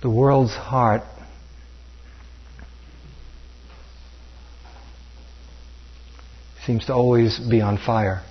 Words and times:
The 0.00 0.10
world's 0.10 0.52
heart 0.52 1.02
seems 6.64 6.86
to 6.86 6.94
always 6.94 7.38
be 7.38 7.60
on 7.60 7.78
fire. 7.78 8.22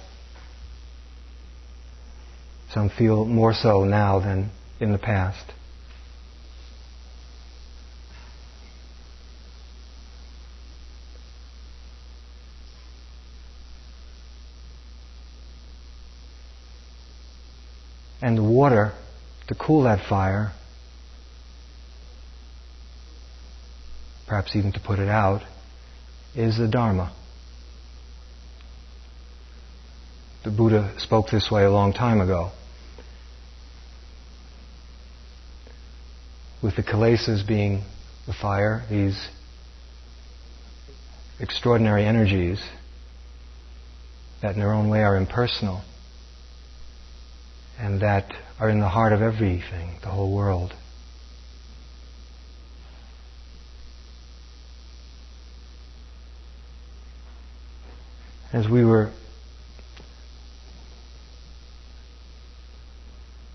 Some 2.71 2.89
feel 2.89 3.25
more 3.25 3.54
so 3.54 3.83
now 3.83 4.19
than 4.19 4.51
in 4.79 4.91
the 4.91 4.97
past. 4.97 5.54
And 18.21 18.38
the 18.38 18.43
water 18.43 18.93
to 19.47 19.55
cool 19.55 19.83
that 19.83 20.07
fire, 20.07 20.54
perhaps 24.27 24.55
even 24.55 24.71
to 24.73 24.79
put 24.79 24.99
it 24.99 25.09
out, 25.09 25.41
is 26.35 26.57
the 26.57 26.68
Dharma. 26.68 27.13
The 30.43 30.51
Buddha 30.51 30.93
spoke 30.99 31.29
this 31.29 31.49
way 31.49 31.63
a 31.63 31.71
long 31.71 31.93
time 31.93 32.22
ago. 32.22 32.52
With 36.61 36.75
the 36.75 36.83
kilesas 36.83 37.47
being 37.47 37.83
the 38.25 38.33
fire, 38.33 38.83
these 38.89 39.29
extraordinary 41.39 42.05
energies 42.05 42.61
that 44.41 44.53
in 44.53 44.59
their 44.59 44.73
own 44.73 44.89
way 44.89 45.03
are 45.03 45.15
impersonal 45.15 45.81
and 47.80 48.02
that 48.02 48.33
are 48.59 48.69
in 48.69 48.80
the 48.80 48.89
heart 48.89 49.13
of 49.13 49.21
everything, 49.21 49.97
the 50.02 50.09
whole 50.09 50.35
world. 50.35 50.73
As 58.58 58.67
we 58.67 58.83
were 58.83 59.11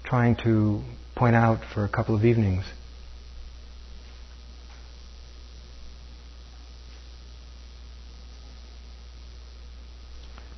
trying 0.05 0.37
to 0.45 0.81
point 1.17 1.35
out 1.35 1.59
for 1.75 1.85
a 1.85 1.89
couple 1.89 2.15
of 2.15 2.25
evenings, 2.25 2.65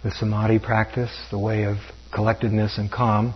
the 0.03 0.11
samadhi 0.11 0.59
practice, 0.59 1.11
the 1.31 1.39
way 1.39 1.63
of 1.65 1.79
collectedness 2.13 2.77
and 2.77 2.93
calm, 2.93 3.33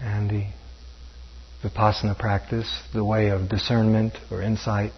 and 0.00 0.28
the 0.28 0.46
vipassana 1.62 2.18
practice, 2.18 2.82
the 2.92 3.04
way 3.04 3.28
of 3.28 3.48
discernment 3.48 4.14
or 4.32 4.42
insight, 4.42 4.90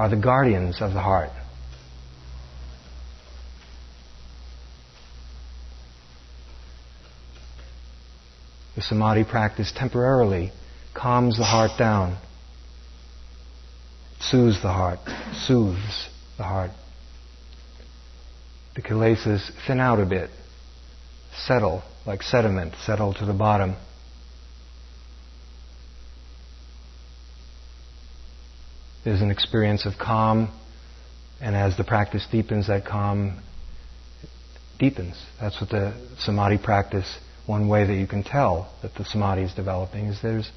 are 0.00 0.08
the 0.08 0.16
guardians 0.16 0.80
of 0.80 0.94
the 0.94 1.00
heart. 1.00 1.28
The 8.76 8.80
samadhi 8.80 9.24
practice 9.24 9.70
temporarily 9.76 10.52
calms 10.94 11.36
the 11.36 11.44
heart 11.44 11.72
down 11.78 12.16
soothes 14.20 14.62
the 14.62 14.72
heart, 14.72 15.00
soothes 15.46 16.08
the 16.38 16.44
heart. 16.44 16.70
The 18.76 18.80
kilesas 18.80 19.50
thin 19.66 19.80
out 19.80 20.00
a 20.00 20.06
bit, 20.06 20.30
settle 21.46 21.82
like 22.06 22.22
sediment, 22.22 22.72
settle 22.86 23.12
to 23.12 23.26
the 23.26 23.34
bottom. 23.34 23.76
There's 29.04 29.22
an 29.22 29.30
experience 29.30 29.86
of 29.86 29.94
calm, 29.98 30.50
and 31.40 31.56
as 31.56 31.76
the 31.76 31.84
practice 31.84 32.26
deepens, 32.30 32.66
that 32.66 32.84
calm 32.84 33.40
deepens. 34.78 35.16
That's 35.40 35.60
what 35.60 35.70
the 35.70 35.94
samadhi 36.18 36.58
practice, 36.58 37.18
one 37.46 37.68
way 37.68 37.86
that 37.86 37.94
you 37.94 38.06
can 38.06 38.22
tell 38.22 38.72
that 38.82 38.94
the 38.94 39.04
samadhi 39.04 39.42
is 39.42 39.54
developing, 39.54 40.06
is 40.06 40.20
there's 40.22 40.50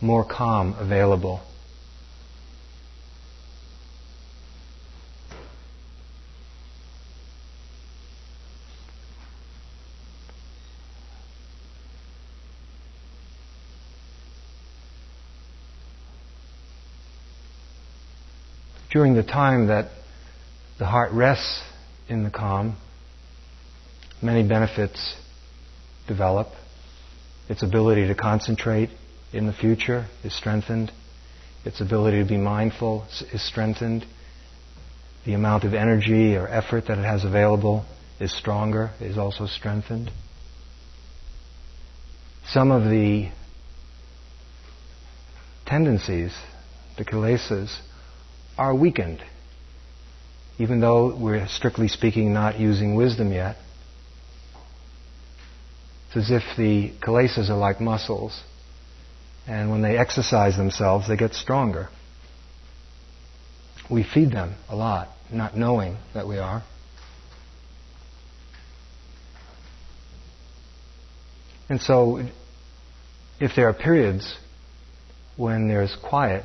more 0.00 0.24
calm 0.24 0.74
available. 0.78 1.40
During 18.96 19.14
the 19.14 19.22
time 19.22 19.66
that 19.66 19.90
the 20.78 20.86
heart 20.86 21.12
rests 21.12 21.62
in 22.08 22.24
the 22.24 22.30
calm, 22.30 22.74
many 24.22 24.42
benefits 24.42 25.14
develop. 26.08 26.46
Its 27.50 27.62
ability 27.62 28.06
to 28.08 28.14
concentrate 28.14 28.88
in 29.34 29.46
the 29.46 29.52
future 29.52 30.06
is 30.24 30.34
strengthened. 30.34 30.90
Its 31.62 31.82
ability 31.82 32.22
to 32.22 32.24
be 32.26 32.38
mindful 32.38 33.06
is 33.34 33.46
strengthened. 33.46 34.06
The 35.26 35.34
amount 35.34 35.64
of 35.64 35.74
energy 35.74 36.34
or 36.34 36.48
effort 36.48 36.86
that 36.88 36.96
it 36.96 37.04
has 37.04 37.22
available 37.22 37.84
is 38.18 38.34
stronger, 38.34 38.92
is 38.98 39.18
also 39.18 39.44
strengthened. 39.44 40.10
Some 42.48 42.70
of 42.70 42.84
the 42.84 43.28
tendencies, 45.66 46.34
the 46.96 47.04
kilesas, 47.04 47.78
are 48.58 48.74
weakened. 48.74 49.22
Even 50.58 50.80
though 50.80 51.16
we're 51.16 51.46
strictly 51.48 51.88
speaking 51.88 52.32
not 52.32 52.58
using 52.58 52.94
wisdom 52.94 53.32
yet. 53.32 53.56
It's 56.08 56.16
as 56.16 56.30
if 56.30 56.42
the 56.56 56.92
kilesas 57.00 57.50
are 57.50 57.56
like 57.56 57.80
muscles. 57.80 58.42
And 59.46 59.70
when 59.70 59.82
they 59.82 59.98
exercise 59.98 60.56
themselves, 60.56 61.08
they 61.08 61.16
get 61.16 61.34
stronger. 61.34 61.88
We 63.90 64.02
feed 64.02 64.32
them 64.32 64.56
a 64.68 64.74
lot, 64.74 65.08
not 65.30 65.56
knowing 65.56 65.98
that 66.14 66.26
we 66.26 66.38
are. 66.38 66.64
And 71.68 71.80
so, 71.80 72.24
if 73.40 73.52
there 73.54 73.68
are 73.68 73.74
periods 73.74 74.36
when 75.36 75.68
there's 75.68 75.94
quiet, 76.02 76.44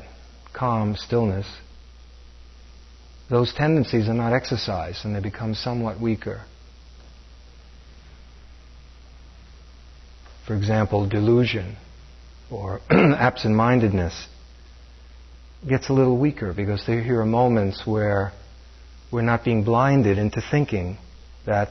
calm, 0.53 0.95
stillness, 0.95 1.47
those 3.31 3.53
tendencies 3.53 4.09
are 4.09 4.13
not 4.13 4.33
exercised 4.33 5.05
and 5.05 5.15
they 5.15 5.21
become 5.21 5.55
somewhat 5.55 6.01
weaker. 6.01 6.43
For 10.45 10.53
example, 10.53 11.07
delusion 11.07 11.77
or 12.51 12.81
absent 12.89 13.55
mindedness 13.55 14.27
gets 15.67 15.89
a 15.89 15.93
little 15.93 16.19
weaker 16.19 16.53
because 16.53 16.85
there 16.85 17.21
are 17.21 17.25
moments 17.25 17.83
where 17.85 18.33
we're 19.13 19.21
not 19.21 19.45
being 19.45 19.63
blinded 19.63 20.17
into 20.17 20.41
thinking 20.51 20.97
that 21.45 21.69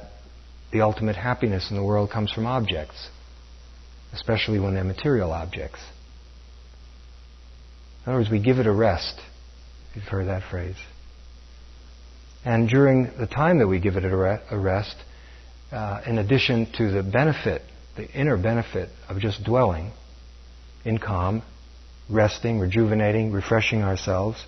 the 0.72 0.80
ultimate 0.80 1.16
happiness 1.16 1.70
in 1.70 1.76
the 1.76 1.84
world 1.84 2.10
comes 2.10 2.32
from 2.32 2.46
objects, 2.46 3.10
especially 4.14 4.58
when 4.58 4.72
they're 4.72 4.82
material 4.82 5.30
objects. 5.30 5.80
In 8.06 8.12
other 8.12 8.20
words, 8.20 8.30
we 8.30 8.40
give 8.40 8.58
it 8.58 8.66
a 8.66 8.72
rest. 8.72 9.20
You've 9.94 10.04
heard 10.04 10.28
that 10.28 10.42
phrase. 10.50 10.76
And 12.44 12.68
during 12.68 13.10
the 13.18 13.26
time 13.26 13.58
that 13.58 13.66
we 13.66 13.80
give 13.80 13.96
it 13.96 14.04
a 14.04 14.58
rest, 14.58 14.96
uh, 15.72 16.00
in 16.06 16.18
addition 16.18 16.66
to 16.78 16.90
the 16.90 17.02
benefit, 17.02 17.62
the 17.96 18.08
inner 18.10 18.36
benefit 18.36 18.88
of 19.08 19.18
just 19.18 19.44
dwelling 19.44 19.92
in 20.84 20.98
calm, 20.98 21.42
resting, 22.08 22.58
rejuvenating, 22.58 23.30
refreshing 23.32 23.82
ourselves, 23.82 24.42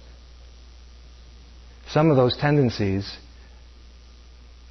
some 1.89 2.11
of 2.11 2.17
those 2.17 2.37
tendencies 2.37 3.17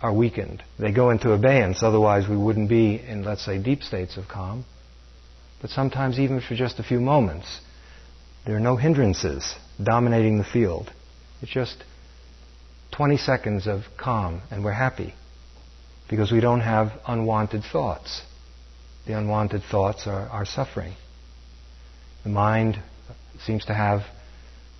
are 0.01 0.11
weakened. 0.13 0.63
They 0.79 0.91
go 0.91 1.11
into 1.11 1.31
abeyance, 1.31 1.83
otherwise 1.83 2.27
we 2.27 2.35
wouldn't 2.35 2.69
be 2.69 2.99
in, 2.99 3.23
let's 3.23 3.45
say, 3.45 3.61
deep 3.61 3.83
states 3.83 4.17
of 4.17 4.27
calm. 4.27 4.65
But 5.61 5.69
sometimes, 5.69 6.17
even 6.17 6.41
for 6.41 6.55
just 6.55 6.79
a 6.79 6.83
few 6.83 6.99
moments, 6.99 7.59
there 8.47 8.55
are 8.55 8.61
no 8.61 8.75
hindrances 8.75 9.53
dominating 9.81 10.39
the 10.39 10.43
field. 10.43 10.91
It's 11.43 11.51
just 11.51 11.83
20 12.91 13.17
seconds 13.17 13.67
of 13.67 13.83
calm 13.97 14.41
and 14.51 14.63
we're 14.63 14.71
happy 14.71 15.13
because 16.09 16.31
we 16.31 16.41
don't 16.41 16.61
have 16.61 16.91
unwanted 17.07 17.63
thoughts. 17.63 18.21
The 19.07 19.17
unwanted 19.17 19.63
thoughts 19.63 20.07
are, 20.07 20.27
are 20.27 20.45
suffering. 20.45 20.93
The 22.23 22.29
mind 22.29 22.81
seems 23.45 23.65
to 23.65 23.73
have 23.73 24.01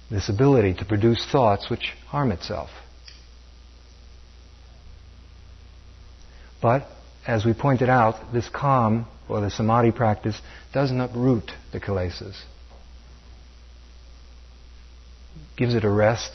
this 0.10 0.30
ability 0.30 0.75
to 0.75 0.86
produce 0.86 1.25
thoughts 1.31 1.69
which 1.69 1.94
harm 2.08 2.31
itself. 2.31 2.69
But 6.62 6.86
as 7.25 7.46
we 7.46 7.54
pointed 7.54 7.90
out, 7.90 8.34
this 8.34 8.50
calm 8.50 9.08
or 9.30 9.42
the 9.42 9.50
samadhi 9.50 9.92
practice 9.92 10.40
doesn't 10.74 11.00
uproot 11.00 11.52
the 11.72 11.80
kilesas. 11.80 12.40
Gives 15.56 15.74
it 15.74 15.84
a 15.84 15.90
rest. 15.90 16.31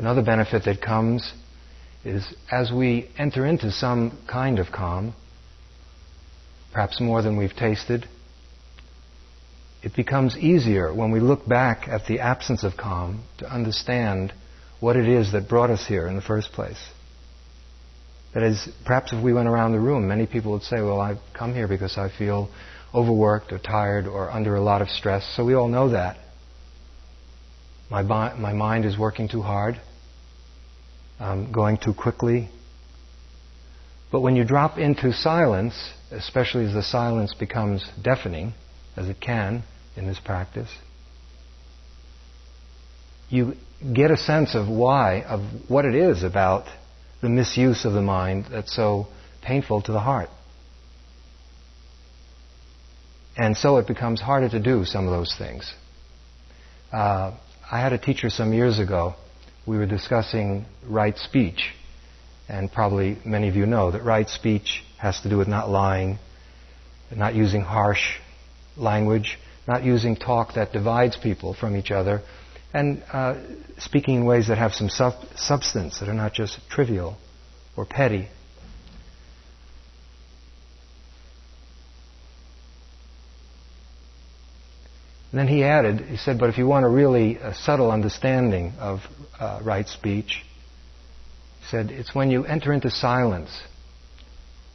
Another 0.00 0.22
benefit 0.22 0.64
that 0.64 0.80
comes 0.80 1.30
is 2.06 2.26
as 2.50 2.72
we 2.72 3.10
enter 3.18 3.44
into 3.44 3.70
some 3.70 4.18
kind 4.26 4.58
of 4.58 4.72
calm, 4.72 5.12
perhaps 6.72 7.02
more 7.02 7.20
than 7.20 7.36
we've 7.36 7.54
tasted, 7.54 8.08
it 9.82 9.94
becomes 9.94 10.38
easier 10.38 10.94
when 10.94 11.10
we 11.10 11.20
look 11.20 11.46
back 11.46 11.86
at 11.86 12.06
the 12.06 12.20
absence 12.20 12.64
of 12.64 12.78
calm 12.78 13.24
to 13.40 13.54
understand 13.54 14.32
what 14.80 14.96
it 14.96 15.06
is 15.06 15.32
that 15.32 15.50
brought 15.50 15.68
us 15.68 15.86
here 15.86 16.06
in 16.06 16.16
the 16.16 16.22
first 16.22 16.50
place. 16.52 16.82
That 18.32 18.42
is, 18.42 18.70
perhaps 18.86 19.12
if 19.12 19.22
we 19.22 19.34
went 19.34 19.48
around 19.48 19.72
the 19.72 19.80
room, 19.80 20.08
many 20.08 20.26
people 20.26 20.52
would 20.52 20.62
say, 20.62 20.80
Well, 20.80 20.98
I've 20.98 21.20
come 21.34 21.52
here 21.54 21.68
because 21.68 21.98
I 21.98 22.08
feel 22.08 22.48
overworked 22.94 23.52
or 23.52 23.58
tired 23.58 24.06
or 24.06 24.30
under 24.30 24.56
a 24.56 24.62
lot 24.62 24.80
of 24.80 24.88
stress. 24.88 25.30
So 25.36 25.44
we 25.44 25.52
all 25.52 25.68
know 25.68 25.90
that. 25.90 26.16
My, 27.90 28.00
my 28.02 28.54
mind 28.54 28.86
is 28.86 28.96
working 28.96 29.28
too 29.28 29.42
hard, 29.42 29.78
um, 31.20 31.52
going 31.52 31.76
too 31.76 31.94
quickly. 31.94 32.48
But 34.10 34.22
when 34.22 34.34
you 34.34 34.44
drop 34.44 34.78
into 34.78 35.12
silence, 35.12 35.74
especially 36.10 36.64
as 36.64 36.74
the 36.74 36.82
silence 36.82 37.34
becomes 37.34 37.88
deafening, 38.02 38.54
as 38.96 39.08
it 39.08 39.20
can 39.20 39.62
in 39.96 40.06
this 40.06 40.18
practice, 40.18 40.70
you 43.28 43.54
get 43.94 44.10
a 44.10 44.16
sense 44.16 44.54
of 44.54 44.68
why, 44.68 45.22
of 45.22 45.40
what 45.68 45.84
it 45.84 45.94
is 45.94 46.24
about 46.24 46.66
the 47.22 47.28
misuse 47.28 47.84
of 47.84 47.92
the 47.92 48.02
mind 48.02 48.46
that's 48.50 48.74
so 48.74 49.06
painful 49.42 49.82
to 49.82 49.92
the 49.92 50.00
heart. 50.00 50.28
And 53.36 53.56
so 53.56 53.76
it 53.76 53.86
becomes 53.86 54.20
harder 54.20 54.48
to 54.48 54.60
do 54.60 54.84
some 54.84 55.06
of 55.06 55.12
those 55.12 55.34
things. 55.38 55.72
Uh, 56.92 57.36
I 57.70 57.80
had 57.80 57.92
a 57.92 57.98
teacher 57.98 58.28
some 58.28 58.52
years 58.52 58.78
ago. 58.78 59.14
We 59.66 59.76
were 59.76 59.86
discussing 59.86 60.66
right 60.86 61.16
speech. 61.16 61.72
And 62.48 62.70
probably 62.70 63.18
many 63.24 63.48
of 63.48 63.56
you 63.56 63.66
know 63.66 63.90
that 63.92 64.02
right 64.02 64.28
speech 64.28 64.82
has 64.98 65.20
to 65.20 65.30
do 65.30 65.38
with 65.38 65.48
not 65.48 65.70
lying, 65.70 66.18
not 67.14 67.34
using 67.34 67.60
harsh 67.60 68.18
language, 68.76 69.38
not 69.66 69.84
using 69.84 70.16
talk 70.16 70.54
that 70.54 70.72
divides 70.72 71.16
people 71.16 71.54
from 71.54 71.76
each 71.76 71.90
other, 71.90 72.22
and 72.72 73.02
uh, 73.12 73.34
speaking 73.78 74.16
in 74.16 74.24
ways 74.24 74.48
that 74.48 74.58
have 74.58 74.72
some 74.72 74.88
sub- 74.88 75.24
substance, 75.36 76.00
that 76.00 76.08
are 76.08 76.14
not 76.14 76.32
just 76.32 76.58
trivial 76.68 77.16
or 77.76 77.84
petty. 77.84 78.28
And 85.30 85.38
then 85.38 85.48
he 85.48 85.62
added, 85.62 86.00
he 86.00 86.16
said, 86.16 86.38
but 86.38 86.48
if 86.48 86.58
you 86.58 86.66
want 86.66 86.84
a 86.84 86.88
really 86.88 87.36
a 87.36 87.54
subtle 87.54 87.92
understanding 87.92 88.72
of 88.80 89.00
uh, 89.38 89.60
right 89.62 89.86
speech, 89.86 90.42
he 91.60 91.66
said, 91.70 91.90
it's 91.90 92.14
when 92.14 92.30
you 92.30 92.44
enter 92.44 92.72
into 92.72 92.90
silence. 92.90 93.50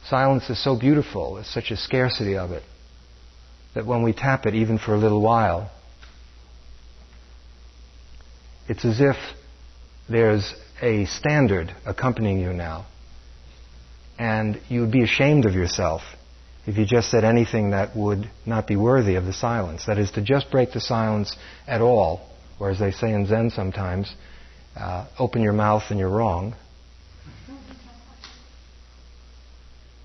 Silence 0.08 0.48
is 0.48 0.62
so 0.62 0.78
beautiful, 0.78 1.34
there's 1.34 1.46
such 1.48 1.70
a 1.70 1.76
scarcity 1.76 2.36
of 2.36 2.52
it, 2.52 2.62
that 3.74 3.84
when 3.84 4.02
we 4.02 4.12
tap 4.12 4.46
it, 4.46 4.54
even 4.54 4.78
for 4.78 4.94
a 4.94 4.98
little 4.98 5.20
while, 5.20 5.70
it's 8.68 8.84
as 8.84 9.00
if 9.00 9.16
there's 10.08 10.54
a 10.80 11.04
standard 11.06 11.74
accompanying 11.84 12.38
you 12.40 12.52
now. 12.52 12.86
And 14.18 14.60
you 14.68 14.80
would 14.80 14.92
be 14.92 15.02
ashamed 15.02 15.44
of 15.44 15.54
yourself 15.54 16.02
if 16.66 16.76
you 16.76 16.84
just 16.84 17.10
said 17.10 17.22
anything 17.24 17.70
that 17.70 17.96
would 17.96 18.28
not 18.44 18.66
be 18.66 18.74
worthy 18.76 19.14
of 19.14 19.24
the 19.24 19.32
silence. 19.32 19.86
That 19.86 19.98
is, 19.98 20.10
to 20.12 20.20
just 20.20 20.50
break 20.50 20.72
the 20.72 20.80
silence 20.80 21.36
at 21.66 21.80
all, 21.80 22.28
or 22.58 22.70
as 22.70 22.78
they 22.78 22.90
say 22.90 23.12
in 23.12 23.26
Zen 23.26 23.50
sometimes, 23.50 24.12
uh, 24.74 25.06
open 25.18 25.42
your 25.42 25.52
mouth 25.52 25.84
and 25.90 25.98
you're 25.98 26.10
wrong. 26.10 26.54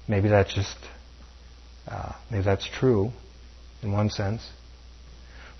Maybe 0.07 0.29
that's 0.29 0.53
just, 0.53 0.77
uh, 1.87 2.13
maybe 2.29 2.43
that's 2.43 2.67
true 2.67 3.11
in 3.81 3.91
one 3.91 4.09
sense. 4.09 4.47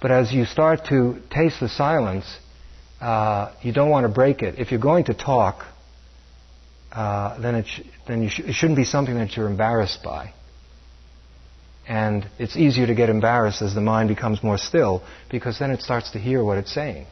But 0.02 0.12
as 0.12 0.32
you 0.32 0.46
start 0.46 0.86
to 0.86 1.22
taste 1.30 1.60
the 1.60 1.70
silence, 1.70 2.26
uh, 3.00 3.54
you 3.62 3.72
don't 3.74 3.90
want 3.90 4.06
to 4.06 4.14
break 4.14 4.42
it. 4.44 4.60
If 4.60 4.72
you're 4.72 4.80
going 4.80 5.06
to 5.06 5.14
talk, 5.14 5.66
uh, 6.92 7.40
then, 7.40 7.56
it, 7.56 7.68
sh- 7.68 7.82
then 8.08 8.28
sh- 8.30 8.42
it 8.42 8.54
shouldn't 8.54 8.78
be 8.78 8.84
something 8.84 9.16
that 9.16 9.36
you're 9.36 9.48
embarrassed 9.48 10.04
by. 10.04 10.34
And 11.92 12.26
it's 12.40 12.56
easier 12.56 12.88
to 12.88 12.96
get 12.96 13.10
embarrassed 13.10 13.62
as 13.62 13.76
the 13.76 13.82
mind 13.82 14.08
becomes 14.08 14.42
more 14.42 14.58
still 14.58 15.04
because 15.30 15.60
then 15.60 15.72
it 15.72 15.82
starts 15.82 16.12
to 16.12 16.20
hear 16.20 16.42
what 16.42 16.58
it's 16.58 16.74
saying. 16.74 17.06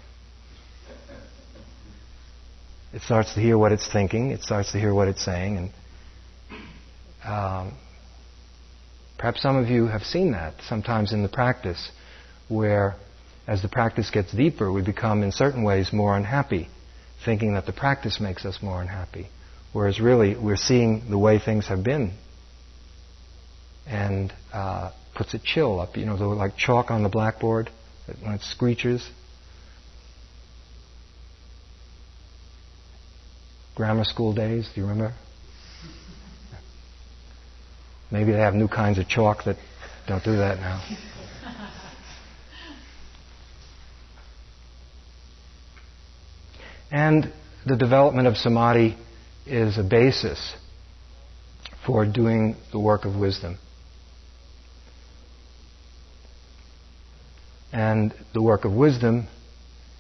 It 2.94 3.02
starts 3.02 3.34
to 3.34 3.42
hear 3.42 3.58
what 3.58 3.74
it's 3.74 3.92
thinking, 3.92 4.32
it 4.32 4.42
starts 4.42 4.72
to 4.72 4.80
hear 4.80 4.94
what 4.94 5.10
it's 5.10 5.24
saying, 5.24 5.58
and 5.58 5.70
um, 7.26 7.78
perhaps 9.18 9.42
some 9.42 9.58
of 9.58 9.68
you 9.68 9.88
have 9.88 10.04
seen 10.04 10.32
that 10.32 10.54
sometimes 10.62 11.12
in 11.12 11.24
the 11.24 11.30
practice 11.30 11.92
where 12.48 12.96
as 13.48 13.62
the 13.62 13.68
practice 13.68 14.10
gets 14.10 14.32
deeper, 14.32 14.72
we 14.72 14.82
become 14.82 15.24
in 15.24 15.34
certain 15.34 15.64
ways 15.64 15.92
more 15.92 16.16
unhappy, 16.16 16.70
thinking 17.26 17.56
that 17.56 17.66
the 17.66 17.74
practice 17.74 18.22
makes 18.22 18.46
us 18.46 18.60
more 18.62 18.82
unhappy. 18.82 19.28
Whereas 19.74 20.00
really, 20.00 20.38
we're 20.38 20.56
seeing 20.56 21.10
the 21.10 21.18
way 21.18 21.38
things 21.38 21.68
have 21.68 21.84
been. 21.84 22.14
And 23.88 24.34
uh, 24.54 24.92
puts 25.16 25.34
a 25.34 25.40
chill 25.40 25.80
up, 25.80 25.98
you 25.98 26.06
know, 26.06 26.16
like 26.16 26.56
chalk 26.58 26.92
on 26.92 27.04
the 27.04 27.10
blackboard 27.10 27.70
when 28.22 28.34
it 28.34 28.42
screeches. 28.42 29.08
Grammar 33.76 34.04
school 34.04 34.34
days, 34.34 34.70
do 34.74 34.82
you 34.82 34.88
remember? 34.88 35.14
Maybe 38.12 38.32
they 38.32 38.40
have 38.40 38.54
new 38.54 38.68
kinds 38.68 39.00
of 39.00 39.08
chalk 39.08 39.46
that 39.46 39.58
don't 40.08 40.24
do 40.24 40.38
that 40.38 40.60
now. 40.60 40.84
And 46.92 47.32
the 47.66 47.76
development 47.76 48.28
of 48.28 48.38
samadhi 48.38 48.98
is 49.46 49.78
a 49.78 49.84
basis 49.84 50.56
for 51.86 52.06
doing 52.06 52.56
the 52.72 52.80
work 52.80 53.06
of 53.06 53.16
wisdom. 53.16 53.58
And 57.72 58.14
the 58.34 58.42
work 58.42 58.66
of 58.66 58.74
wisdom 58.74 59.28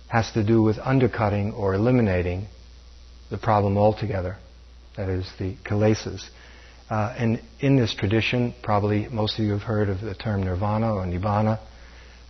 has 0.07 0.31
to 0.31 0.43
do 0.43 0.61
with 0.61 0.77
undercutting 0.79 1.53
or 1.53 1.73
eliminating 1.75 2.47
the 3.29 3.37
problem 3.37 3.77
altogether. 3.77 4.37
That 4.97 5.09
is, 5.09 5.29
the 5.37 5.55
kilesas. 5.63 6.27
Uh, 6.89 7.13
and 7.17 7.41
in 7.59 7.75
this 7.75 7.93
tradition, 7.93 8.55
probably 8.63 9.07
most 9.07 9.37
of 9.37 9.45
you 9.45 9.51
have 9.51 9.61
heard 9.61 9.89
of 9.89 10.01
the 10.01 10.15
term 10.15 10.43
nirvana 10.43 10.93
or 10.93 11.05
nibbana, 11.05 11.59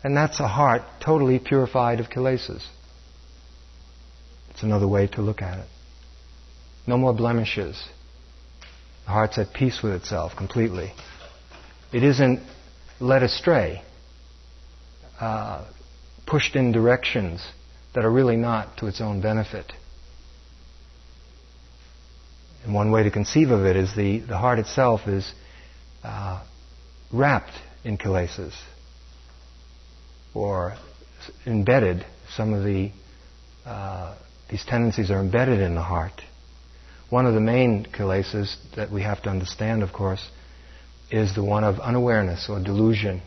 and 0.04 0.16
that's 0.16 0.40
a 0.42 0.48
heart 0.48 0.82
totally 1.04 1.40
purified 1.40 2.02
of 2.02 2.10
kilesas. 2.10 2.66
It's 4.50 4.64
another 4.64 4.88
way 4.88 5.08
to 5.08 5.22
look 5.22 5.42
at 5.42 5.60
it. 5.60 5.68
No 6.86 6.98
more 6.98 7.14
blemishes. 7.14 7.82
The 9.06 9.12
heart's 9.12 9.38
at 9.38 9.54
peace 9.54 9.82
with 9.82 9.94
itself 9.94 10.34
completely. 10.36 10.92
It 11.94 12.04
isn't 12.04 12.42
led 13.00 13.24
astray, 13.24 13.82
uh, 15.20 15.66
pushed 16.26 16.56
in 16.56 16.72
directions 16.72 17.46
that 17.94 18.06
are 18.06 18.12
really 18.12 18.38
not 18.38 18.78
to 18.78 18.88
its 18.88 19.02
own 19.02 19.22
benefit. 19.22 19.72
And 22.64 22.74
one 22.74 22.92
way 22.92 23.04
to 23.04 23.12
conceive 23.12 23.52
of 23.52 23.66
it 23.66 23.76
is 23.76 23.96
the, 23.96 24.20
the 24.20 24.38
heart 24.38 24.60
itself 24.60 25.08
is 25.08 25.34
uh, 26.04 26.44
wrapped 27.12 27.54
in 27.84 27.98
kilesas 27.98 28.54
or 30.34 30.76
embedded 31.46 32.06
some 32.36 32.54
of 32.54 32.64
the 32.64 32.92
uh, 33.66 34.16
these 34.50 34.66
tendencies 34.66 35.12
are 35.12 35.20
embedded 35.20 35.60
in 35.60 35.76
the 35.76 35.82
heart. 35.82 36.22
One 37.10 37.26
of 37.26 37.34
the 37.34 37.40
main 37.40 37.86
kilesas 37.86 38.56
that 38.76 38.92
we 38.92 39.04
have 39.04 39.22
to 39.24 39.30
understand, 39.30 39.84
of 39.84 39.94
course, 39.94 40.28
is 41.12 41.36
the 41.36 41.44
one 41.44 41.64
of 41.64 41.80
unawareness 41.80 42.48
or 42.50 42.60
delusion 42.60 43.22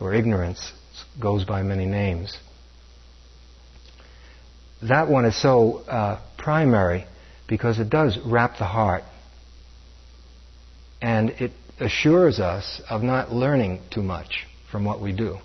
or 0.00 0.14
ignorance. 0.14 0.72
Goes 1.20 1.44
by 1.44 1.62
many 1.62 1.86
names. 1.86 2.36
That 4.82 5.08
one 5.08 5.24
is 5.24 5.40
so 5.40 5.78
uh, 5.88 6.20
primary 6.38 7.06
because 7.48 7.78
it 7.78 7.88
does 7.88 8.18
wrap 8.24 8.58
the 8.58 8.64
heart 8.64 9.04
and 11.00 11.30
it 11.30 11.52
assures 11.78 12.40
us 12.40 12.80
of 12.88 13.02
not 13.02 13.32
learning 13.32 13.80
too 13.90 14.02
much 14.02 14.46
from 14.70 14.84
what 14.84 15.00
we 15.00 15.12
do. 15.12 15.38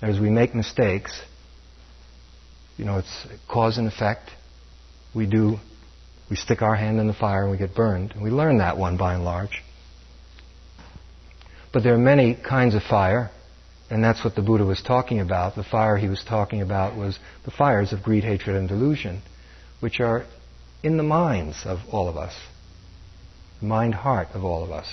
As 0.00 0.18
we 0.20 0.30
make 0.30 0.54
mistakes, 0.54 1.20
you 2.76 2.84
know, 2.84 2.98
it's 2.98 3.26
cause 3.48 3.78
and 3.78 3.88
effect. 3.88 4.30
We 5.14 5.26
do 5.26 5.58
We 6.30 6.36
stick 6.36 6.60
our 6.60 6.76
hand 6.76 7.00
in 7.00 7.06
the 7.06 7.14
fire 7.14 7.42
and 7.42 7.50
we 7.50 7.56
get 7.56 7.74
burned. 7.74 8.12
And 8.12 8.22
we 8.22 8.30
learn 8.30 8.58
that 8.58 8.76
one 8.76 8.96
by 8.96 9.14
and 9.14 9.24
large. 9.24 9.62
But 11.72 11.82
there 11.82 11.94
are 11.94 11.98
many 11.98 12.34
kinds 12.34 12.74
of 12.74 12.82
fire, 12.82 13.30
and 13.90 14.04
that's 14.04 14.22
what 14.22 14.34
the 14.34 14.42
Buddha 14.42 14.64
was 14.64 14.82
talking 14.82 15.20
about. 15.20 15.54
The 15.54 15.64
fire 15.64 15.96
he 15.96 16.08
was 16.08 16.22
talking 16.22 16.60
about 16.60 16.96
was 16.96 17.18
the 17.44 17.50
fires 17.50 17.92
of 17.92 18.02
greed, 18.02 18.24
hatred, 18.24 18.56
and 18.56 18.68
delusion, 18.68 19.22
which 19.80 20.00
are 20.00 20.26
in 20.82 20.96
the 20.96 21.02
minds 21.02 21.62
of 21.64 21.78
all 21.90 22.08
of 22.08 22.16
us, 22.16 22.34
the 23.60 23.66
mind 23.66 23.94
heart 23.94 24.28
of 24.34 24.44
all 24.44 24.62
of 24.62 24.70
us. 24.70 24.86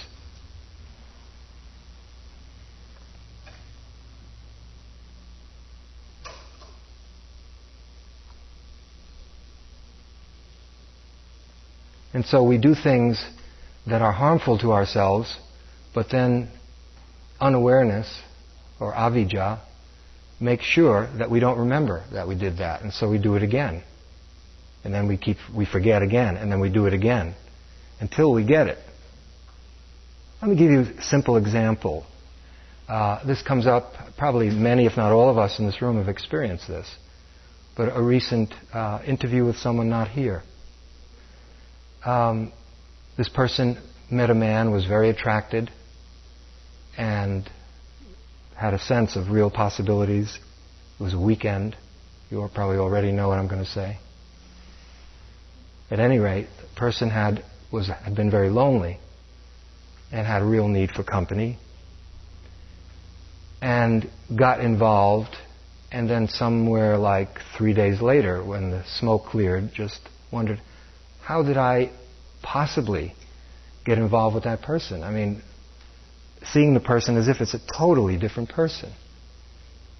And 12.14 12.26
so 12.26 12.44
we 12.44 12.58
do 12.58 12.76
things 12.76 13.22
that 13.86 14.02
are 14.02 14.14
harmful 14.14 14.58
to 14.60 14.72
ourselves, 14.72 15.38
but 15.94 16.10
then 16.10 16.50
unawareness 17.42 18.22
or 18.80 18.94
avijja 18.94 19.60
make 20.40 20.62
sure 20.62 21.10
that 21.18 21.30
we 21.30 21.40
don't 21.40 21.60
remember 21.60 22.04
that 22.12 22.28
we 22.28 22.36
did 22.36 22.58
that, 22.58 22.82
and 22.82 22.92
so 22.92 23.10
we 23.10 23.18
do 23.18 23.36
it 23.36 23.44
again. 23.44 23.84
And 24.84 24.94
then 24.94 25.08
we 25.08 25.18
keep 25.18 25.38
we 25.56 25.66
forget 25.66 26.02
again, 26.02 26.38
and 26.38 26.52
then 26.52 26.60
we 26.60 26.70
do 26.70 26.86
it 26.86 26.94
again 26.94 27.36
until 28.00 28.34
we 28.34 28.46
get 28.46 28.68
it. 28.68 28.78
Let 30.42 30.52
me 30.52 30.58
give 30.58 30.72
you 30.72 30.82
a 30.82 31.02
simple 31.02 31.38
example. 31.38 32.06
Uh, 32.88 33.26
this 33.26 33.42
comes 33.42 33.66
up, 33.66 33.94
probably 34.18 34.50
many, 34.52 34.86
if 34.86 34.96
not 34.96 35.12
all 35.12 35.30
of 35.30 35.38
us 35.40 35.58
in 35.58 35.66
this 35.66 35.82
room 35.82 35.98
have 35.98 36.10
experienced 36.10 36.68
this. 36.68 36.88
But 37.76 37.96
a 37.96 38.02
recent 38.02 38.54
uh, 38.72 39.02
interview 39.08 39.44
with 39.44 39.58
someone 39.58 39.90
not 39.90 40.10
here 40.10 40.44
um, 42.06 42.54
this 43.18 43.30
person 43.30 43.78
met 44.12 44.30
a 44.30 44.36
man, 44.36 44.72
was 44.72 44.86
very 44.86 45.10
attracted, 45.10 45.72
and 46.98 47.50
had 48.56 48.74
a 48.74 48.80
sense 48.80 49.16
of 49.16 49.30
real 49.30 49.50
possibilities. 49.50 50.40
It 51.00 51.04
was 51.04 51.14
a 51.14 51.20
weekend. 51.20 51.76
You 52.30 52.50
probably 52.54 52.78
already 52.78 53.12
know 53.12 53.28
what 53.28 53.38
I'm 53.38 53.48
going 53.48 53.64
to 53.64 53.70
say. 53.70 53.98
At 55.92 56.00
any 56.00 56.18
rate, 56.20 56.48
the 56.60 56.80
person 56.80 57.10
had, 57.10 57.44
was, 57.72 57.88
had 57.88 58.16
been 58.16 58.32
very 58.32 58.50
lonely 58.50 59.00
and 60.12 60.26
had 60.26 60.42
a 60.42 60.46
real 60.46 60.68
need 60.68 60.92
for 60.92 61.04
company 61.04 61.58
and 63.62 64.10
got 64.36 64.60
involved 64.60 65.36
and 65.92 66.10
then 66.10 66.28
somewhere 66.28 66.98
like 66.98 67.30
three 67.58 67.74
days 67.74 68.02
later 68.02 68.44
when 68.44 68.70
the 68.70 68.84
smoke 69.00 69.26
cleared 69.26 69.74
just 69.74 70.00
wondered 70.32 70.60
how 71.22 71.42
did 71.42 71.58
I 71.58 71.92
possibly 72.42 73.14
get 73.86 73.98
involved 73.98 74.36
with 74.36 74.44
that 74.44 74.62
person? 74.62 75.04
I 75.04 75.12
mean, 75.12 75.42
seeing 76.52 76.74
the 76.74 76.80
person 76.80 77.18
as 77.18 77.28
if 77.28 77.42
it's 77.42 77.54
a 77.54 77.60
totally 77.78 78.18
different 78.18 78.50
person. 78.50 78.92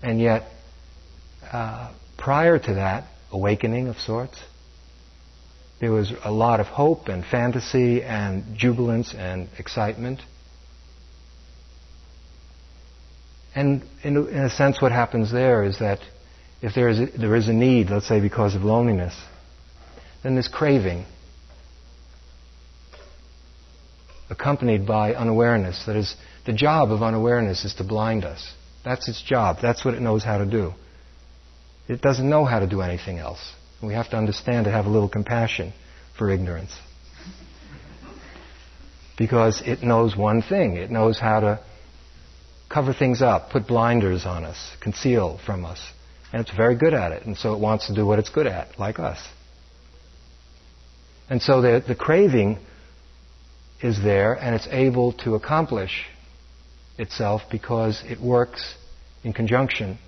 And 0.02 0.20
yet, 0.20 0.44
uh, 1.52 1.94
prior 2.18 2.60
to 2.60 2.74
that 2.76 3.06
awakening 3.32 3.88
of 3.88 3.98
sorts, 3.98 4.40
there 5.80 5.92
was 5.92 6.14
a 6.24 6.32
lot 6.32 6.60
of 6.60 6.68
hope 6.68 7.08
and 7.08 7.26
fantasy 7.26 8.02
and 8.02 8.56
jubilance 8.56 9.14
and 9.14 9.50
excitement. 9.58 10.22
And 13.54 13.84
in 14.04 14.18
a, 14.18 14.26
in 14.26 14.38
a 14.46 14.50
sense, 14.50 14.82
what 14.82 14.92
happens 14.92 15.32
there 15.32 15.64
is 15.64 15.80
that 15.80 16.00
if 16.62 16.74
there 16.74 16.90
is 16.90 17.00
a, 17.00 17.06
there 17.06 17.36
is 17.36 17.48
a 17.48 17.54
need, 17.54 17.90
let's 17.90 18.08
say 18.08 18.20
because 18.20 18.56
of 18.56 18.64
loneliness, 18.64 19.16
then 20.24 20.34
there's 20.34 20.48
craving. 20.48 21.06
Accompanied 24.30 24.88
by 24.88 25.14
unawareness. 25.14 25.84
That 25.86 25.96
is, 25.96 26.16
the 26.46 26.54
job 26.54 26.92
of 26.92 27.04
unawareness 27.04 27.64
is 27.66 27.76
to 27.76 27.84
blind 27.84 28.26
us. 28.26 28.54
That's 28.84 29.08
its 29.08 29.22
job. 29.22 29.58
That's 29.62 29.86
what 29.86 29.94
it 29.94 30.02
knows 30.02 30.24
how 30.24 30.38
to 30.40 30.46
do. 30.46 30.74
It 31.88 32.02
doesn't 32.02 32.28
know 32.28 32.46
how 32.46 32.60
to 32.60 32.68
do 32.68 32.82
anything 32.82 33.20
else. 33.20 33.54
We 33.82 33.94
have 33.94 34.10
to 34.12 34.18
understand 34.18 34.66
to 34.66 34.72
have 34.72 34.86
a 34.86 34.90
little 34.90 35.10
compassion 35.10 35.74
for 36.18 36.32
ignorance. 36.32 36.76
Because 39.18 39.62
it 39.66 39.84
knows 39.84 40.16
one 40.16 40.42
thing. 40.42 40.78
It 40.78 40.92
knows 40.92 41.20
how 41.20 41.40
to 41.40 41.60
cover 42.70 42.94
things 42.94 43.22
up, 43.22 43.52
put 43.52 43.68
blinders 43.68 44.26
on 44.26 44.44
us, 44.44 44.58
conceal 44.82 45.40
from 45.46 45.66
us. 45.66 45.80
And 46.34 46.42
it's 46.42 46.56
very 46.56 46.76
good 46.76 46.94
at 46.94 47.12
it. 47.12 47.26
And 47.26 47.38
so 47.38 47.54
it 47.54 47.60
wants 47.60 47.88
to 47.88 47.96
do 47.96 48.06
what 48.06 48.20
it's 48.20 48.30
good 48.30 48.48
at, 48.48 48.80
like 48.80 49.00
us. 49.00 49.20
And 51.30 51.42
so 51.42 51.62
the, 51.62 51.84
the 51.88 51.96
craving 51.96 52.60
is 53.86 54.02
there 54.02 54.34
and 54.34 54.56
it's 54.56 54.68
able 54.72 55.14
to 55.14 55.36
accomplish 55.36 56.06
itself 56.98 57.44
because 57.52 58.04
it 58.08 58.20
works 58.20 58.76
in 59.24 59.32
conjunction 59.32 60.00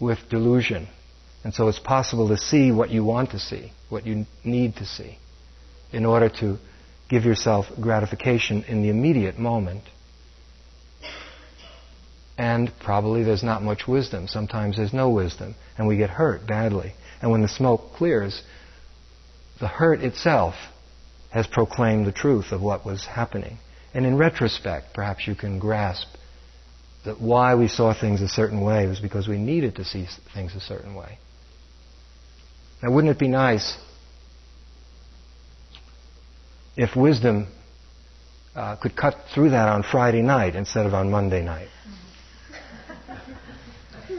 with 0.00 0.18
delusion. 0.28 0.88
And 1.44 1.54
so 1.54 1.68
it's 1.68 1.78
possible 1.78 2.28
to 2.28 2.36
see 2.36 2.72
what 2.72 2.90
you 2.90 3.04
want 3.04 3.30
to 3.30 3.38
see, 3.38 3.72
what 3.88 4.04
you 4.04 4.26
need 4.44 4.76
to 4.76 4.84
see, 4.84 5.18
in 5.92 6.04
order 6.04 6.28
to 6.40 6.58
give 7.08 7.24
yourself 7.24 7.66
gratification 7.80 8.64
in 8.64 8.82
the 8.82 8.88
immediate 8.88 9.38
moment. 9.38 9.84
And 12.36 12.72
probably 12.80 13.22
there's 13.22 13.44
not 13.44 13.62
much 13.62 13.86
wisdom. 13.86 14.26
Sometimes 14.26 14.76
there's 14.76 14.92
no 14.94 15.10
wisdom, 15.10 15.54
and 15.78 15.86
we 15.86 15.96
get 15.96 16.10
hurt 16.10 16.46
badly. 16.46 16.94
And 17.20 17.30
when 17.30 17.42
the 17.42 17.48
smoke 17.48 17.92
clears, 17.94 18.42
the 19.60 19.68
hurt 19.68 20.00
itself 20.00 20.54
has 21.32 21.46
proclaimed 21.46 22.06
the 22.06 22.12
truth 22.12 22.52
of 22.52 22.60
what 22.60 22.84
was 22.84 23.06
happening. 23.06 23.56
And 23.94 24.04
in 24.04 24.18
retrospect, 24.18 24.94
perhaps 24.94 25.26
you 25.26 25.34
can 25.34 25.58
grasp 25.58 26.06
that 27.04 27.20
why 27.20 27.54
we 27.54 27.68
saw 27.68 27.98
things 27.98 28.20
a 28.20 28.28
certain 28.28 28.60
way 28.60 28.86
was 28.86 29.00
because 29.00 29.26
we 29.26 29.38
needed 29.38 29.76
to 29.76 29.84
see 29.84 30.06
things 30.34 30.54
a 30.54 30.60
certain 30.60 30.94
way. 30.94 31.18
Now, 32.82 32.92
wouldn't 32.92 33.10
it 33.10 33.18
be 33.18 33.28
nice 33.28 33.76
if 36.76 36.94
wisdom 36.94 37.48
uh, 38.54 38.76
could 38.76 38.94
cut 38.94 39.16
through 39.34 39.50
that 39.50 39.68
on 39.68 39.82
Friday 39.82 40.22
night 40.22 40.54
instead 40.54 40.84
of 40.84 40.92
on 40.92 41.10
Monday 41.10 41.42
night? 41.42 41.68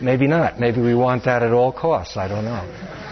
Maybe 0.00 0.26
not. 0.26 0.60
Maybe 0.60 0.80
we 0.80 0.94
want 0.94 1.24
that 1.24 1.42
at 1.42 1.52
all 1.52 1.72
costs. 1.72 2.16
I 2.16 2.28
don't 2.28 2.44
know. 2.44 3.05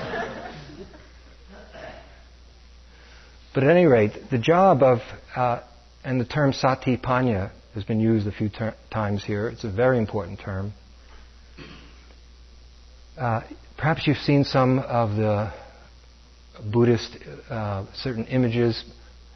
But 3.54 3.62
at 3.62 3.70
any 3.70 3.86
rate, 3.86 4.12
the 4.32 4.38
job 4.38 4.82
of, 4.82 4.98
uh, 5.36 5.60
and 6.04 6.20
the 6.20 6.24
term 6.24 6.52
satipanya 6.52 7.52
has 7.74 7.84
been 7.84 8.00
used 8.00 8.26
a 8.26 8.32
few 8.32 8.48
ter- 8.48 8.74
times 8.90 9.24
here. 9.24 9.48
It's 9.48 9.62
a 9.62 9.70
very 9.70 9.96
important 9.96 10.40
term. 10.40 10.72
Uh, 13.16 13.42
perhaps 13.76 14.08
you've 14.08 14.16
seen 14.18 14.42
some 14.42 14.80
of 14.80 15.16
the 15.16 15.52
Buddhist, 16.72 17.16
uh, 17.48 17.84
certain 17.94 18.26
images 18.26 18.84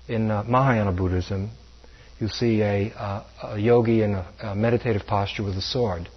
in 0.08 0.32
uh, 0.32 0.42
Mahayana 0.42 0.92
Buddhism. 0.92 1.50
You'll 2.18 2.30
see 2.30 2.60
a, 2.62 2.92
uh, 2.96 3.24
a 3.42 3.58
yogi 3.58 4.02
in 4.02 4.14
a, 4.14 4.34
a, 4.42 4.54
meditative 4.56 5.06
posture 5.06 5.44
with 5.44 5.56
a 5.56 5.62
sword. 5.62 6.08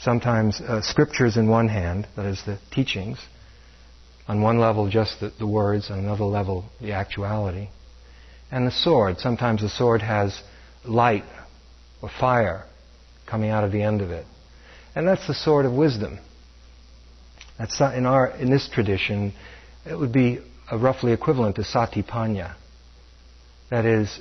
Sometimes 0.00 0.62
uh, 0.62 0.80
scriptures 0.80 1.36
in 1.36 1.48
one 1.48 1.68
hand, 1.68 2.06
that 2.16 2.24
is 2.24 2.42
the 2.46 2.58
teachings, 2.72 3.18
on 4.28 4.42
one 4.42 4.60
level, 4.60 4.88
just 4.88 5.20
the, 5.20 5.32
the 5.38 5.46
words, 5.46 5.90
on 5.90 5.98
another 5.98 6.24
level, 6.24 6.66
the 6.80 6.92
actuality. 6.92 7.68
And 8.52 8.66
the 8.66 8.70
sword. 8.70 9.18
Sometimes 9.18 9.62
the 9.62 9.70
sword 9.70 10.02
has 10.02 10.38
light 10.84 11.24
or 12.02 12.10
fire 12.10 12.64
coming 13.26 13.50
out 13.50 13.64
of 13.64 13.72
the 13.72 13.82
end 13.82 14.02
of 14.02 14.10
it. 14.10 14.26
And 14.94 15.08
that's 15.08 15.26
the 15.26 15.34
sword 15.34 15.64
of 15.64 15.72
wisdom. 15.72 16.18
That's 17.58 17.80
in 17.80 18.06
our 18.06 18.28
in 18.28 18.50
this 18.50 18.68
tradition, 18.72 19.32
it 19.84 19.96
would 19.98 20.12
be 20.12 20.38
roughly 20.72 21.12
equivalent 21.12 21.56
to 21.56 21.62
satipanya. 21.62 22.54
That 23.70 23.84
is 23.84 24.20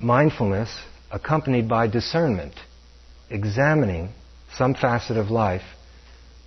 mindfulness 0.00 0.80
accompanied 1.10 1.68
by 1.68 1.86
discernment, 1.86 2.54
examining 3.30 4.10
some 4.56 4.74
facet 4.74 5.16
of 5.16 5.30
life 5.30 5.62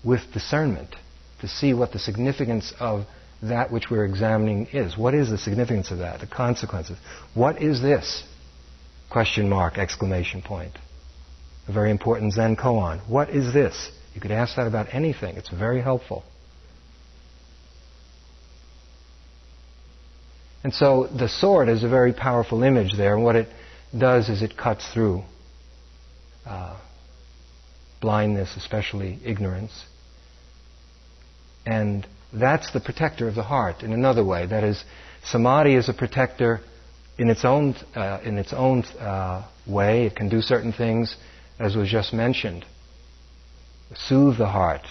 with 0.03 0.21
discernment 0.33 0.95
to 1.43 1.49
see 1.49 1.73
what 1.73 1.91
the 1.91 1.99
significance 1.99 2.73
of 2.79 3.05
that 3.41 3.69
which 3.69 3.91
we're 3.91 4.05
examining 4.05 4.65
is. 4.67 4.97
What 4.97 5.13
is 5.13 5.29
the 5.29 5.37
significance 5.37 5.91
of 5.91 5.97
that? 5.97 6.21
The 6.21 6.25
consequences. 6.25 6.97
What 7.33 7.61
is 7.61 7.81
this? 7.81 8.23
Question 9.09 9.49
mark, 9.49 9.77
exclamation 9.77 10.41
point. 10.41 10.71
A 11.67 11.73
very 11.73 11.91
important 11.91 12.31
Zen 12.31 12.55
koan. 12.55 13.01
What 13.09 13.29
is 13.29 13.53
this? 13.53 13.91
You 14.15 14.21
could 14.21 14.31
ask 14.31 14.55
that 14.55 14.67
about 14.67 14.87
anything. 14.93 15.35
It's 15.35 15.49
very 15.49 15.81
helpful. 15.81 16.23
And 20.63 20.73
so 20.73 21.07
the 21.07 21.27
sword 21.27 21.67
is 21.67 21.83
a 21.83 21.89
very 21.89 22.13
powerful 22.13 22.63
image 22.63 22.95
there, 22.95 23.15
and 23.15 23.23
what 23.25 23.35
it 23.35 23.49
does 23.97 24.29
is 24.29 24.41
it 24.41 24.55
cuts 24.55 24.87
through 24.93 25.23
uh, 26.45 26.79
blindness, 27.99 28.55
especially 28.55 29.19
ignorance, 29.25 29.73
and 31.65 32.07
That's 32.33 32.71
the 32.71 32.79
protector 32.79 33.27
of 33.27 33.35
the 33.35 33.43
heart 33.43 33.83
in 33.83 33.93
another 33.93 34.25
way. 34.25 34.47
That 34.47 34.63
is, 34.63 34.83
samadhi 35.23 35.75
is 35.75 35.87
a 35.87 35.93
protector 35.93 36.61
in 37.19 37.29
its 37.29 37.45
own, 37.45 37.75
uh, 37.95 38.19
in 38.23 38.39
its 38.39 38.53
own 38.53 38.83
uh, 38.99 39.47
way. 39.67 40.07
It 40.07 40.15
can 40.15 40.29
do 40.29 40.41
certain 40.41 40.73
things, 40.73 41.15
as 41.59 41.75
was 41.75 41.89
just 41.89 42.11
mentioned. 42.11 42.65
Soothe 43.95 44.39
the 44.39 44.47
heart, 44.47 44.81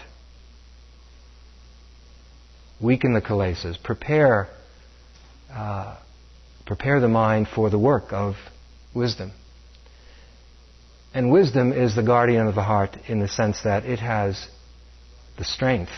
weaken 2.81 3.13
the 3.13 3.21
kilesas, 3.21 3.83
prepare, 3.83 4.49
uh, 5.53 5.97
prepare 6.65 7.01
the 7.01 7.09
mind 7.09 7.49
for 7.53 7.71
the 7.71 7.79
work 7.79 8.13
of 8.13 8.37
wisdom. 8.95 9.33
And 11.13 11.33
wisdom 11.33 11.73
is 11.73 11.97
the 11.97 12.05
guardian 12.05 12.47
of 12.47 12.55
the 12.55 12.63
heart 12.63 12.97
in 13.09 13.19
the 13.19 13.29
sense 13.29 13.63
that 13.65 13.85
it 13.85 13.99
has 13.99 14.47
the 15.37 15.45
strength 15.45 15.91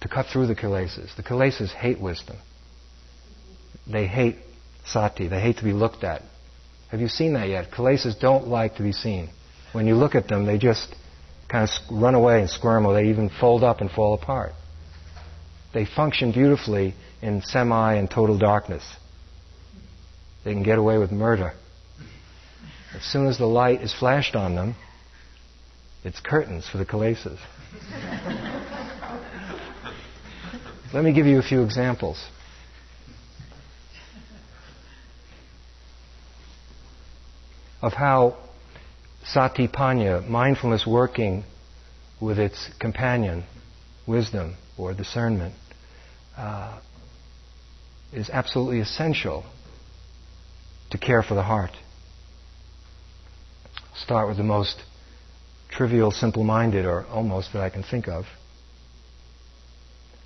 to 0.00 0.08
cut 0.08 0.26
through 0.32 0.46
the 0.46 0.54
kilesas. 0.54 1.14
The 1.16 1.22
kilesas 1.22 1.70
hate 1.70 2.00
wisdom. 2.00 2.36
They 3.90 4.06
hate 4.06 4.36
sati. 4.84 5.28
They 5.28 5.40
hate 5.40 5.58
to 5.58 5.64
be 5.64 5.72
looked 5.72 6.04
at. 6.04 6.22
Have 6.90 7.00
you 7.00 7.08
seen 7.08 7.34
that 7.34 7.48
yet? 7.48 7.70
Kilesas 7.70 8.18
don't 8.18 8.48
like 8.48 8.76
to 8.76 8.82
be 8.82 8.92
seen. 8.92 9.28
When 9.72 9.86
you 9.86 9.94
look 9.94 10.14
at 10.14 10.28
them, 10.28 10.46
they 10.46 10.58
just 10.58 10.94
kind 11.48 11.68
of 11.68 12.00
run 12.02 12.14
away 12.14 12.40
and 12.40 12.48
squirm, 12.48 12.86
or 12.86 12.94
they 12.94 13.08
even 13.08 13.30
fold 13.40 13.62
up 13.62 13.80
and 13.80 13.90
fall 13.90 14.14
apart. 14.14 14.52
They 15.74 15.84
function 15.84 16.32
beautifully 16.32 16.94
in 17.20 17.42
semi 17.42 17.94
and 17.94 18.10
total 18.10 18.38
darkness. 18.38 18.84
They 20.44 20.52
can 20.52 20.62
get 20.62 20.78
away 20.78 20.98
with 20.98 21.12
murder. 21.12 21.52
As 22.94 23.02
soon 23.02 23.26
as 23.26 23.36
the 23.36 23.46
light 23.46 23.82
is 23.82 23.92
flashed 23.92 24.34
on 24.34 24.54
them, 24.54 24.74
it's 26.04 26.20
curtains 26.20 26.66
for 26.66 26.78
the 26.78 26.86
kilesas. 26.86 27.38
Let 30.92 31.04
me 31.04 31.12
give 31.12 31.26
you 31.26 31.38
a 31.38 31.42
few 31.42 31.62
examples. 31.62 32.18
Of 37.82 37.92
how 37.92 38.38
satipanya, 39.22 40.26
mindfulness 40.26 40.86
working 40.86 41.44
with 42.20 42.38
its 42.38 42.70
companion, 42.80 43.44
wisdom 44.06 44.56
or 44.78 44.94
discernment, 44.94 45.54
uh, 46.38 46.80
is 48.12 48.30
absolutely 48.30 48.80
essential 48.80 49.44
to 50.90 50.96
care 50.96 51.22
for 51.22 51.34
the 51.34 51.42
heart. 51.42 51.72
Start 53.94 54.28
with 54.28 54.38
the 54.38 54.42
most 54.42 54.82
trivial, 55.68 56.10
simple 56.10 56.44
minded, 56.44 56.86
or 56.86 57.04
almost 57.08 57.52
that 57.52 57.62
I 57.62 57.68
can 57.68 57.82
think 57.82 58.08
of. 58.08 58.24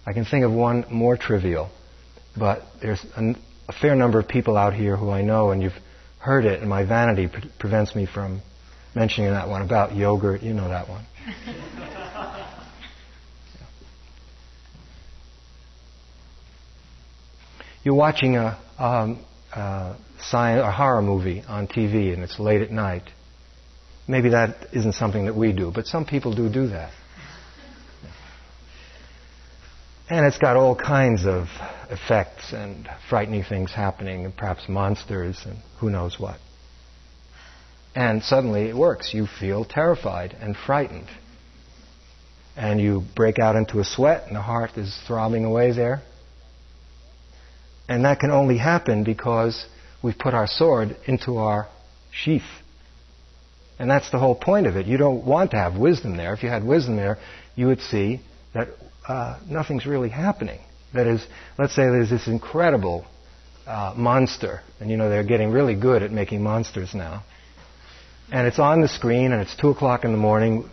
I 0.05 0.13
can 0.13 0.25
think 0.25 0.45
of 0.45 0.53
one 0.53 0.85
more 0.91 1.17
trivial, 1.17 1.71
but 2.37 2.63
there's 2.81 3.05
a, 3.17 3.35
a 3.69 3.73
fair 3.73 3.95
number 3.95 4.19
of 4.19 4.27
people 4.27 4.57
out 4.57 4.75
here 4.75 4.97
who 4.97 5.11
I 5.11 5.23
know, 5.23 5.51
and 5.53 5.63
you've 5.63 5.79
heard 6.19 6.45
it, 6.45 6.61
and 6.61 6.69
my 6.69 6.85
vanity 6.85 7.29
pre- 7.29 7.51
prevents 7.59 7.95
me 7.95 8.07
from 8.07 8.43
mentioning 8.95 9.31
that 9.31 9.49
one 9.49 9.63
about 9.63 9.95
yogurt. 9.95 10.43
You 10.43 10.55
know 10.55 10.69
that 10.69 10.89
one. 10.89 11.05
You're 17.85 17.95
watching 17.95 18.37
a, 18.37 18.59
um, 18.79 19.25
a, 19.53 19.97
science, 20.21 20.63
a 20.65 20.71
horror 20.71 21.03
movie 21.03 21.43
on 21.47 21.67
TV, 21.67 22.13
and 22.13 22.23
it's 22.23 22.39
late 22.39 22.63
at 22.63 22.71
night. 22.71 23.03
Maybe 24.07 24.31
that 24.31 24.69
isn't 24.73 24.93
something 24.95 25.27
that 25.27 25.35
we 25.35 25.53
do, 25.53 25.73
but 25.75 25.87
some 25.87 26.05
people 26.05 26.35
do 26.35 26.49
do 26.49 26.69
that. 26.69 26.93
And 30.13 30.27
it's 30.27 30.37
got 30.37 30.59
all 30.59 30.77
kinds 30.77 31.25
of 31.25 31.47
effects 31.89 32.53
and 32.53 32.87
frightening 33.09 33.45
things 33.45 33.73
happening, 33.73 34.27
and 34.27 34.37
perhaps 34.37 34.69
monsters 34.69 35.41
and 35.47 35.57
who 35.81 35.89
knows 35.89 36.21
what. 36.21 36.39
And 37.95 38.23
suddenly 38.23 38.69
it 38.69 38.77
works. 38.77 39.15
You 39.15 39.27
feel 39.27 39.65
terrified 39.65 40.37
and 40.39 40.55
frightened. 40.55 41.09
And 42.59 42.79
you 42.79 43.05
break 43.17 43.39
out 43.39 43.57
into 43.57 43.79
a 43.79 43.85
sweat, 43.85 44.27
and 44.27 44.37
the 44.37 44.43
heart 44.43 44.77
is 44.77 44.95
throbbing 45.07 45.47
away 45.47 45.73
there. 45.73 46.03
And 47.89 48.05
that 48.05 48.21
can 48.21 48.31
only 48.31 48.59
happen 48.59 49.05
because 49.05 49.65
we've 50.03 50.19
put 50.19 50.35
our 50.35 50.47
sword 50.47 50.95
into 51.07 51.39
our 51.39 51.69
sheath. 52.11 52.43
And 53.79 53.91
that's 53.91 54.11
the 54.11 54.19
whole 54.19 54.35
point 54.35 54.67
of 54.67 54.77
it. 54.77 54.85
You 54.85 54.99
don't 54.99 55.25
want 55.25 55.53
to 55.53 55.57
have 55.57 55.79
wisdom 55.79 56.19
there. 56.19 56.35
If 56.35 56.43
you 56.43 56.51
had 56.51 56.65
wisdom 56.65 56.97
there, 56.97 57.17
you 57.57 57.69
would 57.69 57.81
see 57.81 58.21
that 58.53 58.69
uh, 59.07 59.39
nothing's 59.49 59.87
really 59.87 60.09
happening. 60.09 60.61
That 60.95 61.07
is, 61.07 61.25
let's 61.59 61.75
say 61.75 61.85
there's 61.85 62.11
this 62.11 62.27
incredible 62.27 63.07
uh, 63.67 63.95
monster, 63.97 64.61
and 64.81 64.91
you 64.91 64.97
know 64.97 65.09
they're 65.09 65.25
getting 65.25 65.51
really 65.51 65.75
good 65.75 66.03
at 66.03 66.11
making 66.11 66.43
monsters 66.43 66.95
now. 66.95 67.25
And 68.31 68.47
it's 68.47 68.59
on 68.59 68.81
the 68.81 68.89
screen, 68.89 69.33
and 69.33 69.43
it's 69.43 69.57
two 69.57 69.71
o'clock 69.71 70.05
in 70.05 70.13
the 70.13 70.19
morning, 70.19 70.71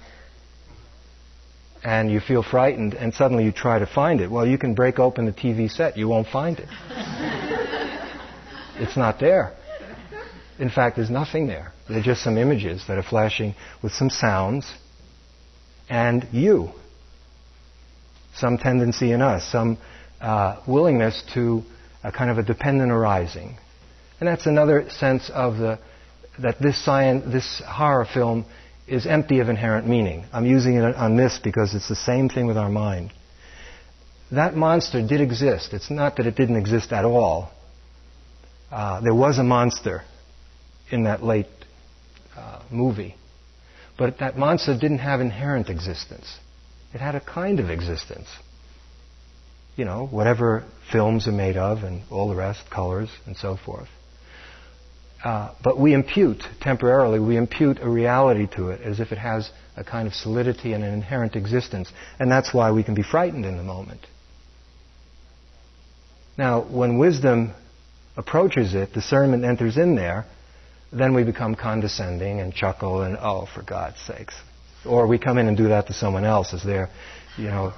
and 1.83 2.11
you 2.11 2.19
feel 2.19 2.43
frightened, 2.43 2.93
and 2.93 3.13
suddenly 3.13 3.45
you 3.45 3.51
try 3.51 3.79
to 3.79 3.85
find 3.85 4.21
it. 4.21 4.29
Well, 4.29 4.45
you 4.45 4.57
can 4.57 4.73
break 4.73 4.99
open 4.99 5.25
the 5.25 5.31
TV 5.31 5.69
set, 5.69 5.97
you 5.97 6.07
won't 6.07 6.27
find 6.27 6.59
it. 6.59 6.67
it's 8.75 8.97
not 8.97 9.19
there. 9.19 9.55
In 10.57 10.69
fact, 10.69 10.97
there's 10.97 11.09
nothing 11.09 11.47
there. 11.47 11.71
They're 11.87 12.03
just 12.03 12.21
some 12.21 12.37
images 12.37 12.83
that 12.87 12.97
are 12.97 13.03
flashing 13.03 13.55
with 13.81 13.93
some 13.93 14.09
sounds, 14.09 14.71
and 15.89 16.27
you 16.31 16.71
some 18.39 18.57
tendency 18.57 19.11
in 19.11 19.21
us, 19.21 19.45
some 19.51 19.77
uh, 20.21 20.61
willingness 20.67 21.23
to 21.33 21.63
a 22.03 22.11
kind 22.11 22.29
of 22.29 22.37
a 22.37 22.43
dependent 22.43 22.91
arising. 22.91 23.57
And 24.19 24.27
that's 24.27 24.45
another 24.45 24.89
sense 24.89 25.29
of 25.33 25.57
the, 25.57 25.79
that 26.39 26.59
this 26.59 26.83
science, 26.83 27.25
this 27.31 27.61
horror 27.65 28.05
film 28.11 28.45
is 28.87 29.05
empty 29.05 29.39
of 29.39 29.49
inherent 29.49 29.87
meaning. 29.87 30.25
I'm 30.33 30.45
using 30.45 30.75
it 30.75 30.95
on 30.95 31.15
this 31.15 31.39
because 31.43 31.75
it's 31.75 31.87
the 31.87 31.95
same 31.95 32.29
thing 32.29 32.47
with 32.47 32.57
our 32.57 32.69
mind. 32.69 33.13
That 34.31 34.55
monster 34.55 35.05
did 35.05 35.21
exist. 35.21 35.73
It's 35.73 35.89
not 35.89 36.17
that 36.17 36.25
it 36.25 36.35
didn't 36.35 36.57
exist 36.57 36.91
at 36.91 37.05
all. 37.05 37.51
Uh, 38.71 39.01
there 39.01 39.15
was 39.15 39.39
a 39.39 39.43
monster 39.43 40.03
in 40.91 41.03
that 41.03 41.23
late 41.23 41.47
uh, 42.35 42.61
movie. 42.71 43.15
But 43.97 44.19
that 44.19 44.37
monster 44.37 44.77
didn't 44.77 44.99
have 44.99 45.19
inherent 45.19 45.69
existence. 45.69 46.37
It 46.93 47.01
had 47.01 47.15
a 47.15 47.21
kind 47.21 47.59
of 47.59 47.69
existence. 47.69 48.27
You 49.75 49.85
know, 49.85 50.07
whatever 50.07 50.65
films 50.91 51.27
are 51.27 51.31
made 51.31 51.55
of 51.55 51.83
and 51.83 52.01
all 52.11 52.29
the 52.29 52.35
rest, 52.35 52.69
colors 52.69 53.09
and 53.25 53.37
so 53.37 53.55
forth. 53.55 53.87
Uh, 55.23 55.53
but 55.63 55.77
we 55.77 55.93
impute, 55.93 56.43
temporarily, 56.61 57.19
we 57.19 57.35
impute 57.35 57.79
a 57.81 57.89
reality 57.89 58.47
to 58.55 58.69
it 58.69 58.81
as 58.81 58.99
if 58.99 59.11
it 59.11 59.17
has 59.17 59.49
a 59.75 59.83
kind 59.83 60.07
of 60.07 60.13
solidity 60.13 60.73
and 60.73 60.83
an 60.83 60.93
inherent 60.93 61.35
existence. 61.35 61.91
And 62.19 62.31
that's 62.31 62.53
why 62.53 62.71
we 62.71 62.83
can 62.83 62.95
be 62.95 63.03
frightened 63.03 63.45
in 63.45 63.57
the 63.57 63.63
moment. 63.63 64.05
Now, 66.37 66.61
when 66.61 66.97
wisdom 66.97 67.53
approaches 68.15 68.73
it, 68.73 68.93
discernment 68.93 69.43
enters 69.43 69.77
in 69.77 69.95
there, 69.95 70.25
then 70.91 71.13
we 71.13 71.23
become 71.23 71.53
condescending 71.55 72.39
and 72.39 72.53
chuckle 72.53 73.01
and, 73.01 73.17
oh, 73.19 73.47
for 73.53 73.61
God's 73.61 73.97
sakes, 74.07 74.35
or 74.85 75.07
we 75.07 75.17
come 75.17 75.37
in 75.37 75.47
and 75.47 75.57
do 75.57 75.69
that 75.69 75.87
to 75.87 75.93
someone 75.93 76.25
else 76.25 76.53
as 76.53 76.63
they're, 76.63 76.89
you 77.37 77.45
know, 77.45 77.73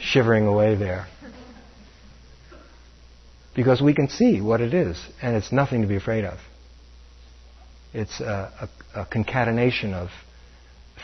shivering 0.00 0.46
away 0.46 0.74
there. 0.74 1.06
Because 3.54 3.80
we 3.80 3.94
can 3.94 4.08
see 4.08 4.40
what 4.40 4.60
it 4.60 4.74
is, 4.74 5.02
and 5.22 5.34
it's 5.34 5.50
nothing 5.50 5.82
to 5.82 5.88
be 5.88 5.96
afraid 5.96 6.24
of. 6.24 6.38
It's 7.94 8.20
a, 8.20 8.68
a, 8.94 9.00
a 9.00 9.06
concatenation 9.06 9.94
of 9.94 10.10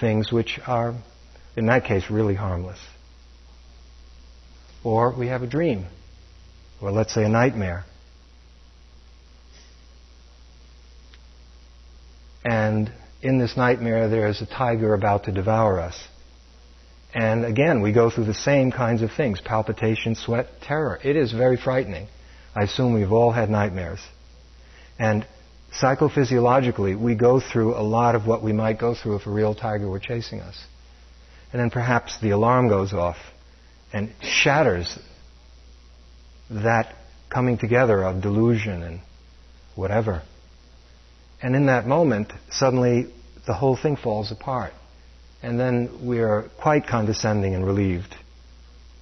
things 0.01 0.31
which 0.31 0.61
are, 0.67 0.95
in 1.57 1.67
that 1.67 1.85
case, 1.85 2.11
really 2.11 2.35
harmless. 2.35 2.79
Or 4.85 5.17
we 5.17 5.29
have 5.29 5.43
a 5.43 5.47
dream, 5.47 5.87
or 6.81 6.91
let's 6.91 7.15
say 7.15 7.25
a 7.25 7.29
nightmare. 7.29 7.85
And 12.45 12.93
in 13.23 13.39
this 13.39 13.57
nightmare, 13.57 14.09
there 14.09 14.27
is 14.27 14.43
a 14.43 14.47
tiger 14.47 14.95
about 14.95 15.25
to 15.25 15.33
devour 15.33 15.81
us. 15.81 16.09
And 17.15 17.45
again, 17.45 17.83
we 17.83 17.93
go 17.93 18.11
through 18.11 18.25
the 18.25 18.35
same 18.35 18.73
kinds 18.73 19.03
of 19.03 19.13
things 19.13 19.41
palpitation, 19.41 20.15
sweat, 20.15 20.49
terror. 20.63 20.99
It 21.03 21.17
is 21.17 21.33
very 21.33 21.57
frightening. 21.57 22.09
I 22.55 22.65
assume 22.65 22.95
we've 22.95 23.13
all 23.13 23.31
had 23.31 23.49
nightmares. 23.49 24.01
And 24.99 25.27
psychophysiologically, 25.81 26.99
we 26.99 27.15
go 27.15 27.41
through 27.41 27.77
a 27.77 27.83
lot 27.83 28.15
of 28.15 28.27
what 28.27 28.43
we 28.43 28.53
might 28.53 28.79
go 28.79 28.95
through 28.95 29.17
if 29.17 29.27
a 29.27 29.31
real 29.31 29.55
tiger 29.55 29.89
were 29.89 30.01
chasing 30.01 30.41
us. 30.41 30.59
And 31.53 31.61
then 31.61 31.71
perhaps 31.71 32.19
the 32.21 32.31
alarm 32.31 32.69
goes 32.69 32.93
off 32.93 33.17
and 33.93 34.13
shatters 34.23 34.99
that 36.51 36.95
coming 37.29 37.59
together 37.59 38.03
of 38.03 38.23
delusion 38.23 38.83
and 38.83 39.01
whatever. 39.75 40.23
And 41.43 41.57
in 41.57 41.67
that 41.67 41.87
moment, 41.87 42.33
suddenly 42.51 43.13
the 43.47 43.55
whole 43.55 43.77
thing 43.77 43.97
falls 43.97 44.31
apart. 44.31 44.73
And 45.43 45.59
then 45.59 46.07
we 46.07 46.21
are 46.21 46.49
quite 46.61 46.87
condescending 46.87 47.55
and 47.55 47.67
relieved 47.67 48.15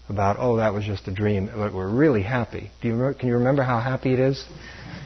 about, 0.09 0.37
oh, 0.39 0.57
that 0.57 0.73
was 0.73 0.85
just 0.85 1.07
a 1.07 1.13
dream, 1.13 1.51
but 1.55 1.75
we're 1.75 1.89
really 1.89 2.23
happy. 2.23 2.71
Do 2.81 2.89
you, 2.89 3.15
can 3.19 3.29
you 3.29 3.35
remember 3.35 3.63
how 3.63 3.79
happy 3.79 4.15
it 4.15 4.19
is? 4.19 4.45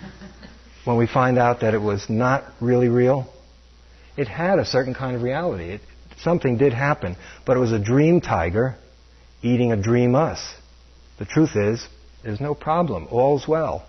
when 0.84 0.96
we 0.96 1.08
find 1.08 1.36
out 1.36 1.60
that 1.60 1.74
it 1.74 1.82
was 1.82 2.08
not 2.08 2.44
really 2.60 2.88
real? 2.88 3.28
It 4.16 4.28
had 4.28 4.60
a 4.60 4.64
certain 4.64 4.94
kind 4.94 5.16
of 5.16 5.22
reality. 5.22 5.70
It, 5.70 5.80
something 6.18 6.56
did 6.56 6.72
happen, 6.72 7.16
but 7.44 7.56
it 7.56 7.60
was 7.60 7.72
a 7.72 7.80
dream 7.80 8.20
tiger 8.20 8.76
eating 9.42 9.72
a 9.72 9.76
dream 9.76 10.14
us. 10.14 10.40
The 11.18 11.24
truth 11.24 11.56
is, 11.56 11.86
there's 12.22 12.40
no 12.40 12.54
problem. 12.54 13.08
All's 13.10 13.46
well. 13.46 13.86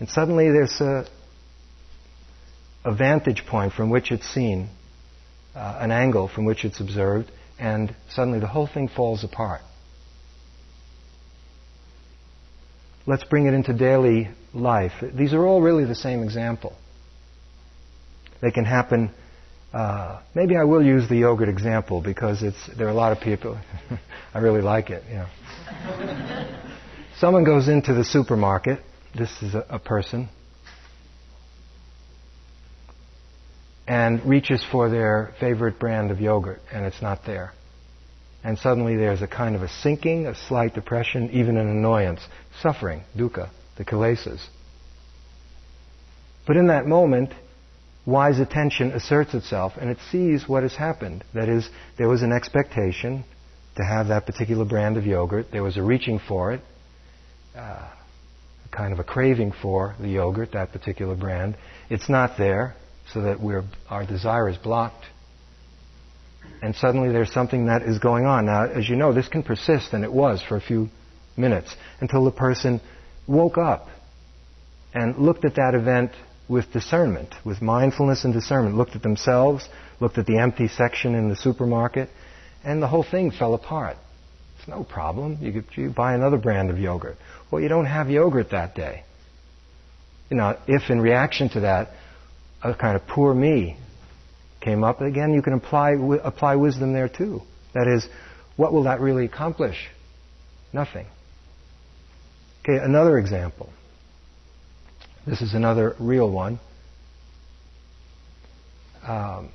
And 0.00 0.08
suddenly 0.08 0.50
there's 0.50 0.80
a, 0.80 1.06
a 2.84 2.94
vantage 2.94 3.44
point 3.46 3.72
from 3.72 3.90
which 3.90 4.10
it's 4.10 4.26
seen, 4.26 4.68
uh, 5.54 5.78
an 5.80 5.90
angle 5.90 6.28
from 6.28 6.44
which 6.44 6.64
it's 6.64 6.80
observed, 6.80 7.30
and 7.58 7.94
suddenly 8.10 8.40
the 8.40 8.46
whole 8.46 8.66
thing 8.66 8.88
falls 8.88 9.24
apart. 9.24 9.60
Let's 13.06 13.24
bring 13.24 13.46
it 13.46 13.54
into 13.54 13.72
daily 13.72 14.30
life. 14.54 14.92
These 15.02 15.32
are 15.32 15.44
all 15.44 15.60
really 15.60 15.84
the 15.84 15.94
same 15.94 16.22
example. 16.22 16.74
They 18.40 18.50
can 18.50 18.64
happen. 18.64 19.10
Uh, 19.72 20.20
maybe 20.34 20.56
I 20.56 20.64
will 20.64 20.84
use 20.84 21.08
the 21.08 21.16
yogurt 21.16 21.48
example 21.48 22.00
because 22.00 22.42
it's 22.42 22.68
there 22.76 22.86
are 22.86 22.90
a 22.90 22.94
lot 22.94 23.12
of 23.12 23.20
people. 23.20 23.58
I 24.34 24.38
really 24.38 24.60
like 24.60 24.90
it. 24.90 25.02
Yeah. 25.08 25.28
Someone 27.18 27.44
goes 27.44 27.68
into 27.68 27.94
the 27.94 28.04
supermarket. 28.04 28.80
This 29.16 29.30
is 29.42 29.54
a, 29.54 29.64
a 29.68 29.78
person. 29.78 30.28
And 33.86 34.24
reaches 34.24 34.64
for 34.70 34.88
their 34.88 35.34
favorite 35.40 35.78
brand 35.78 36.10
of 36.10 36.20
yogurt, 36.20 36.60
and 36.72 36.84
it's 36.86 37.02
not 37.02 37.26
there. 37.26 37.52
And 38.44 38.58
suddenly 38.58 38.96
there's 38.96 39.22
a 39.22 39.28
kind 39.28 39.54
of 39.54 39.62
a 39.62 39.68
sinking, 39.68 40.26
a 40.26 40.34
slight 40.34 40.74
depression, 40.74 41.30
even 41.30 41.56
an 41.56 41.68
annoyance, 41.68 42.20
suffering, 42.60 43.02
dukkha, 43.16 43.50
the 43.76 43.84
kilesas. 43.84 44.40
But 46.46 46.56
in 46.56 46.66
that 46.68 46.86
moment, 46.86 47.32
wise 48.04 48.40
attention 48.40 48.90
asserts 48.92 49.34
itself 49.34 49.74
and 49.80 49.90
it 49.90 49.98
sees 50.10 50.48
what 50.48 50.64
has 50.64 50.74
happened. 50.74 51.24
That 51.34 51.48
is, 51.48 51.68
there 51.98 52.08
was 52.08 52.22
an 52.22 52.32
expectation 52.32 53.24
to 53.76 53.84
have 53.84 54.08
that 54.08 54.26
particular 54.26 54.64
brand 54.64 54.96
of 54.96 55.06
yogurt. 55.06 55.46
There 55.52 55.62
was 55.62 55.76
a 55.76 55.82
reaching 55.82 56.18
for 56.18 56.52
it, 56.52 56.60
uh, 57.56 57.88
kind 58.70 58.92
of 58.92 58.98
a 58.98 59.04
craving 59.04 59.52
for 59.52 59.94
the 60.00 60.08
yogurt, 60.08 60.52
that 60.52 60.72
particular 60.72 61.14
brand. 61.14 61.56
It's 61.90 62.08
not 62.08 62.36
there, 62.36 62.74
so 63.12 63.22
that 63.22 63.64
our 63.88 64.06
desire 64.06 64.48
is 64.48 64.56
blocked. 64.56 65.04
And 66.62 66.74
suddenly 66.76 67.10
there's 67.10 67.32
something 67.32 67.66
that 67.66 67.82
is 67.82 67.98
going 67.98 68.24
on. 68.24 68.46
Now, 68.46 68.64
as 68.64 68.88
you 68.88 68.96
know, 68.96 69.12
this 69.12 69.28
can 69.28 69.42
persist, 69.42 69.92
and 69.92 70.04
it 70.04 70.12
was 70.12 70.42
for 70.42 70.56
a 70.56 70.60
few 70.60 70.88
minutes, 71.36 71.74
until 72.00 72.24
the 72.24 72.30
person 72.30 72.80
woke 73.26 73.58
up 73.58 73.88
and 74.94 75.16
looked 75.18 75.44
at 75.44 75.56
that 75.56 75.74
event 75.74 76.12
with 76.48 76.72
discernment, 76.72 77.34
with 77.44 77.62
mindfulness 77.62 78.24
and 78.24 78.32
discernment, 78.32 78.76
looked 78.76 78.94
at 78.94 79.02
themselves, 79.02 79.68
looked 80.00 80.18
at 80.18 80.26
the 80.26 80.38
empty 80.38 80.68
section 80.68 81.14
in 81.14 81.28
the 81.28 81.36
supermarket, 81.36 82.08
and 82.64 82.82
the 82.82 82.88
whole 82.88 83.04
thing 83.04 83.30
fell 83.30 83.54
apart. 83.54 83.96
It's 84.58 84.68
no 84.68 84.84
problem. 84.84 85.38
You 85.40 85.52
could 85.52 85.64
you 85.74 85.90
buy 85.90 86.14
another 86.14 86.36
brand 86.36 86.70
of 86.70 86.78
yogurt. 86.78 87.16
Well, 87.50 87.60
you 87.60 87.68
don't 87.68 87.86
have 87.86 88.10
yogurt 88.10 88.50
that 88.50 88.74
day. 88.74 89.04
You 90.30 90.36
know, 90.36 90.56
if 90.68 90.90
in 90.90 91.00
reaction 91.00 91.48
to 91.50 91.60
that, 91.60 91.88
a 92.62 92.74
kind 92.74 92.96
of 92.96 93.06
poor 93.06 93.34
me 93.34 93.76
came 94.60 94.84
up, 94.84 95.00
again, 95.00 95.34
you 95.34 95.42
can 95.42 95.54
apply, 95.54 95.96
apply 96.22 96.56
wisdom 96.56 96.92
there 96.92 97.08
too. 97.08 97.42
That 97.74 97.88
is, 97.88 98.06
what 98.56 98.72
will 98.72 98.84
that 98.84 99.00
really 99.00 99.24
accomplish? 99.24 99.76
Nothing. 100.72 101.06
Okay, 102.62 102.82
another 102.82 103.18
example. 103.18 103.70
This 105.26 105.42
is 105.42 105.54
another 105.54 105.96
real 105.98 106.30
one. 106.30 106.60
Um, 109.06 109.50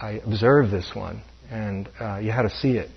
I 0.00 0.20
observed 0.24 0.70
this 0.70 0.92
one, 0.94 1.22
and 1.50 1.88
uh, 2.00 2.18
you 2.18 2.30
had 2.30 2.42
to 2.42 2.50
see 2.50 2.76
it 2.76 2.88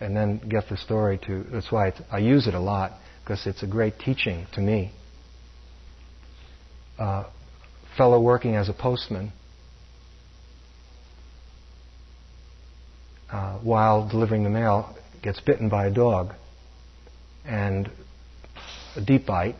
and 0.00 0.16
then 0.16 0.38
get 0.48 0.68
the 0.68 0.76
story 0.76 1.18
to. 1.26 1.44
That's 1.52 1.70
why 1.70 1.92
I 2.10 2.18
use 2.18 2.48
it 2.48 2.54
a 2.54 2.60
lot 2.60 2.92
because 3.22 3.46
it's 3.46 3.62
a 3.62 3.66
great 3.66 3.98
teaching 3.98 4.46
to 4.54 4.60
me. 4.60 4.92
Uh, 6.98 7.24
fellow 7.98 8.20
working 8.20 8.54
as 8.54 8.68
a 8.68 8.72
postman, 8.72 9.32
uh, 13.30 13.58
while 13.58 14.08
delivering 14.08 14.44
the 14.44 14.50
mail, 14.50 14.96
gets 15.20 15.40
bitten 15.40 15.68
by 15.68 15.86
a 15.86 15.90
dog, 15.90 16.32
and 17.44 17.90
a 18.94 19.00
deep 19.00 19.26
bite, 19.26 19.56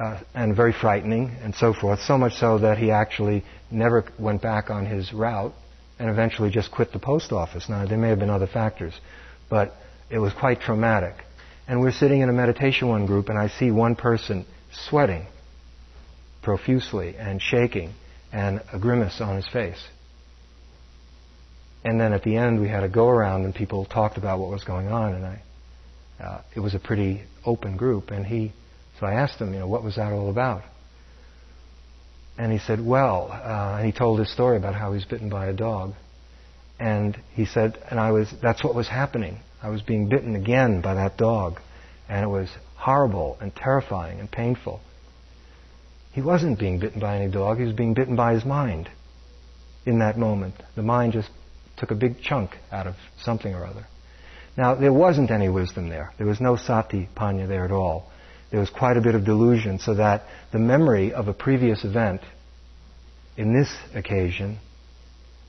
uh, 0.00 0.18
and 0.34 0.56
very 0.56 0.72
frightening 0.72 1.30
and 1.42 1.54
so 1.54 1.74
forth, 1.74 2.00
so 2.00 2.16
much 2.16 2.32
so 2.32 2.58
that 2.58 2.78
he 2.78 2.90
actually 2.90 3.44
never 3.70 4.04
went 4.18 4.40
back 4.40 4.70
on 4.70 4.86
his 4.86 5.12
route 5.12 5.52
and 5.98 6.08
eventually 6.08 6.50
just 6.50 6.72
quit 6.72 6.92
the 6.92 6.98
post 6.98 7.30
office. 7.30 7.68
Now, 7.68 7.86
there 7.86 7.98
may 7.98 8.08
have 8.08 8.18
been 8.18 8.30
other 8.30 8.48
factors, 8.48 8.94
but 9.50 9.74
it 10.10 10.18
was 10.18 10.32
quite 10.32 10.60
traumatic. 10.60 11.14
And 11.68 11.80
we're 11.80 11.92
sitting 11.92 12.22
in 12.22 12.28
a 12.28 12.32
meditation 12.32 12.88
one 12.88 13.06
group, 13.06 13.28
and 13.28 13.38
I 13.38 13.48
see 13.48 13.70
one 13.70 13.96
person 13.96 14.46
sweating 14.88 15.26
profusely 16.44 17.16
and 17.16 17.42
shaking 17.42 17.92
and 18.32 18.62
a 18.72 18.78
grimace 18.78 19.20
on 19.20 19.36
his 19.36 19.48
face. 19.48 19.82
And 21.84 22.00
then 22.00 22.12
at 22.12 22.22
the 22.22 22.36
end, 22.36 22.60
we 22.60 22.68
had 22.68 22.82
a 22.82 22.88
go 22.88 23.08
around, 23.08 23.44
and 23.44 23.54
people 23.54 23.84
talked 23.84 24.16
about 24.16 24.38
what 24.38 24.50
was 24.50 24.64
going 24.64 24.88
on, 24.88 25.14
and 25.14 25.26
I, 25.26 25.42
uh, 26.22 26.42
it 26.54 26.60
was 26.60 26.74
a 26.74 26.78
pretty 26.78 27.22
open 27.44 27.76
group, 27.76 28.10
and 28.10 28.24
he 28.24 28.52
so 29.00 29.06
I 29.06 29.14
asked 29.14 29.40
him, 29.40 29.52
you 29.52 29.60
know, 29.60 29.66
what 29.66 29.82
was 29.82 29.96
that 29.96 30.12
all 30.12 30.30
about? 30.30 30.62
And 32.38 32.52
he 32.52 32.58
said, 32.58 32.84
well, 32.84 33.28
uh, 33.30 33.76
and 33.78 33.86
he 33.86 33.92
told 33.92 34.18
his 34.18 34.32
story 34.32 34.56
about 34.56 34.74
how 34.74 34.90
he 34.90 34.96
was 34.96 35.04
bitten 35.04 35.28
by 35.28 35.46
a 35.46 35.52
dog. 35.52 35.94
And 36.78 37.16
he 37.32 37.46
said, 37.46 37.78
and 37.90 37.98
I 38.00 38.12
was, 38.12 38.32
that's 38.42 38.62
what 38.62 38.74
was 38.74 38.88
happening. 38.88 39.38
I 39.62 39.68
was 39.68 39.82
being 39.82 40.08
bitten 40.08 40.34
again 40.34 40.80
by 40.80 40.94
that 40.94 41.16
dog. 41.16 41.60
And 42.08 42.24
it 42.24 42.28
was 42.28 42.48
horrible 42.76 43.36
and 43.40 43.54
terrifying 43.54 44.20
and 44.20 44.30
painful. 44.30 44.80
He 46.14 46.22
wasn't 46.22 46.58
being 46.58 46.78
bitten 46.78 47.00
by 47.00 47.16
any 47.16 47.30
dog, 47.30 47.58
he 47.58 47.64
was 47.64 47.74
being 47.74 47.92
bitten 47.92 48.16
by 48.16 48.32
his 48.32 48.44
mind 48.44 48.88
in 49.84 49.98
that 49.98 50.16
moment. 50.16 50.54
The 50.74 50.82
mind 50.82 51.12
just 51.12 51.28
took 51.76 51.90
a 51.90 51.94
big 51.94 52.22
chunk 52.22 52.56
out 52.72 52.86
of 52.86 52.94
something 53.20 53.54
or 53.54 53.66
other. 53.66 53.86
Now, 54.56 54.74
there 54.74 54.92
wasn't 54.92 55.30
any 55.30 55.48
wisdom 55.48 55.88
there. 55.88 56.12
There 56.16 56.26
was 56.26 56.40
no 56.40 56.56
sati 56.56 57.08
panya 57.14 57.46
there 57.46 57.64
at 57.64 57.72
all 57.72 58.10
there 58.54 58.60
was 58.60 58.70
quite 58.70 58.96
a 58.96 59.00
bit 59.00 59.16
of 59.16 59.24
delusion, 59.24 59.80
so 59.80 59.94
that 59.94 60.22
the 60.52 60.60
memory 60.60 61.12
of 61.12 61.26
a 61.26 61.32
previous 61.32 61.84
event 61.84 62.20
in 63.36 63.52
this 63.52 63.68
occasion 63.96 64.60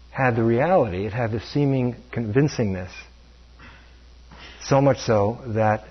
had 0.09 0.35
the 0.35 0.43
reality, 0.43 1.05
it 1.05 1.13
had 1.13 1.31
the 1.31 1.39
seeming 1.39 1.95
convincingness. 2.11 2.89
So 4.63 4.81
much 4.81 4.97
so 5.01 5.39
that 5.49 5.83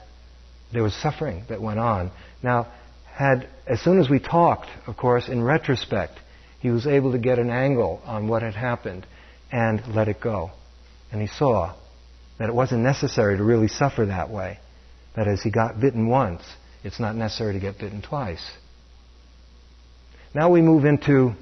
there 0.73 0.83
was 0.83 0.93
suffering 0.93 1.45
that 1.49 1.63
went 1.63 1.79
on. 1.79 2.11
Now, 2.43 2.67
had 3.07 3.49
as 3.67 3.81
soon 3.81 3.99
as 3.99 4.09
we 4.09 4.19
talked, 4.19 4.69
of 4.87 4.97
course, 4.97 5.29
in 5.29 5.43
retrospect, 5.43 6.19
he 6.61 6.71
was 6.71 6.87
able 6.87 7.13
to 7.13 7.19
get 7.19 7.39
an 7.39 7.51
angle 7.51 8.01
on 8.05 8.29
what 8.29 8.43
had 8.43 8.55
happened 8.55 9.07
and 9.53 9.83
let 9.95 10.09
it 10.09 10.21
go. 10.21 10.51
And 11.13 11.21
he 11.21 11.29
saw 11.29 11.75
that 12.39 12.49
it 12.49 12.55
wasn't 12.55 12.83
necessary 12.83 13.37
to 13.37 13.45
really 13.45 13.69
suffer 13.69 14.07
that 14.07 14.31
way. 14.31 14.59
That 15.15 15.29
is, 15.29 15.43
he 15.43 15.51
got 15.51 15.81
bitten 15.81 16.09
once 16.09 16.43
it's 16.85 17.01
not 17.01 17.17
necessary 17.17 17.55
to 17.55 17.61
get 17.61 17.79
bitten 17.79 18.03
twice. 18.03 18.45
Now 20.35 20.51
we 20.51 20.61
move 20.61 20.85
into 20.85 21.33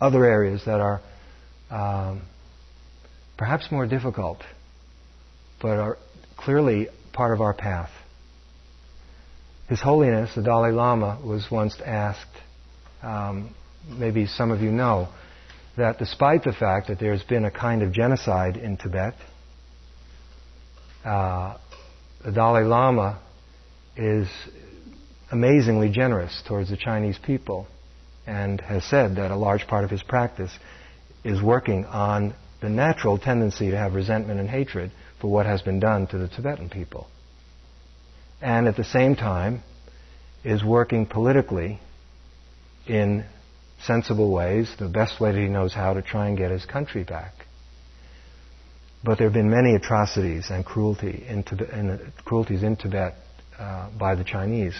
other 0.00 0.24
areas 0.24 0.64
that 0.66 0.80
are 0.80 1.00
um, 1.70 2.22
perhaps 3.36 3.70
more 3.70 3.86
difficult, 3.86 4.42
but 5.62 5.78
are 5.78 5.98
clearly 6.36 6.88
part 7.12 7.32
of 7.32 7.40
our 7.40 7.54
path. 7.54 7.90
His 9.68 9.80
Holiness, 9.80 10.34
the 10.34 10.42
Dalai 10.42 10.72
Lama, 10.72 11.20
was 11.22 11.46
once 11.50 11.76
asked, 11.84 12.24
um, 13.02 13.54
maybe 13.86 14.26
some 14.26 14.50
of 14.50 14.60
you 14.62 14.70
know, 14.70 15.08
that 15.76 15.98
despite 15.98 16.42
the 16.42 16.52
fact 16.52 16.88
that 16.88 16.98
there's 16.98 17.22
been 17.22 17.44
a 17.44 17.50
kind 17.50 17.82
of 17.82 17.92
genocide 17.92 18.56
in 18.56 18.78
Tibet, 18.78 19.14
uh, 21.04 21.58
the 22.24 22.32
Dalai 22.32 22.64
Lama 22.64 23.20
is 23.96 24.28
amazingly 25.30 25.90
generous 25.90 26.42
towards 26.48 26.70
the 26.70 26.76
Chinese 26.76 27.18
people 27.18 27.68
and 28.26 28.60
has 28.62 28.84
said 28.84 29.16
that 29.16 29.30
a 29.30 29.36
large 29.36 29.66
part 29.66 29.84
of 29.84 29.90
his 29.90 30.02
practice 30.02 30.50
is 31.24 31.42
working 31.42 31.84
on 31.84 32.34
the 32.62 32.68
natural 32.68 33.18
tendency 33.18 33.70
to 33.70 33.76
have 33.76 33.92
resentment 33.94 34.40
and 34.40 34.48
hatred 34.48 34.90
for 35.20 35.30
what 35.30 35.44
has 35.44 35.60
been 35.60 35.78
done 35.78 36.06
to 36.06 36.18
the 36.18 36.28
Tibetan 36.28 36.70
people. 36.70 37.06
And 38.40 38.68
at 38.68 38.76
the 38.76 38.84
same 38.84 39.16
time, 39.16 39.62
is 40.44 40.62
working 40.62 41.06
politically 41.06 41.80
in 42.86 43.24
sensible 43.82 44.32
ways, 44.32 44.72
the 44.78 44.88
best 44.88 45.20
way 45.20 45.32
that 45.32 45.38
he 45.38 45.48
knows 45.48 45.74
how 45.74 45.94
to 45.94 46.02
try 46.02 46.28
and 46.28 46.38
get 46.38 46.50
his 46.50 46.64
country 46.64 47.04
back. 47.04 47.32
But 49.04 49.18
there 49.18 49.26
have 49.26 49.34
been 49.34 49.50
many 49.50 49.74
atrocities 49.74 50.50
and 50.50 50.64
cruelty 50.64 51.24
in 51.28 51.44
Tibet, 51.44 51.70
and 51.70 52.12
cruelties 52.24 52.62
in 52.62 52.76
Tibet 52.76 53.14
uh, 53.58 53.90
by 53.96 54.14
the 54.14 54.24
Chinese. 54.24 54.74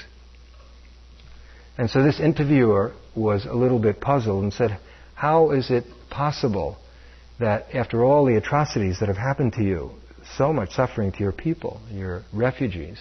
And 1.77 1.89
so 1.89 2.03
this 2.03 2.19
interviewer 2.19 2.93
was 3.15 3.47
a 3.47 3.55
little 3.55 3.79
bit 3.79 4.01
puzzled 4.01 4.43
and 4.43 4.53
said, 4.53 4.79
How 5.15 5.53
is 5.53 5.71
it 5.71 5.85
possible 6.11 6.77
that 7.39 7.75
after 7.75 8.05
all 8.05 8.25
the 8.25 8.37
atrocities 8.37 8.99
that 8.99 9.07
have 9.07 9.17
happened 9.17 9.53
to 9.55 9.63
you, 9.63 9.93
so 10.37 10.53
much 10.53 10.73
suffering 10.73 11.13
to 11.13 11.19
your 11.21 11.33
people, 11.33 11.81
your 11.91 12.25
refugees, 12.33 12.99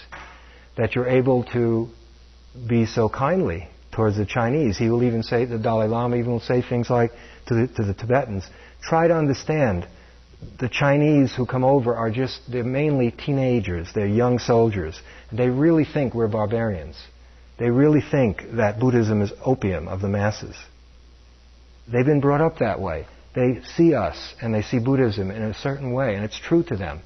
that 0.77 0.95
you're 0.95 1.07
able 1.07 1.43
to 1.45 1.89
be 2.67 2.85
so 2.85 3.09
kindly 3.09 3.67
towards 3.91 4.17
the 4.17 4.25
Chinese? 4.25 4.77
He 4.77 4.89
will 4.89 5.03
even 5.03 5.23
say, 5.23 5.45
the 5.45 5.57
Dalai 5.57 5.87
Lama 5.87 6.15
even 6.17 6.31
will 6.31 6.39
say 6.39 6.61
things 6.61 6.89
like 6.89 7.11
to 7.47 7.55
the, 7.55 7.67
to 7.75 7.83
the 7.83 7.93
Tibetans, 7.93 8.45
try 8.81 9.07
to 9.07 9.15
understand 9.15 9.87
the 10.59 10.69
Chinese 10.69 11.33
who 11.35 11.45
come 11.45 11.63
over 11.63 11.95
are 11.95 12.11
just, 12.11 12.39
they're 12.49 12.63
mainly 12.63 13.11
teenagers, 13.11 13.89
they're 13.93 14.07
young 14.07 14.39
soldiers. 14.39 14.99
They 15.31 15.49
really 15.49 15.85
think 15.85 16.13
we're 16.13 16.27
barbarians. 16.27 16.95
They 17.57 17.69
really 17.69 18.01
think 18.01 18.43
that 18.53 18.79
Buddhism 18.79 19.21
is 19.21 19.33
opium 19.43 19.87
of 19.87 20.01
the 20.01 20.07
masses. 20.07 20.55
They've 21.91 22.05
been 22.05 22.21
brought 22.21 22.41
up 22.41 22.59
that 22.59 22.79
way. 22.79 23.07
They 23.33 23.61
see 23.75 23.95
us 23.95 24.35
and 24.41 24.53
they 24.53 24.61
see 24.61 24.79
Buddhism 24.79 25.31
in 25.31 25.41
a 25.41 25.53
certain 25.53 25.91
way, 25.91 26.15
and 26.15 26.23
it's 26.23 26.39
true 26.39 26.63
to 26.63 26.75
them. 26.75 27.01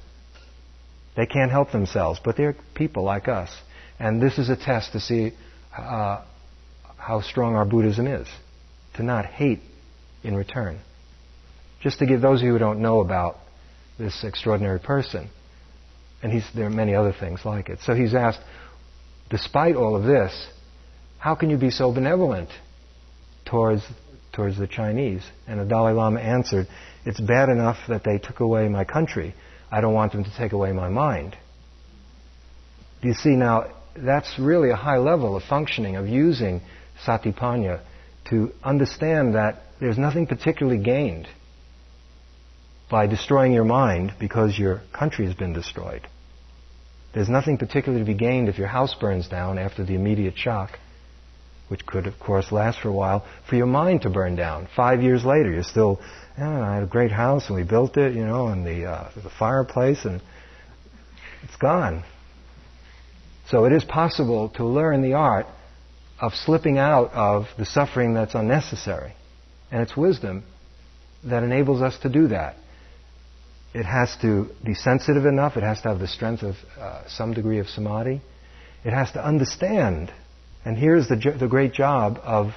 They 1.16 1.26
can't 1.26 1.50
help 1.50 1.72
themselves, 1.72 2.20
but 2.24 2.36
they're 2.36 2.56
people 2.74 3.02
like 3.02 3.28
us. 3.28 3.50
And 3.98 4.20
this 4.20 4.38
is 4.38 4.48
a 4.48 4.56
test 4.56 4.92
to 4.92 5.00
see 5.00 5.32
uh, 5.76 6.24
how 6.96 7.20
strong 7.20 7.54
our 7.54 7.64
Buddhism 7.64 8.06
is, 8.06 8.26
to 8.94 9.02
not 9.02 9.26
hate 9.26 9.60
in 10.22 10.34
return. 10.34 10.80
Just 11.82 11.98
to 11.98 12.06
give 12.06 12.20
those 12.20 12.40
of 12.40 12.46
you 12.46 12.52
who 12.52 12.58
don't 12.58 12.80
know 12.80 13.00
about 13.00 13.38
this 13.98 14.24
extraordinary 14.24 14.80
person, 14.80 15.28
and 16.22 16.42
there 16.54 16.66
are 16.66 16.70
many 16.70 16.94
other 16.94 17.12
things 17.12 17.40
like 17.44 17.68
it. 17.68 17.80
So 17.84 17.94
he's 17.94 18.14
asked, 18.14 18.40
despite 19.28 19.76
all 19.76 19.96
of 19.96 20.04
this, 20.04 20.32
how 21.18 21.34
can 21.34 21.50
you 21.50 21.56
be 21.56 21.70
so 21.70 21.92
benevolent 21.92 22.48
towards, 23.44 23.82
towards 24.32 24.56
the 24.56 24.68
Chinese? 24.68 25.22
And 25.46 25.60
the 25.60 25.64
Dalai 25.64 25.92
Lama 25.92 26.20
answered, 26.20 26.68
it's 27.04 27.20
bad 27.20 27.48
enough 27.48 27.78
that 27.88 28.04
they 28.04 28.18
took 28.18 28.40
away 28.40 28.68
my 28.68 28.84
country. 28.84 29.34
I 29.72 29.80
don't 29.80 29.94
want 29.94 30.12
them 30.12 30.22
to 30.22 30.36
take 30.36 30.52
away 30.52 30.72
my 30.72 30.90
mind. 30.90 31.34
Do 33.00 33.08
you 33.08 33.14
see 33.14 33.30
now, 33.30 33.72
that's 33.96 34.38
really 34.38 34.70
a 34.70 34.76
high 34.76 34.98
level 34.98 35.34
of 35.34 35.42
functioning, 35.44 35.96
of 35.96 36.06
using 36.06 36.60
satipanya 37.04 37.80
to 38.28 38.52
understand 38.62 39.34
that 39.34 39.62
there's 39.80 39.98
nothing 39.98 40.26
particularly 40.26 40.82
gained 40.82 41.26
by 42.90 43.06
destroying 43.06 43.52
your 43.52 43.64
mind 43.64 44.12
because 44.20 44.58
your 44.58 44.82
country 44.92 45.24
has 45.24 45.34
been 45.34 45.54
destroyed. 45.54 46.06
There's 47.14 47.30
nothing 47.30 47.56
particularly 47.56 48.04
to 48.04 48.06
be 48.06 48.16
gained 48.16 48.48
if 48.50 48.58
your 48.58 48.68
house 48.68 48.94
burns 48.94 49.26
down 49.26 49.58
after 49.58 49.84
the 49.84 49.94
immediate 49.94 50.36
shock, 50.36 50.78
which 51.72 51.86
could, 51.86 52.06
of 52.06 52.18
course, 52.20 52.52
last 52.52 52.80
for 52.80 52.88
a 52.88 52.92
while, 52.92 53.26
for 53.48 53.56
your 53.56 53.66
mind 53.66 54.02
to 54.02 54.10
burn 54.10 54.36
down. 54.36 54.68
Five 54.76 55.02
years 55.02 55.24
later, 55.24 55.50
you're 55.50 55.62
still, 55.62 55.98
yeah, 56.36 56.62
I 56.62 56.74
had 56.74 56.82
a 56.82 56.86
great 56.86 57.10
house 57.10 57.48
and 57.48 57.56
we 57.56 57.64
built 57.64 57.96
it, 57.96 58.14
you 58.14 58.26
know, 58.26 58.48
and 58.48 58.66
the, 58.66 58.84
uh, 58.84 59.10
the 59.14 59.30
fireplace, 59.38 60.04
and 60.04 60.20
it's 61.42 61.56
gone. 61.56 62.04
So 63.48 63.64
it 63.64 63.72
is 63.72 63.84
possible 63.84 64.50
to 64.56 64.66
learn 64.66 65.00
the 65.00 65.14
art 65.14 65.46
of 66.20 66.34
slipping 66.34 66.76
out 66.78 67.10
of 67.14 67.46
the 67.58 67.64
suffering 67.64 68.12
that's 68.12 68.34
unnecessary. 68.34 69.14
And 69.70 69.80
it's 69.80 69.96
wisdom 69.96 70.44
that 71.24 71.42
enables 71.42 71.80
us 71.80 71.98
to 72.02 72.10
do 72.10 72.28
that 72.28 72.56
it 73.74 73.86
has 73.86 74.14
to 74.20 74.50
be 74.62 74.74
sensitive 74.74 75.24
enough, 75.24 75.56
it 75.56 75.62
has 75.62 75.80
to 75.82 75.88
have 75.88 75.98
the 75.98 76.08
strength 76.08 76.42
of 76.42 76.56
uh, 76.78 77.08
some 77.08 77.32
degree 77.32 77.58
of 77.58 77.68
samadhi, 77.68 78.20
it 78.84 78.92
has 78.92 79.10
to 79.12 79.24
understand. 79.24 80.12
And 80.64 80.76
here's 80.76 81.08
the, 81.08 81.16
the 81.38 81.48
great 81.48 81.72
job 81.72 82.18
of 82.22 82.52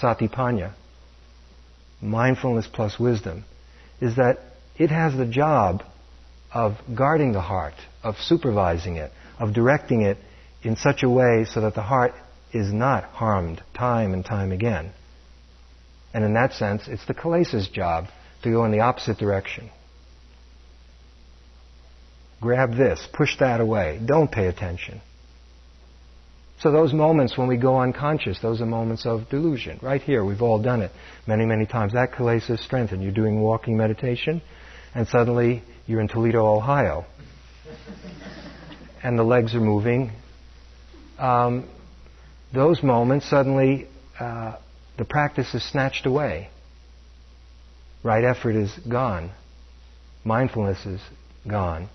satipanya, 0.00 0.74
mindfulness 2.00 2.68
plus 2.72 2.98
wisdom, 2.98 3.44
is 4.00 4.16
that 4.16 4.38
it 4.76 4.90
has 4.90 5.16
the 5.16 5.26
job 5.26 5.82
of 6.52 6.76
guarding 6.94 7.32
the 7.32 7.40
heart, 7.40 7.74
of 8.02 8.16
supervising 8.16 8.96
it, 8.96 9.10
of 9.38 9.52
directing 9.52 10.02
it 10.02 10.16
in 10.62 10.76
such 10.76 11.02
a 11.02 11.08
way 11.08 11.44
so 11.44 11.60
that 11.60 11.74
the 11.74 11.82
heart 11.82 12.12
is 12.52 12.72
not 12.72 13.04
harmed 13.04 13.62
time 13.74 14.14
and 14.14 14.24
time 14.24 14.52
again. 14.52 14.92
And 16.14 16.24
in 16.24 16.34
that 16.34 16.54
sense, 16.54 16.88
it's 16.88 17.04
the 17.06 17.14
kilesa's 17.14 17.68
job 17.68 18.06
to 18.42 18.50
go 18.50 18.64
in 18.64 18.72
the 18.72 18.80
opposite 18.80 19.18
direction. 19.18 19.70
Grab 22.40 22.76
this, 22.76 23.06
push 23.12 23.36
that 23.38 23.60
away, 23.60 24.00
don't 24.04 24.30
pay 24.30 24.46
attention. 24.46 25.00
So 26.60 26.72
those 26.72 26.92
moments 26.92 27.38
when 27.38 27.46
we 27.46 27.56
go 27.56 27.80
unconscious, 27.80 28.40
those 28.40 28.60
are 28.60 28.66
moments 28.66 29.06
of 29.06 29.28
delusion. 29.28 29.78
Right 29.80 30.02
here, 30.02 30.24
we've 30.24 30.42
all 30.42 30.60
done 30.60 30.82
it 30.82 30.90
many, 31.26 31.46
many 31.46 31.66
times. 31.66 31.92
That 31.92 32.12
kilesa 32.12 32.50
is 32.52 32.64
strengthened. 32.64 33.02
You're 33.02 33.12
doing 33.12 33.40
walking 33.40 33.76
meditation, 33.76 34.42
and 34.92 35.06
suddenly 35.06 35.62
you're 35.86 36.00
in 36.00 36.08
Toledo, 36.08 36.44
Ohio. 36.44 37.06
and 39.04 39.16
the 39.16 39.22
legs 39.22 39.54
are 39.54 39.60
moving. 39.60 40.10
Um, 41.16 41.68
those 42.52 42.82
moments, 42.82 43.30
suddenly, 43.30 43.86
uh, 44.18 44.56
the 44.96 45.04
practice 45.04 45.54
is 45.54 45.62
snatched 45.62 46.06
away. 46.06 46.50
Right 48.02 48.24
effort 48.24 48.56
is 48.56 48.72
gone. 48.88 49.30
Mindfulness 50.24 50.84
is 50.86 51.00
gone. 51.46 51.88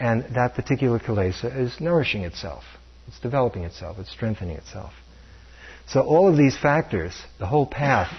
And 0.00 0.24
that 0.34 0.54
particular 0.54 0.98
kilesa 0.98 1.56
is 1.56 1.80
nourishing 1.80 2.22
itself. 2.22 2.64
It's 3.08 3.18
developing 3.20 3.64
itself. 3.64 3.98
It's 3.98 4.10
strengthening 4.10 4.56
itself. 4.56 4.92
So 5.88 6.02
all 6.02 6.28
of 6.28 6.36
these 6.36 6.56
factors, 6.56 7.18
the 7.38 7.46
whole 7.46 7.66
path, 7.66 8.12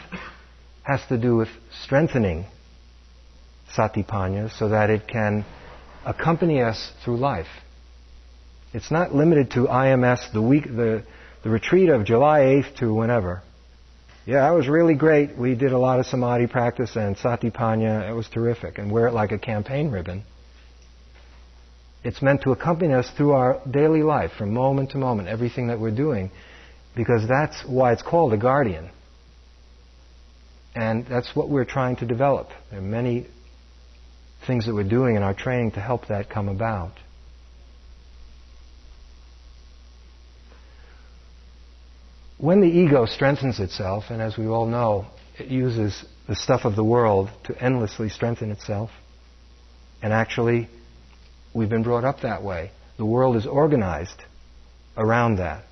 has 0.84 1.02
to 1.10 1.17
do 1.17 1.36
with 1.36 1.49
strengthening 1.84 2.45
satipanya 3.75 4.52
so 4.58 4.69
that 4.69 4.89
it 4.89 5.08
can 5.08 5.45
accompany 6.06 6.62
us 6.62 6.91
through 7.06 7.17
life. 7.17 7.47
It's 8.73 8.89
not 8.89 9.13
limited 9.13 9.52
to 9.52 9.67
IMS, 9.67 10.34
the 10.34 10.41
week, 10.41 10.63
the, 10.65 11.04
the 11.43 11.49
retreat 11.49 11.89
of 11.89 12.06
July 12.06 12.39
8th 12.39 12.78
to 12.78 12.93
whenever. 12.93 13.43
Yeah, 14.25 14.41
that 14.41 14.56
was 14.56 14.67
really 14.67 14.95
great. 14.95 15.38
We 15.38 15.56
did 15.56 15.71
a 15.71 15.78
lot 15.78 15.99
of 15.99 16.08
samadhi 16.08 16.47
practice 16.47 16.95
and 16.95 17.15
satipanya. 17.17 18.10
It 18.10 18.13
was 18.13 18.28
terrific. 18.28 18.78
And 18.80 18.91
wear 18.91 19.08
it 19.08 19.13
like 19.13 19.32
a 19.32 19.39
campaign 19.39 19.91
ribbon. 19.91 20.23
It's 22.03 22.21
meant 22.21 22.43
to 22.43 22.51
accompany 22.51 22.93
us 22.93 23.09
through 23.17 23.31
our 23.31 23.62
daily 23.69 24.03
life, 24.03 24.31
from 24.38 24.53
moment 24.53 24.91
to 24.91 24.97
moment, 24.97 25.27
everything 25.27 25.67
that 25.67 25.79
we're 25.79 25.91
doing, 25.95 26.31
because 26.95 27.27
that's 27.27 27.63
why 27.67 27.91
it's 27.91 28.01
called 28.01 28.33
a 28.33 28.38
guardian. 28.38 28.89
And 30.75 31.05
that's 31.07 31.35
what 31.35 31.49
we're 31.49 31.65
trying 31.65 31.97
to 31.97 32.05
develop. 32.05 32.49
There 32.69 32.79
are 32.79 32.81
many 32.81 33.27
things 34.47 34.65
that 34.65 34.73
we're 34.73 34.88
doing 34.88 35.15
in 35.15 35.23
our 35.23 35.33
training 35.33 35.71
to 35.71 35.81
help 35.81 36.07
that 36.07 36.29
come 36.29 36.47
about. 36.47 36.93
When 42.38 42.62
the 42.62 42.67
ego 42.67 43.05
strengthens 43.05 43.59
itself, 43.59 44.05
and 44.09 44.21
as 44.21 44.38
we 44.38 44.47
all 44.47 44.65
know, 44.65 45.07
it 45.38 45.47
uses 45.47 46.05
the 46.29 46.35
stuff 46.35 46.63
of 46.63 46.77
the 46.77 46.83
world 46.83 47.29
to 47.45 47.62
endlessly 47.62 48.07
strengthen 48.07 48.51
itself, 48.51 48.91
and 50.01 50.13
actually, 50.13 50.69
we've 51.53 51.69
been 51.69 51.83
brought 51.83 52.03
up 52.03 52.21
that 52.21 52.43
way. 52.43 52.71
The 52.97 53.05
world 53.05 53.35
is 53.35 53.45
organized 53.45 54.21
around 54.97 55.38
that. 55.38 55.63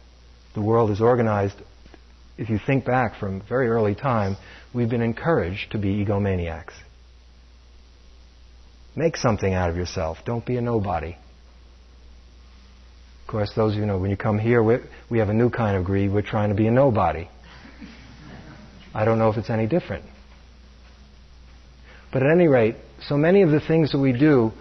The 0.55 0.61
world 0.61 0.89
is 0.91 1.01
organized, 1.01 1.55
if 2.37 2.49
you 2.49 2.59
think 2.65 2.85
back 2.85 3.19
from 3.19 3.41
very 3.47 3.67
early 3.67 3.95
time, 3.95 4.37
we've 4.73 4.89
been 4.89 5.01
encouraged 5.01 5.71
to 5.71 5.77
be 5.77 6.03
egomaniacs. 6.03 6.73
Make 8.95 9.17
something 9.17 9.53
out 9.53 9.69
of 9.69 9.75
yourself. 9.75 10.17
Don't 10.25 10.45
be 10.45 10.57
a 10.57 10.61
nobody. 10.61 11.15
Of 13.21 13.31
course, 13.31 13.51
those 13.55 13.73
of 13.73 13.79
you 13.79 13.85
know, 13.85 13.97
when 13.97 14.09
you 14.09 14.17
come 14.17 14.39
here, 14.39 14.63
we, 14.63 14.77
we 15.09 15.19
have 15.19 15.29
a 15.29 15.33
new 15.33 15.49
kind 15.49 15.77
of 15.77 15.83
greed. 15.83 16.11
We're 16.11 16.21
trying 16.21 16.49
to 16.49 16.55
be 16.55 16.67
a 16.67 16.71
nobody. 16.71 17.27
I 18.93 19.05
don't 19.05 19.19
know 19.19 19.29
if 19.29 19.37
it's 19.37 19.49
any 19.49 19.67
different. 19.67 20.05
But 22.11 22.23
at 22.23 22.31
any 22.31 22.47
rate, 22.47 22.75
so 23.01 23.17
many 23.17 23.41
of 23.41 23.51
the 23.51 23.59
things 23.59 23.91
that 23.91 23.99
we 23.99 24.13
do 24.13 24.53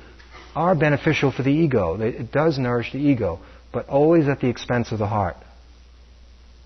are 0.57 0.75
beneficial 0.75 1.31
for 1.31 1.43
the 1.43 1.51
ego. 1.51 2.01
It 2.01 2.33
does 2.33 2.59
nourish 2.59 2.93
the 2.93 2.99
ego, 2.99 3.39
but 3.73 3.89
always 3.89 4.27
at 4.27 4.41
the 4.41 4.49
expense 4.49 4.91
of 4.91 4.99
the 4.99 5.07
heart. 5.07 5.37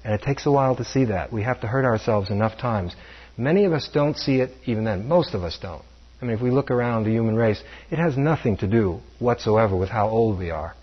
And 0.03 0.15
it 0.15 0.23
takes 0.23 0.47
a 0.47 0.51
while 0.51 0.77
to 0.77 0.85
see 0.85 1.07
that. 1.07 1.31
We 1.31 1.43
have 1.43 1.61
to 1.61 1.67
hurt 1.67 1.85
ourselves 1.85 2.31
enough 2.31 2.59
times. 2.59 2.97
Many 3.37 3.65
of 3.65 3.75
us 3.75 3.91
don't 3.93 4.17
see 4.17 4.41
it 4.41 4.51
even 4.65 4.85
then. 4.85 5.07
Most 5.09 5.35
of 5.35 5.43
us 5.43 5.59
don't. 5.61 5.83
I 6.23 6.25
mean, 6.25 6.35
if 6.35 6.43
we 6.43 6.51
look 6.51 6.71
around 6.71 7.05
the 7.05 7.11
human 7.11 7.37
race, 7.37 7.63
it 7.91 7.99
has 7.99 8.17
nothing 8.17 8.57
to 8.59 8.67
do 8.67 9.01
whatsoever 9.19 9.77
with 9.77 9.91
how 9.91 10.09
old 10.09 10.39
we 10.39 10.51
are 10.51 10.75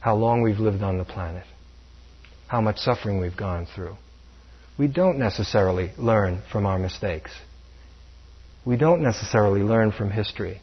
how 0.00 0.14
long 0.14 0.42
we've 0.42 0.58
lived 0.58 0.82
on 0.82 0.98
the 0.98 1.04
planet, 1.04 1.44
how 2.46 2.60
much 2.60 2.78
suffering 2.78 3.18
we've 3.18 3.36
gone 3.36 3.66
through. 3.74 3.96
we 4.78 4.86
don't 4.86 5.18
necessarily 5.18 5.90
learn 5.98 6.40
from 6.52 6.64
our 6.64 6.78
mistakes. 6.78 7.32
We 8.64 8.76
don't 8.76 9.02
necessarily 9.02 9.62
learn 9.62 9.90
from 9.90 10.10
history. 10.10 10.60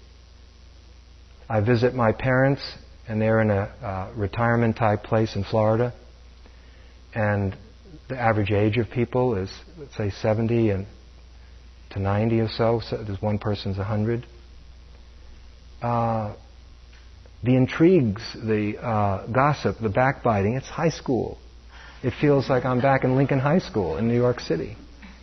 I 1.47 1.61
visit 1.61 1.93
my 1.93 2.11
parents, 2.11 2.61
and 3.07 3.21
they're 3.21 3.41
in 3.41 3.51
a 3.51 3.71
uh, 3.81 4.11
retirement 4.15 4.77
type 4.77 5.03
place 5.03 5.35
in 5.35 5.43
Florida, 5.43 5.93
and 7.13 7.55
the 8.09 8.19
average 8.19 8.51
age 8.51 8.77
of 8.77 8.89
people 8.89 9.35
is, 9.35 9.51
let's 9.77 9.95
say, 9.95 10.09
70 10.09 10.69
and 10.71 10.87
to 11.91 11.99
90 11.99 12.39
or 12.41 12.49
so. 12.49 12.81
so 12.83 13.03
there's 13.03 13.21
one 13.21 13.39
person's 13.39 13.77
100. 13.77 14.25
Uh, 15.81 16.35
the 17.43 17.55
intrigues, 17.55 18.21
the 18.33 18.77
uh, 18.81 19.27
gossip, 19.27 19.77
the 19.81 19.89
backbiting, 19.89 20.55
it's 20.55 20.67
high 20.67 20.89
school. 20.89 21.37
It 22.03 22.13
feels 22.19 22.49
like 22.49 22.65
I'm 22.65 22.81
back 22.81 23.03
in 23.03 23.15
Lincoln 23.15 23.39
High 23.39 23.59
School 23.59 23.97
in 23.97 24.07
New 24.07 24.15
York 24.15 24.39
City. 24.39 24.75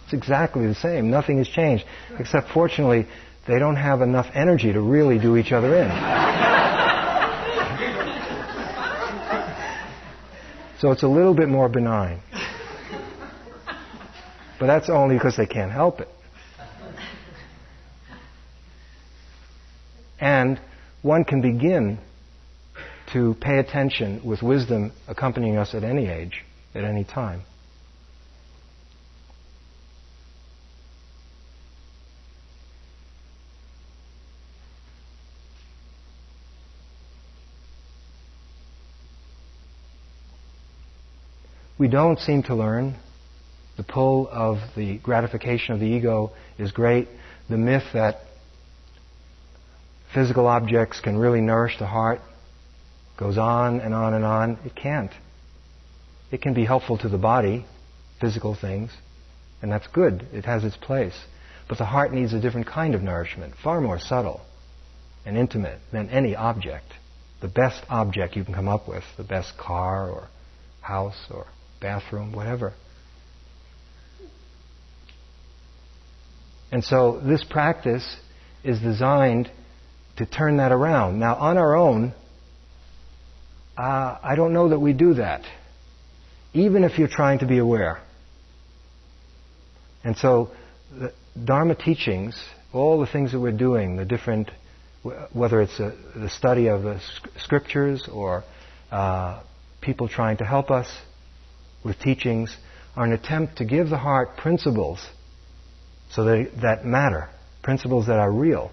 It's 0.04 0.12
exactly 0.12 0.66
the 0.66 0.74
same. 0.74 1.10
Nothing 1.10 1.38
has 1.38 1.48
changed. 1.48 1.84
Except, 2.18 2.48
fortunately, 2.50 3.06
they 3.46 3.58
don't 3.58 3.76
have 3.76 4.02
enough 4.02 4.26
energy 4.34 4.72
to 4.72 4.80
really 4.80 5.18
do 5.18 5.36
each 5.36 5.52
other 5.52 5.74
in. 5.76 5.88
so 10.80 10.90
it's 10.92 11.02
a 11.02 11.08
little 11.08 11.34
bit 11.34 11.48
more 11.48 11.68
benign. 11.68 12.20
But 14.60 14.66
that's 14.66 14.88
only 14.88 15.16
because 15.16 15.36
they 15.36 15.46
can't 15.46 15.72
help 15.72 16.00
it. 16.00 16.08
And 20.20 20.60
one 21.02 21.24
can 21.24 21.40
begin 21.42 21.98
to 23.12 23.34
pay 23.40 23.58
attention 23.58 24.22
with 24.24 24.40
wisdom 24.40 24.92
accompanying 25.08 25.56
us 25.56 25.74
at 25.74 25.82
any 25.82 26.06
age, 26.06 26.44
at 26.76 26.84
any 26.84 27.02
time. 27.02 27.42
We 41.82 41.88
don't 41.88 42.20
seem 42.20 42.44
to 42.44 42.54
learn. 42.54 42.94
The 43.76 43.82
pull 43.82 44.28
of 44.30 44.58
the 44.76 44.98
gratification 44.98 45.74
of 45.74 45.80
the 45.80 45.86
ego 45.86 46.30
is 46.56 46.70
great. 46.70 47.08
The 47.50 47.56
myth 47.56 47.82
that 47.92 48.20
physical 50.14 50.46
objects 50.46 51.00
can 51.00 51.18
really 51.18 51.40
nourish 51.40 51.80
the 51.80 51.86
heart 51.86 52.20
goes 53.18 53.36
on 53.36 53.80
and 53.80 53.94
on 53.94 54.14
and 54.14 54.24
on. 54.24 54.58
It 54.64 54.76
can't. 54.76 55.10
It 56.30 56.40
can 56.40 56.54
be 56.54 56.64
helpful 56.64 56.98
to 56.98 57.08
the 57.08 57.18
body, 57.18 57.66
physical 58.20 58.54
things, 58.54 58.92
and 59.60 59.72
that's 59.72 59.88
good. 59.88 60.24
It 60.32 60.44
has 60.44 60.62
its 60.62 60.76
place. 60.76 61.18
But 61.68 61.78
the 61.78 61.86
heart 61.86 62.12
needs 62.12 62.32
a 62.32 62.40
different 62.40 62.68
kind 62.68 62.94
of 62.94 63.02
nourishment, 63.02 63.54
far 63.60 63.80
more 63.80 63.98
subtle 63.98 64.40
and 65.26 65.36
intimate 65.36 65.80
than 65.90 66.10
any 66.10 66.36
object. 66.36 66.92
The 67.40 67.48
best 67.48 67.82
object 67.88 68.36
you 68.36 68.44
can 68.44 68.54
come 68.54 68.68
up 68.68 68.86
with, 68.86 69.02
the 69.16 69.24
best 69.24 69.58
car 69.58 70.08
or 70.08 70.28
house 70.80 71.26
or 71.28 71.48
bathroom, 71.82 72.32
whatever. 72.32 72.72
And 76.70 76.82
so 76.82 77.20
this 77.20 77.44
practice 77.44 78.16
is 78.64 78.80
designed 78.80 79.50
to 80.16 80.24
turn 80.24 80.56
that 80.56 80.72
around. 80.72 81.18
Now, 81.18 81.34
on 81.34 81.58
our 81.58 81.76
own, 81.76 82.14
uh, 83.76 84.18
I 84.22 84.34
don't 84.36 84.54
know 84.54 84.70
that 84.70 84.78
we 84.78 84.94
do 84.94 85.14
that, 85.14 85.42
even 86.54 86.84
if 86.84 86.98
you're 86.98 87.08
trying 87.08 87.40
to 87.40 87.46
be 87.46 87.58
aware. 87.58 88.00
And 90.04 90.16
so, 90.16 90.50
the 90.90 91.12
Dharma 91.42 91.74
teachings, 91.74 92.42
all 92.72 93.00
the 93.00 93.06
things 93.06 93.32
that 93.32 93.40
we're 93.40 93.52
doing, 93.52 93.96
the 93.96 94.04
different, 94.04 94.50
whether 95.32 95.60
it's 95.60 95.78
a, 95.78 95.94
the 96.14 96.28
study 96.28 96.68
of 96.68 96.82
the 96.82 97.00
scriptures 97.38 98.08
or 98.12 98.44
uh, 98.90 99.42
people 99.80 100.08
trying 100.08 100.38
to 100.38 100.44
help 100.44 100.70
us 100.70 100.86
with 101.84 101.98
teachings, 101.98 102.56
are 102.96 103.04
an 103.04 103.12
attempt 103.12 103.58
to 103.58 103.64
give 103.64 103.88
the 103.88 103.98
heart 103.98 104.36
principles 104.36 105.04
so 106.10 106.24
that, 106.24 106.50
that 106.62 106.84
matter, 106.84 107.28
principles 107.62 108.06
that 108.06 108.18
are 108.18 108.30
real 108.30 108.70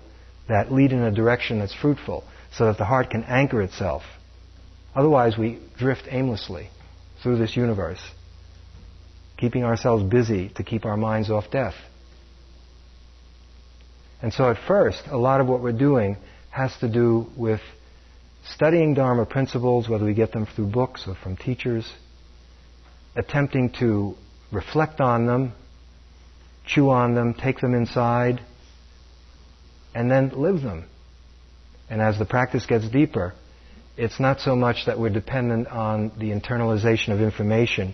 that 0.49 0.71
lead 0.71 0.91
in 0.91 1.01
a 1.01 1.11
direction 1.11 1.59
that's 1.59 1.73
fruitful 1.73 2.23
so 2.51 2.65
that 2.65 2.77
the 2.77 2.85
heart 2.85 3.11
can 3.11 3.23
anchor 3.23 3.61
itself. 3.61 4.01
Otherwise, 4.95 5.37
we 5.37 5.59
drift 5.77 6.03
aimlessly 6.09 6.69
through 7.21 7.37
this 7.37 7.55
universe, 7.55 8.01
keeping 9.37 9.63
ourselves 9.63 10.03
busy 10.03 10.49
to 10.55 10.63
keep 10.63 10.85
our 10.85 10.97
minds 10.97 11.29
off 11.29 11.45
death. 11.51 11.75
And 14.21 14.33
so, 14.33 14.49
at 14.49 14.57
first, 14.67 15.03
a 15.07 15.17
lot 15.17 15.39
of 15.39 15.47
what 15.47 15.61
we're 15.61 15.71
doing 15.71 16.17
has 16.49 16.75
to 16.79 16.89
do 16.91 17.27
with 17.37 17.61
studying 18.43 18.95
Dharma 18.95 19.25
principles, 19.25 19.87
whether 19.87 20.03
we 20.03 20.15
get 20.15 20.33
them 20.33 20.47
through 20.55 20.67
books 20.67 21.05
or 21.07 21.15
from 21.15 21.37
teachers, 21.37 21.89
attempting 23.19 23.69
to 23.79 24.15
reflect 24.51 25.01
on 25.01 25.27
them, 25.27 25.53
chew 26.65 26.89
on 26.89 27.15
them, 27.15 27.33
take 27.33 27.59
them 27.59 27.73
inside, 27.73 28.39
and 29.93 30.09
then 30.09 30.29
live 30.29 30.61
them. 30.61 30.85
And 31.89 32.01
as 32.01 32.17
the 32.17 32.25
practice 32.25 32.65
gets 32.65 32.87
deeper, 32.89 33.33
it's 33.97 34.19
not 34.19 34.39
so 34.39 34.55
much 34.55 34.85
that 34.85 34.97
we're 34.97 35.09
dependent 35.09 35.67
on 35.67 36.11
the 36.17 36.31
internalization 36.31 37.09
of 37.09 37.19
information, 37.19 37.93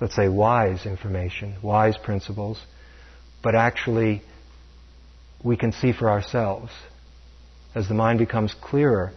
let's 0.00 0.14
say 0.14 0.28
wise 0.28 0.84
information, 0.84 1.56
wise 1.62 1.96
principles, 1.96 2.60
but 3.42 3.54
actually 3.54 4.22
we 5.42 5.56
can 5.56 5.72
see 5.72 5.92
for 5.92 6.10
ourselves. 6.10 6.70
As 7.74 7.88
the 7.88 7.94
mind 7.94 8.18
becomes 8.18 8.54
clearer, 8.60 9.12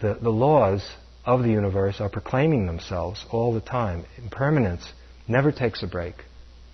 the, 0.00 0.18
the 0.20 0.30
laws 0.30 0.82
of 1.24 1.42
the 1.42 1.50
universe 1.50 2.00
are 2.00 2.08
proclaiming 2.08 2.66
themselves 2.66 3.24
all 3.30 3.52
the 3.52 3.60
time. 3.60 4.04
Impermanence 4.16 4.92
never 5.28 5.52
takes 5.52 5.82
a 5.82 5.86
break. 5.86 6.14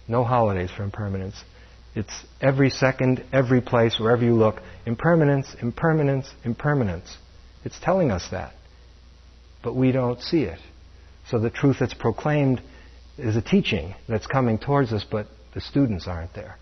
No 0.09 0.25
holidays 0.25 0.71
for 0.75 0.83
impermanence. 0.83 1.43
It's 1.95 2.25
every 2.41 2.71
second, 2.71 3.25
every 3.33 3.61
place, 3.61 3.99
wherever 3.99 4.25
you 4.25 4.35
look, 4.35 4.61
impermanence, 4.85 5.57
impermanence, 5.61 6.29
impermanence. 6.45 7.17
It's 7.65 7.79
telling 7.81 8.11
us 8.11 8.29
that. 8.31 8.53
But 9.63 9.75
we 9.75 9.93
don't 9.93 10.21
see 10.21 10.43
it. 10.43 10.61
So 11.31 11.41
the 11.41 11.51
truth 11.51 11.79
that's 11.81 11.95
proclaimed 11.95 12.63
is 13.19 13.35
a 13.35 13.43
teaching 13.43 13.95
that's 14.09 14.27
coming 14.27 14.59
towards 14.59 14.93
us, 14.93 15.05
but 15.11 15.27
the 15.55 15.61
students 15.61 16.07
aren't 16.07 16.35
there. 16.35 16.59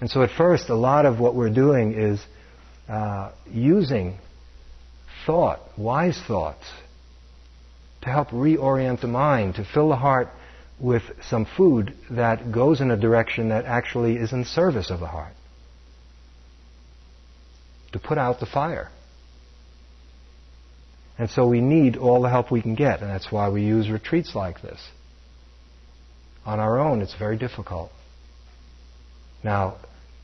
And 0.00 0.10
so 0.10 0.22
at 0.22 0.30
first, 0.36 0.68
a 0.68 0.74
lot 0.74 1.06
of 1.06 1.18
what 1.18 1.34
we're 1.34 1.54
doing 1.54 1.94
is 1.94 2.20
uh, 2.88 3.30
using 3.50 4.18
thought, 5.26 5.60
wise 5.76 6.20
thoughts, 6.26 6.64
to 8.02 8.10
help 8.10 8.28
reorient 8.28 9.00
the 9.00 9.06
mind, 9.06 9.54
to 9.56 9.64
fill 9.64 9.88
the 9.88 9.96
heart 9.96 10.28
with 10.78 11.02
some 11.28 11.46
food 11.56 11.94
that 12.10 12.52
goes 12.52 12.80
in 12.80 12.90
a 12.90 12.96
direction 12.96 13.48
that 13.48 13.64
actually 13.64 14.16
is 14.16 14.32
in 14.32 14.44
service 14.44 14.90
of 14.90 15.00
the 15.00 15.06
heart. 15.06 15.32
To 17.92 17.98
put 17.98 18.18
out 18.18 18.40
the 18.40 18.46
fire. 18.46 18.90
And 21.16 21.30
so 21.30 21.46
we 21.46 21.60
need 21.60 21.96
all 21.96 22.22
the 22.22 22.28
help 22.28 22.50
we 22.50 22.60
can 22.60 22.74
get, 22.74 23.00
and 23.00 23.08
that's 23.08 23.30
why 23.30 23.48
we 23.48 23.62
use 23.62 23.88
retreats 23.88 24.34
like 24.34 24.60
this. 24.62 24.80
On 26.44 26.58
our 26.58 26.78
own, 26.78 27.00
it's 27.00 27.14
very 27.14 27.36
difficult. 27.36 27.90
Now, 29.42 29.76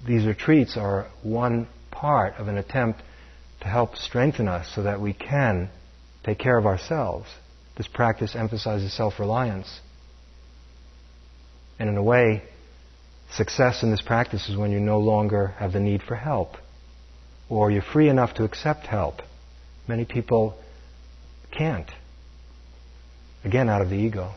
these 0.06 0.26
retreats 0.26 0.76
are 0.76 1.06
one 1.22 1.68
part 1.90 2.34
of 2.38 2.48
an 2.48 2.58
attempt 2.58 3.02
to 3.60 3.68
help 3.68 3.96
strengthen 3.96 4.48
us 4.48 4.70
so 4.74 4.82
that 4.82 5.00
we 5.00 5.12
can 5.12 5.70
take 6.24 6.38
care 6.38 6.56
of 6.56 6.66
ourselves. 6.66 7.28
This 7.76 7.88
practice 7.88 8.34
emphasizes 8.34 8.92
self 8.92 9.18
reliance. 9.18 9.80
And 11.78 11.88
in 11.88 11.96
a 11.96 12.02
way, 12.02 12.42
success 13.34 13.82
in 13.82 13.90
this 13.90 14.02
practice 14.02 14.48
is 14.48 14.56
when 14.56 14.70
you 14.70 14.80
no 14.80 14.98
longer 14.98 15.48
have 15.58 15.72
the 15.72 15.80
need 15.80 16.02
for 16.02 16.14
help, 16.14 16.56
or 17.48 17.70
you're 17.70 17.82
free 17.82 18.08
enough 18.08 18.34
to 18.34 18.44
accept 18.44 18.86
help. 18.86 19.22
Many 19.88 20.04
people 20.04 20.56
can't. 21.50 21.90
Again, 23.44 23.68
out 23.68 23.80
of 23.80 23.88
the 23.88 23.96
ego. 23.96 24.34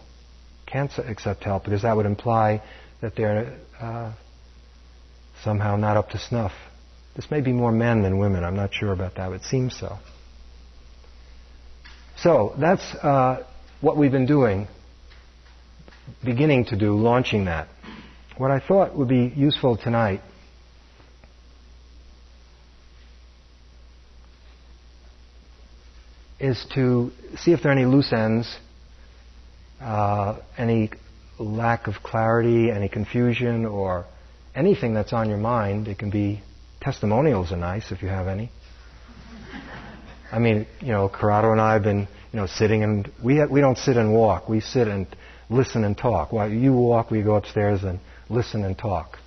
Can't 0.66 0.92
accept 0.98 1.44
help 1.44 1.66
because 1.66 1.82
that 1.82 1.96
would 1.96 2.06
imply 2.06 2.64
that 3.02 3.16
they're 3.16 3.60
uh, 3.80 4.14
somehow 5.44 5.76
not 5.76 5.98
up 5.98 6.10
to 6.12 6.18
snuff. 6.18 6.54
This 7.16 7.30
may 7.30 7.42
be 7.42 7.52
more 7.52 7.72
men 7.72 8.02
than 8.02 8.18
women. 8.18 8.44
I'm 8.44 8.56
not 8.56 8.74
sure 8.74 8.92
about 8.92 9.16
that. 9.16 9.32
It 9.32 9.44
seems 9.44 9.78
so. 9.80 9.98
So 12.18 12.56
that's 12.60 12.84
uh, 12.96 13.46
what 13.82 13.98
we've 13.98 14.12
been 14.12 14.26
doing 14.26 14.68
beginning 16.24 16.66
to 16.66 16.78
do, 16.78 16.96
launching 16.96 17.46
that. 17.46 17.68
What 18.38 18.52
I 18.52 18.60
thought 18.60 18.96
would 18.98 19.08
be 19.08 19.32
useful 19.36 19.78
tonight 19.78 20.22
is 26.40 26.66
to 26.76 27.12
see 27.38 27.52
if 27.54 27.62
there 27.62 27.72
are 27.72 27.76
any 27.76 27.86
loose 27.86 28.12
ends, 28.12 28.58
uh, 29.80 30.40
any 30.58 30.90
lack 31.40 31.88
of 31.88 31.96
clarity, 32.04 32.72
any 32.72 32.90
confusion, 32.90 33.66
or 33.66 34.06
anything 34.56 34.94
that's 34.94 35.14
on 35.14 35.30
your 35.30 35.38
mind, 35.38 35.88
it 35.88 35.98
can 35.98 36.10
be 36.10 36.42
testimonials 36.84 37.52
are 37.52 37.58
nice 37.58 37.92
if 37.92 38.02
you 38.02 38.10
have 38.10 38.28
any. 38.28 38.52
I 40.32 40.40
mean, 40.40 40.68
you 40.82 40.92
know, 40.92 41.10
Corrado 41.10 41.52
and 41.52 41.62
I 41.62 41.74
have 41.74 41.84
been, 41.84 42.08
you 42.32 42.40
know, 42.40 42.48
sitting 42.48 42.84
and 42.84 43.10
we 43.24 43.38
ha- 43.38 43.48
we 43.50 43.62
don't 43.62 43.78
sit 43.78 43.98
and 43.98 44.14
walk. 44.14 44.50
We 44.50 44.60
sit 44.60 44.88
and 44.88 45.08
listen 45.50 45.84
and 45.84 45.98
talk. 45.98 46.34
While 46.34 46.52
you 46.52 46.74
walk, 46.74 47.12
we 47.12 47.22
go 47.22 47.36
upstairs 47.36 47.84
and 47.84 48.00
listen 48.30 48.66
and 48.66 48.78
talk, 48.78 49.20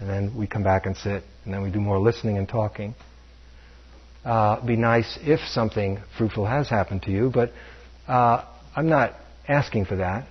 and 0.00 0.08
then 0.08 0.36
we 0.36 0.46
come 0.46 0.64
back 0.64 0.84
and 0.86 0.96
sit, 0.96 1.22
and 1.44 1.54
then 1.54 1.62
we 1.62 1.70
do 1.70 1.80
more 1.80 1.98
listening 1.98 2.36
and 2.36 2.48
talking. 2.48 2.94
Uh, 4.24 4.60
be 4.64 4.76
nice 4.76 5.18
if 5.22 5.40
something 5.48 6.00
fruitful 6.18 6.44
has 6.44 6.68
happened 6.68 7.02
to 7.04 7.10
you, 7.10 7.30
but 7.32 7.52
uh, 8.08 8.44
I'm 8.74 8.88
not 8.88 9.14
asking 9.46 9.86
for 9.86 9.96
that. 9.96 10.26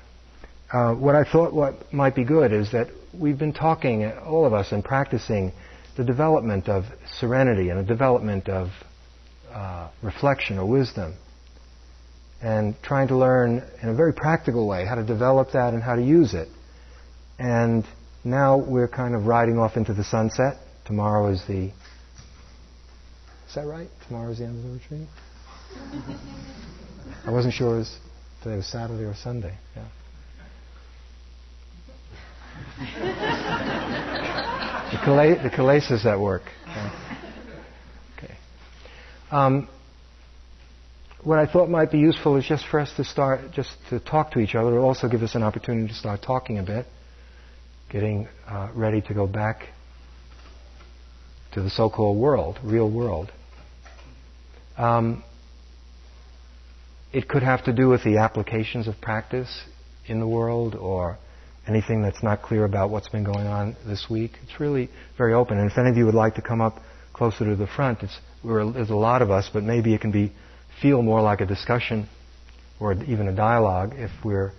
Uh, 0.71 0.93
what 0.93 1.15
I 1.15 1.23
thought 1.23 1.53
what 1.53 1.93
might 1.93 2.13
be 2.13 2.25
good 2.25 2.51
is 2.51 2.73
that 2.73 2.89
we've 3.17 3.39
been 3.39 3.53
talking, 3.53 4.05
all 4.11 4.45
of 4.45 4.53
us, 4.53 4.73
and 4.73 4.84
practicing 4.84 5.53
the 5.98 6.04
development 6.04 6.70
of 6.70 6.86
serenity 7.20 7.70
and 7.70 7.80
the 7.80 7.84
development 7.84 8.48
of 8.48 8.70
uh, 9.52 9.89
reflection 10.04 10.60
or 10.60 10.66
wisdom, 10.70 11.16
and 12.41 12.76
trying 12.84 13.08
to 13.08 13.18
learn 13.18 13.64
in 13.82 13.89
a 13.89 13.95
very 13.95 14.14
practical 14.14 14.68
way 14.68 14.86
how 14.86 14.95
to 14.95 15.04
develop 15.04 15.52
that 15.54 15.74
and 15.74 15.82
how 15.82 15.95
to 15.95 16.04
use 16.04 16.36
it. 16.36 16.48
And 17.39 17.84
now 18.24 18.58
we're 18.58 18.88
kind 18.88 19.16
of 19.16 19.26
riding 19.26 19.58
off 19.58 19.76
into 19.76 19.93
the 19.93 20.04
sunset. 20.04 20.58
Tomorrow 20.86 21.30
is 21.32 21.41
the. 21.48 21.72
Is 23.48 23.56
that 23.56 23.66
right? 23.66 23.89
Tomorrow 24.08 24.32
is 24.32 24.38
the 24.38 24.45
end 24.45 24.58
of 24.58 24.64
the 24.64 24.78
retreat? 24.78 25.08
I 27.26 27.32
wasn't 27.32 27.54
sure 27.54 27.76
it 27.76 27.80
was 27.80 27.98
today 28.43 28.56
was 28.56 28.68
Saturday 28.68 29.04
or 29.04 29.16
Sunday. 29.16 29.58
Yeah. 29.76 29.84
The, 34.98 35.50
Calais, 35.50 35.80
the 35.82 36.10
at 36.10 36.20
work. 36.20 36.43
Okay. 38.18 38.34
Um, 39.32 39.68
what 41.24 41.39
I 41.39 41.45
thought 41.52 41.70
might 41.70 41.91
be 41.91 42.00
useful 42.00 42.38
is 42.38 42.45
just 42.45 42.66
for 42.68 42.80
us 42.80 42.91
to 42.98 43.04
start, 43.04 43.52
just 43.52 43.70
to 43.89 44.00
talk 44.00 44.32
to 44.32 44.39
each 44.39 44.56
other. 44.56 44.76
It'll 44.76 44.86
also 44.86 45.08
give 45.08 45.24
us 45.24 45.36
an 45.36 45.43
opportunity 45.43 45.88
to 45.88 45.93
start 45.93 46.22
talking 46.22 46.58
a 46.58 46.64
bit, 46.64 46.86
getting 47.89 48.28
uh, 48.48 48.70
ready 48.74 49.02
to 49.02 49.14
go 49.14 49.28
back 49.28 49.68
to 51.54 51.62
the 51.62 51.70
so-called 51.70 52.18
world, 52.18 52.60
real 52.64 52.89
world. 52.89 53.32
Um, 54.78 55.24
it 57.12 57.28
could 57.28 57.43
have 57.43 57.66
to 57.66 57.74
do 57.74 57.88
with 57.89 58.04
the 58.04 58.18
applications 58.18 58.88
of 58.88 59.00
practice 59.02 59.64
in 60.06 60.20
the 60.20 60.28
world 60.28 60.76
or 60.76 61.18
anything 61.68 62.01
that's 62.01 62.24
not 62.24 62.41
clear 62.41 62.65
about 62.65 62.89
what's 62.89 63.09
been 63.09 63.24
going 63.24 63.47
on 63.47 63.76
this 63.86 64.07
week. 64.09 64.32
It's 64.43 64.59
really 64.59 64.89
very 65.18 65.34
open. 65.34 65.57
And 65.57 65.70
if 65.70 65.78
any 65.78 65.89
of 65.89 65.97
you 65.97 66.05
would 66.05 66.15
like 66.15 66.36
to 66.36 66.41
come 66.41 66.61
up 66.61 66.82
closer 67.13 67.45
to 67.45 67.55
the 67.55 67.68
front, 67.68 67.99
there's 68.43 68.89
a 68.89 68.95
lot 68.95 69.22
of 69.22 69.32
us, 69.32 69.49
but 69.51 69.63
maybe 69.63 69.93
it 69.93 70.01
can 70.01 70.11
be 70.11 70.32
feel 70.82 71.01
more 71.01 71.22
like 71.22 71.41
a 71.41 71.45
discussion 71.45 72.07
or 72.80 72.93
even 73.03 73.28
a 73.28 73.36
dialogue 73.36 73.93
if 73.97 74.11
we're 74.24 74.51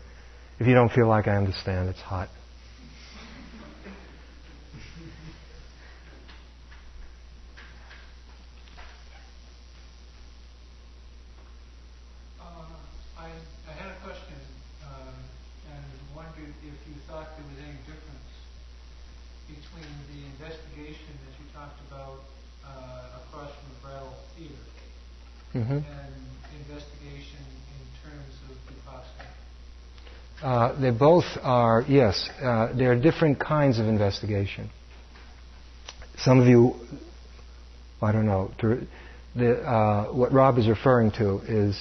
if 0.58 0.66
you 0.66 0.74
don't 0.74 0.90
feel 0.90 1.06
like 1.06 1.28
I 1.28 1.36
understand, 1.36 1.88
it's 1.88 2.00
hot. 2.00 2.28
mm-hmm. 25.58 25.82
and 25.82 26.14
investigation 26.62 27.42
in 27.74 27.84
terms 28.02 28.34
of 28.48 28.56
Vipassana? 28.70 29.26
They 30.80 30.90
both 30.90 31.24
are, 31.42 31.84
yes, 31.88 32.28
uh, 32.42 32.72
there 32.76 32.92
are 32.92 32.96
different 32.96 33.40
kinds 33.40 33.78
of 33.78 33.86
investigation. 33.86 34.70
Some 36.18 36.40
of 36.40 36.46
you, 36.46 36.74
I 38.00 38.12
don't 38.12 38.26
know, 38.26 38.50
the, 39.34 39.56
uh, 39.56 40.12
what 40.12 40.32
Rob 40.32 40.58
is 40.58 40.68
referring 40.68 41.10
to 41.12 41.40
is 41.46 41.80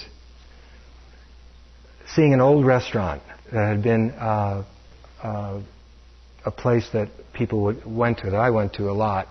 seeing 2.16 2.34
an 2.34 2.42
old 2.42 2.66
restaurant 2.66 3.22
that 3.52 3.68
had 3.68 3.84
been 3.84 4.12
uh, 4.12 4.64
uh, 5.22 5.62
a 6.46 6.52
place 6.52 6.88
that 6.94 7.10
people 7.34 7.64
would, 7.64 7.86
went 7.86 8.20
to, 8.20 8.32
that 8.32 8.38
I 8.38 8.50
went 8.50 8.74
to 8.74 8.90
a 8.90 8.94
lot, 8.94 9.28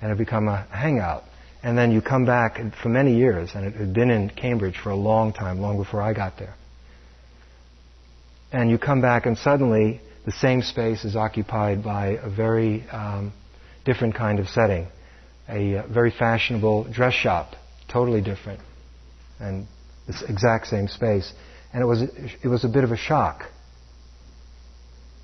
and 0.00 0.08
had 0.08 0.18
become 0.18 0.48
a 0.48 0.62
hangout 0.70 1.24
and 1.62 1.78
then 1.78 1.92
you 1.92 2.02
come 2.02 2.24
back 2.24 2.60
for 2.82 2.88
many 2.88 3.16
years, 3.16 3.50
and 3.54 3.64
it 3.64 3.74
had 3.74 3.94
been 3.94 4.10
in 4.10 4.30
Cambridge 4.30 4.76
for 4.82 4.90
a 4.90 4.96
long 4.96 5.32
time, 5.32 5.60
long 5.60 5.78
before 5.78 6.02
I 6.02 6.12
got 6.12 6.38
there. 6.38 6.54
And 8.52 8.70
you 8.70 8.78
come 8.78 9.00
back, 9.00 9.24
and 9.24 9.36
suddenly 9.38 10.00
the 10.26 10.32
same 10.32 10.60
space 10.60 11.04
is 11.04 11.16
occupied 11.16 11.82
by 11.82 12.18
a 12.22 12.28
very 12.28 12.86
um, 12.90 13.32
different 13.84 14.14
kind 14.14 14.38
of 14.38 14.48
setting, 14.48 14.88
a 15.48 15.78
uh, 15.78 15.86
very 15.88 16.10
fashionable 16.10 16.84
dress 16.92 17.14
shop, 17.14 17.54
totally 17.88 18.20
different, 18.20 18.60
and 19.40 19.66
this 20.06 20.22
exact 20.28 20.66
same 20.66 20.86
space. 20.86 21.32
And 21.72 21.82
it 21.82 21.86
was 21.86 22.02
it 22.02 22.48
was 22.48 22.64
a 22.64 22.68
bit 22.68 22.84
of 22.84 22.92
a 22.92 22.96
shock. 22.96 23.44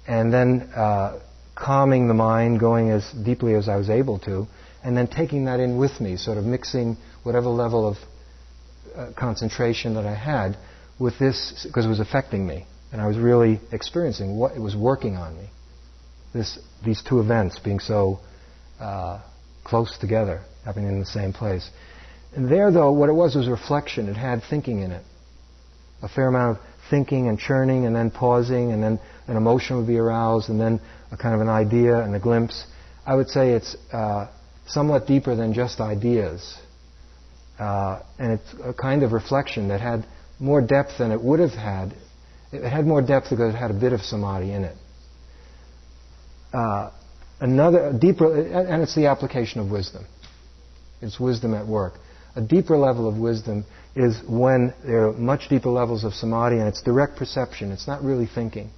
And 0.07 0.33
then 0.33 0.71
uh, 0.75 1.21
calming 1.55 2.09
the 2.09 2.15
mind, 2.15 2.61
going 2.61 2.91
as 2.91 3.13
deeply 3.13 3.55
as 3.55 3.69
I 3.69 3.77
was 3.77 3.91
able 3.91 4.19
to, 4.21 4.47
and 4.83 4.97
then 4.97 5.07
taking 5.07 5.45
that 5.45 5.61
in 5.61 5.77
with 5.77 6.01
me, 6.01 6.17
sort 6.17 6.39
of 6.39 6.45
mixing 6.45 6.97
whatever 7.25 7.49
level 7.49 7.87
of 7.87 7.97
uh, 8.97 9.13
concentration 9.19 9.95
that 9.95 10.07
I 10.07 10.15
had 10.15 10.57
with 10.99 11.19
this, 11.19 11.67
because 11.67 11.85
it 11.85 11.91
was 11.91 12.01
affecting 12.01 12.47
me. 12.47 12.67
And 12.93 13.01
I 13.01 13.07
was 13.07 13.19
really 13.19 13.61
experiencing 13.73 14.37
what 14.37 14.53
it 14.57 14.61
was 14.61 14.75
working 14.75 15.17
on 15.17 15.37
me. 15.37 15.49
This, 16.33 16.59
these 16.85 17.03
two 17.03 17.21
events 17.21 17.59
being 17.59 17.81
so 17.81 18.21
uh, 18.81 19.21
close 19.65 19.97
together, 19.99 20.43
happening 20.65 20.89
in 20.89 21.01
the 21.01 21.07
same 21.07 21.33
place. 21.33 21.71
And 22.35 22.51
there, 22.51 22.71
though, 22.71 22.93
what 22.93 23.09
it 23.09 23.15
was 23.15 23.35
was 23.35 23.49
reflection. 23.49 24.09
It 24.09 24.17
had 24.17 24.43
thinking 24.49 24.81
in 24.81 24.91
it. 24.93 25.05
A 26.03 26.09
fair 26.09 26.29
amount 26.29 26.59
of 26.59 26.65
thinking 26.91 27.29
and 27.29 27.39
churning, 27.39 27.87
and 27.87 27.95
then 27.95 28.11
pausing, 28.11 28.73
and 28.73 28.83
then 28.83 29.01
an 29.27 29.37
emotion 29.37 29.77
would 29.77 29.87
be 29.87 29.99
aroused, 29.99 30.49
and 30.49 30.61
then 30.61 30.81
a 31.11 31.17
kind 31.17 31.35
of 31.35 31.41
an 31.41 31.49
idea 31.49 31.99
and 31.99 32.15
a 32.15 32.21
glimpse. 32.21 32.67
I 33.07 33.15
would 33.15 33.29
say 33.29 33.53
it's 33.53 33.77
uh, 33.93 34.29
somewhat 34.67 35.07
deeper 35.07 35.35
than 35.35 35.53
just 35.55 35.81
ideas. 35.81 36.57
Uh, 37.59 38.03
and 38.19 38.33
it's 38.33 38.55
a 38.63 38.73
kind 38.73 39.03
of 39.03 39.13
reflection 39.13 39.69
that 39.69 39.81
had 39.81 40.07
more 40.39 40.61
depth 40.61 40.99
than 40.99 41.11
it 41.11 41.21
would 41.21 41.41
have 41.41 41.53
had. 41.53 41.95
It 42.53 42.69
had 42.69 42.87
more 42.87 43.03
depth 43.03 43.31
because 43.31 43.55
it 43.55 43.59
had 43.59 43.71
a 43.71 43.75
bit 43.75 43.93
of 43.93 44.01
samadhi 44.01 44.53
in 44.53 44.65
it. 44.65 44.77
Uh, 46.53 46.91
another 47.41 47.93
deeper, 47.93 48.35
and 48.35 48.83
it's 48.83 48.95
the 48.95 49.07
application 49.07 49.61
of 49.61 49.71
wisdom. 49.71 50.07
It's 51.01 51.21
wisdom 51.21 51.55
at 51.55 51.67
work. 51.67 51.95
A 52.37 52.41
deeper 52.41 52.77
level 52.77 53.09
of 53.09 53.19
wisdom 53.19 53.65
is 53.95 54.21
when 54.29 54.73
there 54.85 55.09
are 55.09 55.13
much 55.13 55.49
deeper 55.49 55.71
levels 55.71 56.05
of 56.05 56.15
samadhi 56.15 56.59
and 56.59 56.69
it's 56.69 56.83
direct 56.83 57.17
perception. 57.17 57.73
It's 57.73 57.87
not 57.87 58.03
really 58.03 58.27
thinking. 58.27 58.71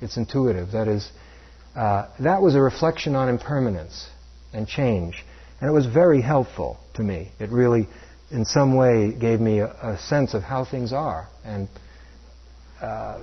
It's 0.00 0.16
intuitive. 0.16 0.72
That 0.72 0.88
is, 0.88 1.08
uh, 1.76 2.08
that 2.20 2.42
was 2.42 2.54
a 2.54 2.60
reflection 2.60 3.14
on 3.14 3.28
impermanence 3.28 4.08
and 4.52 4.66
change. 4.66 5.24
And 5.60 5.68
it 5.68 5.72
was 5.72 5.86
very 5.86 6.20
helpful 6.20 6.78
to 6.94 7.02
me. 7.02 7.30
It 7.38 7.50
really, 7.50 7.88
in 8.30 8.44
some 8.44 8.74
way, 8.76 9.12
gave 9.12 9.40
me 9.40 9.60
a, 9.60 9.66
a 9.66 9.98
sense 9.98 10.34
of 10.34 10.42
how 10.42 10.64
things 10.64 10.92
are. 10.92 11.28
And 11.44 11.68
uh, 12.82 13.20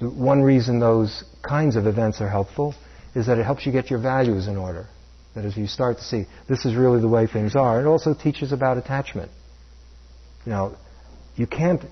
one 0.00 0.42
reason 0.42 0.78
those 0.78 1.24
kinds 1.42 1.76
of 1.76 1.86
events 1.86 2.20
are 2.20 2.28
helpful 2.28 2.74
is 3.14 3.26
that 3.26 3.38
it 3.38 3.44
helps 3.44 3.66
you 3.66 3.72
get 3.72 3.90
your 3.90 3.98
values 4.00 4.46
in 4.46 4.56
order. 4.56 4.86
That 5.34 5.44
is, 5.44 5.56
you 5.56 5.66
start 5.66 5.98
to 5.98 6.04
see 6.04 6.26
this 6.48 6.64
is 6.64 6.74
really 6.74 7.00
the 7.00 7.08
way 7.08 7.26
things 7.26 7.56
are. 7.56 7.80
It 7.80 7.86
also 7.86 8.14
teaches 8.14 8.52
about 8.52 8.76
attachment. 8.76 9.30
Know, 10.46 10.76
you 11.36 11.46
can't. 11.46 11.82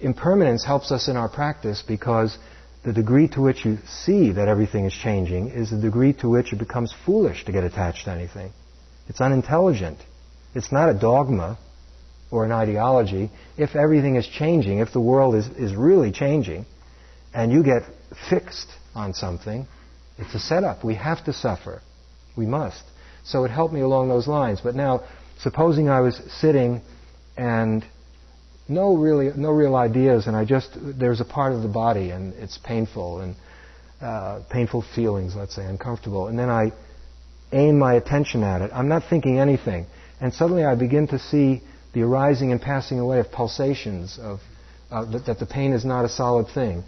Impermanence 0.00 0.64
helps 0.64 0.92
us 0.92 1.08
in 1.08 1.16
our 1.16 1.28
practice 1.28 1.82
because 1.86 2.36
the 2.84 2.92
degree 2.92 3.28
to 3.28 3.40
which 3.40 3.64
you 3.64 3.78
see 3.86 4.32
that 4.32 4.48
everything 4.48 4.84
is 4.84 4.92
changing 4.92 5.48
is 5.48 5.70
the 5.70 5.80
degree 5.80 6.12
to 6.14 6.28
which 6.28 6.52
it 6.52 6.58
becomes 6.58 6.94
foolish 7.04 7.44
to 7.46 7.52
get 7.52 7.64
attached 7.64 8.04
to 8.04 8.10
anything. 8.10 8.52
It's 9.08 9.20
unintelligent. 9.20 9.98
It's 10.54 10.70
not 10.70 10.88
a 10.88 10.94
dogma 10.94 11.58
or 12.34 12.44
an 12.44 12.52
ideology. 12.52 13.30
If 13.56 13.76
everything 13.76 14.16
is 14.16 14.26
changing, 14.26 14.78
if 14.78 14.92
the 14.92 15.00
world 15.00 15.34
is, 15.34 15.46
is 15.48 15.74
really 15.74 16.10
changing, 16.10 16.66
and 17.32 17.52
you 17.52 17.62
get 17.62 17.82
fixed 18.28 18.68
on 18.94 19.14
something, 19.14 19.66
it's 20.18 20.34
a 20.34 20.40
setup. 20.40 20.84
We 20.84 20.96
have 20.96 21.24
to 21.24 21.32
suffer. 21.32 21.80
We 22.36 22.46
must. 22.46 22.82
So 23.24 23.44
it 23.44 23.50
helped 23.50 23.72
me 23.72 23.80
along 23.80 24.08
those 24.08 24.26
lines. 24.26 24.60
But 24.60 24.74
now, 24.74 25.04
supposing 25.38 25.88
I 25.88 26.00
was 26.00 26.20
sitting 26.40 26.82
and 27.36 27.84
no 28.68 28.96
really 28.96 29.30
no 29.36 29.50
real 29.50 29.76
ideas 29.76 30.26
and 30.26 30.34
I 30.34 30.44
just 30.46 30.70
there's 30.74 31.20
a 31.20 31.24
part 31.24 31.52
of 31.52 31.62
the 31.62 31.68
body 31.68 32.10
and 32.10 32.32
it's 32.34 32.56
painful 32.56 33.20
and 33.20 33.36
uh, 34.00 34.40
painful 34.50 34.84
feelings, 34.94 35.34
let's 35.36 35.54
say, 35.54 35.64
uncomfortable, 35.64 36.26
and 36.26 36.38
then 36.38 36.50
I 36.50 36.72
aim 37.52 37.78
my 37.78 37.94
attention 37.94 38.42
at 38.42 38.60
it. 38.60 38.70
I'm 38.74 38.88
not 38.88 39.04
thinking 39.08 39.38
anything. 39.38 39.86
And 40.20 40.32
suddenly 40.32 40.64
I 40.64 40.74
begin 40.74 41.08
to 41.08 41.18
see 41.18 41.62
the 41.94 42.02
arising 42.02 42.52
and 42.52 42.60
passing 42.60 42.98
away 42.98 43.20
of 43.20 43.30
pulsations, 43.30 44.18
of 44.20 44.40
uh, 44.90 45.04
that, 45.06 45.26
that, 45.26 45.38
the 45.38 45.46
pain 45.46 45.72
is 45.72 45.84
not 45.84 46.04
a 46.04 46.08
solid 46.08 46.46
thing. 46.52 46.84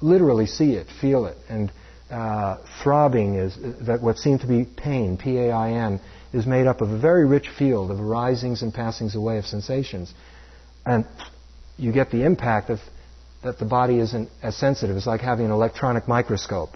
Literally 0.00 0.46
see 0.46 0.72
it, 0.72 0.86
feel 1.00 1.26
it. 1.26 1.36
And 1.48 1.70
uh, 2.10 2.58
throbbing 2.82 3.36
is 3.36 3.56
that 3.86 4.02
what 4.02 4.18
seemed 4.18 4.40
to 4.40 4.46
be 4.46 4.64
pain, 4.64 5.16
P-A-I-N, 5.16 6.00
is 6.32 6.46
made 6.46 6.66
up 6.66 6.80
of 6.80 6.90
a 6.90 6.98
very 6.98 7.26
rich 7.26 7.48
field 7.58 7.90
of 7.90 8.00
arisings 8.00 8.62
and 8.62 8.72
passings 8.72 9.14
away 9.14 9.38
of 9.38 9.46
sensations. 9.46 10.12
And 10.84 11.06
you 11.76 11.92
get 11.92 12.10
the 12.10 12.24
impact 12.24 12.70
of 12.70 12.80
that 13.42 13.58
the 13.58 13.64
body 13.64 13.98
isn't 13.98 14.28
as 14.42 14.56
sensitive. 14.56 14.96
It's 14.96 15.06
like 15.06 15.20
having 15.20 15.46
an 15.46 15.52
electronic 15.52 16.06
microscope. 16.06 16.70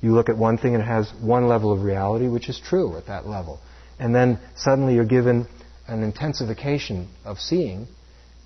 You 0.00 0.14
look 0.14 0.28
at 0.28 0.38
one 0.38 0.56
thing 0.56 0.74
and 0.74 0.82
it 0.82 0.86
has 0.86 1.10
one 1.20 1.48
level 1.48 1.72
of 1.72 1.82
reality, 1.82 2.28
which 2.28 2.48
is 2.48 2.58
true 2.58 2.96
at 2.96 3.06
that 3.06 3.26
level. 3.26 3.60
And 3.98 4.14
then 4.14 4.38
suddenly 4.56 4.94
you're 4.94 5.04
given 5.04 5.46
an 5.88 6.02
intensification 6.02 7.08
of 7.24 7.38
seeing, 7.38 7.88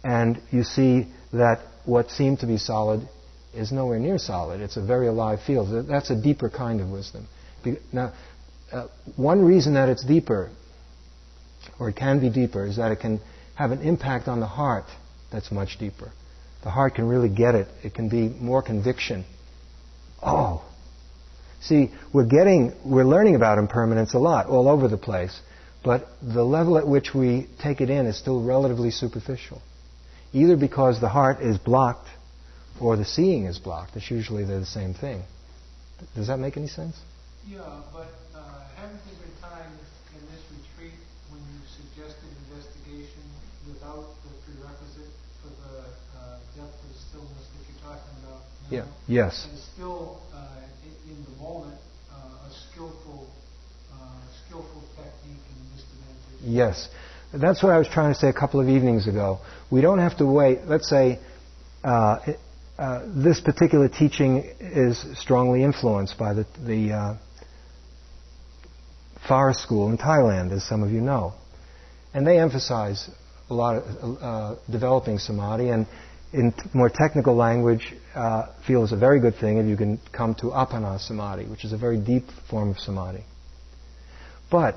and 0.04 0.40
you 0.50 0.64
see 0.64 1.06
that 1.32 1.60
what 1.84 2.10
seemed 2.10 2.40
to 2.40 2.46
be 2.46 2.56
solid 2.56 3.08
is 3.54 3.72
nowhere 3.72 3.98
near 3.98 4.18
solid. 4.18 4.60
It's 4.60 4.76
a 4.76 4.82
very 4.84 5.08
alive 5.08 5.40
field. 5.46 5.86
That's 5.88 6.10
a 6.10 6.20
deeper 6.20 6.48
kind 6.48 6.80
of 6.80 6.88
wisdom. 6.88 7.26
Now, 7.92 8.12
uh, 8.72 8.88
one 9.16 9.44
reason 9.44 9.74
that 9.74 9.88
it's 9.88 10.04
deeper, 10.04 10.50
or 11.78 11.90
it 11.90 11.96
can 11.96 12.20
be 12.20 12.30
deeper, 12.30 12.64
is 12.64 12.76
that 12.76 12.92
it 12.92 13.00
can 13.00 13.20
have 13.54 13.70
an 13.70 13.82
impact 13.82 14.28
on 14.28 14.40
the 14.40 14.46
heart 14.46 14.84
that's 15.30 15.52
much 15.52 15.78
deeper. 15.78 16.10
The 16.62 16.70
heart 16.70 16.94
can 16.94 17.06
really 17.06 17.28
get 17.28 17.54
it. 17.54 17.68
It 17.82 17.94
can 17.94 18.08
be 18.08 18.28
more 18.28 18.62
conviction. 18.62 19.24
Oh. 20.22 20.64
See, 21.60 21.90
we're 22.12 22.26
getting, 22.26 22.72
we're 22.84 23.04
learning 23.04 23.36
about 23.36 23.58
impermanence 23.58 24.14
a 24.14 24.18
lot, 24.18 24.46
all 24.46 24.68
over 24.68 24.88
the 24.88 24.96
place, 24.96 25.38
but 25.84 26.06
the 26.22 26.44
level 26.44 26.78
at 26.78 26.86
which 26.86 27.14
we 27.14 27.48
take 27.60 27.80
it 27.80 27.90
in 27.90 28.06
is 28.06 28.16
still 28.18 28.42
relatively 28.42 28.90
superficial. 28.90 29.60
Either 30.32 30.56
because 30.56 31.00
the 31.00 31.08
heart 31.08 31.40
is 31.40 31.58
blocked 31.58 32.08
or 32.80 32.96
the 32.96 33.04
seeing 33.04 33.44
is 33.44 33.58
blocked. 33.58 33.96
It's 33.96 34.10
usually 34.10 34.44
they're 34.44 34.60
the 34.60 34.66
same 34.66 34.94
thing. 34.94 35.22
Does 36.14 36.26
that 36.26 36.38
make 36.38 36.56
any 36.56 36.66
sense? 36.68 36.96
Yeah, 37.46 37.58
but 37.92 38.10
uh, 38.34 38.66
haven't 38.78 39.02
there 39.06 39.18
been 39.18 39.34
times 39.42 39.82
in 40.14 40.22
this 40.30 40.42
retreat 40.50 40.98
when 41.30 41.42
you 41.42 41.58
suggested 41.74 42.26
investigation 42.46 43.22
without 43.66 44.14
the 44.22 44.32
prerequisite 44.46 45.10
for 45.42 45.50
the 45.50 45.74
uh, 46.14 46.38
depth 46.54 46.78
of 46.78 46.92
stillness 47.10 47.46
that 47.50 47.62
you're 47.66 47.82
talking 47.82 48.14
about? 48.22 48.42
Now? 48.66 48.70
Yeah. 48.70 48.86
Yes. 49.06 49.46
And 49.50 49.58
still, 49.58 50.22
uh, 50.34 50.62
in, 50.86 50.94
in, 51.14 51.18
the 51.22 51.34
moment, 51.42 51.78
uh, 52.10 52.46
a 52.46 52.50
skillful, 52.70 53.26
uh, 53.90 54.22
skillful 54.46 54.82
technique 54.94 55.42
in 55.42 55.58
this 55.74 55.82
dimension. 55.86 56.31
Yes. 56.42 56.88
That's 57.32 57.62
what 57.62 57.72
I 57.72 57.78
was 57.78 57.88
trying 57.88 58.12
to 58.12 58.18
say 58.18 58.28
a 58.28 58.32
couple 58.32 58.60
of 58.60 58.68
evenings 58.68 59.08
ago. 59.08 59.38
We 59.70 59.80
don't 59.80 59.98
have 59.98 60.18
to 60.18 60.26
wait. 60.26 60.60
Let's 60.66 60.88
say 60.88 61.18
uh, 61.82 62.18
uh, 62.78 63.06
this 63.06 63.40
particular 63.40 63.88
teaching 63.88 64.44
is 64.60 65.04
strongly 65.18 65.62
influenced 65.62 66.18
by 66.18 66.34
the, 66.34 66.46
the 66.66 66.92
uh, 66.92 67.16
forest 69.26 69.62
school 69.62 69.88
in 69.88 69.98
Thailand, 69.98 70.52
as 70.52 70.64
some 70.64 70.82
of 70.82 70.90
you 70.90 71.00
know. 71.00 71.32
And 72.12 72.26
they 72.26 72.38
emphasize 72.38 73.08
a 73.48 73.54
lot 73.54 73.76
of 73.76 74.22
uh, 74.22 74.56
developing 74.70 75.18
samadhi, 75.18 75.68
and 75.68 75.86
in 76.32 76.54
more 76.74 76.90
technical 76.92 77.34
language, 77.34 77.94
uh, 78.14 78.46
feel 78.66 78.84
it's 78.84 78.92
a 78.92 78.96
very 78.96 79.20
good 79.20 79.36
thing 79.36 79.58
if 79.58 79.66
you 79.66 79.76
can 79.76 80.00
come 80.12 80.34
to 80.36 80.46
appana 80.46 80.98
samadhi, 80.98 81.46
which 81.46 81.64
is 81.64 81.72
a 81.72 81.78
very 81.78 81.98
deep 81.98 82.24
form 82.50 82.70
of 82.70 82.78
samadhi. 82.78 83.24
But, 84.50 84.76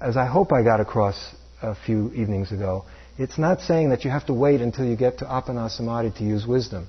as 0.00 0.16
I 0.16 0.26
hope 0.26 0.52
I 0.52 0.62
got 0.62 0.80
across 0.80 1.34
a 1.62 1.74
few 1.74 2.12
evenings 2.12 2.52
ago, 2.52 2.84
it's 3.18 3.38
not 3.38 3.60
saying 3.60 3.90
that 3.90 4.04
you 4.04 4.10
have 4.10 4.26
to 4.26 4.34
wait 4.34 4.60
until 4.60 4.84
you 4.84 4.96
get 4.96 5.18
to 5.18 5.24
appana 5.24 5.70
samadhi 5.70 6.12
to 6.18 6.24
use 6.24 6.46
wisdom 6.46 6.86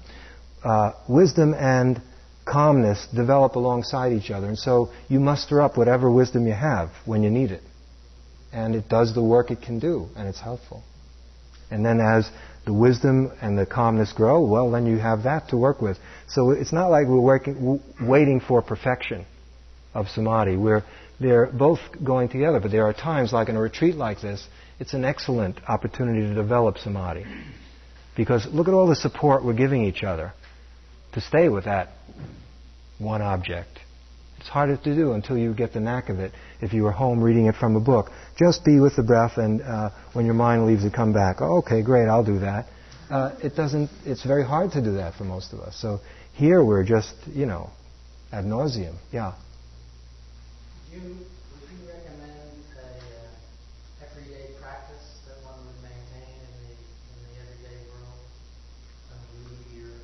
uh, 0.63 0.91
wisdom 1.07 1.53
and 1.53 2.01
calmness 2.45 3.07
develop 3.15 3.55
alongside 3.55 4.11
each 4.13 4.31
other. 4.31 4.47
And 4.47 4.57
so 4.57 4.89
you 5.07 5.19
muster 5.19 5.61
up 5.61 5.77
whatever 5.77 6.11
wisdom 6.11 6.47
you 6.47 6.53
have 6.53 6.89
when 7.05 7.23
you 7.23 7.29
need 7.29 7.51
it. 7.51 7.63
And 8.51 8.75
it 8.75 8.89
does 8.89 9.13
the 9.13 9.23
work 9.23 9.51
it 9.51 9.61
can 9.61 9.79
do, 9.79 10.07
and 10.15 10.27
it's 10.27 10.39
helpful. 10.39 10.83
And 11.69 11.85
then 11.85 11.99
as 11.99 12.29
the 12.65 12.73
wisdom 12.73 13.31
and 13.41 13.57
the 13.57 13.65
calmness 13.67 14.11
grow, 14.11 14.43
well, 14.43 14.71
then 14.71 14.87
you 14.87 14.97
have 14.97 15.23
that 15.23 15.49
to 15.49 15.57
work 15.57 15.81
with. 15.81 15.97
So 16.27 16.51
it's 16.51 16.73
not 16.73 16.87
like 16.87 17.07
we're 17.07 17.21
working, 17.21 17.79
waiting 18.01 18.39
for 18.39 18.63
perfection 18.63 19.25
of 19.93 20.07
samadhi. 20.07 20.57
We're, 20.57 20.83
they're 21.19 21.47
both 21.47 21.79
going 22.03 22.29
together, 22.29 22.59
but 22.59 22.71
there 22.71 22.85
are 22.85 22.93
times, 22.93 23.33
like 23.33 23.49
in 23.49 23.55
a 23.55 23.61
retreat 23.61 23.95
like 23.95 24.21
this, 24.21 24.47
it's 24.79 24.93
an 24.93 25.03
excellent 25.03 25.59
opportunity 25.67 26.21
to 26.21 26.33
develop 26.33 26.77
samadhi. 26.77 27.25
Because 28.15 28.45
look 28.47 28.67
at 28.67 28.73
all 28.73 28.87
the 28.87 28.95
support 28.95 29.43
we're 29.43 29.53
giving 29.53 29.83
each 29.83 30.03
other 30.03 30.33
to 31.13 31.21
stay 31.21 31.49
with 31.49 31.65
that 31.65 31.89
one 32.97 33.21
object. 33.21 33.79
It's 34.39 34.47
harder 34.47 34.77
to 34.77 34.95
do 34.95 35.11
until 35.13 35.37
you 35.37 35.53
get 35.53 35.73
the 35.73 35.81
knack 35.81 36.07
of 36.09 36.19
it. 36.19 36.31
If 36.61 36.71
you 36.71 36.83
were 36.83 36.91
home 36.91 37.21
reading 37.21 37.47
it 37.47 37.55
from 37.55 37.75
a 37.75 37.79
book, 37.81 38.09
just 38.37 38.63
be 38.63 38.79
with 38.79 38.95
the 38.95 39.03
breath, 39.03 39.37
and 39.37 39.61
uh, 39.61 39.89
when 40.13 40.25
your 40.25 40.33
mind 40.33 40.65
leaves 40.65 40.85
it, 40.85 40.93
come 40.93 41.11
back. 41.11 41.37
Oh, 41.41 41.57
okay, 41.57 41.81
great, 41.81 42.07
I'll 42.07 42.23
do 42.23 42.39
that. 42.39 42.67
Uh, 43.09 43.35
it 43.43 43.55
doesn't. 43.55 43.89
It's 44.05 44.23
very 44.23 44.45
hard 44.45 44.71
to 44.71 44.81
do 44.81 44.93
that 44.93 45.15
for 45.15 45.23
most 45.25 45.51
of 45.51 45.59
us. 45.59 45.75
So 45.81 45.99
here 46.33 46.63
we're 46.63 46.85
just, 46.85 47.13
you 47.27 47.45
know, 47.45 47.69
ad 48.31 48.45
nauseum. 48.45 48.95
Yeah. 49.11 49.33
You 50.99 51.15
would 51.15 51.63
you 51.71 51.87
recommend 51.87 52.59
a 52.75 52.83
uh, 52.83 54.03
everyday 54.03 54.51
practice 54.59 55.23
that 55.31 55.39
one 55.47 55.55
would 55.63 55.79
maintain 55.79 56.27
in 56.43 56.51
the, 56.59 56.75
in 56.75 57.17
the 57.23 57.39
everyday 57.39 57.87
world? 57.87 58.19
I 59.07 59.15
mean, 59.15 59.47
would 59.47 59.63
you, 59.71 59.95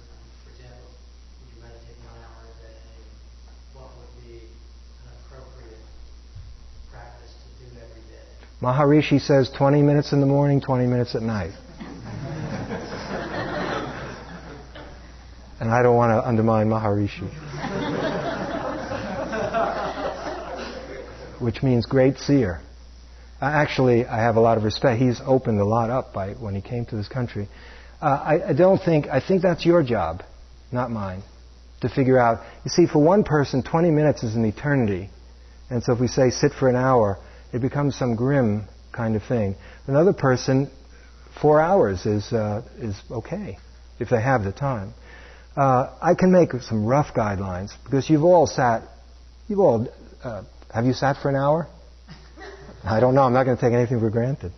for 0.48 0.56
example, 0.56 0.88
would 0.88 1.52
you 1.52 1.60
meditate 1.60 2.00
one 2.00 2.16
hour 2.24 2.48
a 2.48 2.56
day? 2.64 2.80
What 3.76 3.92
would 4.00 4.08
be 4.24 4.48
an 5.04 5.12
appropriate 5.20 5.84
practice 6.88 7.36
to 7.44 7.48
do 7.60 7.68
every 7.76 8.08
day? 8.08 8.24
Maharishi 8.64 9.20
says 9.20 9.52
20 9.52 9.82
minutes 9.82 10.14
in 10.14 10.22
the 10.22 10.28
morning, 10.32 10.62
20 10.62 10.88
minutes 10.88 11.14
at 11.14 11.24
night. 11.24 11.52
and 15.60 15.70
I 15.70 15.84
don't 15.84 15.98
want 15.98 16.12
to 16.16 16.26
undermine 16.26 16.70
Maharishi. 16.70 17.45
Which 21.40 21.64
means 21.64 21.86
great 21.86 22.18
seer. 22.18 22.62
Actually, 23.42 24.06
I 24.06 24.18
have 24.18 24.38
a 24.38 24.40
lot 24.40 24.58
of 24.58 24.64
respect. 24.64 25.02
He's 25.02 25.22
opened 25.26 25.60
a 25.60 25.66
lot 25.66 25.90
up 25.90 26.14
by 26.14 26.34
when 26.34 26.56
he 26.56 26.62
came 26.62 26.86
to 26.86 26.96
this 26.96 27.08
country. 27.08 27.48
Uh, 28.02 28.06
I, 28.06 28.50
I 28.50 28.54
don't 28.54 28.82
think, 28.82 29.08
I 29.08 29.20
think 29.20 29.42
that's 29.42 29.66
your 29.66 29.84
job, 29.84 30.24
not 30.72 30.90
mine, 30.90 31.22
to 31.82 31.90
figure 31.90 32.18
out. 32.18 32.44
You 32.64 32.70
see, 32.70 32.88
for 32.88 33.00
one 33.00 33.24
person, 33.24 33.62
20 33.62 33.92
minutes 33.92 34.24
is 34.24 34.36
an 34.36 34.46
eternity. 34.46 35.10
And 35.70 35.84
so 35.84 35.94
if 35.94 36.00
we 36.00 36.08
say 36.08 36.30
sit 36.30 36.54
for 36.54 36.70
an 36.70 36.76
hour, 36.76 37.20
it 37.54 37.60
becomes 37.62 37.96
some 37.96 38.16
grim 38.16 38.68
kind 38.94 39.16
of 39.16 39.24
thing. 39.24 39.56
Another 39.88 40.14
person, 40.14 40.72
four 41.42 41.62
hours 41.62 42.06
is, 42.06 42.32
uh, 42.32 42.62
is 42.78 42.96
okay 43.12 43.58
if 44.00 44.10
they 44.10 44.22
have 44.22 44.44
the 44.44 44.52
time. 44.52 44.94
Uh, 45.56 45.96
I 46.02 46.16
can 46.16 46.32
make 46.32 46.52
some 46.62 46.86
rough 46.86 47.14
guidelines 47.14 47.72
because 47.84 48.10
you've 48.10 48.24
all 48.24 48.46
sat, 48.48 48.84
you've 49.48 49.60
all, 49.60 49.88
uh, 50.24 50.44
have 50.76 50.86
you 50.86 50.92
sat 50.92 51.16
for 51.22 51.30
an 51.30 51.38
hour? 51.38 51.70
I 52.84 53.00
don't 53.00 53.16
know. 53.16 53.22
I'm 53.22 53.32
not 53.32 53.46
going 53.46 53.56
to 53.56 53.62
take 53.62 53.74
anything 53.74 54.02
for 54.02 54.10
granted. 54.10 54.52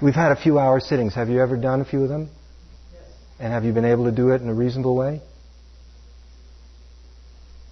We've 0.00 0.14
had 0.14 0.30
a 0.30 0.36
few 0.36 0.60
hour 0.60 0.78
sittings. 0.78 1.14
Have 1.14 1.28
you 1.28 1.40
ever 1.40 1.56
done 1.56 1.80
a 1.80 1.84
few 1.84 2.04
of 2.04 2.08
them? 2.08 2.30
Yes. 2.92 3.02
And 3.40 3.52
have 3.52 3.64
you 3.64 3.72
been 3.72 3.84
able 3.84 4.04
to 4.04 4.12
do 4.12 4.30
it 4.30 4.40
in 4.40 4.48
a 4.48 4.54
reasonable 4.54 4.94
way? 4.94 5.20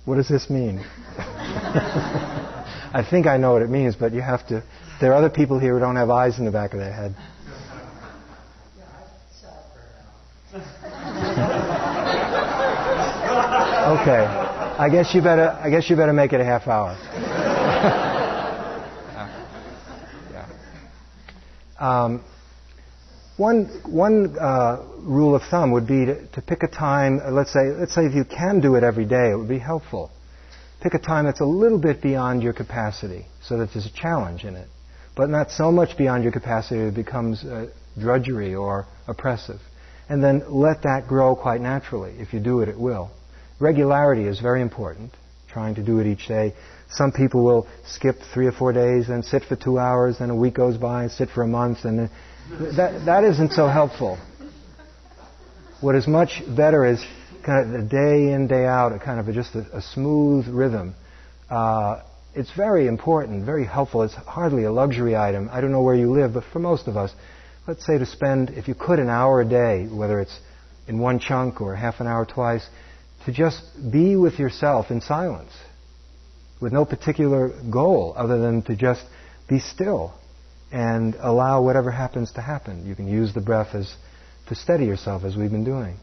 What 0.05 0.16
does 0.16 0.28
this 0.28 0.50
mean? 0.50 0.80
I 1.16 3.07
think 3.09 3.28
I 3.28 3.36
know 3.36 3.52
what 3.52 3.62
it 3.62 3.70
means, 3.70 3.94
but 3.94 4.12
you 4.12 4.20
have 4.20 4.44
to. 4.48 4.64
There 5.00 5.12
are 5.12 5.14
other 5.14 5.30
people 5.30 5.61
here 5.61 5.74
who 5.74 5.80
don't 5.80 5.94
have 5.94 6.11
eyes 6.11 6.40
in 6.40 6.46
the 6.46 6.50
back 6.50 6.72
of 6.72 6.80
their 6.80 6.92
head. 6.92 7.14
okay. 14.02 14.50
I 14.76 14.88
guess 14.88 15.14
you 15.14 15.22
better. 15.22 15.57
I 15.62 15.70
guess 15.70 15.88
you 15.88 15.94
better 15.94 16.12
make 16.12 16.32
it 16.32 16.40
a 16.40 16.44
half 16.44 16.66
hour. 16.66 16.98
Yeah. 20.32 20.47
Um, 21.78 22.24
one 23.37 23.64
one 23.85 24.37
uh, 24.39 24.82
rule 24.99 25.35
of 25.35 25.43
thumb 25.51 25.72
would 25.72 25.87
be 25.87 26.07
to, 26.07 26.26
to 26.28 26.43
pick 26.43 26.62
a 26.62 26.68
time. 26.68 27.20
Uh, 27.24 27.30
let's 27.30 27.53
say 27.53 27.70
let's 27.78 27.95
say 27.95 28.07
if 28.07 28.14
you 28.14 28.24
can 28.24 28.61
do 28.61 28.74
it 28.76 28.85
every 28.85 29.05
day, 29.05 29.30
it 29.30 29.37
would 29.37 29.49
be 29.49 29.59
helpful 29.59 30.11
pick 30.85 30.93
a 30.93 30.99
time 30.99 31.24
that's 31.24 31.41
a 31.41 31.47
little 31.47 31.78
bit 31.78 32.03
beyond 32.03 32.43
your 32.43 32.53
capacity 32.53 33.24
so 33.43 33.57
that 33.57 33.70
there's 33.72 33.87
a 33.87 33.93
challenge 33.93 34.45
in 34.45 34.55
it, 34.55 34.68
but 35.16 35.30
not 35.30 35.51
so 35.51 35.72
much 35.72 35.97
beyond 35.97 36.22
your 36.22 36.32
capacity 36.32 36.78
that 36.78 36.89
it 36.89 36.95
becomes 36.95 37.43
uh, 37.43 37.66
drudgery 37.99 38.55
or 38.55 38.87
oppressive. 39.09 39.59
And 40.11 40.22
then 40.22 40.43
let 40.47 40.82
that 40.82 41.09
grow 41.09 41.35
quite 41.35 41.62
naturally. 41.62 42.14
If 42.18 42.35
you 42.35 42.41
do 42.41 42.61
it, 42.61 42.68
it 42.68 42.78
will. 42.78 43.11
regularity 43.59 44.24
is 44.24 44.41
very 44.41 44.61
important, 44.61 45.12
trying 45.55 45.76
to 45.76 45.82
do 45.82 46.00
it 46.00 46.07
each 46.07 46.26
day. 46.26 46.52
Some 46.90 47.12
people 47.12 47.42
will 47.44 47.66
skip 47.86 48.16
three 48.34 48.46
or 48.46 48.52
four 48.52 48.72
days 48.72 49.09
and 49.09 49.24
sit 49.24 49.44
for 49.44 49.57
two 49.57 49.78
hours, 49.78 50.18
then 50.18 50.30
a 50.30 50.36
week 50.36 50.55
goes 50.55 50.76
by, 50.76 51.05
and 51.05 51.12
sit 51.12 51.30
for 51.30 51.42
a 51.42 51.46
month, 51.46 51.84
and 51.84 52.11
that, 52.76 53.05
that 53.07 53.24
isn't 53.24 53.52
so 53.52 53.68
helpful. 53.68 54.18
What 55.80 55.94
is 55.94 56.07
much 56.07 56.42
better 56.57 56.84
is 56.84 57.05
kind 57.46 57.74
of 57.74 57.88
day 57.88 58.32
in, 58.32 58.48
day 58.48 58.66
out, 58.66 58.92
a 58.92 58.98
kind 58.98 59.20
of 59.20 59.28
a, 59.28 59.32
just 59.32 59.55
a, 59.55 59.64
a, 59.76 59.82
smooth 59.82 60.48
rhythm. 60.48 60.94
Uh, 61.50 62.02
it's 62.34 62.50
very 62.57 62.86
important, 62.86 63.44
very 63.44 63.66
helpful. 63.66 64.02
It's 64.02 64.14
hardly 64.14 64.64
a 64.64 64.72
luxury 64.72 65.14
item. 65.16 65.48
I 65.52 65.61
don't 65.61 65.72
know 65.72 65.82
where 65.82 65.94
you 65.94 66.11
live, 66.11 66.34
but 66.34 66.44
for 66.52 66.59
most 66.59 66.88
of 66.88 66.96
us, 66.96 67.12
let's 67.68 67.86
say 67.86 67.98
to 67.98 68.07
spend, 68.07 68.50
if 68.50 68.66
you 68.66 68.74
could, 68.74 68.98
an 68.98 69.09
hour 69.09 69.40
a 69.40 69.44
day, 69.44 69.86
whether 69.86 70.20
it's 70.20 70.36
in 70.88 70.98
one 70.98 71.18
chunk 71.18 71.61
or 71.61 71.76
half 71.76 72.00
an 72.00 72.07
hour 72.07 72.24
twice, 72.24 72.66
to 73.26 73.32
just 73.32 73.62
be 73.90 74.16
with 74.16 74.38
yourself 74.38 74.90
in 74.90 75.00
silence, 75.00 75.52
with 76.60 76.72
no 76.72 76.84
particular 76.84 77.50
goal 77.70 78.14
other 78.16 78.38
than 78.38 78.62
to 78.62 78.76
just 78.76 79.04
be 79.48 79.58
still 79.58 80.14
and 80.72 81.14
allow 81.20 81.62
whatever 81.62 81.90
happens 81.90 82.32
to 82.32 82.40
happen. 82.40 82.86
You 82.86 82.94
can 82.94 83.06
use 83.06 83.32
the 83.32 83.40
breath 83.40 83.74
as 83.74 83.94
to 84.48 84.54
steady 84.54 84.84
yourself, 84.84 85.24
as 85.24 85.36
we've 85.36 85.50
been 85.50 85.64
doing, 85.64 85.96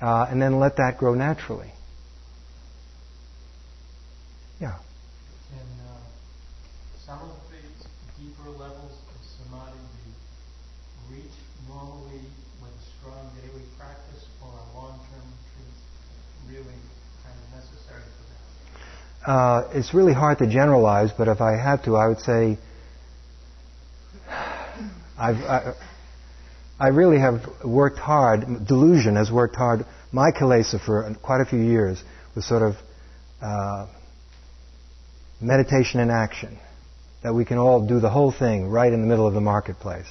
uh, 0.00 0.26
and 0.30 0.40
then 0.40 0.58
let 0.58 0.76
that 0.76 0.98
grow 0.98 1.14
naturally. 1.14 1.70
Yeah. 4.60 4.78
Can 5.52 5.68
uh, 5.84 6.00
some 7.04 7.20
of 7.20 7.36
the 7.52 7.60
deeper 8.18 8.50
levels 8.50 8.92
of 8.92 9.18
samadhi 9.36 9.78
be 10.00 11.14
reached 11.14 11.44
normally 11.68 12.24
with 12.62 12.72
a 12.72 12.84
strong 12.98 13.30
daily 13.36 13.68
practice, 13.78 14.24
or 14.42 14.48
a 14.48 14.66
long-term 14.74 15.22
retreat 15.22 15.76
really 16.48 16.80
kind 17.22 17.36
of 17.36 17.60
necessary 17.60 18.02
for 18.16 18.24
that? 18.32 18.42
Uh, 19.26 19.68
it's 19.74 19.92
really 19.92 20.12
hard 20.12 20.38
to 20.38 20.46
generalize, 20.46 21.10
but 21.10 21.26
if 21.26 21.40
I 21.40 21.56
had 21.56 21.82
to, 21.84 21.96
I 21.96 22.06
would 22.06 22.20
say 22.20 22.58
I've, 25.18 25.36
I, 25.36 25.74
I 26.78 26.88
really 26.88 27.18
have 27.18 27.40
worked 27.64 27.98
hard. 27.98 28.66
Delusion 28.68 29.16
has 29.16 29.30
worked 29.30 29.56
hard. 29.56 29.84
My 30.12 30.30
kilesa 30.30 30.78
for 30.84 31.12
quite 31.22 31.40
a 31.40 31.44
few 31.44 31.58
years 31.58 32.02
was 32.36 32.46
sort 32.46 32.62
of 32.62 32.76
uh, 33.42 33.88
meditation 35.40 35.98
in 35.98 36.10
action. 36.10 36.58
That 37.24 37.34
we 37.34 37.44
can 37.44 37.58
all 37.58 37.84
do 37.84 37.98
the 37.98 38.10
whole 38.10 38.30
thing 38.30 38.68
right 38.68 38.92
in 38.92 39.00
the 39.00 39.08
middle 39.08 39.26
of 39.26 39.34
the 39.34 39.40
marketplace. 39.40 40.06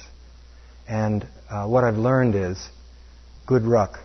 And 0.86 1.26
uh, 1.48 1.66
what 1.66 1.84
I've 1.84 1.96
learned 1.96 2.34
is 2.34 2.68
good 3.46 3.62
ruck. 3.62 3.98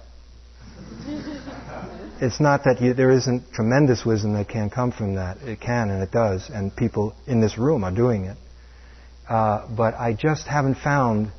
it's 2.22 2.40
not 2.40 2.66
that 2.66 2.80
you, 2.80 2.94
there 2.94 3.10
isn't 3.10 3.52
tremendous 3.52 4.06
wisdom 4.06 4.34
that 4.34 4.48
can 4.48 4.70
come 4.70 4.92
from 4.92 5.16
that. 5.16 5.38
It 5.42 5.60
can 5.60 5.90
and 5.90 6.04
it 6.04 6.12
does, 6.12 6.50
and 6.54 6.74
people 6.74 7.16
in 7.26 7.42
this 7.42 7.58
room 7.58 7.84
are 7.84 7.92
doing 7.92 8.26
it. 8.26 8.38
Uh, 9.28 9.68
but 9.76 9.96
I 9.96 10.14
just 10.14 10.46
haven't 10.46 10.76
found. 10.76 11.32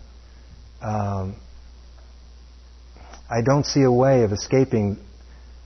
Um, 0.80 1.36
I 3.30 3.42
don't 3.42 3.64
see 3.64 3.82
a 3.82 3.92
way 3.92 4.24
of 4.24 4.32
escaping 4.32 4.98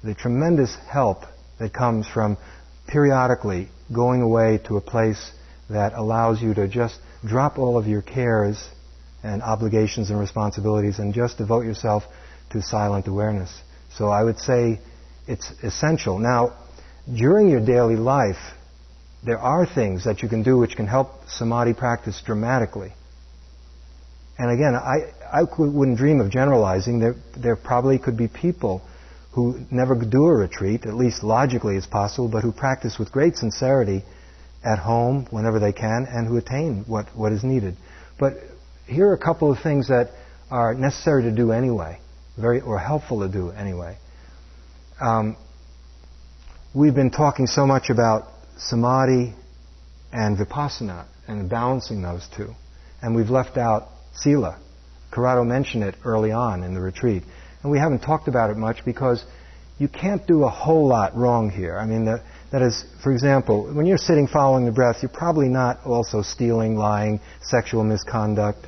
the 0.04 0.14
tremendous 0.14 0.76
help 0.88 1.22
that 1.58 1.72
comes 1.72 2.06
from 2.06 2.36
periodically 2.86 3.68
going 3.92 4.20
away 4.20 4.60
to 4.66 4.76
a 4.76 4.80
place 4.82 5.32
that 5.70 5.94
allows 5.94 6.42
you 6.42 6.52
to 6.54 6.68
just 6.68 7.00
drop 7.26 7.58
all 7.58 7.78
of 7.78 7.86
your 7.86 8.02
cares 8.02 8.68
and 9.22 9.42
obligations 9.42 10.10
and 10.10 10.20
responsibilities 10.20 10.98
and 10.98 11.14
just 11.14 11.38
devote 11.38 11.64
yourself 11.64 12.04
to 12.50 12.60
silent 12.60 13.08
awareness. 13.08 13.50
So 13.96 14.08
I 14.08 14.22
would 14.22 14.38
say 14.38 14.78
it's 15.26 15.50
essential. 15.62 16.18
Now, 16.18 16.56
during 17.12 17.48
your 17.48 17.64
daily 17.64 17.96
life, 17.96 18.36
there 19.24 19.38
are 19.38 19.66
things 19.66 20.04
that 20.04 20.22
you 20.22 20.28
can 20.28 20.42
do 20.42 20.58
which 20.58 20.76
can 20.76 20.86
help 20.86 21.28
samadhi 21.28 21.74
practice 21.74 22.22
dramatically. 22.24 22.92
And 24.38 24.50
again, 24.50 24.74
I, 24.74 25.12
I 25.32 25.42
wouldn't 25.58 25.96
dream 25.96 26.20
of 26.20 26.30
generalizing. 26.30 26.98
There, 26.98 27.14
there 27.36 27.56
probably 27.56 27.98
could 27.98 28.16
be 28.16 28.28
people 28.28 28.82
who 29.32 29.60
never 29.70 29.94
do 29.94 30.26
a 30.26 30.34
retreat, 30.34 30.86
at 30.86 30.94
least 30.94 31.22
logically 31.22 31.76
it's 31.76 31.86
possible, 31.86 32.28
but 32.28 32.42
who 32.42 32.52
practice 32.52 32.98
with 32.98 33.12
great 33.12 33.36
sincerity 33.36 34.04
at 34.64 34.78
home 34.78 35.26
whenever 35.30 35.58
they 35.58 35.72
can 35.72 36.06
and 36.08 36.26
who 36.26 36.36
attain 36.36 36.84
what, 36.86 37.06
what 37.14 37.32
is 37.32 37.44
needed. 37.44 37.76
But 38.18 38.34
here 38.86 39.08
are 39.08 39.14
a 39.14 39.18
couple 39.18 39.52
of 39.52 39.58
things 39.60 39.88
that 39.88 40.10
are 40.50 40.74
necessary 40.74 41.24
to 41.24 41.32
do 41.32 41.52
anyway, 41.52 42.00
very, 42.38 42.60
or 42.60 42.78
helpful 42.78 43.20
to 43.20 43.28
do 43.28 43.50
anyway. 43.50 43.98
Um, 44.98 45.36
we've 46.74 46.94
been 46.94 47.10
talking 47.10 47.46
so 47.46 47.66
much 47.66 47.90
about 47.90 48.32
samadhi 48.56 49.34
and 50.10 50.38
vipassana 50.38 51.04
and 51.28 51.50
balancing 51.50 52.00
those 52.00 52.26
two. 52.34 52.54
And 53.02 53.14
we've 53.14 53.28
left 53.28 53.58
out 53.58 53.88
sila. 54.14 54.58
Corrado 55.10 55.44
mentioned 55.44 55.84
it 55.84 55.96
early 56.04 56.32
on 56.32 56.62
in 56.62 56.72
the 56.72 56.80
retreat. 56.80 57.24
And 57.62 57.70
we 57.70 57.78
haven't 57.78 58.00
talked 58.00 58.26
about 58.26 58.48
it 58.48 58.56
much 58.56 58.86
because 58.86 59.22
you 59.78 59.88
can't 59.88 60.26
do 60.26 60.44
a 60.44 60.48
whole 60.48 60.88
lot 60.88 61.14
wrong 61.14 61.50
here. 61.50 61.76
I 61.76 61.84
mean, 61.84 62.06
the, 62.06 62.22
that 62.50 62.62
is, 62.62 62.82
for 63.02 63.12
example, 63.12 63.70
when 63.74 63.84
you're 63.84 63.98
sitting 63.98 64.26
following 64.26 64.64
the 64.64 64.72
breath, 64.72 65.02
you're 65.02 65.10
probably 65.10 65.48
not 65.48 65.84
also 65.84 66.22
stealing, 66.22 66.76
lying, 66.76 67.20
sexual 67.42 67.84
misconduct, 67.84 68.66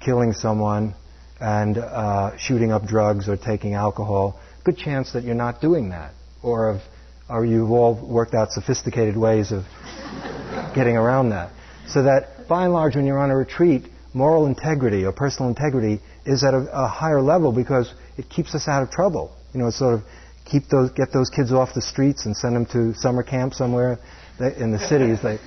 killing 0.00 0.32
someone, 0.32 0.94
and 1.38 1.76
uh, 1.76 2.38
shooting 2.38 2.72
up 2.72 2.86
drugs 2.86 3.28
or 3.28 3.36
taking 3.36 3.74
alcohol. 3.74 4.40
Good 4.64 4.76
chance 4.76 5.12
that 5.12 5.24
you're 5.24 5.34
not 5.34 5.60
doing 5.60 5.90
that, 5.90 6.12
or 6.42 6.70
of, 6.70 6.80
or 7.28 7.44
you've 7.44 7.70
all 7.70 7.94
worked 7.94 8.34
out 8.34 8.52
sophisticated 8.52 9.16
ways 9.16 9.52
of 9.52 9.64
getting 10.74 10.96
around 10.96 11.30
that. 11.30 11.50
So 11.88 12.04
that, 12.04 12.48
by 12.48 12.64
and 12.64 12.72
large, 12.72 12.94
when 12.94 13.06
you're 13.06 13.18
on 13.18 13.30
a 13.30 13.36
retreat, 13.36 13.84
moral 14.14 14.46
integrity 14.46 15.04
or 15.04 15.12
personal 15.12 15.48
integrity 15.48 16.00
is 16.24 16.44
at 16.44 16.54
a, 16.54 16.58
a, 16.72 16.86
higher 16.86 17.20
level 17.20 17.52
because 17.52 17.92
it 18.16 18.28
keeps 18.28 18.54
us 18.54 18.68
out 18.68 18.82
of 18.82 18.90
trouble. 18.90 19.34
You 19.52 19.60
know, 19.60 19.68
it's 19.68 19.78
sort 19.78 19.94
of 19.94 20.02
keep 20.44 20.68
those, 20.68 20.90
get 20.90 21.12
those 21.12 21.30
kids 21.30 21.52
off 21.52 21.74
the 21.74 21.82
streets 21.82 22.26
and 22.26 22.36
send 22.36 22.54
them 22.54 22.66
to 22.66 22.94
summer 22.94 23.22
camp 23.22 23.54
somewhere 23.54 23.98
in 24.38 24.72
the 24.72 24.78
cities. 24.78 25.18
They, 25.22 25.38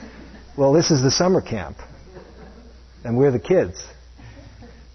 well, 0.58 0.74
this 0.74 0.92
is 0.92 1.02
the 1.02 1.12
summer 1.12 1.42
camp, 1.42 1.78
and 3.04 3.18
we're 3.18 3.32
the 3.32 3.40
kids. 3.40 3.86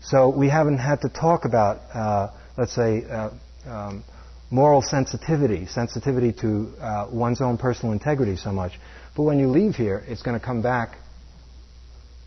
So 0.03 0.29
we 0.31 0.49
haven't 0.49 0.79
had 0.79 1.03
to 1.03 1.09
talk 1.09 1.45
about, 1.45 1.79
uh, 1.95 2.29
let's 2.57 2.75
say, 2.75 3.05
uh, 3.05 3.31
um, 3.71 4.05
moral 4.51 4.83
sensitivity, 4.83 5.67
sensitivity 5.67 6.33
to 6.33 6.73
uh, 6.81 7.07
one's 7.11 7.41
own 7.41 7.57
personal 7.57 7.93
integrity 7.93 8.37
so 8.37 8.53
much. 8.53 8.73
But 9.17 9.23
when 9.23 9.39
you 9.39 9.49
leave 9.49 9.75
here, 9.77 10.05
it's 10.07 10.23
going 10.23 10.39
to 10.39 10.45
come 10.45 10.63
back 10.63 10.97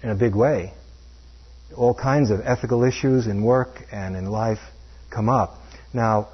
in 0.01 0.09
a 0.09 0.15
big 0.15 0.35
way 0.35 0.73
all 1.75 1.93
kinds 1.93 2.31
of 2.31 2.39
ethical 2.43 2.83
issues 2.83 3.27
in 3.27 3.43
work 3.43 3.81
and 3.91 4.15
in 4.15 4.25
life 4.25 4.59
come 5.09 5.29
up. 5.29 5.59
Now, 5.93 6.29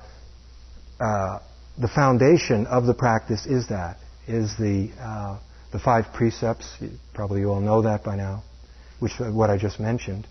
uh, 1.00 1.40
the 1.78 1.88
foundation 1.88 2.68
of 2.68 2.86
the 2.86 2.94
practice 2.94 3.46
is 3.46 3.68
that, 3.70 3.98
is 4.28 4.56
the, 4.58 4.92
uh, 5.00 5.40
the 5.72 5.80
five 5.80 6.14
precepts. 6.14 6.78
Probably 7.14 7.42
you 7.42 7.50
all 7.50 7.62
know 7.62 7.84
that 7.84 8.04
by 8.04 8.16
now, 8.16 8.44
which 9.00 9.14
what 9.20 9.50
I 9.50 9.58
just 9.58 9.80
mentioned. 9.80 10.28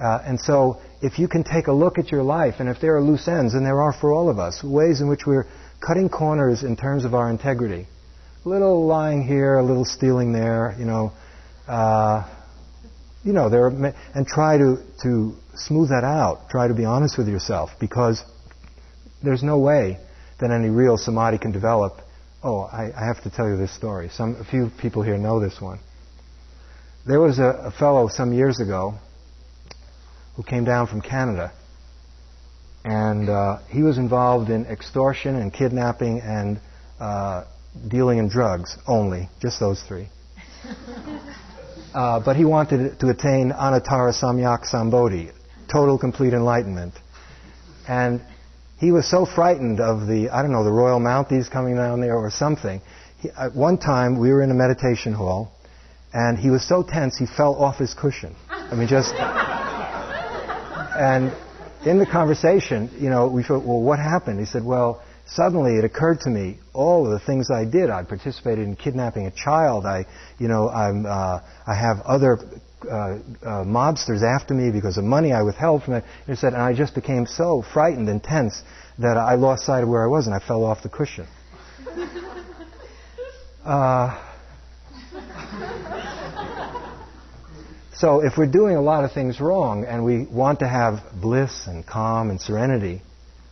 Uh, 0.00 0.22
and 0.24 0.40
so, 0.40 0.80
if 1.02 1.18
you 1.18 1.28
can 1.28 1.44
take 1.44 1.66
a 1.66 1.72
look 1.72 1.98
at 1.98 2.10
your 2.10 2.22
life, 2.22 2.54
and 2.58 2.68
if 2.68 2.80
there 2.80 2.96
are 2.96 3.02
loose 3.02 3.28
ends, 3.28 3.52
and 3.52 3.66
there 3.66 3.82
are 3.82 3.92
for 3.92 4.12
all 4.12 4.30
of 4.30 4.38
us, 4.38 4.64
ways 4.64 5.02
in 5.02 5.08
which 5.08 5.26
we're 5.26 5.46
cutting 5.86 6.08
corners 6.08 6.62
in 6.62 6.74
terms 6.74 7.04
of 7.04 7.14
our 7.14 7.28
integrity, 7.28 7.86
a 8.44 8.48
little 8.48 8.86
lying 8.86 9.22
here, 9.22 9.58
a 9.58 9.62
little 9.62 9.84
stealing 9.84 10.32
there, 10.32 10.74
you 10.78 10.86
know, 10.86 11.12
uh, 11.68 12.26
you 13.22 13.34
know, 13.34 13.50
there 13.50 13.66
are, 13.66 13.94
and 14.14 14.26
try 14.26 14.56
to, 14.56 14.76
to 15.02 15.34
smooth 15.54 15.90
that 15.90 16.04
out. 16.04 16.48
Try 16.48 16.68
to 16.68 16.74
be 16.74 16.86
honest 16.86 17.18
with 17.18 17.28
yourself 17.28 17.70
because 17.78 18.22
there's 19.22 19.42
no 19.42 19.58
way 19.58 19.98
that 20.40 20.50
any 20.50 20.70
real 20.70 20.96
samadhi 20.96 21.36
can 21.36 21.52
develop. 21.52 21.98
Oh, 22.42 22.60
I, 22.60 22.90
I 22.96 23.06
have 23.06 23.22
to 23.24 23.30
tell 23.30 23.46
you 23.46 23.58
this 23.58 23.74
story. 23.74 24.08
Some, 24.08 24.36
a 24.36 24.44
few 24.44 24.70
people 24.80 25.02
here 25.02 25.18
know 25.18 25.40
this 25.40 25.60
one. 25.60 25.78
There 27.06 27.20
was 27.20 27.38
a, 27.38 27.66
a 27.66 27.70
fellow 27.70 28.08
some 28.08 28.32
years 28.32 28.60
ago 28.60 28.94
who 30.40 30.44
came 30.44 30.64
down 30.64 30.86
from 30.86 31.02
Canada, 31.02 31.52
and 32.82 33.28
uh, 33.28 33.58
he 33.68 33.82
was 33.82 33.98
involved 33.98 34.48
in 34.48 34.64
extortion 34.64 35.36
and 35.36 35.52
kidnapping 35.52 36.18
and 36.20 36.58
uh, 36.98 37.44
dealing 37.88 38.16
in 38.16 38.26
drugs 38.26 38.78
only, 38.86 39.28
just 39.40 39.60
those 39.60 39.82
three. 39.82 40.08
Uh, 41.92 42.20
but 42.24 42.36
he 42.36 42.44
wanted 42.44 43.00
to 43.00 43.08
attain 43.08 43.50
Anuttara 43.50 44.14
Samyak 44.14 44.64
Sambodhi, 44.64 45.32
total 45.68 45.98
complete 45.98 46.32
enlightenment. 46.32 46.94
And 47.88 48.22
he 48.78 48.92
was 48.92 49.10
so 49.10 49.26
frightened 49.26 49.80
of 49.80 50.06
the, 50.06 50.28
I 50.30 50.40
don't 50.42 50.52
know, 50.52 50.62
the 50.62 50.70
royal 50.70 51.00
mounties 51.00 51.50
coming 51.50 51.74
down 51.74 52.00
there 52.00 52.14
or 52.14 52.30
something. 52.30 52.80
He, 53.18 53.30
at 53.30 53.56
one 53.56 53.76
time, 53.76 54.20
we 54.20 54.30
were 54.30 54.40
in 54.40 54.52
a 54.52 54.54
meditation 54.54 55.14
hall, 55.14 55.50
and 56.12 56.38
he 56.38 56.50
was 56.50 56.62
so 56.62 56.84
tense 56.84 57.16
he 57.16 57.26
fell 57.26 57.56
off 57.56 57.78
his 57.78 57.92
cushion. 57.92 58.36
I 58.48 58.76
mean, 58.76 58.86
just. 58.86 59.12
And 61.00 61.34
in 61.86 61.98
the 61.98 62.04
conversation, 62.04 62.90
you 62.98 63.08
know, 63.08 63.26
we 63.26 63.42
thought, 63.42 63.64
well, 63.64 63.80
what 63.80 63.98
happened? 63.98 64.38
He 64.38 64.44
said, 64.44 64.62
well, 64.62 65.02
suddenly 65.26 65.76
it 65.76 65.84
occurred 65.84 66.20
to 66.20 66.28
me 66.28 66.58
all 66.74 67.06
of 67.06 67.12
the 67.18 67.24
things 67.24 67.50
I 67.50 67.64
did. 67.64 67.88
I 67.88 68.04
participated 68.04 68.66
in 68.66 68.76
kidnapping 68.76 69.26
a 69.26 69.30
child. 69.30 69.86
I, 69.86 70.04
you 70.38 70.46
know, 70.46 70.68
I'm, 70.68 71.06
uh, 71.06 71.40
I 71.66 71.74
have 71.74 72.02
other 72.04 72.38
uh, 72.84 72.92
uh, 72.92 73.18
mobsters 73.64 74.22
after 74.22 74.52
me 74.52 74.70
because 74.70 74.98
of 74.98 75.04
money 75.04 75.32
I 75.32 75.42
withheld 75.42 75.84
from 75.84 75.94
it. 75.94 76.04
And, 76.26 76.38
said, 76.38 76.52
and 76.52 76.60
I 76.60 76.74
just 76.74 76.94
became 76.94 77.24
so 77.24 77.64
frightened 77.72 78.10
and 78.10 78.22
tense 78.22 78.60
that 78.98 79.16
I 79.16 79.36
lost 79.36 79.64
sight 79.64 79.82
of 79.82 79.88
where 79.88 80.04
I 80.04 80.08
was 80.08 80.26
and 80.26 80.34
I 80.34 80.38
fell 80.38 80.64
off 80.64 80.82
the 80.82 80.90
cushion. 80.90 81.26
So 88.00 88.20
if 88.20 88.38
we're 88.38 88.46
doing 88.46 88.76
a 88.76 88.80
lot 88.80 89.04
of 89.04 89.12
things 89.12 89.40
wrong 89.40 89.84
and 89.84 90.06
we 90.06 90.24
want 90.24 90.60
to 90.60 90.66
have 90.68 91.00
bliss 91.20 91.66
and 91.66 91.86
calm 91.86 92.30
and 92.30 92.40
serenity, 92.40 93.02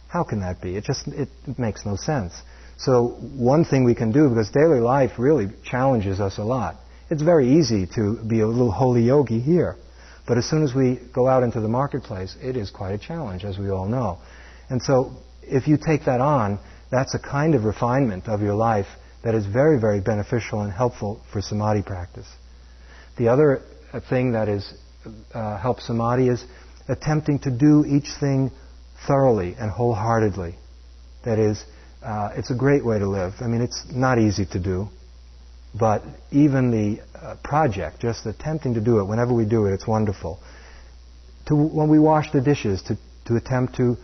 how 0.09 0.25
can 0.25 0.41
that 0.41 0.63
be? 0.63 0.75
It 0.75 0.85
just 0.85 1.07
it 1.07 1.29
makes 1.59 1.85
no 1.85 1.97
sense. 1.97 2.33
So 2.79 3.09
one 3.37 3.67
thing 3.67 3.85
we 3.85 3.95
can 3.95 4.11
do 4.11 4.27
because 4.31 4.49
daily 4.49 4.81
life 4.81 5.19
really 5.19 5.49
challenges 5.65 6.19
us 6.19 6.39
a 6.39 6.45
lot. 6.45 6.77
It's 7.11 7.21
very 7.21 7.59
easy 7.59 7.87
to 7.97 8.17
be 8.27 8.41
a 8.41 8.47
little 8.47 8.71
holy 8.71 9.03
yogi 9.03 9.39
here, 9.39 9.77
but 10.27 10.39
as 10.39 10.49
soon 10.49 10.63
as 10.63 10.75
we 10.75 10.99
go 11.13 11.29
out 11.29 11.43
into 11.43 11.61
the 11.61 11.69
marketplace, 11.69 12.35
it 12.41 12.57
is 12.57 12.71
quite 12.71 12.93
a 12.93 12.99
challenge, 12.99 13.45
as 13.45 13.59
we 13.59 13.69
all 13.69 13.87
know. 13.87 14.19
And 14.71 14.81
so 14.81 15.13
if 15.43 15.69
you 15.69 15.77
take 15.77 16.07
that 16.07 16.23
on, 16.23 16.59
that's 16.91 17.15
a 17.15 17.19
kind 17.19 17.55
of 17.55 17.65
refinement 17.65 18.29
of 18.29 18.41
your 18.41 18.55
life 18.55 18.87
that 19.25 19.35
is 19.35 19.45
very, 19.45 19.79
very 19.79 20.01
beneficial 20.01 20.63
and 20.63 20.73
helpful 20.73 21.21
for 21.35 21.43
samadhi 21.43 21.83
practice. 21.83 22.29
The 23.19 23.29
other 23.29 23.63
thing 24.09 24.33
that 24.33 24.49
is 24.49 24.75
uh, 25.35 25.59
helps 25.59 25.87
samadhi 25.87 26.29
is 26.29 26.45
attempting 26.89 27.39
to 27.41 27.51
do 27.51 27.85
each 27.87 28.09
thing 28.21 28.51
thoroughly 29.07 29.55
and 29.59 29.71
wholeheartedly. 29.71 30.57
That 31.25 31.39
is, 31.39 31.65
uh, 32.03 32.31
it's 32.37 32.51
a 32.51 32.55
great 32.55 32.85
way 32.85 32.99
to 32.99 33.09
live. 33.09 33.35
I 33.41 33.47
mean, 33.47 33.61
it's 33.61 33.85
not 33.93 34.19
easy 34.19 34.47
to 34.47 34.59
do, 34.59 34.89
but 35.79 36.03
even 36.31 36.71
the 36.71 37.03
uh, 37.15 37.37
project, 37.45 38.01
just 38.01 38.27
attempting 38.27 38.75
to 38.75 38.81
do 38.81 38.99
it, 39.01 39.05
whenever 39.05 39.35
we 39.35 39.45
do 39.45 39.67
it, 39.67 39.75
it's 39.75 39.87
wonderful. 39.87 40.39
To, 41.47 41.55
when 41.55 41.89
we 41.89 41.99
wash 41.99 42.31
the 42.33 42.41
dishes, 42.41 42.83
to, 42.83 42.99
to 43.27 43.37
attempt 43.37 43.77
to 43.77 43.97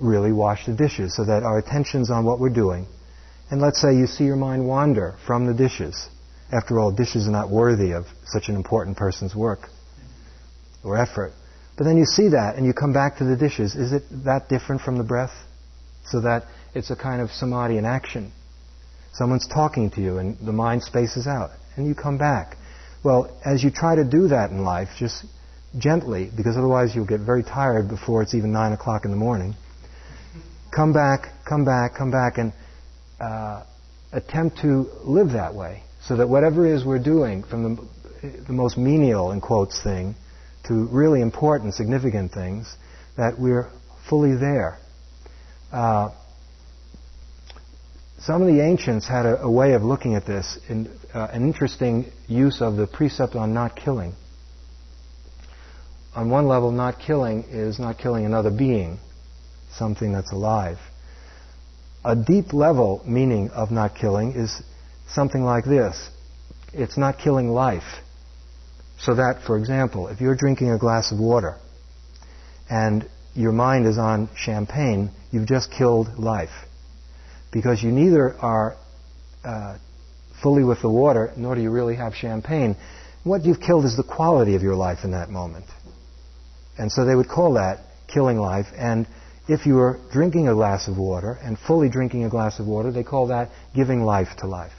really 0.00 0.32
wash 0.32 0.66
the 0.66 0.72
dishes 0.72 1.14
so 1.16 1.24
that 1.24 1.42
our 1.42 1.58
attention's 1.58 2.10
on 2.10 2.24
what 2.24 2.40
we're 2.40 2.48
doing. 2.50 2.86
And 3.50 3.60
let's 3.60 3.80
say 3.80 3.94
you 3.94 4.06
see 4.06 4.24
your 4.24 4.36
mind 4.36 4.66
wander 4.66 5.16
from 5.26 5.46
the 5.46 5.54
dishes. 5.54 6.08
After 6.52 6.78
all, 6.78 6.92
dishes 6.92 7.26
are 7.26 7.30
not 7.30 7.50
worthy 7.50 7.92
of 7.92 8.04
such 8.26 8.48
an 8.48 8.56
important 8.56 8.98
person's 8.98 9.34
work 9.34 9.68
or 10.84 10.98
effort. 10.98 11.32
But 11.78 11.84
then 11.84 11.96
you 11.96 12.04
see 12.04 12.28
that 12.28 12.56
and 12.56 12.66
you 12.66 12.74
come 12.74 12.92
back 12.92 13.16
to 13.18 13.24
the 13.24 13.36
dishes. 13.36 13.74
Is 13.74 13.92
it 13.92 14.02
that 14.24 14.48
different 14.50 14.82
from 14.82 14.98
the 14.98 15.04
breath? 15.04 15.32
So 16.04 16.20
that 16.20 16.44
it's 16.74 16.90
a 16.90 16.96
kind 16.96 17.22
of 17.22 17.30
samadhi 17.30 17.78
in 17.78 17.86
action. 17.86 18.32
Someone's 19.14 19.46
talking 19.46 19.90
to 19.92 20.00
you 20.02 20.18
and 20.18 20.36
the 20.44 20.52
mind 20.52 20.82
spaces 20.82 21.26
out 21.26 21.50
and 21.76 21.86
you 21.86 21.94
come 21.94 22.18
back. 22.18 22.56
Well, 23.02 23.34
as 23.44 23.64
you 23.64 23.70
try 23.70 23.94
to 23.96 24.04
do 24.04 24.28
that 24.28 24.50
in 24.50 24.62
life, 24.62 24.88
just 24.98 25.24
gently, 25.78 26.30
because 26.36 26.56
otherwise 26.56 26.94
you'll 26.94 27.06
get 27.06 27.20
very 27.20 27.42
tired 27.42 27.88
before 27.88 28.22
it's 28.22 28.34
even 28.34 28.52
9 28.52 28.72
o'clock 28.72 29.04
in 29.04 29.10
the 29.10 29.16
morning, 29.16 29.54
come 30.74 30.92
back, 30.92 31.28
come 31.48 31.64
back, 31.64 31.94
come 31.96 32.10
back, 32.10 32.38
and 32.38 32.52
uh, 33.20 33.64
attempt 34.12 34.58
to 34.60 34.88
live 35.04 35.32
that 35.32 35.54
way. 35.54 35.82
So 36.06 36.16
that 36.16 36.28
whatever 36.28 36.66
it 36.66 36.74
is 36.74 36.84
we're 36.84 36.98
doing, 36.98 37.44
from 37.44 37.76
the, 38.22 38.44
the 38.46 38.52
most 38.52 38.76
menial, 38.76 39.30
in 39.30 39.40
quotes, 39.40 39.80
thing, 39.82 40.14
to 40.64 40.86
really 40.88 41.20
important, 41.20 41.74
significant 41.74 42.32
things, 42.32 42.74
that 43.16 43.38
we're 43.38 43.70
fully 44.08 44.34
there. 44.34 44.78
Uh, 45.70 46.10
some 48.18 48.42
of 48.42 48.48
the 48.48 48.60
ancients 48.60 49.06
had 49.06 49.26
a, 49.26 49.42
a 49.42 49.50
way 49.50 49.74
of 49.74 49.82
looking 49.82 50.14
at 50.14 50.26
this, 50.26 50.58
in, 50.68 50.88
uh, 51.14 51.28
an 51.32 51.42
interesting 51.44 52.06
use 52.28 52.60
of 52.60 52.76
the 52.76 52.86
precept 52.86 53.34
on 53.34 53.52
not 53.54 53.76
killing. 53.76 54.14
On 56.14 56.30
one 56.30 56.46
level, 56.46 56.70
not 56.70 57.00
killing 57.00 57.44
is 57.44 57.78
not 57.78 57.98
killing 57.98 58.26
another 58.26 58.50
being, 58.50 58.98
something 59.72 60.12
that's 60.12 60.32
alive. 60.32 60.78
A 62.04 62.14
deep 62.14 62.52
level 62.52 63.02
meaning 63.06 63.50
of 63.50 63.70
not 63.70 63.94
killing 63.94 64.32
is 64.32 64.62
something 65.14 65.42
like 65.42 65.64
this 65.64 66.10
it's 66.74 66.96
not 66.96 67.18
killing 67.18 67.48
life. 67.50 68.00
So 68.98 69.14
that, 69.14 69.42
for 69.46 69.58
example, 69.58 70.08
if 70.08 70.20
you're 70.20 70.36
drinking 70.36 70.70
a 70.70 70.78
glass 70.78 71.12
of 71.12 71.18
water 71.18 71.56
and 72.70 73.08
your 73.34 73.52
mind 73.52 73.86
is 73.86 73.98
on 73.98 74.30
champagne, 74.36 75.10
you've 75.30 75.48
just 75.48 75.70
killed 75.70 76.18
life. 76.18 76.50
Because 77.52 77.82
you 77.82 77.90
neither 77.90 78.34
are 78.38 78.76
uh, 79.44 79.76
fully 80.42 80.64
with 80.64 80.80
the 80.82 80.88
water, 80.88 81.32
nor 81.36 81.54
do 81.54 81.60
you 81.60 81.70
really 81.70 81.96
have 81.96 82.14
champagne. 82.14 82.76
What 83.24 83.44
you've 83.44 83.60
killed 83.60 83.84
is 83.84 83.96
the 83.96 84.04
quality 84.04 84.54
of 84.54 84.62
your 84.62 84.76
life 84.76 85.00
in 85.04 85.10
that 85.10 85.28
moment. 85.28 85.66
And 86.78 86.90
so 86.90 87.04
they 87.04 87.14
would 87.14 87.28
call 87.28 87.54
that 87.54 87.80
killing 88.08 88.38
life. 88.38 88.66
And 88.76 89.06
if 89.48 89.66
you 89.66 89.74
were 89.74 89.98
drinking 90.12 90.48
a 90.48 90.54
glass 90.54 90.88
of 90.88 90.96
water 90.96 91.38
and 91.42 91.58
fully 91.58 91.88
drinking 91.88 92.24
a 92.24 92.30
glass 92.30 92.60
of 92.60 92.66
water, 92.66 92.92
they 92.92 93.04
call 93.04 93.26
that 93.26 93.50
giving 93.74 94.02
life 94.02 94.28
to 94.38 94.46
life. 94.46 94.72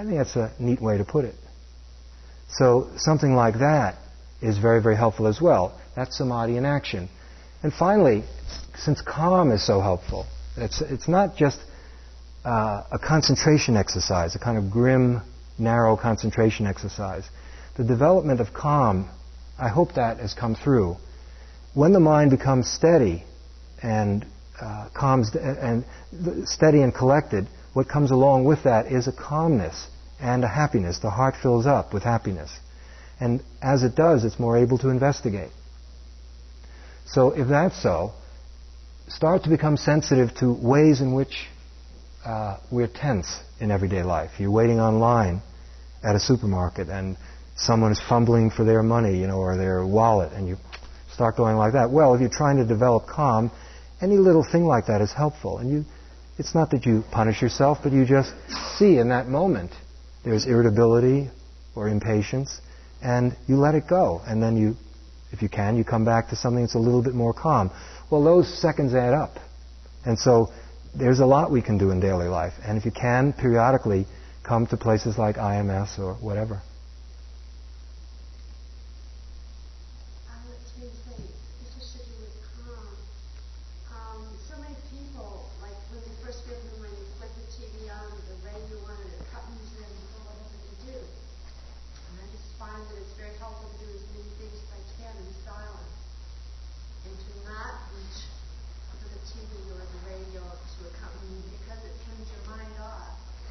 I 0.00 0.04
think 0.04 0.16
that's 0.16 0.34
a 0.34 0.50
neat 0.58 0.80
way 0.80 0.96
to 0.96 1.04
put 1.04 1.26
it. 1.26 1.34
So 2.48 2.88
something 2.96 3.34
like 3.34 3.58
that 3.58 3.96
is 4.40 4.56
very, 4.56 4.82
very 4.82 4.96
helpful 4.96 5.26
as 5.26 5.42
well. 5.42 5.78
That's 5.94 6.16
samadhi 6.16 6.56
in 6.56 6.64
action. 6.64 7.10
And 7.62 7.70
finally, 7.70 8.24
since 8.76 9.02
calm 9.02 9.52
is 9.52 9.62
so 9.66 9.82
helpful, 9.82 10.24
it's, 10.56 10.80
it's 10.80 11.06
not 11.06 11.36
just 11.36 11.58
uh, 12.46 12.84
a 12.90 12.98
concentration 12.98 13.76
exercise, 13.76 14.34
a 14.34 14.38
kind 14.38 14.56
of 14.56 14.70
grim, 14.70 15.20
narrow 15.58 15.98
concentration 15.98 16.66
exercise. 16.66 17.28
The 17.76 17.84
development 17.84 18.40
of 18.40 18.54
calm, 18.54 19.10
I 19.58 19.68
hope 19.68 19.96
that 19.96 20.16
has 20.16 20.32
come 20.32 20.54
through. 20.54 20.96
When 21.74 21.92
the 21.92 22.00
mind 22.00 22.30
becomes 22.30 22.70
steady 22.70 23.22
and 23.82 24.24
uh, 24.58 24.88
calms 24.94 25.36
and 25.36 25.84
steady 26.46 26.80
and 26.80 26.94
collected, 26.94 27.48
what 27.72 27.88
comes 27.88 28.10
along 28.10 28.44
with 28.44 28.64
that 28.64 28.86
is 28.86 29.06
a 29.06 29.12
calmness 29.12 29.88
and 30.20 30.44
a 30.44 30.48
happiness. 30.48 30.98
The 30.98 31.10
heart 31.10 31.34
fills 31.40 31.66
up 31.66 31.94
with 31.94 32.02
happiness. 32.02 32.50
And 33.20 33.42
as 33.62 33.82
it 33.82 33.94
does, 33.94 34.24
it's 34.24 34.38
more 34.38 34.56
able 34.56 34.78
to 34.78 34.88
investigate. 34.88 35.50
So 37.06 37.30
if 37.30 37.48
that's 37.48 37.80
so, 37.82 38.12
start 39.08 39.44
to 39.44 39.50
become 39.50 39.76
sensitive 39.76 40.34
to 40.36 40.52
ways 40.52 41.00
in 41.00 41.12
which 41.12 41.48
uh, 42.24 42.58
we're 42.70 42.88
tense 42.88 43.40
in 43.60 43.70
everyday 43.70 44.02
life. 44.02 44.30
You're 44.38 44.50
waiting 44.50 44.80
online 44.80 45.42
at 46.02 46.14
a 46.14 46.20
supermarket 46.20 46.88
and 46.88 47.16
someone 47.56 47.92
is 47.92 48.00
fumbling 48.08 48.50
for 48.50 48.64
their 48.64 48.82
money, 48.82 49.18
you 49.18 49.26
know, 49.26 49.38
or 49.38 49.56
their 49.56 49.84
wallet, 49.86 50.32
and 50.32 50.48
you 50.48 50.56
start 51.12 51.36
going 51.36 51.56
like 51.56 51.74
that. 51.74 51.90
Well, 51.90 52.14
if 52.14 52.20
you're 52.20 52.30
trying 52.30 52.56
to 52.56 52.64
develop 52.64 53.06
calm, 53.06 53.50
any 54.00 54.16
little 54.16 54.44
thing 54.44 54.64
like 54.64 54.86
that 54.86 55.02
is 55.02 55.12
helpful. 55.12 55.58
And 55.58 55.70
you, 55.70 55.84
it's 56.40 56.54
not 56.54 56.70
that 56.70 56.86
you 56.86 57.04
punish 57.12 57.42
yourself, 57.42 57.80
but 57.82 57.92
you 57.92 58.06
just 58.06 58.32
see 58.78 58.96
in 58.96 59.10
that 59.10 59.28
moment 59.28 59.70
there's 60.24 60.46
irritability 60.46 61.28
or 61.76 61.86
impatience, 61.86 62.62
and 63.02 63.36
you 63.46 63.56
let 63.56 63.74
it 63.74 63.86
go. 63.86 64.22
And 64.26 64.42
then 64.42 64.56
you, 64.56 64.74
if 65.32 65.42
you 65.42 65.50
can, 65.50 65.76
you 65.76 65.84
come 65.84 66.06
back 66.06 66.30
to 66.30 66.36
something 66.36 66.62
that's 66.64 66.74
a 66.74 66.78
little 66.78 67.02
bit 67.02 67.14
more 67.14 67.34
calm. 67.34 67.70
Well, 68.10 68.24
those 68.24 68.48
seconds 68.58 68.94
add 68.94 69.12
up. 69.12 69.36
And 70.06 70.18
so 70.18 70.48
there's 70.94 71.20
a 71.20 71.26
lot 71.26 71.50
we 71.50 71.60
can 71.60 71.76
do 71.76 71.90
in 71.90 72.00
daily 72.00 72.28
life. 72.28 72.54
And 72.64 72.78
if 72.78 72.86
you 72.86 72.90
can, 72.90 73.34
periodically 73.34 74.06
come 74.42 74.66
to 74.68 74.78
places 74.78 75.18
like 75.18 75.36
IMS 75.36 75.98
or 75.98 76.14
whatever. 76.14 76.62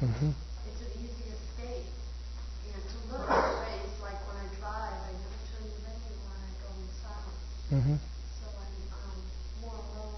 Mm-hmm. 0.00 0.32
It's 0.32 0.80
an 0.80 0.92
easy 0.96 1.28
escape. 1.28 1.84
And 2.72 2.80
to 2.80 2.96
look 3.12 3.28
at 3.28 3.52
ways, 3.68 3.92
like 4.00 4.16
when 4.24 4.36
I 4.40 4.48
drive, 4.56 4.96
I 4.96 5.12
never 5.12 5.40
turn 5.52 5.68
the 5.68 5.76
radio 5.84 6.16
on, 6.24 6.40
I 6.40 6.52
go 6.64 6.72
in 6.72 6.88
silence. 7.04 7.59
Mm-hmm. 7.72 7.94
So 7.94 8.48
I'm 8.48 9.60
more 9.60 9.74
alone. 9.74 10.12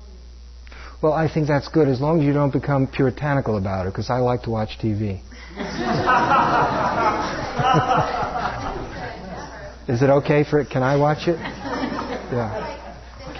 Well, 1.03 1.13
I 1.13 1.29
think 1.33 1.49
that's 1.49 1.69
good 1.69 1.89
as 1.89 2.01
long 2.01 2.21
as 2.21 2.27
you 2.27 2.33
don't 2.33 2.53
become 2.53 2.87
puritanical 2.87 3.59
about 3.59 3.87
it, 3.87 3.91
because 3.91 4.09
I 4.09 4.19
like 4.19 4.43
to 4.45 4.51
watch 4.51 4.79
TV. 4.83 5.21
Is 9.89 10.01
it 10.01 10.09
okay 10.09 10.45
for 10.49 10.61
it? 10.61 10.71
Can 10.71 10.83
I 10.83 10.97
watch 10.97 11.29
it? 11.29 11.39
Yeah. 11.39 12.79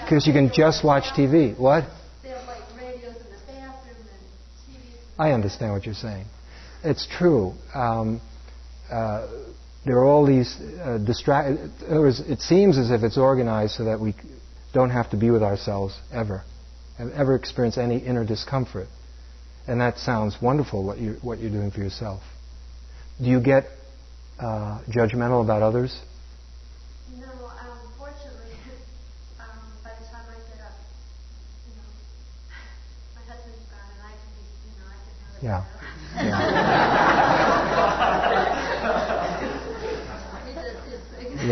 Because 0.03 0.27
you 0.27 0.33
can 0.33 0.51
just 0.53 0.83
watch 0.83 1.05
TV. 1.17 1.57
What? 1.57 1.85
They 2.21 2.29
have 2.29 2.45
like 2.45 2.59
radios 2.77 3.15
in 3.15 3.23
the 3.23 3.29
bathroom 3.47 3.95
I 5.17 5.31
understand 5.31 5.71
what 5.71 5.85
you're 5.85 5.95
saying. 5.95 6.25
It's 6.83 7.07
true. 7.17 7.53
Um, 7.73 8.19
uh, 8.91 9.25
there 9.85 9.97
are 9.97 10.05
all 10.05 10.25
these 10.25 10.55
uh, 10.81 10.97
distract. 10.97 11.59
It 11.81 12.39
seems 12.39 12.77
as 12.77 12.89
if 12.89 13.03
it's 13.03 13.17
organized 13.17 13.73
so 13.75 13.85
that 13.85 13.99
we 13.99 14.15
don't 14.73 14.91
have 14.91 15.09
to 15.11 15.17
be 15.17 15.29
with 15.29 15.43
ourselves 15.43 15.93
ever, 16.11 16.43
ever 16.97 17.35
experience 17.35 17.77
any 17.77 17.97
inner 17.97 18.25
discomfort. 18.25 18.87
And 19.67 19.81
that 19.81 19.97
sounds 19.97 20.37
wonderful. 20.41 20.83
What 20.85 20.99
you 20.99 21.17
what 21.21 21.39
you're 21.39 21.51
doing 21.51 21.71
for 21.71 21.79
yourself. 21.79 22.21
Do 23.21 23.29
you 23.29 23.39
get 23.41 23.65
uh, 24.39 24.81
judgmental 24.89 25.43
about 25.43 25.61
others? 25.61 25.97
No, 27.15 27.27
unfortunately, 27.27 28.57
um, 29.39 29.47
by 29.83 29.91
the 29.91 30.05
time 30.07 30.25
I 30.27 30.35
get 30.51 30.65
up, 30.65 30.75
you 31.69 31.75
know, 31.75 31.87
my 33.15 33.21
husband's 33.21 33.69
gone, 33.69 33.87
and 33.95 34.03
I 34.03 34.11
can 34.11 34.31
be, 34.35 34.43
you 34.67 34.75
know, 34.79 34.87
I 34.89 34.99
can 34.99 35.13
have 35.23 35.65
it. 35.65 35.75
Yeah. 35.75 35.79
Yeah. 36.15 36.62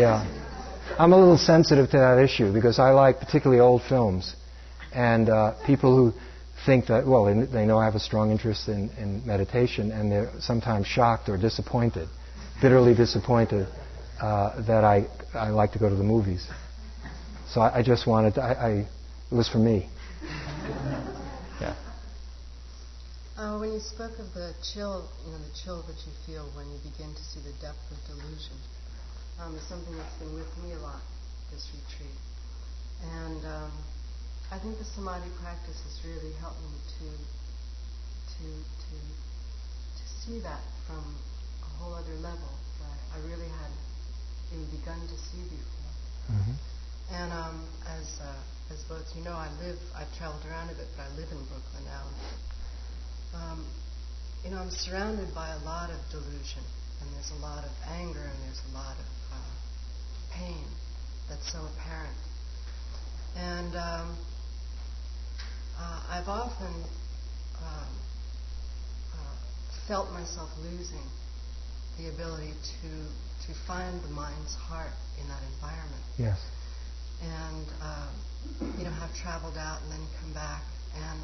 I'm 0.04 1.12
a 1.12 1.18
little 1.18 1.38
sensitive 1.38 1.90
to 1.90 1.98
that 1.98 2.18
issue 2.18 2.52
because 2.52 2.78
I 2.78 2.90
like 2.90 3.18
particularly 3.18 3.60
old 3.60 3.82
films. 3.82 4.36
And 4.94 5.28
uh, 5.28 5.54
people 5.66 5.96
who 5.96 6.18
think 6.66 6.86
that, 6.86 7.06
well, 7.06 7.24
they, 7.24 7.46
they, 7.46 7.66
know 7.66 7.78
I 7.78 7.84
have 7.86 7.94
a 7.94 8.00
strong 8.00 8.30
interest 8.30 8.68
in, 8.68 8.90
in, 8.98 9.26
meditation 9.26 9.90
and 9.90 10.12
they're 10.12 10.30
sometimes 10.38 10.86
shocked 10.86 11.28
or 11.28 11.36
disappointed, 11.38 12.08
bitterly 12.60 12.94
disappointed 12.94 13.66
uh, 14.20 14.62
that 14.62 14.84
I, 14.84 15.06
I 15.34 15.48
like 15.48 15.72
to 15.72 15.78
go 15.78 15.88
to 15.88 15.94
the 15.94 16.04
movies. 16.04 16.46
So 17.48 17.60
I, 17.60 17.78
I 17.78 17.82
just 17.82 18.06
wanted, 18.06 18.34
to, 18.34 18.42
I, 18.42 18.52
I, 18.52 18.70
it 19.30 19.34
was 19.34 19.48
for 19.48 19.58
me. 19.58 19.88
Yeah. 21.60 21.74
Uh, 23.36 23.58
when 23.58 23.72
you 23.72 23.80
spoke 23.80 24.18
of 24.18 24.32
the 24.34 24.54
chill, 24.74 25.08
you 25.24 25.32
know, 25.32 25.38
the 25.38 25.54
chill 25.64 25.82
that 25.82 25.96
you 26.06 26.12
feel 26.26 26.48
when 26.54 26.70
you 26.70 26.78
begin 26.84 27.14
to 27.14 27.22
see 27.24 27.40
the 27.40 27.52
depth 27.60 27.80
of 27.90 27.98
delusion, 28.06 28.56
um, 29.40 29.54
is 29.56 29.62
something 29.68 29.96
that's 29.96 30.16
been 30.18 30.34
with 30.34 30.50
me 30.64 30.72
a 30.72 30.80
lot 30.80 31.00
this 31.52 31.68
retreat. 31.76 32.18
And 33.04 33.44
um, 33.44 33.72
I 34.50 34.58
think 34.58 34.78
the 34.78 34.84
samadhi 34.84 35.28
practice 35.42 35.76
has 35.84 35.96
really 36.08 36.32
helped 36.40 36.60
me 36.64 36.72
to 36.98 37.06
to 38.32 38.46
to 38.48 38.94
to 38.96 40.04
see 40.24 40.40
that 40.40 40.64
from 40.88 41.04
a 41.62 41.70
whole 41.76 41.94
other 41.94 42.16
level 42.24 42.52
that 42.80 42.98
I 43.12 43.18
really 43.28 43.48
hadn't 43.60 43.84
even 44.52 44.66
begun 44.72 45.00
to 45.00 45.16
see 45.28 45.44
before. 45.44 45.92
Mm-hmm. 46.32 46.56
And 47.12 47.32
um, 47.32 47.56
as 47.86 48.08
uh, 48.20 48.72
as 48.72 48.80
both 48.88 49.04
you 49.14 49.22
know, 49.22 49.36
I 49.36 49.52
live. 49.60 49.76
I've 49.92 50.10
traveled 50.16 50.44
around 50.48 50.70
a 50.70 50.74
bit, 50.74 50.88
but 50.96 51.04
I 51.04 51.10
live 51.20 51.28
in 51.28 51.42
Brooklyn 51.44 51.84
now. 51.84 52.04
Um, 53.36 53.66
you 54.44 54.50
know, 54.50 54.58
I'm 54.58 54.70
surrounded 54.70 55.34
by 55.34 55.48
a 55.52 55.60
lot 55.64 55.90
of 55.90 56.00
delusion, 56.10 56.64
and 57.00 57.06
there's 57.14 57.32
a 57.36 57.40
lot 57.44 57.64
of 57.64 57.72
anger, 58.00 58.24
and 58.24 58.38
there's 58.48 58.62
a 58.72 58.74
lot 58.74 58.96
of 58.96 59.06
pain 60.38 60.64
that's 61.28 61.52
so 61.52 61.58
apparent. 61.76 62.16
And 63.36 63.76
um, 63.76 64.16
uh, 65.78 66.02
I've 66.10 66.28
often 66.28 66.74
um, 67.62 67.92
uh, 69.14 69.36
felt 69.88 70.10
myself 70.12 70.50
losing 70.62 71.06
the 71.98 72.08
ability 72.08 72.52
to 72.82 72.88
to 73.46 73.54
find 73.66 74.00
the 74.04 74.08
mind's 74.08 74.54
heart 74.54 74.92
in 75.20 75.28
that 75.28 75.42
environment. 75.54 76.02
Yes. 76.18 76.38
And 77.22 77.66
um, 77.82 78.78
you 78.78 78.84
know, 78.84 78.90
have 78.90 79.14
traveled 79.14 79.56
out 79.56 79.82
and 79.82 79.92
then 79.92 80.06
come 80.20 80.32
back, 80.32 80.62
and 80.96 81.20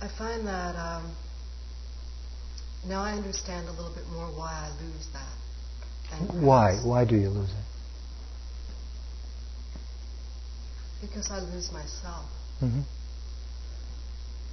I 0.00 0.08
find 0.18 0.46
that 0.46 0.76
um, 0.76 1.14
now 2.86 3.02
I 3.02 3.12
understand 3.12 3.68
a 3.68 3.72
little 3.72 3.94
bit 3.94 4.06
more 4.12 4.26
why 4.26 4.52
I 4.52 4.70
lose 4.82 5.08
that. 5.12 5.32
Why? 6.34 6.76
Why 6.84 7.04
do 7.04 7.16
you 7.16 7.30
lose 7.30 7.50
it? 7.50 7.75
Because 11.00 11.30
I 11.30 11.40
lose 11.40 11.70
myself. 11.72 12.26
Mm-hmm. 12.62 12.82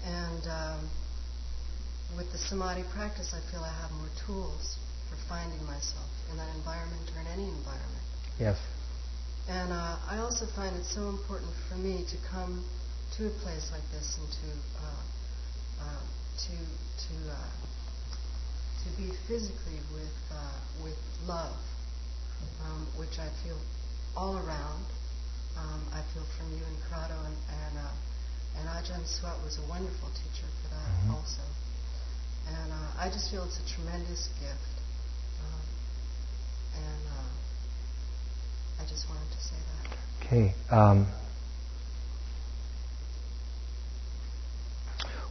And 0.05 0.47
um, 0.47 0.89
with 2.17 2.31
the 2.31 2.37
samadhi 2.37 2.83
practice, 2.93 3.33
I 3.33 3.39
feel 3.51 3.61
I 3.63 3.71
have 3.81 3.91
more 3.91 4.11
tools 4.27 4.77
for 5.09 5.15
finding 5.29 5.63
myself 5.65 6.09
in 6.31 6.37
that 6.37 6.53
environment 6.55 7.09
or 7.15 7.21
in 7.21 7.27
any 7.27 7.47
environment. 7.47 8.05
Yes. 8.39 8.57
And 9.47 9.71
uh, 9.71 9.97
I 10.09 10.17
also 10.19 10.45
find 10.55 10.75
it 10.75 10.85
so 10.85 11.09
important 11.09 11.51
for 11.69 11.75
me 11.75 12.05
to 12.09 12.17
come 12.29 12.63
to 13.17 13.27
a 13.27 13.33
place 13.43 13.71
like 13.71 13.83
this 13.91 14.17
and 14.17 14.27
to 14.27 14.49
uh, 14.79 15.03
uh, 15.83 16.03
to 16.47 16.55
to 16.55 17.15
uh, 17.31 17.53
to 18.83 18.87
be 18.97 19.11
physically 19.27 19.79
with 19.93 20.17
uh, 20.31 20.59
with 20.83 20.97
love, 21.27 21.55
um, 22.65 22.87
which 22.97 23.19
I 23.19 23.29
feel 23.43 23.57
all 24.15 24.37
around 24.37 24.85
um, 25.57 25.81
I 25.93 26.01
feel 26.13 26.25
from 26.37 26.51
you 26.51 26.63
and 26.65 26.77
Corrado 26.89 27.17
and 27.25 27.37
and, 27.49 27.77
uh, 27.77 28.59
and 28.59 28.69
Ajahn 28.69 29.03
Suwat 29.05 29.41
was 29.43 29.57
a 29.57 29.65
wonderful 29.69 30.09
teacher 30.13 30.47
for 30.61 30.69
that 30.69 30.89
mm-hmm. 30.89 31.11
also. 31.15 31.43
And 32.47 32.71
uh, 32.71 33.01
I 33.01 33.09
just 33.09 33.31
feel 33.31 33.43
it's 33.43 33.59
a 33.59 33.67
tremendous 33.75 34.29
gift. 34.39 34.75
Um, 35.41 35.61
and 36.75 37.03
uh, 37.07 38.83
I 38.83 38.85
just 38.87 39.07
wanted 39.09 39.29
to 39.31 39.41
say 39.41 39.55
that. 39.55 40.25
Okay. 40.25 40.55
Um, 40.69 41.07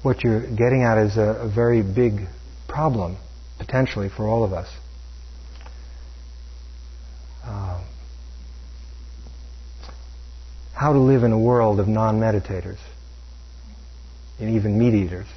what 0.02 0.24
you're 0.24 0.40
getting 0.40 0.82
at 0.82 0.98
is 0.98 1.16
a, 1.16 1.42
a 1.42 1.48
very 1.48 1.82
big 1.82 2.26
problem, 2.68 3.16
potentially, 3.58 4.08
for 4.08 4.26
all 4.26 4.44
of 4.44 4.52
us. 4.52 4.68
Uh, 7.44 7.80
how 10.82 10.92
to 10.92 10.98
live 10.98 11.22
in 11.22 11.30
a 11.30 11.38
world 11.38 11.78
of 11.78 11.86
non 11.86 12.18
meditators 12.18 12.80
and 14.40 14.56
even 14.56 14.76
meat 14.76 14.94
eaters. 14.94 15.28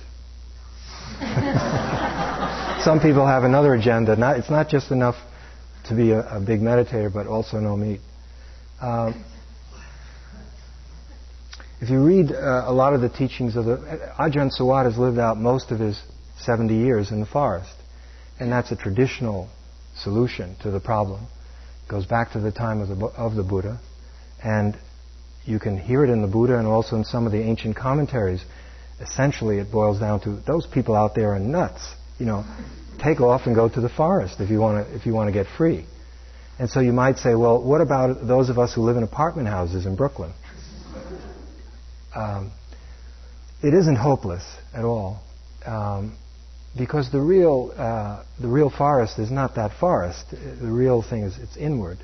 Some 2.84 3.00
people 3.00 3.28
have 3.28 3.44
another 3.44 3.76
agenda. 3.76 4.16
Not, 4.16 4.40
it's 4.40 4.50
not 4.50 4.70
just 4.70 4.90
enough 4.90 5.14
to 5.88 5.96
be 5.96 6.10
a, 6.10 6.22
a 6.22 6.40
big 6.40 6.62
meditator, 6.62 7.14
but 7.14 7.28
also 7.28 7.60
no 7.60 7.78
meat. 7.78 8.02
Um, 8.82 9.24
if 11.80 11.92
you 11.92 12.04
read 12.04 12.32
uh, 12.32 12.64
a 12.66 12.74
lot 12.74 12.96
of 12.96 13.02
the 13.02 13.10
teachings 13.10 13.56
of 13.56 13.66
the 13.66 13.78
Ajahn 14.18 14.50
Suwat 14.50 14.86
has 14.86 14.98
lived 14.98 15.20
out 15.20 15.38
most 15.38 15.70
of 15.70 15.78
his 15.78 16.02
70 16.40 16.74
years 16.74 17.12
in 17.12 17.20
the 17.20 17.28
forest, 17.28 17.76
and 18.40 18.52
that's 18.52 18.72
a 18.72 18.76
traditional 18.76 19.48
solution 19.96 20.56
to 20.64 20.72
the 20.72 20.80
problem. 20.80 21.28
It 21.86 21.92
goes 21.92 22.08
back 22.08 22.32
to 22.32 22.40
the 22.40 22.52
time 22.52 22.82
of 22.82 22.88
the 22.88 23.06
of 23.06 23.36
the 23.36 23.44
Buddha, 23.44 23.80
and 24.44 24.76
you 25.46 25.60
can 25.60 25.78
hear 25.78 26.04
it 26.04 26.10
in 26.10 26.22
the 26.22 26.28
Buddha 26.28 26.58
and 26.58 26.68
also 26.68 26.96
in 26.96 27.04
some 27.04 27.26
of 27.26 27.32
the 27.32 27.42
ancient 27.42 27.76
commentaries. 27.76 28.44
Essentially, 29.00 29.60
it 29.60 29.72
boils 29.72 30.00
down 30.00 30.20
to 30.22 30.38
those 30.48 30.66
people 30.66 30.96
out 30.96 31.16
there 31.16 31.34
are 31.34 31.40
nuts. 31.40 31.94
You 32.18 32.26
know, 32.26 32.46
take 33.00 33.22
off 33.22 33.46
and 33.46 33.54
go 33.56 33.70
to 33.70 33.82
the 33.82 33.90
forest 33.90 34.40
if 34.40 34.50
you 34.50 34.60
want 34.60 34.88
to 34.88 34.96
if 34.96 35.06
you 35.06 35.14
want 35.14 35.28
to 35.28 35.34
get 35.34 35.48
free. 35.58 35.86
And 36.58 36.70
so 36.70 36.80
you 36.80 36.94
might 36.94 37.18
say, 37.18 37.36
well, 37.36 37.62
what 37.62 37.82
about 37.82 38.26
those 38.26 38.50
of 38.50 38.58
us 38.58 38.74
who 38.74 38.82
live 38.82 38.96
in 38.96 39.04
apartment 39.04 39.50
houses 39.50 39.86
in 39.86 39.96
Brooklyn? 39.96 40.32
Um, 42.16 42.52
it 43.62 43.74
isn't 43.74 43.98
hopeless 43.98 44.44
at 44.74 44.86
all, 44.86 45.22
um, 45.66 46.18
because 46.78 47.12
the 47.12 47.20
real 47.20 47.74
uh, 47.76 48.24
the 48.40 48.48
real 48.48 48.70
forest 48.70 49.20
is 49.20 49.30
not 49.30 49.56
that 49.56 49.78
forest. 49.80 50.32
The 50.32 50.72
real 50.72 51.02
thing 51.02 51.24
is 51.24 51.38
it's 51.38 51.58
inward. 51.58 52.00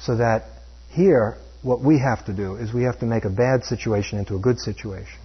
So 0.00 0.16
that 0.16 0.44
here 0.88 1.36
what 1.66 1.82
we 1.82 1.98
have 1.98 2.24
to 2.24 2.32
do 2.32 2.54
is 2.54 2.72
we 2.72 2.84
have 2.84 3.00
to 3.00 3.06
make 3.06 3.24
a 3.24 3.30
bad 3.30 3.64
situation 3.64 4.20
into 4.20 4.36
a 4.36 4.38
good 4.38 4.60
situation. 4.60 5.18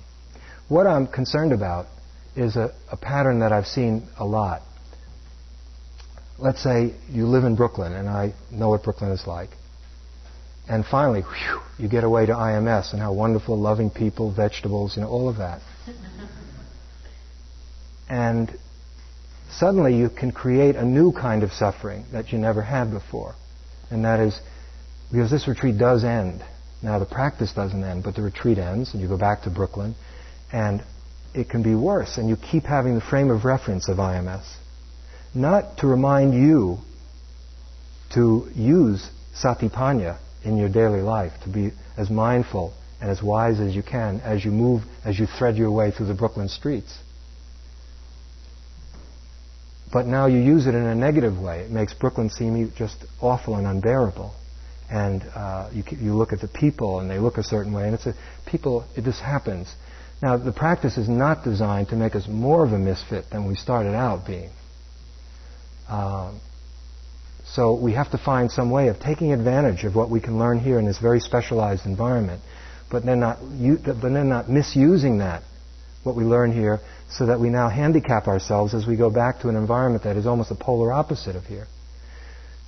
What 0.69 0.87
I'm 0.87 1.05
concerned 1.05 1.53
about 1.53 1.85
is 2.35 2.55
a, 2.55 2.73
a 2.91 2.97
pattern 2.97 3.39
that 3.41 3.51
I've 3.51 3.67
seen 3.67 4.07
a 4.17 4.25
lot. 4.25 4.63
Let's 6.39 6.63
say 6.63 6.95
you 7.09 7.27
live 7.27 7.43
in 7.43 7.55
Brooklyn, 7.55 7.93
and 7.93 8.09
I 8.09 8.33
know 8.49 8.69
what 8.69 8.81
Brooklyn 8.81 9.11
is 9.11 9.27
like. 9.27 9.51
And 10.67 10.83
finally, 10.83 11.21
whew, 11.21 11.59
you 11.77 11.87
get 11.87 12.03
away 12.03 12.25
to 12.25 12.33
IMS 12.33 12.93
and 12.93 12.99
how 12.99 13.13
wonderful, 13.13 13.59
loving 13.59 13.91
people, 13.91 14.33
vegetables, 14.33 14.95
you 14.95 15.03
know, 15.03 15.09
all 15.09 15.29
of 15.29 15.37
that. 15.37 15.61
and 18.09 18.51
suddenly 19.51 19.95
you 19.95 20.09
can 20.09 20.31
create 20.31 20.75
a 20.75 20.85
new 20.85 21.11
kind 21.11 21.43
of 21.43 21.51
suffering 21.51 22.05
that 22.13 22.31
you 22.31 22.39
never 22.39 22.63
had 22.63 22.89
before. 22.89 23.35
And 23.91 24.05
that 24.05 24.19
is 24.19 24.39
because 25.11 25.29
this 25.29 25.47
retreat 25.47 25.77
does 25.77 26.03
end. 26.03 26.43
Now, 26.81 26.99
the 26.99 27.05
practice 27.05 27.53
doesn't 27.53 27.83
end, 27.83 28.03
but 28.03 28.15
the 28.15 28.21
retreat 28.21 28.57
ends, 28.57 28.93
and 28.93 29.01
you 29.01 29.07
go 29.07 29.17
back 29.17 29.43
to 29.43 29.49
Brooklyn, 29.49 29.95
and 30.51 30.83
it 31.33 31.49
can 31.49 31.63
be 31.63 31.75
worse, 31.75 32.17
and 32.17 32.27
you 32.27 32.35
keep 32.35 32.63
having 32.63 32.95
the 32.95 33.01
frame 33.01 33.29
of 33.29 33.45
reference 33.45 33.87
of 33.87 33.97
IMS. 33.97 34.45
Not 35.33 35.77
to 35.77 35.87
remind 35.87 36.33
you 36.33 36.79
to 38.13 38.49
use 38.55 39.09
satipanya 39.35 40.17
in 40.43 40.57
your 40.57 40.69
daily 40.69 41.01
life, 41.01 41.33
to 41.43 41.49
be 41.49 41.71
as 41.97 42.09
mindful 42.09 42.73
and 42.99 43.09
as 43.09 43.21
wise 43.21 43.59
as 43.59 43.75
you 43.75 43.83
can 43.83 44.19
as 44.21 44.43
you 44.43 44.51
move, 44.51 44.83
as 45.05 45.19
you 45.19 45.25
thread 45.25 45.55
your 45.55 45.71
way 45.71 45.91
through 45.91 46.07
the 46.07 46.13
Brooklyn 46.13 46.49
streets. 46.49 46.97
but 49.91 50.07
now 50.07 50.25
you 50.25 50.39
use 50.39 50.67
it 50.67 50.75
in 50.75 50.83
a 50.83 50.95
negative 50.95 51.37
way. 51.37 51.61
It 51.61 51.71
makes 51.71 51.93
Brooklyn 51.93 52.29
seem 52.29 52.71
just 52.75 52.95
awful 53.19 53.55
and 53.55 53.67
unbearable. 53.67 54.33
And 54.91 55.23
uh, 55.23 55.69
you, 55.71 55.83
you 55.89 56.13
look 56.15 56.33
at 56.33 56.41
the 56.41 56.49
people, 56.49 56.99
and 56.99 57.09
they 57.09 57.17
look 57.17 57.37
a 57.37 57.43
certain 57.43 57.71
way, 57.71 57.85
and 57.85 57.95
it's 57.95 58.05
a 58.05 58.13
people. 58.45 58.85
It 58.97 59.05
just 59.05 59.21
happens. 59.21 59.73
Now, 60.21 60.37
the 60.37 60.51
practice 60.51 60.97
is 60.97 61.07
not 61.07 61.45
designed 61.45 61.89
to 61.89 61.95
make 61.95 62.13
us 62.13 62.27
more 62.27 62.65
of 62.65 62.73
a 62.73 62.77
misfit 62.77 63.29
than 63.31 63.47
we 63.47 63.55
started 63.55 63.95
out 63.95 64.27
being. 64.27 64.51
Um, 65.87 66.41
so 67.45 67.73
we 67.73 67.93
have 67.93 68.11
to 68.11 68.17
find 68.17 68.51
some 68.51 68.69
way 68.69 68.89
of 68.89 68.99
taking 68.99 69.33
advantage 69.33 69.83
of 69.83 69.95
what 69.95 70.09
we 70.09 70.19
can 70.19 70.37
learn 70.37 70.59
here 70.59 70.77
in 70.77 70.85
this 70.85 70.99
very 70.99 71.19
specialized 71.19 71.85
environment, 71.85 72.41
but 72.91 73.05
then 73.05 73.21
not, 73.21 73.39
but 73.39 74.01
then 74.01 74.29
not 74.29 74.49
misusing 74.49 75.19
that, 75.19 75.43
what 76.03 76.15
we 76.15 76.23
learn 76.23 76.51
here, 76.51 76.79
so 77.09 77.25
that 77.25 77.39
we 77.39 77.49
now 77.49 77.69
handicap 77.69 78.27
ourselves 78.27 78.73
as 78.73 78.85
we 78.85 78.95
go 78.95 79.09
back 79.09 79.39
to 79.41 79.49
an 79.49 79.55
environment 79.55 80.03
that 80.03 80.17
is 80.17 80.27
almost 80.27 80.51
a 80.51 80.55
polar 80.55 80.91
opposite 80.91 81.35
of 81.35 81.45
here. 81.45 81.67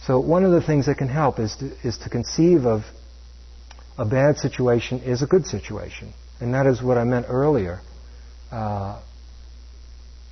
So 0.06 0.20
one 0.20 0.43
of 0.43 0.51
the 0.51 0.62
things 0.62 0.88
that 0.88 0.97
can 0.97 1.08
help 1.08 1.39
is 1.39 1.56
to, 1.58 1.72
is 1.88 1.97
to 1.99 2.10
conceive 2.10 2.66
of 2.66 2.84
a 3.97 4.06
bad 4.06 4.38
situation 4.38 4.99
is 4.99 5.22
a 5.22 5.28
good 5.28 5.45
situation. 5.45 6.14
And 6.41 6.54
that 6.54 6.66
is 6.66 6.82
what 6.82 6.97
I 6.97 7.06
meant 7.06 7.28
earlier. 7.30 7.80
Uh, 8.51 9.01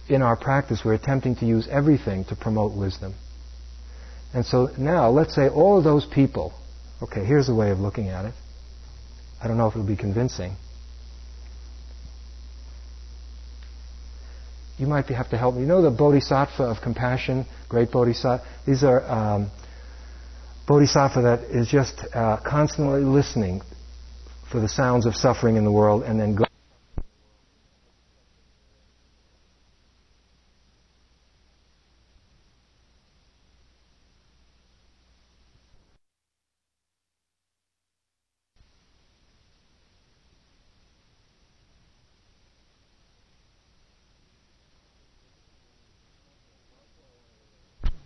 in 0.09 0.22
our 0.22 0.36
practice, 0.36 0.82
we're 0.84 0.95
attempting 0.95 1.36
to 1.38 1.45
use 1.45 1.67
everything 1.69 2.26
to 2.26 2.36
promote 2.36 2.76
wisdom. 2.76 3.13
And 4.34 4.45
so 4.45 4.69
now, 4.78 5.09
let's 5.09 5.34
say 5.34 5.47
all 5.47 5.78
of 5.78 5.84
those 5.84 6.05
people, 6.05 6.53
okay, 7.01 7.24
here's 7.24 7.47
a 7.47 7.55
way 7.55 7.72
of 7.72 7.80
looking 7.80 8.09
at 8.09 8.26
it. 8.26 8.34
I 9.41 9.47
don't 9.47 9.57
know 9.57 9.67
if 9.67 9.74
it'll 9.74 9.88
be 9.88 9.95
convincing. 9.95 10.55
You 14.82 14.88
might 14.88 15.05
have 15.09 15.29
to 15.29 15.38
help 15.38 15.53
me. 15.53 15.61
You 15.61 15.67
know 15.67 15.84
the 15.84 15.91
bodhisattva 15.91 16.63
of 16.63 16.82
compassion, 16.82 17.45
great 17.69 17.91
bodhisattva? 17.91 18.43
These 18.65 18.84
are 18.84 19.03
um, 19.03 19.51
bodhisattva 20.67 21.21
that 21.21 21.39
is 21.55 21.67
just 21.67 22.03
uh, 22.15 22.38
constantly 22.43 23.03
listening 23.03 23.61
for 24.51 24.59
the 24.59 24.67
sounds 24.67 25.05
of 25.05 25.15
suffering 25.15 25.55
in 25.55 25.65
the 25.65 25.71
world 25.71 26.01
and 26.01 26.19
then 26.19 26.34
go. 26.34 26.45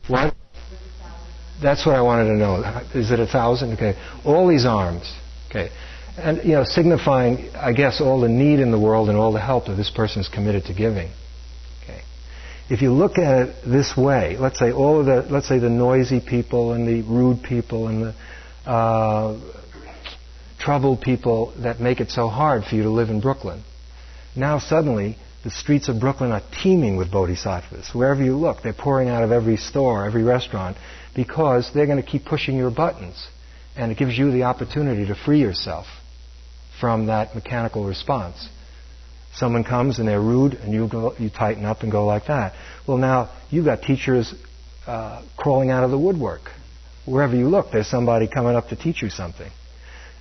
What? 0.08 0.36
That's 1.66 1.84
what 1.84 1.96
I 1.96 2.02
wanted 2.02 2.26
to 2.26 2.36
know. 2.36 2.62
Is 2.94 3.10
it 3.10 3.20
a 3.20 3.26
thousand? 3.26 3.74
Okay. 3.74 3.98
All 4.24 4.48
these 4.48 4.68
arms. 4.68 5.12
Okay. 5.50 5.72
And, 6.16 6.38
you 6.44 6.52
know, 6.52 6.64
signifying, 6.64 7.50
I 7.56 7.74
guess, 7.74 8.00
all 8.00 8.22
the 8.22 8.30
need 8.30 8.60
in 8.60 8.70
the 8.70 8.80
world 8.80 9.10
and 9.10 9.18
all 9.18 9.34
the 9.34 9.42
help 9.42 9.66
that 9.66 9.74
this 9.74 9.90
person 9.90 10.22
is 10.22 10.28
committed 10.28 10.66
to 10.66 10.76
giving. 10.76 11.10
Okay. 11.84 12.02
If 12.70 12.84
you 12.84 12.92
look 12.92 13.18
at 13.18 13.48
it 13.48 13.56
this 13.66 13.98
way, 13.98 14.38
let's 14.38 14.60
say 14.60 14.72
all 14.72 15.00
of 15.00 15.08
the, 15.08 15.24
let's 15.34 15.48
say 15.48 15.58
the 15.58 15.72
noisy 15.72 16.22
people 16.22 16.74
and 16.74 16.88
the 16.88 17.02
rude 17.02 17.42
people 17.42 17.88
and 17.88 18.04
the 18.04 18.70
uh, 18.70 19.40
troubled 20.60 21.02
people 21.02 21.52
that 21.64 21.80
make 21.80 22.00
it 22.00 22.12
so 22.12 22.28
hard 22.28 22.64
for 22.66 22.76
you 22.76 22.84
to 22.84 22.92
live 22.92 23.10
in 23.10 23.22
Brooklyn. 23.22 23.64
Now 24.36 24.60
suddenly, 24.60 25.18
the 25.44 25.50
streets 25.50 25.90
of 25.90 26.00
Brooklyn 26.00 26.32
are 26.32 26.44
teeming 26.62 26.96
with 26.96 27.12
bodhisattvas. 27.12 27.90
Wherever 27.94 28.24
you 28.24 28.36
look, 28.38 28.62
they're 28.62 28.74
pouring 28.74 29.10
out 29.10 29.24
of 29.24 29.32
every 29.32 29.58
store, 29.58 30.06
every 30.06 30.24
restaurant, 30.24 30.78
because 31.16 31.72
they're 31.74 31.86
going 31.86 32.02
to 32.02 32.08
keep 32.08 32.26
pushing 32.26 32.56
your 32.56 32.72
buttons. 32.72 33.28
And 33.76 33.92
it 33.92 33.98
gives 33.98 34.18
you 34.18 34.32
the 34.32 34.44
opportunity 34.44 35.08
to 35.08 35.16
free 35.16 35.40
yourself 35.40 35.86
from 36.80 37.08
that 37.08 37.36
mechanical 37.36 37.86
response. 37.86 38.50
Someone 39.34 39.64
comes 39.64 40.00
and 40.00 40.08
they're 40.08 40.22
rude, 40.22 40.54
and 40.54 40.74
you 40.74 40.88
go, 40.88 41.14
you 41.18 41.30
tighten 41.30 41.66
up 41.66 41.82
and 41.82 41.92
go 41.92 42.06
like 42.06 42.28
that. 42.28 42.54
Well, 42.88 42.98
now 42.98 43.32
you've 43.50 43.66
got 43.66 43.82
teachers 43.82 44.34
uh, 44.88 45.24
crawling 45.38 45.72
out 45.72 45.84
of 45.84 45.92
the 45.92 46.00
woodwork. 46.00 46.42
Wherever 47.06 47.36
you 47.36 47.50
look, 47.50 47.68
there's 47.72 47.88
somebody 47.88 48.28
coming 48.28 48.56
up 48.56 48.70
to 48.70 48.76
teach 48.76 49.02
you 49.02 49.10
something. 49.10 49.52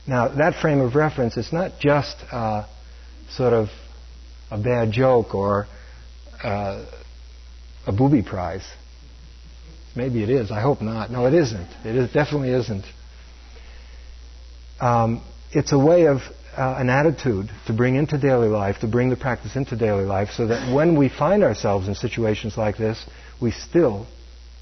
Now, 0.07 0.29
that 0.29 0.61
frame 0.61 0.81
of 0.81 0.95
reference 0.95 1.37
is 1.37 1.53
not 1.53 1.79
just 1.81 2.17
uh, 2.31 2.67
sort 3.31 3.53
of 3.53 3.69
a 4.51 4.59
bad 4.59 4.93
joke 4.93 5.35
or 5.35 5.67
uh, 6.43 6.85
a 7.87 7.93
booby 7.93 8.23
prize. 8.23 8.65
Maybe 9.97 10.23
it 10.23 10.31
is. 10.31 10.51
I 10.51 10.61
hope 10.61 10.83
not. 10.83 11.11
No, 11.11 11.27
it 11.27 11.35
isn't. 11.35 11.69
It 11.85 11.95
is, 11.95 12.13
definitely 12.13 12.51
isn't. 12.51 12.85
Um, 14.81 15.23
it's 15.53 15.73
a 15.73 15.79
way 15.79 16.07
of 16.07 16.19
uh, 16.57 16.77
an 16.79 16.91
attitude 16.91 17.49
to 17.67 17.73
bring 17.73 17.95
into 17.95 18.19
daily 18.19 18.49
life, 18.49 18.81
to 18.81 18.89
bring 18.89 19.11
the 19.11 19.17
practice 19.17 19.57
into 19.57 19.77
daily 19.77 20.05
life, 20.05 20.31
so 20.31 20.49
that 20.49 20.75
when 20.75 20.97
we 20.99 21.09
find 21.09 21.43
ourselves 21.45 21.89
in 21.89 21.95
situations 21.95 22.57
like 22.57 22.77
this, 22.77 23.05
we 23.41 23.53
still 23.53 24.07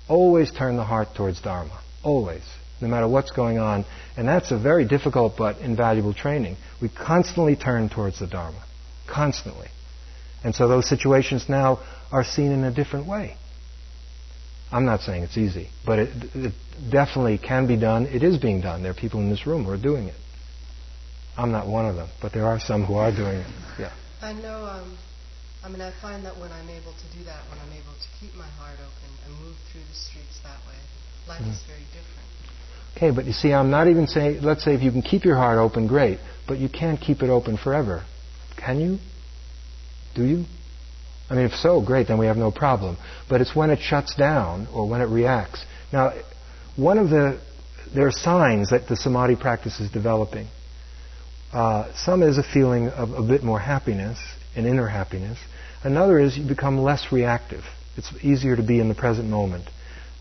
always 0.09 0.51
turn 0.51 0.77
the 0.77 0.85
heart 0.85 1.09
towards 1.17 1.41
Dharma. 1.41 1.83
Always. 2.03 2.43
No 2.81 2.89
matter 2.89 3.09
what's 3.09 3.31
going 3.31 3.59
on. 3.59 3.87
And 4.17 4.29
that's 4.29 4.51
a 4.51 4.59
very 4.59 4.85
difficult 4.85 5.35
but 5.39 5.59
invaluable 5.59 6.13
training. 6.13 6.57
We 6.81 6.89
constantly 6.89 7.57
turn 7.57 7.89
towards 7.89 8.19
the 8.19 8.27
Dharma. 8.27 8.63
Constantly. 9.09 9.69
And 10.45 10.55
so 10.55 10.69
those 10.69 10.89
situations 10.89 11.49
now 11.49 11.81
are 12.11 12.25
seen 12.25 12.53
in 12.53 12.65
a 12.65 12.75
different 12.75 13.07
way. 13.07 13.37
I'm 14.73 14.87
not 14.87 15.01
saying 15.01 15.25
it's 15.25 15.37
easy, 15.37 15.69
but 15.85 15.99
it, 15.99 16.09
it 16.35 16.55
definitely 16.91 17.39
can 17.39 17.67
be 17.67 17.77
done. 17.77 18.07
It 18.07 18.23
is 18.23 18.39
being 18.39 18.63
done. 18.63 18.83
There 18.83 18.91
are 18.91 18.95
people 18.95 19.21
in 19.21 19.29
this 19.29 19.47
room 19.47 19.65
who 19.65 19.71
are 19.71 19.81
doing 19.81 20.09
it. 20.09 20.15
I'm 21.37 21.53
not 21.53 21.67
one 21.67 21.87
of 21.87 21.97
them, 21.97 22.09
but 22.21 22.33
there 22.33 22.47
are 22.47 22.59
some 22.59 22.85
who 22.85 22.95
are 22.95 23.15
doing 23.15 23.39
it. 23.39 23.47
Yeah. 23.79 23.93
I 24.23 24.33
know. 24.33 24.65
Um, 24.65 24.99
I 25.65 25.69
mean, 25.69 25.81
I 25.81 25.93
find 26.01 26.25
that 26.25 26.39
when 26.39 26.51
I'm 26.51 26.69
able 26.69 26.93
to 26.93 27.19
do 27.19 27.25
that, 27.25 27.43
when 27.49 27.59
I'm 27.59 27.73
able 27.73 27.93
to 27.93 28.09
keep 28.19 28.35
my 28.35 28.49
heart 28.49 28.79
open 28.81 29.11
and 29.25 29.45
move 29.45 29.57
through 29.71 29.83
the 29.83 29.95
streets 29.95 30.41
that 30.43 30.59
way, 30.67 30.77
life 31.29 31.43
mm. 31.43 31.53
is 31.53 31.63
very 31.67 31.85
different. 31.93 32.23
Okay, 32.97 33.11
but 33.11 33.25
you 33.25 33.33
see, 33.33 33.53
I'm 33.53 33.71
not 33.71 33.89
even 33.89 34.07
saying. 34.07 34.43
Let's 34.43 34.65
say 34.65 34.75
if 34.75 34.83
you 34.83 34.91
can 34.91 35.03
keep 35.03 35.25
your 35.25 35.37
heart 35.37 35.59
open, 35.59 35.87
great, 35.87 36.19
but 36.47 36.59
you 36.59 36.69
can't 36.69 37.01
keep 37.01 37.23
it 37.23 37.31
open 37.31 37.57
forever, 37.57 38.05
can 38.57 38.81
you? 38.81 38.99
Do 40.15 40.25
you? 40.25 40.45
I 41.33 41.35
mean, 41.35 41.47
if 41.47 41.55
so, 41.55 41.81
great, 41.81 42.09
then 42.09 42.19
we 42.19 42.27
have 42.27 42.37
no 42.37 42.51
problem. 42.51 42.99
But 43.27 43.41
it's 43.41 43.57
when 43.57 43.71
it 43.71 43.79
shuts 43.81 44.15
down 44.15 44.69
or 44.71 44.87
when 44.87 45.01
it 45.01 45.07
reacts. 45.07 45.65
Now, 45.91 46.13
one 46.77 46.99
of 46.99 47.09
the 47.09 47.41
there 47.95 48.07
are 48.07 48.13
signs 48.13 48.69
that 48.71 48.87
the 48.87 48.97
samadhi 48.97 49.37
practice 49.37 49.81
is 49.81 49.91
developing. 49.91 50.47
Uh, 51.51 51.91
some 51.95 52.23
is 52.23 52.37
a 52.37 52.43
feeling 52.43 52.89
of 52.89 53.13
a 53.13 53.23
bit 53.23 53.43
more 53.43 53.59
happiness, 53.59 54.19
an 54.57 54.67
inner 54.67 54.87
happiness. 54.87 55.39
Another 55.83 56.19
is 56.19 56.37
you 56.37 56.47
become 56.47 56.79
less 56.79 57.11
reactive. 57.11 57.65
It's 57.97 58.13
easier 58.23 58.55
to 58.55 58.63
be 58.63 58.79
in 58.79 58.89
the 58.89 58.95
present 58.95 59.29
moment. 59.29 59.65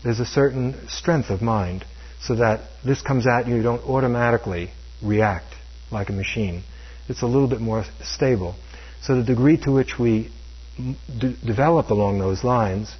There's 0.02 0.20
a 0.20 0.26
certain 0.26 0.88
strength 0.88 1.28
of 1.28 1.42
mind 1.42 1.84
so 2.22 2.36
that 2.36 2.60
this 2.84 3.02
comes 3.02 3.26
at 3.26 3.46
you, 3.46 3.56
you 3.56 3.62
don't 3.62 3.84
automatically 3.84 4.70
react 5.02 5.54
like 5.90 6.08
a 6.08 6.14
machine. 6.14 6.62
It's 7.08 7.22
a 7.22 7.26
little 7.26 7.48
bit 7.48 7.60
more 7.60 7.84
stable. 8.02 8.54
So 9.02 9.16
the 9.16 9.24
degree 9.24 9.58
to 9.58 9.72
which 9.72 9.98
we 9.98 10.30
d- 10.76 11.36
develop 11.44 11.90
along 11.90 12.18
those 12.18 12.44
lines, 12.44 12.94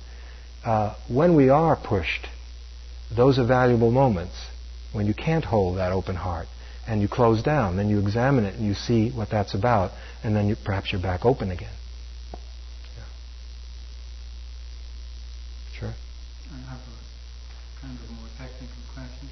uh, 0.64 0.94
when 1.08 1.34
we 1.34 1.48
are 1.48 1.76
pushed, 1.76 2.28
those 3.14 3.38
are 3.38 3.46
valuable 3.46 3.90
moments 3.90 4.34
when 4.92 5.06
you 5.06 5.14
can't 5.14 5.44
hold 5.44 5.78
that 5.78 5.92
open 5.92 6.16
heart 6.16 6.46
and 6.86 7.00
you 7.00 7.08
close 7.08 7.42
down. 7.42 7.76
Then 7.76 7.88
you 7.88 7.98
examine 8.00 8.44
it 8.44 8.54
and 8.54 8.66
you 8.66 8.74
see 8.74 9.10
what 9.10 9.28
that's 9.30 9.54
about, 9.54 9.92
and 10.22 10.34
then 10.34 10.48
you, 10.48 10.56
perhaps 10.64 10.92
you're 10.92 11.02
back 11.02 11.24
open 11.24 11.50
again. 11.50 11.72
Yeah. 12.96 13.04
Sure. 15.78 15.94
I 16.52 16.70
have 16.70 16.80
a 16.80 17.80
kind 17.80 17.98
of 17.98 18.10
more 18.10 18.28
technical 18.38 18.82
question. 18.94 19.28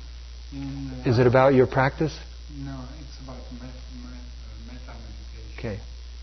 In, 0.53 1.01
uh, 1.05 1.11
Is 1.11 1.18
it 1.18 1.26
about 1.26 1.55
your 1.55 1.66
practice? 1.66 2.16
No, 2.57 2.84
it's 3.01 3.18
about 3.22 3.36
met, 3.53 3.70
met, 4.66 4.80
uh, 4.88 4.95
meditation. 4.95 5.59
Okay. 5.59 5.80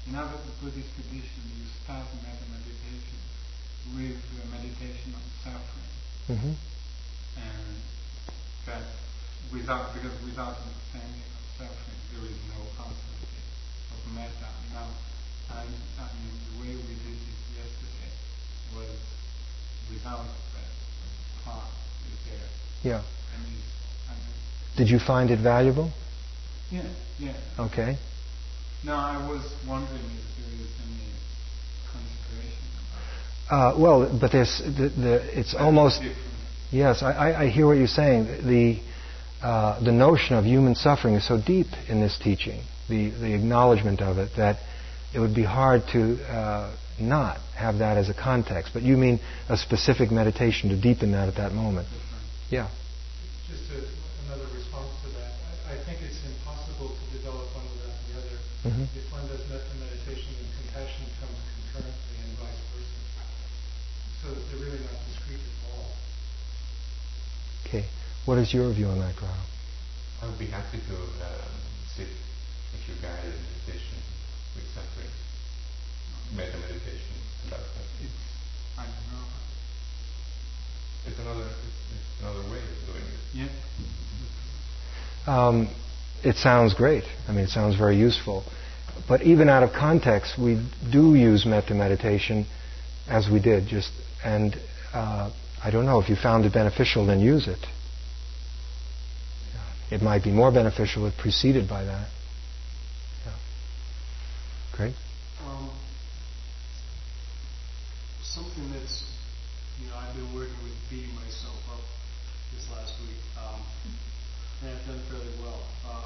In 0.08 0.16
other 0.16 0.39
Buddhist 0.64 0.88
tradition, 0.95 1.43
you 1.51 1.68
start 1.84 2.08
metta 2.24 2.47
meditation 2.47 3.20
with 3.91 4.16
meditation 4.51 5.12
on 5.12 5.26
suffering. 5.43 5.91
Mm-hmm. 6.32 6.53
And 7.43 7.76
that 8.66 8.88
without, 9.51 9.93
because 9.93 10.16
without 10.24 10.55
understanding 10.64 11.28
of 11.28 11.43
suffering, 11.60 11.99
there 12.16 12.24
is 12.24 12.39
no 12.55 12.64
concept 12.80 13.36
of 13.91 13.99
metta. 14.16 14.47
Now, 14.72 14.88
I, 15.51 15.68
I 15.68 16.08
mean, 16.24 16.36
the 16.39 16.55
way 16.64 16.72
we 16.72 16.95
did 17.03 17.20
it 17.20 17.39
yesterday 17.60 18.12
was 18.80 18.95
without 19.91 20.24
that 20.55 20.72
part 21.43 21.68
is 22.08 22.20
there. 22.32 22.47
Yeah. 22.95 23.01
I 23.03 23.43
mean, 23.43 23.60
did 24.78 24.89
you 24.89 24.99
find 24.99 25.32
it 25.32 25.39
valuable? 25.39 25.91
Yeah, 26.72 26.84
yeah. 27.20 27.34
Okay. 27.60 27.97
No, 28.86 28.93
I 28.93 29.28
was 29.28 29.41
wondering 29.67 29.99
if 29.99 30.25
there 30.38 30.53
is 30.61 30.71
any 30.86 31.11
consideration 31.91 32.63
about 33.49 33.75
Uh, 33.75 33.80
well, 33.80 34.17
but 34.19 34.32
there's 34.32 34.59
the, 34.59 34.89
the 34.89 35.39
it's 35.39 35.55
almost 35.55 36.01
yes. 36.71 37.01
I, 37.03 37.45
I 37.45 37.49
hear 37.49 37.65
what 37.67 37.78
you're 37.78 37.88
saying. 37.88 38.47
The 38.47 38.80
uh, 39.41 39.84
the 39.84 39.91
notion 39.91 40.36
of 40.36 40.45
human 40.45 40.75
suffering 40.75 41.15
is 41.15 41.28
so 41.28 41.39
deep 41.39 41.67
in 41.89 42.01
this 42.01 42.17
teaching, 42.17 42.61
the 42.88 43.09
the 43.09 43.34
acknowledgement 43.34 44.01
of 44.01 44.17
it 44.17 44.32
that 44.38 44.57
it 45.13 45.19
would 45.19 45.36
be 45.36 45.43
hard 45.43 45.84
to 45.93 46.15
uh, 46.25 46.75
not 46.99 47.39
have 47.55 47.80
that 47.80 47.97
as 47.97 48.09
a 48.09 48.13
context. 48.13 48.73
But 48.73 48.84
you 48.84 48.97
mean 48.97 49.19
a 49.49 49.57
specific 49.57 50.11
meditation 50.11 50.69
to 50.69 50.80
deepen 50.80 51.11
that 51.11 51.28
at 51.28 51.36
that 51.36 51.53
moment? 51.53 51.88
Yeah. 52.49 52.69
Just 53.49 53.71
a, 53.71 53.80
another 54.28 54.47
response 54.53 54.91
to 55.03 55.09
that. 55.19 55.32
I, 55.67 55.73
I, 55.73 55.86
think 55.86 55.99
it's 56.01 56.19
impossible 56.25 56.95
to 56.95 57.17
develop 57.17 57.47
one 57.55 57.65
without 57.75 57.95
the 58.07 58.19
other. 58.19 58.38
Mm-hmm. 58.68 58.99
If 58.99 59.07
one 59.11 59.24
does 59.32 59.39
metta 59.47 59.63
meditation, 59.80 60.28
then 60.36 60.51
compassion 60.59 61.07
comes 61.24 61.39
concurrently, 61.55 62.15
and 62.20 62.36
vice 62.36 62.59
versa. 62.76 62.99
So 64.20 64.28
they're 64.36 64.59
really 64.59 64.84
not 64.84 64.99
discrete 65.07 65.39
at 65.39 65.55
all. 65.72 65.95
Okay. 67.63 67.88
What 68.26 68.38
is 68.39 68.53
your 68.53 68.68
view 68.74 68.88
on 68.88 68.99
that, 68.99 69.15
Grau? 69.15 69.32
I 70.22 70.28
would 70.28 70.39
be 70.39 70.47
happy 70.47 70.80
to 70.84 70.95
uh, 71.24 71.47
sit 71.95 72.11
with 72.76 72.84
you 72.91 72.95
guided 72.99 73.39
meditation 73.39 74.03
with 74.55 74.68
suffering, 74.76 75.13
metta 76.36 76.57
meditation 76.59 77.15
about 77.47 77.63
that. 77.63 77.88
It's, 78.03 78.20
I 78.78 78.84
don't 78.84 79.07
know. 79.15 79.26
It's 81.07 81.20
another, 81.20 81.47
it's 81.47 82.20
another 82.20 82.43
way 82.51 82.59
of 82.59 82.84
doing 82.84 83.07
it. 83.07 83.47
Yeah. 83.47 83.47
Um, 85.28 85.70
it 86.24 86.36
sounds 86.36 86.74
great. 86.74 87.03
I 87.28 87.32
mean, 87.32 87.45
it 87.45 87.49
sounds 87.49 87.78
very 87.78 87.95
useful. 87.95 88.43
But 89.08 89.22
even 89.22 89.47
out 89.47 89.64
of 89.64 89.72
context, 89.72 90.38
we 90.38 90.70
do 90.91 91.16
use 91.16 91.45
metta 91.45 91.74
meditation 91.74 92.45
as 93.10 93.30
we 93.32 93.39
did, 93.39 93.68
just 93.68 93.89
and 94.24 94.55
uh, 94.93 95.32
I 95.64 95.72
don't 95.72 95.86
know 95.86 96.01
if 96.01 96.10
you 96.10 96.16
found 96.16 96.45
it 96.45 96.53
beneficial, 96.53 97.05
then 97.05 97.20
use 97.20 97.47
it. 97.47 97.60
It 99.89 100.01
might 100.01 100.24
be 100.24 100.32
more 100.32 100.51
beneficial 100.51 101.08
if 101.08 101.16
preceded 101.18 101.70
by 101.70 101.86
that. 101.86 102.10
Yeah. 103.26 103.32
Great. 104.76 104.95
Um, 105.45 105.72
something 108.22 108.70
that's, 108.74 109.05
you 109.80 109.88
know, 109.88 109.95
I've 109.95 110.14
been 110.14 110.36
working 110.36 110.60
with 110.64 110.76
beating 110.89 111.16
myself 111.16 111.55
up 111.72 111.80
this 112.53 112.68
last 112.70 112.99
week, 112.99 113.16
um, 113.39 113.62
and 114.62 114.76
I've 114.76 114.86
done 114.86 115.01
fairly 115.10 115.32
well. 115.41 115.64
Uh, 115.88 116.03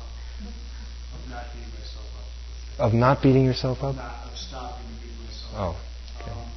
of 1.14 1.30
not 1.30 1.46
beating 1.54 1.70
myself 1.74 2.06
up. 2.18 2.21
Of 2.80 2.94
not 2.94 3.22
beating 3.22 3.46
yourself 3.46 3.84
up? 3.84 3.96
Not, 3.96 4.26
of 4.32 4.38
stopping 4.38 4.86
beating 5.02 5.18
myself 5.26 5.78
oh, 5.78 6.22
Okay. 6.22 6.32
Um, 6.32 6.52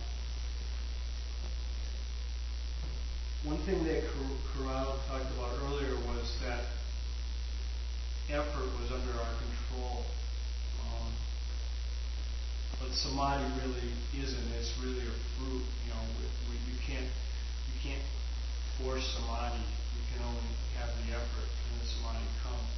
one 3.45 3.59
thing 3.67 3.85
that 3.85 4.05
Corrado 4.55 4.97
talked 5.09 5.31
about 5.37 5.53
earlier 5.67 5.97
was 6.07 6.39
that 6.47 6.65
effort 8.31 8.71
was 8.81 8.89
under 8.91 9.13
our 9.21 9.35
control. 9.37 10.05
Um, 10.81 11.13
but 12.81 12.95
samadhi 12.95 13.45
really 13.61 13.93
isn't. 14.17 14.47
It's 14.57 14.73
really 14.81 15.05
a 15.05 15.17
fruit. 15.37 15.67
You 15.85 15.91
know, 15.93 16.03
we, 16.17 16.25
we, 16.49 16.55
you 16.73 16.79
can't 16.81 17.11
you 17.69 17.77
can't 17.83 18.03
force 18.81 19.05
samadhi. 19.19 19.61
You 19.61 20.03
can 20.15 20.25
only 20.25 20.57
have 20.79 20.89
the 21.05 21.13
effort, 21.13 21.51
and 21.51 21.81
the 21.83 21.87
samadhi 21.87 22.29
comes. 22.41 22.71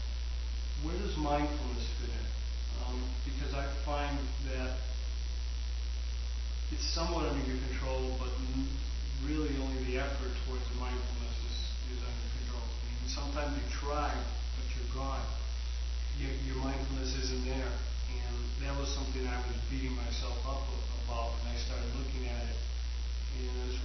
Where 0.82 0.98
does 0.98 1.16
mindfulness 1.16 1.86
fit 2.00 2.10
in? 2.10 2.26
Um, 2.84 3.00
because 3.24 3.54
I 3.54 3.64
find 3.84 4.18
that 4.52 4.76
it's 6.72 6.84
somewhat 6.92 7.30
under 7.30 7.44
your 7.46 7.62
control, 7.70 8.18
but 8.18 8.28
really 9.24 9.56
only 9.56 9.84
the 9.88 10.02
effort 10.02 10.34
towards 10.44 10.66
mindfulness 10.76 11.36
is, 11.48 11.58
is 11.96 12.00
under 12.04 12.28
control. 12.42 12.66
I 12.66 12.82
mean, 12.90 13.08
sometimes 13.08 13.56
you 13.56 13.64
try, 13.72 14.12
but 14.12 14.66
you're 14.76 14.92
gone 14.92 15.24
your, 16.20 16.32
your 16.44 16.56
mindfulness 16.56 17.14
isn't 17.14 17.44
there. 17.44 17.68
And 17.68 18.34
that 18.64 18.78
was 18.78 18.88
something 18.94 19.26
I 19.26 19.36
was 19.46 19.56
beating 19.70 19.92
myself 19.92 20.36
up 20.46 20.64
about 21.04 21.36
when 21.36 21.52
I 21.52 21.56
started 21.60 21.88
looking 21.96 22.28
at 22.28 22.42
it. 22.48 22.56
And 23.40 23.50
I 23.52 23.66
was 23.68 23.78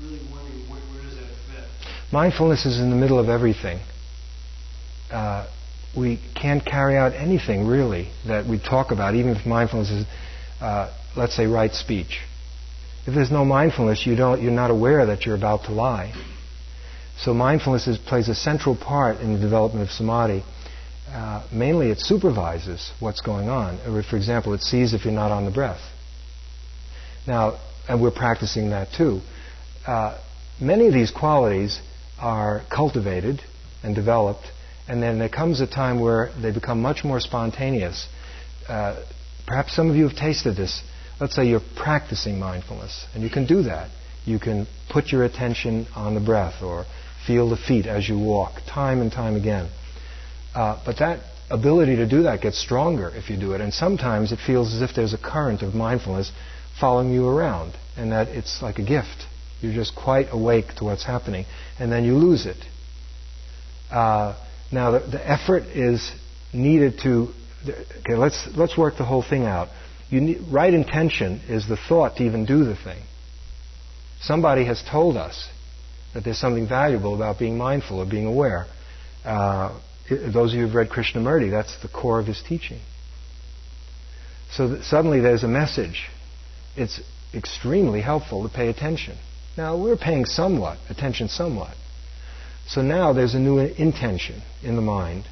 really 0.00 0.22
wondering 0.30 0.70
where, 0.70 0.80
where 0.94 1.02
does 1.02 1.16
that 1.16 1.30
fit? 1.50 1.66
Mindfulness 2.12 2.66
is 2.66 2.78
in 2.78 2.90
the 2.90 2.96
middle 2.96 3.18
of 3.18 3.28
everything. 3.28 3.80
Uh, 5.10 5.46
we 5.96 6.20
can't 6.34 6.64
carry 6.64 6.96
out 6.96 7.12
anything 7.12 7.66
really 7.66 8.10
that 8.26 8.46
we 8.46 8.58
talk 8.58 8.90
about, 8.90 9.14
even 9.14 9.30
if 9.36 9.46
mindfulness 9.46 9.90
is, 9.90 10.06
uh, 10.60 10.92
let's 11.16 11.36
say, 11.36 11.46
right 11.46 11.72
speech. 11.72 12.20
If 13.06 13.14
there's 13.14 13.30
no 13.30 13.44
mindfulness, 13.44 14.06
you 14.06 14.16
don't, 14.16 14.42
you're 14.42 14.50
not 14.50 14.70
aware 14.70 15.06
that 15.06 15.26
you're 15.26 15.36
about 15.36 15.64
to 15.64 15.72
lie. 15.72 16.12
So 17.18 17.32
mindfulness 17.34 17.86
is, 17.86 17.98
plays 17.98 18.28
a 18.28 18.34
central 18.34 18.76
part 18.76 19.20
in 19.20 19.34
the 19.34 19.38
development 19.38 19.88
of 19.88 19.92
samadhi. 19.94 20.42
Uh, 21.08 21.46
mainly 21.52 21.90
it 21.90 22.00
supervises 22.00 22.90
what's 22.98 23.20
going 23.20 23.48
on. 23.48 23.78
For 24.08 24.16
example, 24.16 24.52
it 24.54 24.62
sees 24.62 24.94
if 24.94 25.04
you're 25.04 25.14
not 25.14 25.30
on 25.30 25.44
the 25.44 25.50
breath. 25.50 25.80
Now, 27.26 27.60
and 27.88 28.02
we're 28.02 28.10
practicing 28.10 28.70
that 28.70 28.88
too. 28.96 29.20
Uh, 29.86 30.18
many 30.60 30.88
of 30.88 30.94
these 30.94 31.10
qualities 31.10 31.80
are 32.18 32.62
cultivated 32.74 33.40
and 33.82 33.94
developed, 33.94 34.44
and 34.88 35.02
then 35.02 35.18
there 35.18 35.28
comes 35.28 35.60
a 35.60 35.66
time 35.66 36.00
where 36.00 36.30
they 36.40 36.52
become 36.52 36.80
much 36.80 37.04
more 37.04 37.20
spontaneous. 37.20 38.06
Uh, 38.68 39.02
perhaps 39.46 39.74
some 39.74 39.90
of 39.90 39.96
you 39.96 40.08
have 40.08 40.16
tasted 40.16 40.56
this. 40.56 40.82
Let's 41.20 41.34
say 41.34 41.46
you're 41.46 41.62
practicing 41.76 42.38
mindfulness, 42.38 43.06
and 43.14 43.22
you 43.22 43.30
can 43.30 43.46
do 43.46 43.62
that. 43.62 43.90
You 44.24 44.38
can 44.38 44.66
put 44.90 45.08
your 45.08 45.24
attention 45.24 45.86
on 45.94 46.14
the 46.14 46.20
breath 46.20 46.62
or 46.62 46.86
feel 47.26 47.48
the 47.48 47.56
feet 47.56 47.86
as 47.86 48.08
you 48.08 48.18
walk, 48.18 48.52
time 48.66 49.00
and 49.00 49.10
time 49.10 49.36
again. 49.36 49.70
Uh, 50.54 50.82
but 50.84 50.98
that 50.98 51.20
ability 51.50 51.96
to 51.96 52.08
do 52.08 52.22
that 52.24 52.40
gets 52.40 52.58
stronger 52.58 53.10
if 53.10 53.30
you 53.30 53.38
do 53.38 53.52
it. 53.52 53.60
And 53.60 53.72
sometimes 53.72 54.32
it 54.32 54.38
feels 54.44 54.74
as 54.74 54.82
if 54.82 54.94
there's 54.94 55.14
a 55.14 55.18
current 55.18 55.62
of 55.62 55.74
mindfulness 55.74 56.32
following 56.80 57.12
you 57.12 57.28
around, 57.28 57.74
and 57.96 58.12
that 58.12 58.28
it's 58.28 58.60
like 58.60 58.78
a 58.78 58.84
gift. 58.84 59.26
You're 59.60 59.74
just 59.74 59.94
quite 59.94 60.26
awake 60.30 60.74
to 60.78 60.84
what's 60.84 61.04
happening, 61.04 61.46
and 61.78 61.90
then 61.90 62.04
you 62.04 62.14
lose 62.14 62.46
it. 62.46 62.58
Uh, 63.90 64.34
now, 64.72 64.92
the, 64.92 65.00
the, 65.00 65.30
effort 65.30 65.64
is 65.64 66.10
needed 66.52 66.98
to. 67.02 67.28
Okay, 68.00 68.16
let's 68.16 68.48
let's 68.56 68.76
work 68.76 68.96
the 68.98 69.04
whole 69.04 69.22
thing 69.22 69.44
out. 69.44 69.68
Need, 70.10 70.42
right 70.50 70.72
intention 70.72 71.40
is 71.48 71.66
the 71.68 71.76
thought 71.76 72.16
to 72.16 72.24
even 72.24 72.44
do 72.44 72.64
the 72.64 72.76
thing. 72.76 73.02
Somebody 74.20 74.64
has 74.64 74.82
told 74.90 75.16
us 75.16 75.48
that 76.12 76.24
there's 76.24 76.38
something 76.38 76.68
valuable 76.68 77.14
about 77.14 77.38
being 77.38 77.58
mindful 77.58 77.98
or 77.98 78.06
being 78.06 78.26
aware. 78.26 78.66
Uh, 79.24 79.78
those 80.08 80.52
of 80.52 80.58
you 80.58 80.66
who've 80.66 80.74
read 80.74 80.88
Krishnamurti, 80.88 81.50
that's 81.50 81.80
the 81.82 81.88
core 81.88 82.20
of 82.20 82.26
his 82.26 82.42
teaching. 82.46 82.80
So 84.52 84.80
suddenly 84.82 85.20
there's 85.20 85.42
a 85.42 85.48
message. 85.48 86.04
It's 86.76 87.00
extremely 87.34 88.00
helpful 88.00 88.48
to 88.48 88.54
pay 88.54 88.68
attention. 88.68 89.18
Now 89.56 89.76
we're 89.76 89.96
paying 89.96 90.24
somewhat 90.24 90.78
attention, 90.88 91.28
somewhat. 91.28 91.74
So 92.66 92.82
now 92.82 93.12
there's 93.12 93.34
a 93.34 93.38
new 93.38 93.58
intention 93.58 94.42
in 94.62 94.76
the 94.76 94.82
mind, 94.82 95.24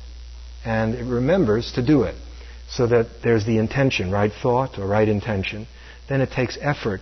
and 0.65 0.95
it 0.95 1.05
remembers 1.05 1.73
to 1.73 1.83
do 1.85 2.03
it. 2.03 2.15
So 2.69 2.87
that 2.87 3.23
there's 3.23 3.45
the 3.45 3.59
intention, 3.59 4.11
right 4.11 4.33
thought 4.33 4.79
or 4.79 4.87
right 4.87 5.09
intention. 5.09 5.67
Then 6.09 6.21
it 6.21 6.31
takes 6.31 6.57
effort 6.61 7.01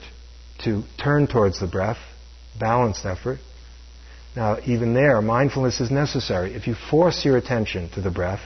to 0.65 0.83
turn 1.03 1.27
towards 1.27 1.61
the 1.61 1.69
breath, 1.69 1.99
balanced 2.59 3.07
effort, 3.07 3.39
now, 4.37 4.59
even 4.65 4.95
there, 4.95 5.21
mindfulness 5.21 5.81
is 5.81 5.91
necessary. 5.91 6.55
If 6.55 6.67
you 6.67 6.75
force 6.75 7.25
your 7.25 7.37
attention 7.37 7.91
to 7.91 8.01
the 8.01 8.11
breath, 8.11 8.41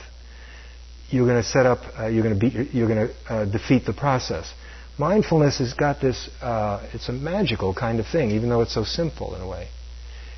you're 1.09 1.27
going 1.27 1.41
to 1.41 1.47
set 1.47 1.67
up, 1.67 1.79
uh, 1.97 2.07
you're 2.07 2.23
going 2.23 2.37
to 2.37 2.39
beat, 2.39 2.73
you're 2.73 2.87
going 2.87 3.07
to 3.07 3.33
uh, 3.33 3.45
defeat 3.45 3.85
the 3.85 3.93
process. 3.93 4.51
Mindfulness 4.97 5.59
has 5.59 5.73
got 5.73 6.01
this, 6.01 6.29
uh, 6.41 6.87
it's 6.93 7.09
a 7.09 7.11
magical 7.11 7.73
kind 7.73 7.99
of 7.99 8.07
thing, 8.07 8.31
even 8.31 8.49
though 8.49 8.61
it's 8.61 8.73
so 8.73 8.83
simple 8.83 9.35
in 9.35 9.41
a 9.41 9.47
way, 9.47 9.67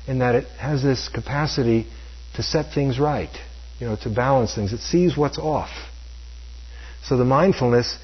in 0.08 0.18
that 0.18 0.34
it 0.34 0.44
has 0.58 0.82
this 0.82 1.08
capacity 1.08 1.86
to 2.34 2.42
set 2.42 2.74
things 2.74 2.98
right, 2.98 3.30
you 3.78 3.86
know, 3.86 3.96
to 4.02 4.10
balance 4.10 4.54
things. 4.54 4.72
It 4.72 4.80
sees 4.80 5.16
what's 5.16 5.38
off. 5.38 5.70
So 7.04 7.16
the 7.16 7.24
mindfulness 7.24 7.96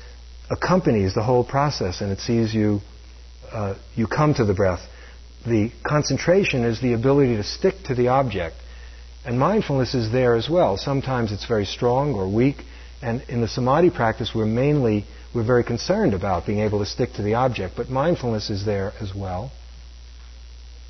accompanies 0.50 1.14
the 1.14 1.22
whole 1.22 1.44
process, 1.44 2.00
and 2.00 2.12
it 2.12 2.20
sees 2.20 2.54
you, 2.54 2.80
uh, 3.50 3.74
you 3.96 4.06
come 4.06 4.34
to 4.34 4.44
the 4.44 4.54
breath 4.54 4.80
the 5.46 5.70
concentration 5.86 6.64
is 6.64 6.80
the 6.80 6.94
ability 6.94 7.36
to 7.36 7.42
stick 7.42 7.74
to 7.86 7.94
the 7.94 8.08
object. 8.08 8.56
And 9.24 9.38
mindfulness 9.38 9.94
is 9.94 10.10
there 10.10 10.34
as 10.34 10.48
well. 10.48 10.76
Sometimes 10.76 11.32
it's 11.32 11.46
very 11.46 11.66
strong 11.66 12.14
or 12.14 12.28
weak. 12.28 12.56
And 13.02 13.22
in 13.28 13.40
the 13.40 13.48
samadhi 13.48 13.90
practice, 13.90 14.32
we're 14.34 14.46
mainly, 14.46 15.04
we're 15.34 15.44
very 15.44 15.64
concerned 15.64 16.14
about 16.14 16.46
being 16.46 16.60
able 16.60 16.78
to 16.78 16.86
stick 16.86 17.12
to 17.14 17.22
the 17.22 17.34
object. 17.34 17.74
But 17.76 17.90
mindfulness 17.90 18.50
is 18.50 18.64
there 18.64 18.92
as 19.00 19.14
well. 19.14 19.52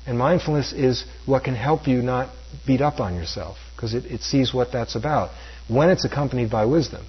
And 0.07 0.17
mindfulness 0.17 0.71
is 0.71 1.03
what 1.25 1.43
can 1.43 1.55
help 1.55 1.87
you 1.87 2.01
not 2.01 2.29
beat 2.65 2.81
up 2.81 2.99
on 2.99 3.15
yourself 3.15 3.57
because 3.75 3.93
it, 3.93 4.05
it 4.05 4.21
sees 4.21 4.53
what 4.53 4.71
that's 4.71 4.95
about 4.95 5.31
when 5.67 5.89
it's 5.89 6.05
accompanied 6.05 6.51
by 6.51 6.65
wisdom. 6.65 7.05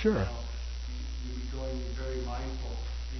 Sure. 0.00 0.12
You 0.12 0.18
know, 0.18 0.26
you'd 1.26 1.42
be 1.42 1.56
going, 1.56 1.82
very 1.96 2.24
mindful. 2.24 2.70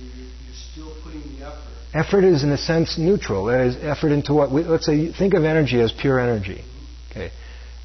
You're, 0.00 0.54
still 0.54 0.94
putting 1.02 1.22
the 1.36 1.46
effort. 1.46 1.58
Effort 1.92 2.24
is, 2.24 2.44
in 2.44 2.52
a 2.52 2.56
sense, 2.56 2.96
neutral. 2.98 3.46
That 3.46 3.66
is, 3.66 3.76
effort 3.82 4.12
into 4.12 4.32
what 4.32 4.52
let's 4.52 4.86
say, 4.86 5.12
think 5.12 5.34
of 5.34 5.42
energy 5.44 5.80
as 5.80 5.90
pure 5.90 6.20
energy. 6.20 6.64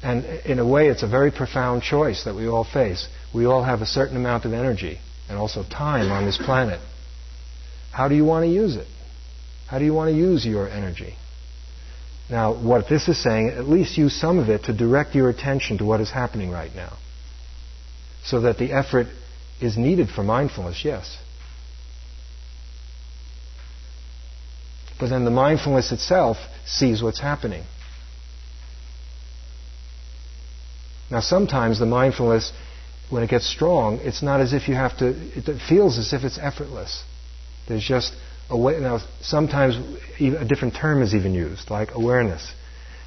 And 0.04 0.26
in 0.44 0.58
a 0.58 0.66
way, 0.66 0.88
it's 0.88 1.02
a 1.02 1.08
very 1.08 1.30
profound 1.30 1.82
choice 1.82 2.24
that 2.24 2.34
we 2.34 2.46
all 2.46 2.62
face. 2.62 3.08
We 3.34 3.46
all 3.46 3.64
have 3.64 3.80
a 3.80 3.86
certain 3.86 4.18
amount 4.18 4.44
of 4.44 4.52
energy 4.52 4.98
and 5.30 5.38
also 5.38 5.64
time 5.64 6.12
on 6.12 6.26
this 6.26 6.36
planet. 6.36 6.78
How 7.90 8.08
do 8.08 8.14
you 8.14 8.24
want 8.24 8.44
to 8.44 8.50
use 8.50 8.76
it? 8.76 8.86
How 9.66 9.78
do 9.78 9.86
you 9.86 9.94
want 9.94 10.10
to 10.10 10.16
use 10.16 10.44
your 10.44 10.68
energy? 10.68 11.16
Now, 12.28 12.52
what 12.52 12.86
this 12.86 13.08
is 13.08 13.22
saying, 13.22 13.48
at 13.48 13.66
least 13.66 13.96
use 13.96 14.14
some 14.14 14.38
of 14.38 14.50
it 14.50 14.64
to 14.64 14.76
direct 14.76 15.14
your 15.14 15.30
attention 15.30 15.78
to 15.78 15.86
what 15.86 16.02
is 16.02 16.10
happening 16.10 16.50
right 16.50 16.74
now. 16.74 16.98
So 18.24 18.42
that 18.42 18.58
the 18.58 18.72
effort 18.72 19.06
is 19.58 19.78
needed 19.78 20.10
for 20.10 20.22
mindfulness, 20.22 20.84
yes. 20.84 21.16
But 25.00 25.08
then 25.08 25.24
the 25.24 25.30
mindfulness 25.30 25.92
itself 25.92 26.36
sees 26.66 27.02
what's 27.02 27.20
happening. 27.20 27.64
Now, 31.10 31.20
sometimes 31.20 31.78
the 31.78 31.86
mindfulness, 31.86 32.52
when 33.10 33.22
it 33.22 33.30
gets 33.30 33.46
strong, 33.46 33.98
it's 34.02 34.22
not 34.22 34.40
as 34.40 34.52
if 34.52 34.68
you 34.68 34.74
have 34.74 34.96
to, 34.98 35.08
it 35.08 35.60
feels 35.68 35.98
as 35.98 36.12
if 36.12 36.24
it's 36.24 36.38
effortless. 36.38 37.04
There's 37.68 37.84
just 37.84 38.12
a 38.50 38.58
way, 38.58 38.78
now 38.80 39.00
sometimes 39.20 39.76
a 40.20 40.44
different 40.44 40.74
term 40.74 41.02
is 41.02 41.14
even 41.14 41.34
used, 41.34 41.70
like 41.70 41.90
awareness. 41.92 42.52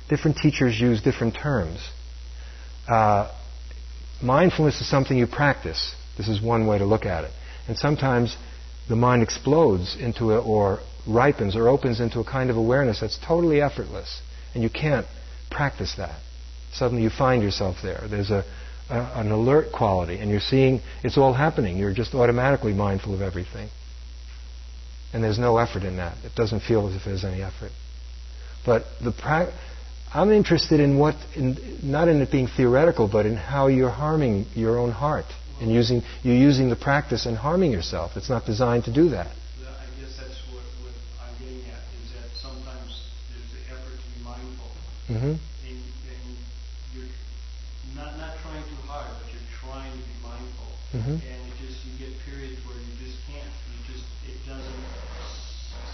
Different 0.10 0.38
teachers 0.38 0.80
use 0.80 1.02
different 1.02 1.36
terms. 1.36 1.80
Uh, 2.88 3.32
mindfulness 4.22 4.80
is 4.80 4.90
something 4.90 5.18
you 5.18 5.28
practice. 5.28 5.94
This 6.18 6.28
is 6.28 6.42
one 6.42 6.66
way 6.66 6.78
to 6.78 6.86
look 6.86 7.06
at 7.06 7.24
it. 7.26 7.32
And 7.68 7.78
sometimes 7.78 8.36
the 8.88 8.96
mind 8.96 9.22
explodes 9.22 9.98
into 10.00 10.32
it 10.32 10.40
or 10.40 10.80
ripens 11.08 11.56
or 11.56 11.68
opens 11.68 12.00
into 12.00 12.20
a 12.20 12.24
kind 12.24 12.50
of 12.50 12.58
awareness 12.58 13.00
that's 13.02 13.20
totally 13.26 13.62
effortless. 13.62 14.22
And 14.54 14.64
you 14.64 14.70
can't 14.70 15.06
practice 15.52 15.96
that. 15.98 16.20
Suddenly 16.74 17.04
you 17.04 17.10
find 17.10 17.42
yourself 17.42 17.78
there. 17.82 18.04
There's 18.10 18.30
a, 18.30 18.44
a, 18.90 19.00
an 19.16 19.32
alert 19.32 19.72
quality, 19.72 20.20
and 20.20 20.30
you're 20.30 20.40
seeing 20.40 20.82
it's 21.04 21.18
all 21.18 21.34
happening. 21.34 21.78
You're 21.78 21.94
just 21.94 22.14
automatically 22.14 22.74
mindful 22.74 23.14
of 23.14 23.22
everything. 23.22 23.70
And 25.14 25.24
there's 25.24 25.40
no 25.40 25.58
effort 25.58 25.84
in 25.84 25.98
that. 25.98 26.18
It 26.24 26.36
doesn't 26.36 26.62
feel 26.62 26.88
as 26.88 26.96
if 26.96 27.04
there's 27.06 27.24
any 27.24 27.42
effort. 27.42 27.72
But 28.66 28.84
the 29.02 29.14
pra- 29.14 29.54
I'm 30.14 30.32
interested 30.32 30.80
in 30.80 30.98
what, 30.98 31.16
in, 31.36 31.80
not 31.84 32.08
in 32.08 32.22
it 32.22 32.32
being 32.32 32.48
theoretical, 32.48 33.08
but 33.08 33.26
in 33.26 33.36
how 33.36 33.68
you're 33.68 33.90
harming 33.90 34.46
your 34.56 34.78
own 34.78 34.92
heart 34.92 35.26
and 35.60 35.72
using 35.72 36.02
you're 36.24 36.36
using 36.36 36.70
the 36.70 36.76
practice 36.76 37.26
and 37.26 37.38
harming 37.38 37.72
yourself. 37.72 38.12
It's 38.16 38.30
not 38.30 38.46
designed 38.46 38.86
to 38.86 38.94
do 38.94 39.10
that. 39.10 39.28
I 39.28 39.86
guess 40.00 40.16
that's 40.18 40.40
what, 40.54 40.64
what 40.84 40.94
I'm 41.20 41.34
getting 41.40 41.66
at 41.72 41.84
is 42.04 42.14
that 42.14 42.30
sometimes 42.40 43.04
there's 43.32 43.52
the 43.52 43.62
effort 43.74 43.98
to 43.98 44.08
be 44.16 44.24
mindful, 44.24 44.72
mm-hmm. 45.10 45.36
and, 45.36 45.80
and, 46.08 46.38
you're 46.94 47.12
not 47.96 48.18
not 48.18 48.38
trying 48.44 48.64
too 48.64 48.82
hard, 48.88 49.12
but 49.12 49.28
you're 49.34 49.50
trying 49.60 49.92
to 49.92 49.98
be 49.98 50.18
mindful, 50.24 50.72
mm-hmm. 50.94 51.12
and 51.12 51.22
it 51.22 51.54
just 51.60 51.84
you 51.86 51.98
get 52.00 52.14
periods 52.26 52.60
where 52.66 52.78
you 52.78 52.94
just 53.00 53.18
can't. 53.28 53.44
You 53.44 53.94
just 53.94 54.06
it 54.26 54.40
doesn't 54.48 54.84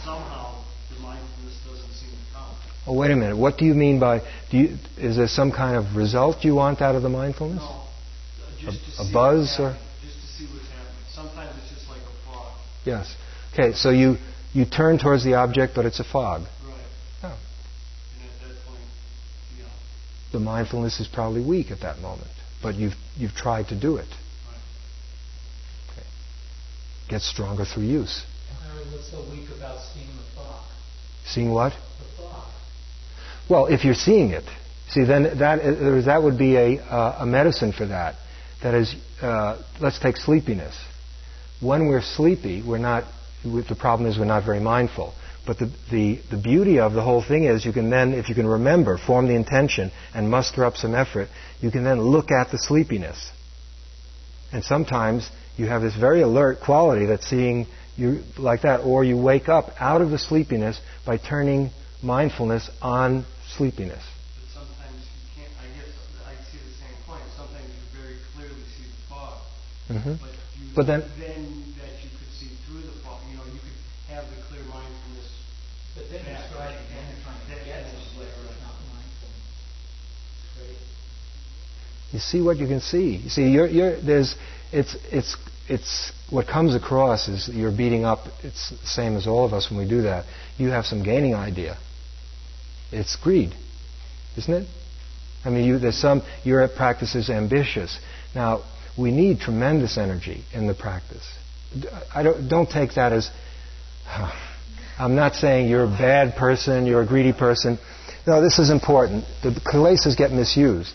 somehow 0.04 0.64
the 0.94 1.00
mindfulness 1.02 1.58
doesn't 1.66 1.94
seem 1.94 2.12
to 2.12 2.34
come. 2.34 2.56
Oh, 2.86 2.94
wait 2.94 3.12
a 3.12 3.16
minute. 3.16 3.38
What 3.38 3.58
do 3.58 3.66
you 3.66 3.74
mean 3.74 4.00
by? 4.00 4.20
Do 4.52 4.58
you, 4.58 4.78
is 4.98 5.18
there 5.18 5.28
some 5.28 5.52
kind 5.52 5.76
of 5.76 5.96
result 5.96 6.44
you 6.44 6.56
want 6.56 6.82
out 6.82 6.96
of 6.96 7.02
the 7.02 7.10
mindfulness? 7.10 7.62
No, 7.62 7.84
a, 8.68 9.08
a 9.08 9.12
buzz 9.12 9.56
or? 9.60 9.78
Just 10.02 10.20
to 10.20 10.28
see 10.28 10.46
what's 10.54 10.68
happening. 10.70 11.04
Sometimes 11.14 11.56
it's 11.62 11.74
just 11.74 11.90
like 11.90 12.02
a 12.02 12.26
fog. 12.26 12.54
Yes. 12.86 13.16
Okay. 13.54 13.74
So 13.74 13.90
you 13.90 14.18
you 14.54 14.66
turn 14.66 15.00
towards 15.00 15.24
the 15.24 15.36
object, 15.36 15.74
but 15.76 15.86
it's 15.86 16.00
a 16.00 16.04
fog. 16.04 16.42
Right. 16.42 16.80
Oh. 17.24 17.28
And 17.28 18.30
at 18.30 18.48
that 18.48 18.66
point, 18.68 18.80
know. 19.60 19.66
The 20.32 20.40
mindfulness 20.40 21.00
is 21.00 21.08
probably 21.08 21.44
weak 21.44 21.72
at 21.72 21.82
that 21.82 22.00
moment, 22.00 22.32
but 22.62 22.76
you've 22.76 22.96
you've 23.16 23.34
tried 23.34 23.70
to 23.70 23.80
do 23.80 23.98
it. 23.98 24.08
Right. 27.04 27.08
Okay. 27.08 27.16
Get 27.16 27.22
stronger 27.22 27.66
through 27.66 27.84
use. 27.84 28.24
Larry, 28.66 28.86
what's 28.92 29.12
so 29.12 29.20
weak 29.32 29.50
about 29.58 29.80
seeing 29.94 30.08
the 30.08 30.24
fog? 30.36 30.64
Seeing 31.26 31.52
what? 31.52 31.74
The 31.74 32.24
fog. 32.24 32.48
Well, 33.50 33.66
if 33.68 33.84
you're 33.84 33.94
seeing 33.94 34.30
it, 34.32 34.46
see, 34.90 35.04
then 35.04 35.38
that, 35.40 36.04
that 36.06 36.24
would 36.24 36.38
be 36.38 36.56
a, 36.56 36.80
uh, 36.80 37.18
a 37.20 37.26
medicine 37.26 37.74
for 37.74 37.86
that. 37.88 38.16
That 38.62 38.74
is, 38.76 38.96
uh, 39.22 39.62
let's 39.82 40.00
take 40.00 40.18
sleepiness. 40.18 40.76
When 41.62 41.88
we're 41.88 42.02
sleepy, 42.02 42.62
we're 42.66 42.78
not, 42.78 43.04
the 43.44 43.76
problem 43.78 44.10
is 44.10 44.18
we're 44.18 44.26
not 44.26 44.46
very 44.46 44.60
mindful. 44.60 45.14
But 45.46 45.60
the, 45.60 45.70
the, 45.92 46.22
the 46.32 46.38
beauty 46.38 46.80
of 46.80 46.94
the 46.94 47.02
whole 47.02 47.22
thing 47.22 47.44
is 47.44 47.66
you 47.66 47.74
can 47.74 47.90
then, 47.90 48.14
if 48.14 48.30
you 48.30 48.36
can 48.36 48.48
remember, 48.48 48.98
form 48.98 49.28
the 49.28 49.36
intention 49.36 49.92
and 50.14 50.30
muster 50.30 50.64
up 50.64 50.78
some 50.78 50.96
effort, 50.96 51.28
you 51.60 51.70
can 51.70 51.84
then 51.84 52.00
look 52.02 52.32
at 52.32 52.52
the 52.52 52.58
sleepiness. 52.58 53.32
And 54.54 54.64
sometimes 54.64 55.30
you 55.58 55.68
have 55.68 55.82
this 55.82 55.96
very 55.96 56.22
alert 56.22 56.60
quality 56.62 57.06
that's 57.06 57.28
seeing 57.28 57.68
you 57.96 58.24
like 58.38 58.64
that, 58.64 58.82
or 58.82 59.04
you 59.04 59.18
wake 59.18 59.50
up 59.50 59.70
out 59.80 60.02
of 60.02 60.10
the 60.10 60.18
sleepiness 60.18 60.80
by 61.06 61.18
turning 61.18 61.70
mindfulness 62.02 62.70
on 62.82 63.26
sleepiness. 63.56 64.02
But 64.02 64.66
sometimes 64.66 64.98
you 64.98 65.44
can't, 65.44 65.54
I 65.62 65.66
guess 65.78 65.94
I 66.26 66.34
see 66.50 66.58
the 66.58 66.74
same 66.82 66.98
point. 67.06 67.22
Sometimes 67.38 67.70
you 67.70 68.02
very 68.02 68.18
clearly 68.34 68.66
see 68.74 68.90
the 68.90 68.98
fog. 69.08 69.46
Mm-hmm. 69.90 70.18
But, 70.18 70.34
you, 70.58 70.74
but 70.76 70.86
then, 70.88 71.02
then 71.22 71.46
that 71.78 71.94
you 72.02 72.10
could 72.18 72.34
see 72.34 72.50
through 72.66 72.82
the 72.82 72.98
fog, 73.06 73.22
you 73.30 73.38
know, 73.38 73.46
you 73.46 73.62
could 73.62 73.78
have 74.10 74.26
the 74.26 74.42
clear 74.50 74.66
mindfulness. 74.66 75.30
But 75.94 76.10
then 76.10 76.26
you're 76.26 76.44
striving 76.50 76.82
again 76.82 77.06
and 77.14 77.22
trying 77.22 77.46
to 77.46 77.62
get 77.62 77.86
to 77.94 77.98
where 78.18 78.26
it's 78.26 78.58
not 78.66 78.74
mindfulness. 78.90 79.46
Right? 80.58 80.82
You 82.10 82.18
see 82.18 82.42
what 82.42 82.58
you 82.58 82.66
can 82.66 82.82
see. 82.82 83.22
You 83.22 83.30
see, 83.30 83.54
you're, 83.54 83.70
you're, 83.70 84.02
there's, 84.02 84.34
it's, 84.74 84.98
it's, 85.12 85.38
it's, 85.70 86.12
what 86.30 86.48
comes 86.48 86.76
across 86.76 87.28
is 87.28 87.48
you're 87.48 87.76
beating 87.76 88.06
up, 88.06 88.20
it's 88.44 88.72
the 88.72 88.88
same 88.88 89.16
as 89.16 89.28
all 89.28 89.46
of 89.46 89.54
us 89.54 89.70
when 89.70 89.80
we 89.80 89.88
do 89.88 90.02
that. 90.02 90.26
You 90.58 90.70
have 90.70 90.86
some 90.86 91.04
gaining 91.04 91.36
idea. 91.36 91.78
It's 92.92 93.16
greed, 93.16 93.54
isn't 94.38 94.54
it? 94.54 94.68
I 95.46 95.50
mean, 95.50 95.66
you, 95.66 95.80
there's 95.80 95.98
some, 95.98 96.24
your 96.44 96.68
practice 96.68 97.16
is 97.16 97.30
ambitious. 97.30 98.00
Now, 98.34 98.64
we 98.98 99.12
need 99.12 99.40
tremendous 99.40 99.98
energy 99.98 100.44
in 100.54 100.68
the 100.68 100.74
practice. 100.74 101.28
I 102.14 102.24
don't, 102.24 102.48
don't 102.48 102.70
take 102.70 102.96
that 102.96 103.14
as, 103.14 103.30
I'm 105.00 105.16
not 105.16 105.36
saying 105.36 105.70
you're 105.70 105.86
a 105.86 105.88
bad 105.88 106.36
person, 106.36 106.86
you're 106.86 107.02
a 107.02 107.08
greedy 107.08 107.34
person. 107.34 107.78
No, 108.26 108.42
this 108.42 108.58
is 108.58 108.70
important. 108.70 109.26
The 109.44 109.50
kilesas 109.50 110.18
get 110.18 110.32
misused. 110.32 110.94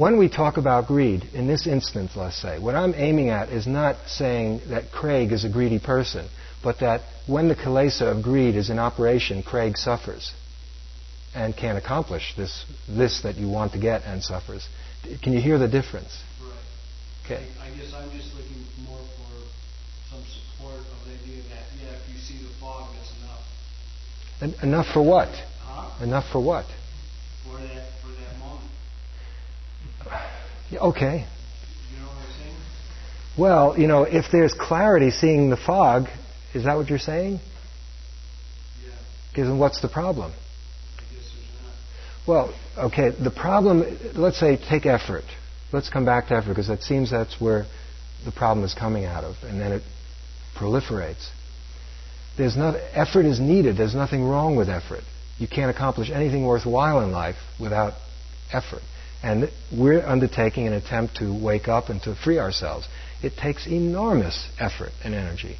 When 0.00 0.16
we 0.16 0.30
talk 0.30 0.56
about 0.56 0.86
greed, 0.86 1.24
in 1.34 1.46
this 1.46 1.66
instance, 1.66 2.12
let's 2.16 2.40
say, 2.40 2.58
what 2.58 2.74
I'm 2.74 2.94
aiming 2.96 3.28
at 3.28 3.50
is 3.50 3.66
not 3.66 3.96
saying 4.06 4.62
that 4.70 4.90
Craig 4.90 5.30
is 5.30 5.44
a 5.44 5.50
greedy 5.50 5.78
person, 5.78 6.26
but 6.64 6.80
that 6.80 7.02
when 7.26 7.48
the 7.48 7.54
kilesa 7.54 8.16
of 8.16 8.22
greed 8.22 8.56
is 8.56 8.70
in 8.70 8.78
operation, 8.78 9.42
Craig 9.42 9.76
suffers 9.76 10.32
and 11.34 11.54
can't 11.54 11.76
accomplish 11.76 12.34
this, 12.34 12.64
this 12.88 13.20
that 13.24 13.36
you 13.36 13.46
want 13.46 13.74
to 13.74 13.78
get 13.78 14.04
and 14.04 14.22
suffers. 14.22 14.66
Can 15.22 15.34
you 15.34 15.40
hear 15.42 15.58
the 15.58 15.68
difference? 15.68 16.16
Right. 16.42 16.56
Okay. 17.26 17.46
I 17.60 17.68
guess 17.76 17.92
I'm 17.92 18.10
just 18.10 18.34
looking 18.34 18.64
more 18.86 18.96
for 18.96 20.14
some 20.14 20.24
support 20.24 20.76
of 20.80 21.04
the 21.04 21.12
idea 21.12 21.42
that, 21.50 21.66
yeah, 21.76 21.92
if 21.92 22.08
you 22.08 22.18
see 22.18 22.42
the 22.42 22.48
fog, 22.58 22.88
that's 22.96 23.12
enough. 23.20 24.62
En- 24.62 24.66
enough 24.66 24.86
for 24.94 25.02
what? 25.02 25.28
Huh? 25.60 26.02
Enough 26.02 26.24
for 26.32 26.40
what? 26.40 26.64
For 27.44 27.58
that, 27.58 27.84
for 28.00 28.08
that 28.08 28.19
Okay. 30.78 31.26
You 31.92 32.00
know 32.00 32.06
what 32.06 32.16
I'm 32.16 32.32
saying? 32.38 32.56
Well, 33.38 33.78
you 33.78 33.86
know, 33.86 34.04
if 34.04 34.26
there's 34.30 34.54
clarity 34.54 35.10
seeing 35.10 35.50
the 35.50 35.56
fog, 35.56 36.06
is 36.54 36.64
that 36.64 36.76
what 36.76 36.88
you're 36.88 36.98
saying? 36.98 37.40
Yeah. 38.84 38.92
Because 39.30 39.58
what's 39.58 39.80
the 39.80 39.88
problem? 39.88 40.32
I 40.32 41.14
guess 41.14 41.32
not. 41.62 41.74
Well, 42.26 42.54
okay, 42.78 43.10
the 43.10 43.30
problem, 43.30 43.98
let's 44.14 44.38
say, 44.38 44.56
take 44.56 44.86
effort. 44.86 45.24
Let's 45.72 45.88
come 45.88 46.04
back 46.04 46.28
to 46.28 46.34
effort 46.34 46.48
because 46.48 46.68
it 46.68 46.82
seems 46.82 47.10
that's 47.10 47.40
where 47.40 47.66
the 48.24 48.32
problem 48.32 48.64
is 48.64 48.74
coming 48.74 49.04
out 49.04 49.24
of, 49.24 49.36
and 49.42 49.60
then 49.60 49.72
it 49.72 49.82
proliferates. 50.56 51.28
There's 52.36 52.56
not, 52.56 52.74
effort 52.94 53.26
is 53.26 53.40
needed. 53.40 53.76
There's 53.76 53.94
nothing 53.94 54.24
wrong 54.24 54.56
with 54.56 54.68
effort. 54.68 55.02
You 55.38 55.48
can't 55.48 55.70
accomplish 55.70 56.10
anything 56.10 56.44
worthwhile 56.44 57.00
in 57.00 57.12
life 57.12 57.36
without 57.58 57.94
effort. 58.52 58.82
And 59.22 59.50
we're 59.70 60.04
undertaking 60.04 60.66
an 60.66 60.72
attempt 60.72 61.16
to 61.16 61.32
wake 61.32 61.68
up 61.68 61.88
and 61.88 62.02
to 62.02 62.14
free 62.14 62.38
ourselves. 62.38 62.88
It 63.22 63.36
takes 63.36 63.66
enormous 63.66 64.48
effort 64.58 64.92
and 65.04 65.14
energy. 65.14 65.58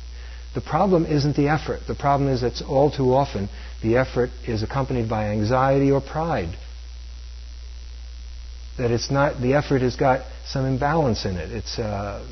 The 0.55 0.61
problem 0.63 1.05
isn't 1.07 1.37
the 1.37 1.49
effort. 1.49 1.81
The 1.87 1.95
problem 1.95 2.31
is 2.31 2.41
that 2.41 2.63
all 2.67 2.91
too 2.91 3.15
often 3.15 3.49
the 3.83 3.99
effort 3.99 4.31
is 4.47 4.63
accompanied 4.63 5.09
by 5.09 5.27
anxiety 5.29 5.91
or 5.91 6.01
pride. 6.01 6.57
that 8.81 8.91
it's 8.91 9.11
not 9.11 9.41
the 9.41 9.55
effort 9.55 9.83
has 9.83 9.97
got 9.97 10.25
some 10.47 10.65
imbalance 10.65 11.25
in 11.25 11.37
it. 11.37 11.53
It's 11.53 11.79
uh, 11.79 12.27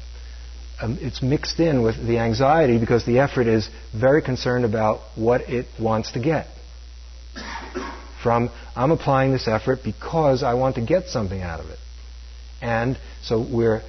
um, 0.80 0.98
it's 1.00 1.22
mixed 1.22 1.60
in 1.60 1.82
with 1.82 1.96
the 2.06 2.18
anxiety 2.18 2.78
because 2.78 3.05
the 3.05 3.18
effort 3.18 3.46
is 3.46 3.68
very 3.92 4.22
concerned 4.22 4.64
about 4.64 5.00
what 5.14 5.42
it 5.42 5.66
wants 5.78 6.12
to 6.12 6.20
get. 6.20 6.46
From 8.23 8.51
I'm 8.74 8.90
applying 8.90 9.32
this 9.32 9.47
effort 9.47 9.81
because 9.85 10.43
I 10.43 10.55
want 10.55 10.77
to 10.77 10.85
get 10.85 11.09
something 11.09 11.40
out 11.40 11.61
of 11.61 11.70
it, 11.70 11.78
and 12.61 12.99
so 13.23 13.40
we're 13.40 13.82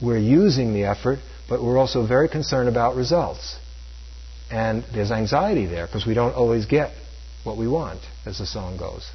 we're 0.00 0.18
using 0.18 0.72
the 0.74 0.84
effort, 0.84 1.18
but 1.48 1.62
we're 1.62 1.78
also 1.78 2.06
very 2.06 2.28
concerned 2.28 2.68
about 2.68 2.96
results. 2.96 3.58
And 4.50 4.84
there's 4.92 5.10
anxiety 5.10 5.66
there 5.66 5.86
because 5.86 6.06
we 6.06 6.14
don't 6.14 6.34
always 6.34 6.66
get 6.66 6.92
what 7.44 7.56
we 7.56 7.66
want, 7.66 8.00
as 8.26 8.38
the 8.38 8.46
song 8.46 8.76
goes. 8.76 9.10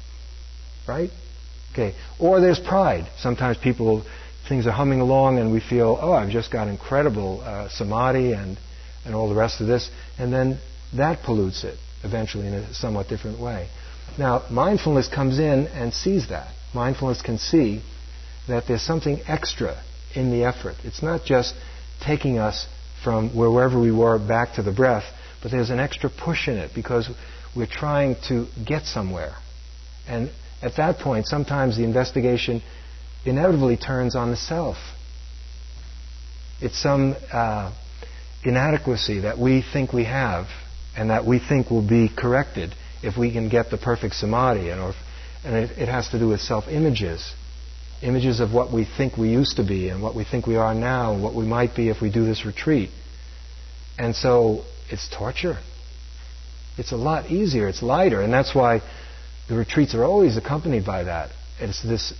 Right? 0.86 1.10
Okay. 1.72 1.94
Or 2.18 2.40
there's 2.40 2.58
pride. 2.58 3.08
Sometimes 3.18 3.56
people, 3.56 4.04
things 4.48 4.66
are 4.66 4.72
humming 4.72 5.00
along 5.00 5.38
and 5.38 5.52
we 5.52 5.60
feel, 5.60 5.98
oh, 6.00 6.12
I've 6.12 6.30
just 6.30 6.50
got 6.50 6.68
incredible 6.68 7.40
uh, 7.42 7.68
samadhi 7.68 8.32
and, 8.32 8.58
and 9.04 9.14
all 9.14 9.28
the 9.28 9.34
rest 9.34 9.60
of 9.60 9.66
this. 9.66 9.88
And 10.18 10.32
then 10.32 10.58
that 10.94 11.22
pollutes 11.22 11.64
it 11.64 11.78
eventually 12.02 12.46
in 12.46 12.54
a 12.54 12.74
somewhat 12.74 13.08
different 13.08 13.40
way. 13.40 13.68
Now, 14.18 14.44
mindfulness 14.50 15.08
comes 15.08 15.38
in 15.38 15.68
and 15.68 15.94
sees 15.94 16.28
that. 16.28 16.52
Mindfulness 16.74 17.22
can 17.22 17.38
see 17.38 17.82
that 18.48 18.64
there's 18.66 18.82
something 18.82 19.20
extra 19.26 19.80
in 20.14 20.30
the 20.30 20.44
effort. 20.44 20.74
It's 20.82 21.02
not 21.02 21.24
just 21.24 21.54
taking 22.04 22.38
us 22.38 22.66
from 23.04 23.34
wherever 23.36 23.78
we 23.78 23.92
were 23.92 24.18
back 24.18 24.54
to 24.54 24.62
the 24.62 24.72
breath, 24.72 25.04
but 25.40 25.52
there's 25.52 25.70
an 25.70 25.78
extra 25.78 26.10
push 26.10 26.48
in 26.48 26.56
it 26.56 26.72
because 26.74 27.08
we're 27.54 27.68
trying 27.70 28.16
to 28.28 28.46
get 28.66 28.86
somewhere. 28.86 29.34
And 30.08 30.30
at 30.62 30.76
that 30.76 30.98
point, 30.98 31.28
sometimes 31.28 31.76
the 31.76 31.84
investigation 31.84 32.62
inevitably 33.24 33.76
turns 33.76 34.16
on 34.16 34.30
the 34.30 34.36
self. 34.36 34.76
It's 36.60 36.80
some 36.82 37.14
uh, 37.32 37.72
inadequacy 38.44 39.20
that 39.20 39.38
we 39.38 39.62
think 39.72 39.92
we 39.92 40.04
have 40.04 40.46
and 40.96 41.10
that 41.10 41.24
we 41.24 41.38
think 41.38 41.70
will 41.70 41.86
be 41.86 42.08
corrected 42.08 42.74
if 43.02 43.16
we 43.16 43.32
can 43.32 43.48
get 43.48 43.70
the 43.70 43.78
perfect 43.78 44.14
samadhi. 44.14 44.70
And, 44.70 44.94
and 45.44 45.54
it, 45.54 45.78
it 45.78 45.88
has 45.88 46.08
to 46.10 46.18
do 46.18 46.28
with 46.28 46.40
self 46.40 46.68
images 46.68 47.34
images 48.02 48.40
of 48.40 48.52
what 48.52 48.72
we 48.72 48.84
think 48.84 49.16
we 49.16 49.30
used 49.30 49.56
to 49.56 49.64
be 49.64 49.88
and 49.88 50.02
what 50.02 50.14
we 50.14 50.24
think 50.24 50.46
we 50.46 50.56
are 50.56 50.74
now 50.74 51.14
and 51.14 51.22
what 51.22 51.34
we 51.34 51.44
might 51.44 51.74
be 51.74 51.88
if 51.88 52.00
we 52.00 52.10
do 52.10 52.24
this 52.24 52.44
retreat. 52.46 52.90
And 53.98 54.14
so 54.14 54.64
it's 54.88 55.08
torture. 55.08 55.58
It's 56.76 56.92
a 56.92 56.96
lot 56.96 57.30
easier, 57.30 57.66
it's 57.66 57.82
lighter, 57.82 58.20
and 58.20 58.32
that's 58.32 58.54
why 58.54 58.82
the 59.48 59.56
retreats 59.56 59.94
are 59.94 60.04
always 60.04 60.36
accompanied 60.36 60.86
by 60.86 61.04
that. 61.04 61.30
It's 61.58 61.82
this 61.82 62.14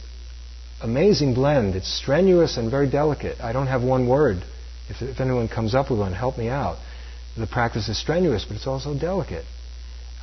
amazing 0.83 1.35
blend. 1.35 1.77
It's 1.77 1.93
strenuous 1.93 2.57
and 2.57 2.71
very 2.71 2.91
delicate. 2.91 3.41
I 3.41 3.53
don't 3.53 3.69
have 3.69 3.83
one 3.83 4.09
word. 4.09 4.43
If, 4.89 5.01
if 5.01 5.21
anyone 5.21 5.49
comes 5.49 5.77
up 5.77 5.91
with 5.91 6.01
one, 6.01 6.13
help 6.13 6.37
me 6.37 6.49
out. 6.49 6.79
The 7.37 7.47
practice 7.47 7.89
is 7.89 8.01
strenuous, 8.01 8.45
but 8.45 8.57
it's 8.57 8.67
also 8.67 8.99
delicate. 8.99 9.45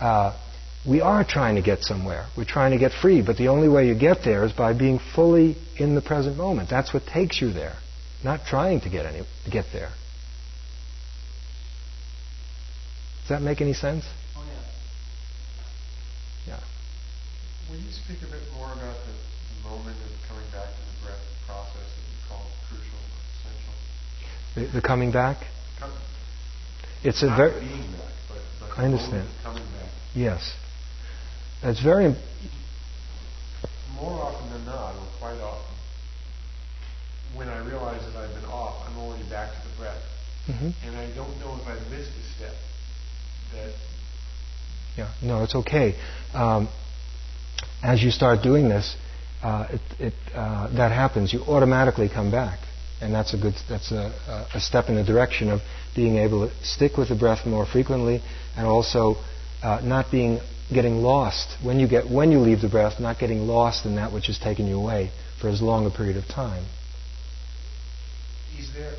Uh, 0.02 0.38
we 0.88 1.02
are 1.02 1.24
trying 1.24 1.56
to 1.56 1.62
get 1.62 1.84
somewhere. 1.84 2.28
We're 2.38 2.46
trying 2.46 2.72
to 2.72 2.78
get 2.78 2.92
free, 2.92 3.22
but 3.22 3.38
the 3.38 3.48
only 3.48 3.68
way 3.68 3.88
you 3.88 3.96
get 3.96 4.20
there 4.24 4.46
is 4.46 4.54
by 4.54 4.74
being 4.74 5.00
fully 5.16 5.58
in 5.78 5.96
the 5.96 6.02
present 6.02 6.38
moment. 6.38 6.70
That's 6.70 6.94
what 6.94 7.06
takes 7.08 7.42
you 7.42 7.52
there, 7.52 7.76
not 8.24 8.46
trying 8.46 8.82
to 8.82 8.90
get 8.90 9.06
any 9.06 9.24
to 9.46 9.52
get 9.52 9.66
there. 9.74 9.90
Does 13.22 13.30
that 13.30 13.42
make 13.42 13.62
any 13.62 13.74
sense? 13.74 14.06
Oh 14.38 14.44
yeah. 16.46 16.54
Yeah. 16.54 16.60
Will 17.72 17.80
you 17.80 17.92
speak 17.92 18.20
a 18.22 18.32
bit 18.32 18.44
more 18.54 18.68
about 18.68 18.96
the, 19.06 19.14
moment 19.68 19.98
of 19.98 20.12
coming 20.30 20.46
back 20.52 20.70
to 20.70 20.82
the 20.86 21.08
breath 21.08 21.26
process 21.48 21.74
that 21.74 22.06
you 22.06 22.18
call 22.30 22.46
crucial, 22.70 23.00
essential? 23.42 23.74
The, 24.54 24.80
the 24.80 24.88
coming 24.88 25.12
back. 25.12 25.38
Come, 25.80 25.92
it's 27.04 27.24
a 27.24 27.36
very. 27.36 27.62
Being 27.62 27.92
back, 27.94 28.14
but, 28.30 28.38
but 28.60 28.78
I 28.78 28.86
understand. 28.86 29.28
Coming 29.42 29.64
back. 29.64 29.90
Yes. 30.14 30.54
It's 31.64 31.82
very. 31.82 32.16
More 33.96 34.22
often 34.22 34.52
than 34.52 34.66
not, 34.66 34.96
or 34.96 35.08
quite 35.20 35.40
often, 35.40 35.76
when 37.36 37.48
I 37.48 37.66
realize 37.66 38.02
that 38.06 38.16
I've 38.18 38.34
been 38.36 38.46
off, 38.46 38.88
I'm 38.88 38.98
already 38.98 39.28
back 39.30 39.52
to 39.52 39.70
the 39.70 39.78
breath. 39.78 40.02
Mm-hmm. 40.48 40.88
And 40.88 40.96
I 40.98 41.16
don't 41.16 41.40
know 41.40 41.60
if 41.60 41.68
I've 41.68 41.90
missed 41.90 42.12
a 42.12 42.36
step. 42.36 42.54
That. 43.54 43.74
Yeah, 44.98 45.14
no, 45.22 45.44
it's 45.44 45.56
okay. 45.56 45.96
Um, 46.34 46.70
as 47.84 48.02
you 48.04 48.12
start 48.12 48.44
doing 48.44 48.70
this, 48.70 48.96
uh, 49.44 49.68
it, 49.70 49.82
it, 50.00 50.14
uh, 50.34 50.76
that 50.76 50.92
happens. 50.92 51.34
You 51.34 51.42
automatically 51.42 52.10
come 52.10 52.32
back, 52.32 52.60
and 53.02 53.14
that's 53.14 53.34
a 53.34 53.38
good. 53.38 53.54
That's 53.70 53.92
a, 53.92 54.48
a 54.54 54.60
step 54.60 54.90
in 54.90 54.96
the 54.96 55.04
direction 55.04 55.50
of 55.50 55.62
being 55.96 56.18
able 56.18 56.48
to 56.48 56.56
stick 56.64 56.98
with 56.98 57.10
the 57.10 57.16
breath 57.16 57.46
more 57.46 57.66
frequently, 57.66 58.22
and 58.56 58.66
also 58.66 59.16
uh, 59.62 59.82
not 59.84 60.12
being 60.12 60.40
getting 60.74 60.96
lost 60.96 61.58
when 61.64 61.80
you 61.80 61.88
get 61.88 62.10
when 62.10 62.32
you 62.32 62.40
leave 62.40 62.62
the 62.62 62.70
breath, 62.70 63.00
not 63.00 63.20
getting 63.20 63.42
lost 63.42 63.86
in 63.86 63.96
that 63.96 64.12
which 64.12 64.28
has 64.28 64.40
taken 64.40 64.68
you 64.68 64.78
away 64.78 65.12
for 65.40 65.50
as 65.50 65.62
long 65.62 65.86
a 65.86 65.92
period 65.92 66.18
of 66.18 66.28
time. 66.28 66.66
Is 68.58 68.72
there, 68.74 68.94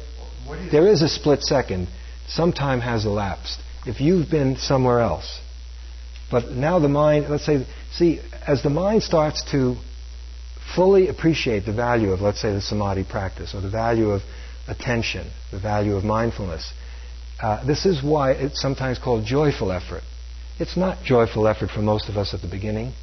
is 0.58 0.72
there 0.72 0.86
is 0.86 1.02
a 1.02 1.08
split 1.08 1.42
second. 1.42 1.88
Some 2.28 2.52
time 2.52 2.80
has 2.80 3.04
elapsed. 3.04 3.58
If 3.86 4.00
you've 4.00 4.30
been 4.30 4.56
somewhere 4.56 5.00
else, 5.00 5.40
but 6.30 6.50
now 6.50 6.78
the 6.78 6.88
mind, 6.88 7.26
let's 7.28 7.46
say, 7.46 7.66
see, 7.92 8.20
as 8.46 8.62
the 8.62 8.70
mind 8.70 9.02
starts 9.02 9.44
to 9.52 9.76
fully 10.74 11.08
appreciate 11.08 11.64
the 11.64 11.72
value 11.72 12.10
of, 12.10 12.20
let's 12.20 12.40
say, 12.40 12.52
the 12.52 12.60
samadhi 12.60 13.04
practice 13.04 13.54
or 13.54 13.60
the 13.60 13.70
value 13.70 14.10
of 14.10 14.22
attention, 14.66 15.30
the 15.52 15.60
value 15.60 15.94
of 15.94 16.02
mindfulness, 16.02 16.72
uh, 17.40 17.64
this 17.64 17.86
is 17.86 18.02
why 18.02 18.32
it's 18.32 18.60
sometimes 18.60 18.98
called 18.98 19.24
joyful 19.24 19.70
effort. 19.70 20.02
It's 20.58 20.76
not 20.76 21.02
joyful 21.04 21.48
effort 21.48 21.70
for 21.70 21.82
most 21.82 22.08
of 22.08 22.16
us 22.16 22.32
at 22.32 22.40
the 22.40 22.48
beginning. 22.48 22.94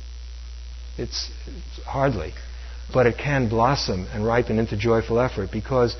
It's, 0.98 1.30
it's, 1.46 1.86
hardly. 1.86 2.34
But 2.92 3.06
it 3.06 3.18
can 3.18 3.50
blossom 3.50 4.08
and 4.12 4.26
ripen 4.26 4.60
into 4.60 4.78
joyful 4.78 5.20
effort 5.20 5.50
because 5.52 5.96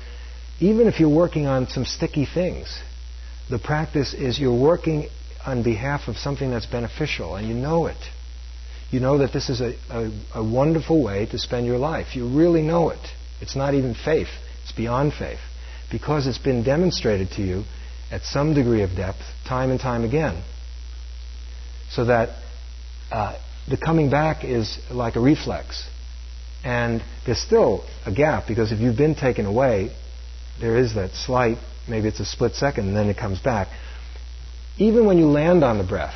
even 0.60 0.86
if 0.86 1.00
you're 1.00 1.14
working 1.14 1.46
on 1.46 1.68
some 1.68 1.84
sticky 1.84 2.26
things, 2.26 2.80
the 3.50 3.58
practice 3.58 4.14
is 4.14 4.38
you're 4.38 4.58
working 4.58 5.08
on 5.44 5.62
behalf 5.62 6.08
of 6.08 6.16
something 6.16 6.50
that's 6.50 6.66
beneficial 6.66 7.36
and 7.36 7.46
you 7.46 7.54
know 7.54 7.86
it. 7.86 7.96
You 8.90 9.00
know 9.00 9.18
that 9.18 9.32
this 9.32 9.48
is 9.48 9.60
a, 9.60 9.74
a, 9.90 10.10
a 10.34 10.44
wonderful 10.44 11.02
way 11.02 11.26
to 11.26 11.38
spend 11.38 11.66
your 11.66 11.78
life. 11.78 12.14
You 12.14 12.28
really 12.28 12.62
know 12.62 12.90
it. 12.90 13.00
It's 13.40 13.56
not 13.56 13.74
even 13.74 13.94
faith, 13.94 14.28
it's 14.62 14.72
beyond 14.72 15.14
faith. 15.14 15.40
Because 15.90 16.26
it's 16.26 16.38
been 16.38 16.64
demonstrated 16.64 17.30
to 17.32 17.42
you 17.42 17.64
at 18.10 18.22
some 18.22 18.54
degree 18.54 18.82
of 18.82 18.96
depth 18.96 19.20
time 19.46 19.70
and 19.70 19.80
time 19.80 20.04
again. 20.04 20.42
So 21.94 22.06
that 22.06 22.30
uh, 23.10 23.38
the 23.68 23.76
coming 23.76 24.10
back 24.10 24.44
is 24.44 24.78
like 24.90 25.16
a 25.16 25.20
reflex. 25.20 25.88
And 26.64 27.02
there's 27.26 27.40
still 27.40 27.84
a 28.06 28.12
gap 28.12 28.44
because 28.48 28.72
if 28.72 28.80
you've 28.80 28.96
been 28.96 29.14
taken 29.14 29.46
away, 29.46 29.94
there 30.60 30.78
is 30.78 30.94
that 30.94 31.12
slight, 31.12 31.58
maybe 31.88 32.08
it's 32.08 32.20
a 32.20 32.24
split 32.24 32.54
second, 32.54 32.88
and 32.88 32.96
then 32.96 33.08
it 33.08 33.16
comes 33.16 33.38
back. 33.40 33.68
Even 34.78 35.06
when 35.06 35.18
you 35.18 35.26
land 35.26 35.62
on 35.62 35.78
the 35.78 35.84
breath, 35.84 36.14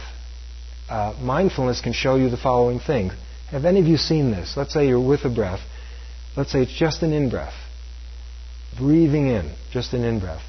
uh, 0.88 1.14
mindfulness 1.20 1.80
can 1.80 1.92
show 1.92 2.16
you 2.16 2.30
the 2.30 2.36
following 2.36 2.80
thing. 2.80 3.10
Have 3.50 3.64
any 3.64 3.80
of 3.80 3.86
you 3.86 3.96
seen 3.96 4.30
this? 4.30 4.54
Let's 4.56 4.72
say 4.72 4.88
you're 4.88 5.06
with 5.06 5.24
a 5.24 5.30
breath. 5.30 5.60
Let's 6.36 6.50
say 6.50 6.62
it's 6.62 6.76
just 6.76 7.02
an 7.02 7.12
in 7.12 7.30
breath. 7.30 7.54
Breathing 8.78 9.28
in, 9.28 9.54
just 9.70 9.92
an 9.92 10.04
in 10.04 10.20
breath. 10.20 10.42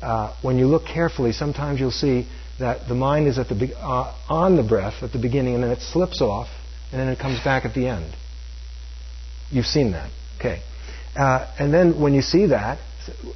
Uh, 0.00 0.34
when 0.40 0.58
you 0.58 0.66
look 0.66 0.86
carefully, 0.86 1.32
sometimes 1.32 1.78
you'll 1.78 1.90
see 1.90 2.26
that 2.60 2.88
the 2.88 2.94
mind 2.94 3.26
is 3.26 3.38
at 3.38 3.48
the 3.48 3.54
be- 3.54 3.74
uh, 3.74 4.14
on 4.28 4.56
the 4.56 4.62
breath 4.62 5.02
at 5.02 5.12
the 5.12 5.18
beginning 5.18 5.54
and 5.54 5.64
then 5.64 5.70
it 5.70 5.80
slips 5.80 6.20
off 6.20 6.48
and 6.92 7.00
then 7.00 7.08
it 7.08 7.18
comes 7.18 7.42
back 7.42 7.64
at 7.64 7.74
the 7.74 7.86
end. 7.88 8.14
You've 9.50 9.66
seen 9.66 9.92
that. 9.92 10.10
Okay. 10.38 10.62
Uh, 11.16 11.52
and 11.58 11.74
then 11.74 12.00
when 12.00 12.14
you 12.14 12.22
see 12.22 12.46
that, 12.46 12.78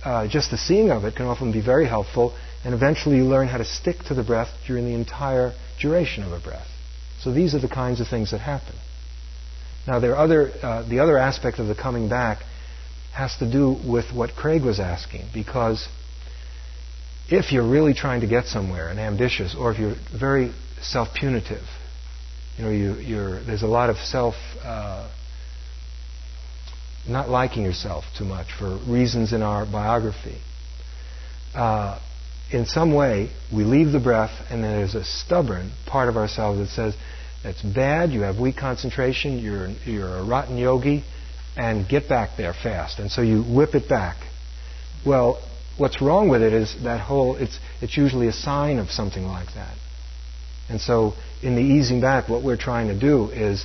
uh, 0.05 0.29
just 0.29 0.51
the 0.51 0.59
seeing 0.59 0.91
of 0.91 1.05
it 1.05 1.17
can 1.17 1.27
often 1.27 1.53
be 1.53 1.61
very 1.61 1.87
helpful, 1.87 2.37
and 2.65 2.75
eventually 2.75 3.17
you 3.17 3.25
learn 3.25 3.49
how 3.49 3.59
to 3.59 3.65
stick 3.65 3.97
to 4.07 4.15
the 4.15 4.23
breath 4.23 4.49
during 4.67 4.85
the 4.85 4.95
entire 4.95 5.53
duration 5.81 6.23
of 6.23 6.33
a 6.33 6.41
breath. 6.41 6.69
So 7.21 7.33
these 7.33 7.55
are 7.55 7.61
the 7.61 7.69
kinds 7.69 8.01
of 8.01 8.09
things 8.09 8.31
that 8.31 8.39
happen. 8.39 8.77
Now, 9.87 10.01
there 10.01 10.13
are 10.13 10.19
other, 10.19 10.53
uh, 10.63 10.89
the 10.89 11.01
other 11.01 11.19
aspect 11.19 11.59
of 11.59 11.67
the 11.67 11.75
coming 11.75 12.09
back 12.09 12.39
has 13.13 13.35
to 13.39 13.51
do 13.51 13.77
with 13.87 14.13
what 14.13 14.35
Craig 14.35 14.63
was 14.63 14.81
asking, 14.81 15.29
because 15.33 15.87
if 17.29 17.53
you're 17.53 17.69
really 17.69 17.95
trying 17.95 18.21
to 18.21 18.27
get 18.27 18.47
somewhere 18.47 18.89
and 18.89 19.01
ambitious, 19.01 19.55
or 19.55 19.73
if 19.73 19.79
you're 19.79 19.97
very 20.19 20.53
self-punitive, 20.81 21.65
you 22.57 22.65
know, 22.65 22.71
you, 22.71 23.45
there's 23.45 23.63
a 23.63 23.67
lot 23.67 23.91
of 23.91 23.97
self, 23.97 24.35
uh, 24.63 25.11
not 27.09 27.29
liking 27.29 27.65
yourself 27.65 28.05
too 28.17 28.25
much 28.25 28.47
for 28.59 28.79
reasons 28.87 29.33
in 29.33 29.43
our 29.43 29.67
biography. 29.67 30.39
Uh, 31.55 31.99
in 32.53 32.67
some 32.67 32.95
way, 32.95 33.31
we 33.53 33.65
leave 33.65 33.91
the 33.93 33.99
breath, 34.01 34.33
and 34.51 34.63
then 34.63 34.77
there's 34.77 34.95
a 34.95 35.05
stubborn 35.05 35.73
part 35.87 36.09
of 36.09 36.17
ourselves 36.17 36.59
that 36.61 36.69
says, 36.69 36.95
It's 37.43 37.63
bad, 37.63 38.11
you 38.11 38.21
have 38.21 38.39
weak 38.39 38.57
concentration, 38.57 39.39
you're, 39.39 39.69
you're 39.85 40.19
a 40.19 40.25
rotten 40.25 40.57
yogi, 40.59 41.05
and 41.57 41.89
get 41.89 42.09
back 42.09 42.37
there 42.37 42.53
fast. 42.53 42.99
And 42.99 43.11
so 43.11 43.23
you 43.23 43.43
whip 43.43 43.75
it 43.75 43.89
back. 43.89 44.17
Well, 45.07 45.41
what's 45.77 46.01
wrong 46.01 46.29
with 46.29 46.43
it 46.43 46.53
is 46.53 46.75
that 46.85 47.01
whole, 47.01 47.37
it's, 47.37 47.59
it's 47.81 47.97
usually 47.97 48.29
a 48.29 48.33
sign 48.33 48.79
of 48.79 48.91
something 48.91 49.25
like 49.25 49.49
that. 49.55 49.77
And 50.69 50.81
so 50.81 51.15
in 51.43 51.55
the 51.57 51.63
easing 51.63 52.01
back, 52.01 52.29
what 52.29 52.43
we're 52.43 52.57
trying 52.57 52.89
to 52.89 52.99
do 52.99 53.31
is 53.31 53.65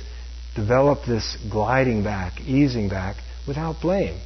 develop 0.54 1.00
this 1.06 1.36
gliding 1.50 2.02
back, 2.04 2.40
easing 2.40 2.88
back, 2.88 3.16
without 3.46 3.80
blame. 3.80 4.20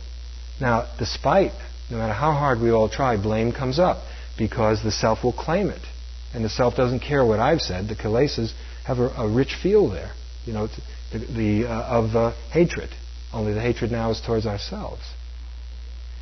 Now, 0.61 0.93
despite, 0.99 1.53
no 1.91 1.99
matter 1.99 2.13
how 2.13 2.33
hard 2.33 2.61
we 2.61 2.71
all 2.71 2.89
try, 2.89 3.17
blame 3.17 3.53
comes 3.53 3.79
up 3.79 3.99
because 4.39 4.83
the 4.83 4.91
self 4.91 5.23
will 5.23 5.33
claim 5.33 5.69
it. 5.69 5.83
And 6.33 6.45
the 6.45 6.49
self 6.49 6.75
doesn't 6.75 7.01
care 7.01 7.25
what 7.25 7.39
I've 7.39 7.61
said. 7.61 7.89
The 7.89 7.95
kilesas 7.95 8.53
have 8.85 8.99
a, 8.99 9.09
a 9.09 9.29
rich 9.33 9.55
feel 9.63 9.89
there, 9.89 10.13
you 10.45 10.53
know, 10.53 10.69
the, 11.13 11.19
the 11.19 11.71
uh, 11.71 12.01
of 12.01 12.17
uh, 12.17 12.33
hatred. 12.51 12.91
Only 13.33 13.53
the 13.53 13.61
hatred 13.61 13.93
now 13.93 14.11
is 14.11 14.21
towards 14.21 14.47
ourselves. 14.47 15.03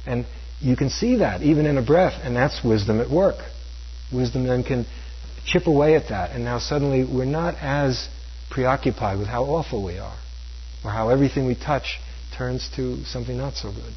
And 0.07 0.27
you 0.63 0.77
can 0.77 0.91
see 0.91 1.17
that 1.17 1.43
even 1.43 1.67
in 1.67 1.77
a 1.77 1.83
breath, 1.83 2.21
and 2.23 2.37
that's 2.37 2.63
wisdom 2.65 3.01
at 3.01 3.11
work. 3.11 3.37
Wisdom 4.13 4.47
then 4.47 4.63
can 4.63 4.87
chip 5.45 5.67
away 5.67 5.97
at 5.97 6.09
that, 6.11 6.31
and 6.31 6.45
now 6.45 6.61
suddenly 6.61 7.05
we're 7.05 7.25
not 7.25 7.57
as 7.57 8.09
preoccupied 8.49 9.19
with 9.19 9.27
how 9.27 9.43
awful 9.43 9.83
we 9.85 9.99
are, 9.99 10.17
or 10.85 10.91
how 10.91 11.09
everything 11.09 11.47
we 11.47 11.57
touch 11.57 11.99
turns 12.39 12.71
to 12.77 13.05
something 13.05 13.37
not 13.37 13.55
so 13.55 13.73
good. 13.73 13.93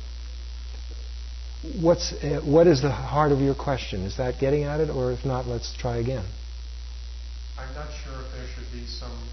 What's, 1.82 2.14
uh, 2.14 2.42
what 2.44 2.66
is 2.66 2.82
the 2.82 2.92
heart 2.92 3.32
of 3.32 3.40
your 3.42 3.56
question? 3.56 4.02
Is 4.02 4.18
that 4.18 4.40
getting 4.40 4.64
at 4.64 4.80
it, 4.80 4.90
or 4.90 5.12
if 5.12 5.24
not, 5.24 5.46
let's 5.46 5.72
try 5.78 5.98
again. 5.98 6.26
I'm 7.60 7.74
not 7.76 7.90
sure 8.04 8.22
if 8.22 8.32
there 8.34 8.48
should 8.56 8.72
be 8.74 8.88
some 8.88 9.30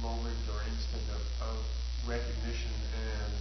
moment 0.00 0.38
or 0.54 0.62
instant 0.70 1.02
of, 1.10 1.22
of 1.50 1.56
recognition 2.08 2.70
and 2.94 3.32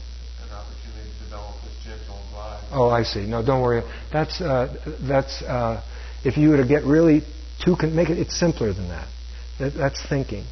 an 0.50 0.56
opportunity 0.56 1.10
to 1.18 1.24
develop 1.26 1.56
this 1.64 1.76
gentle 1.84 2.20
vibe. 2.34 2.64
Oh, 2.72 2.90
I 2.90 3.04
see. 3.04 3.26
No, 3.26 3.46
don't 3.46 3.62
worry. 3.62 3.84
That's 4.12 4.42
uh, 4.42 4.76
that's 5.08 5.42
uh, 5.42 5.82
if 6.24 6.38
you 6.38 6.50
were 6.50 6.58
to 6.58 6.68
get 6.68 6.84
really 6.84 7.22
too 7.64 7.76
con- 7.80 7.96
make 7.96 8.10
it. 8.10 8.18
It's 8.18 8.38
simpler 8.40 8.74
than 8.74 8.90
that. 8.90 9.08
that 9.60 9.74
that's 9.76 10.02
thinking. 10.08 10.46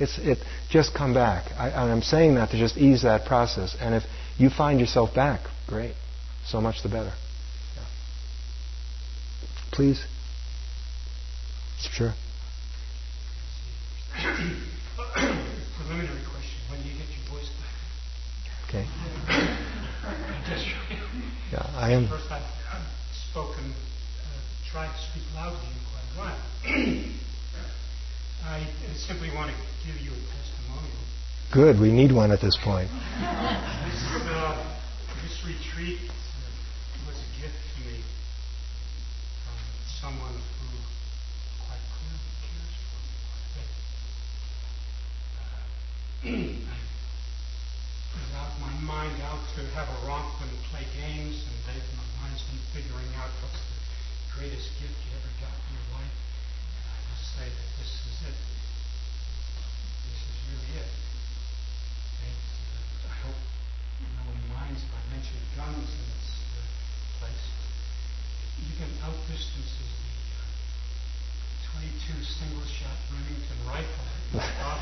It's 0.00 0.16
it. 0.18 0.38
Just 0.70 0.94
come 0.94 1.12
back. 1.12 1.50
I, 1.58 1.68
and 1.68 1.90
I'm 1.90 2.02
saying 2.02 2.36
that 2.36 2.50
to 2.50 2.58
just 2.58 2.76
ease 2.76 3.02
that 3.02 3.26
process. 3.26 3.76
And 3.80 3.94
if 3.94 4.04
you 4.36 4.50
find 4.50 4.80
yourself 4.80 5.14
back, 5.14 5.40
great. 5.66 5.94
So 6.46 6.60
much 6.60 6.82
the 6.82 6.88
better. 6.88 7.12
Yeah. 7.76 7.84
Please. 9.72 10.00
Sure. 11.92 12.14
Preliminary 14.12 16.20
question: 16.30 16.58
When 16.70 16.82
do 16.82 16.88
you 16.88 16.94
get 16.96 17.08
your 17.08 17.30
voice 17.30 17.48
back? 17.58 17.74
Okay. 18.68 18.86
yeah, 21.52 21.67
I 21.78 21.92
am. 21.92 22.08
First, 22.08 22.28
I've, 22.32 22.42
I've 22.42 22.82
spoken, 23.30 23.70
uh, 23.70 24.26
tried 24.68 24.90
to 24.90 24.98
speak 24.98 25.22
loudly 25.32 25.60
in 25.70 25.78
quite 25.86 26.02
a 26.10 26.18
while. 26.18 26.34
I 28.44 28.66
simply 28.96 29.30
want 29.32 29.52
to 29.52 29.56
give 29.86 30.00
you 30.02 30.10
a 30.10 30.18
testimonial. 30.26 30.98
Good. 31.52 31.78
We 31.78 31.92
need 31.92 32.10
one 32.10 32.32
at 32.32 32.40
this 32.40 32.58
point. 32.64 32.90
this, 32.90 34.02
uh, 34.26 34.58
this 35.22 35.38
retreat 35.46 36.00
uh, 36.10 37.06
was 37.06 37.14
a 37.14 37.40
gift 37.40 37.54
to 37.54 37.80
me 37.86 38.02
from 39.46 39.58
someone 40.02 40.34
who 40.34 40.66
quite 41.62 41.84
clearly 41.94 42.34
cares 42.42 42.74
for 42.90 42.98
me 43.06 43.14
quite 43.22 43.46
a 46.34 46.50
bit. 46.58 46.66
I 46.66 46.74
out 48.38 48.54
my 48.62 48.70
mind 48.86 49.18
out 49.26 49.42
to 49.58 49.66
have 49.74 49.90
a 49.90 49.98
romp 50.06 50.30
and 50.38 50.50
play 50.70 50.86
games, 50.94 51.42
and 51.42 51.56
they, 51.66 51.74
my 51.98 52.06
mind's 52.22 52.42
been 52.46 52.62
figuring 52.70 53.10
out 53.18 53.34
what's 53.42 53.58
the 53.58 53.78
greatest 54.38 54.70
gift 54.78 54.94
you 54.94 55.10
ever 55.18 55.32
got 55.42 55.50
in 55.50 55.74
your 55.74 55.88
life. 55.98 56.14
And 56.78 56.86
I 56.86 56.98
must 57.10 57.26
say 57.34 57.46
that 57.50 57.68
this 57.82 57.90
is 57.90 58.16
it. 58.30 58.38
This 60.06 60.22
is 60.22 60.36
really 60.54 60.70
it. 60.78 60.90
it 62.30 62.38
uh, 62.78 63.10
I 63.10 63.14
hope 63.26 63.42
no 64.06 64.22
one 64.30 64.42
minds 64.54 64.86
if 64.86 64.92
I 64.94 65.02
mention 65.10 65.34
guns 65.58 65.90
in 65.90 66.04
this 66.06 66.30
uh, 66.54 66.62
place. 67.18 67.46
Even 68.62 68.86
outdistances 69.02 69.90
the 69.98 70.14
uh, 70.38 71.82
22 71.82 72.22
single 72.22 72.66
shot 72.70 72.98
Remington 73.10 73.58
rifle 73.66 74.06
when 74.30 74.46
I 74.46 74.78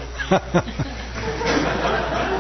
was 2.28 2.35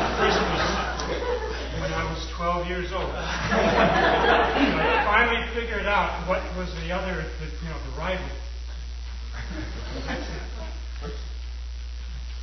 12 2.36 2.68
years 2.68 2.92
old. 2.92 3.08
I 3.16 5.02
finally 5.08 5.40
figured 5.54 5.86
out 5.86 6.28
what 6.28 6.42
was 6.56 6.68
the 6.84 6.92
other, 6.92 7.24
the, 7.40 7.46
you 7.64 7.68
know, 7.72 7.80
the 7.90 7.96
rival. 7.96 8.28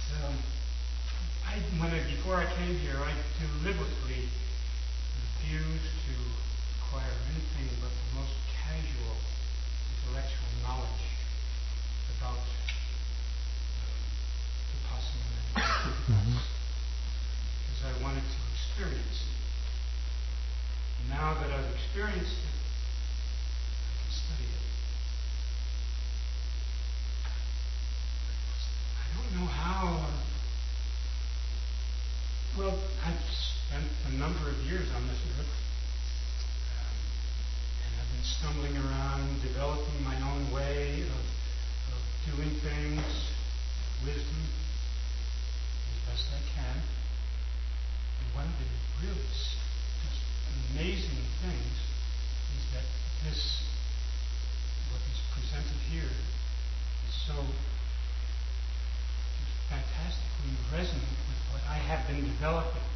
so, 0.10 0.18
I, 1.46 1.62
when 1.78 1.94
I, 1.94 2.02
before 2.10 2.42
I 2.42 2.50
came 2.58 2.74
here, 2.80 2.98
I 2.98 3.14
deliberately 3.38 4.30
refused 5.38 5.94
to 6.10 6.16
acquire 6.82 7.14
anything 7.30 7.70
but 7.78 7.94
the 7.94 8.18
most 8.18 8.34
casual 8.50 9.14
intellectual 9.94 10.50
knowledge 10.66 11.06
about 12.18 12.42
mm-hmm. 15.54 16.34
because 16.34 17.82
I 17.86 17.94
wanted 18.02 18.26
to 18.26 18.40
experience 18.58 19.22
it. 19.22 19.23
Now 21.14 21.36
that 21.36 21.52
I've 21.52 21.72
experienced 21.76 22.38
it, 22.42 22.56
I 23.86 23.94
can 24.02 24.10
study 24.12 24.46
it. 24.50 24.66
I 28.98 29.06
don't 29.14 29.30
know 29.40 29.46
how. 29.46 29.94
Uh, 29.94 30.10
well, 32.58 32.74
I've 33.06 33.22
spent 33.30 33.86
a 34.10 34.12
number 34.18 34.50
of 34.50 34.58
years 34.66 34.90
on 34.96 35.06
this 35.08 35.20
earth. 35.38 35.54
Um, 36.82 36.98
and 37.86 37.94
I've 38.02 38.10
been 38.14 38.26
stumbling 38.26 38.76
around, 38.76 39.40
developing 39.44 40.02
my 40.04 40.18
own 40.34 40.50
way 40.52 41.04
of, 41.04 41.22
of 41.94 42.02
doing 42.26 42.50
things, 42.62 43.06
wisdom, 44.04 44.42
as 45.94 46.00
best 46.10 46.26
I 46.34 46.42
can. 46.58 46.82
And 48.18 48.34
one 48.36 48.46
of 48.46 48.58
the 48.58 48.66
really 49.06 49.22
just 49.30 49.58
amazing 50.74 51.22
things 51.42 51.78
is 52.58 52.64
that 52.74 52.86
this, 53.26 53.42
what 54.92 55.02
is 55.12 55.20
presented 55.34 55.80
here, 55.92 56.12
is 57.08 57.16
so 57.28 57.36
just 59.38 59.54
fantastically 59.70 60.54
resonant 60.72 61.18
with 61.28 61.42
what 61.52 61.64
I 61.70 61.78
have 61.78 62.08
been 62.08 62.24
developing 62.24 62.88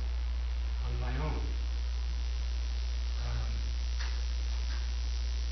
on 0.86 0.92
my 1.02 1.14
own. 1.24 1.42
Um, 3.28 3.52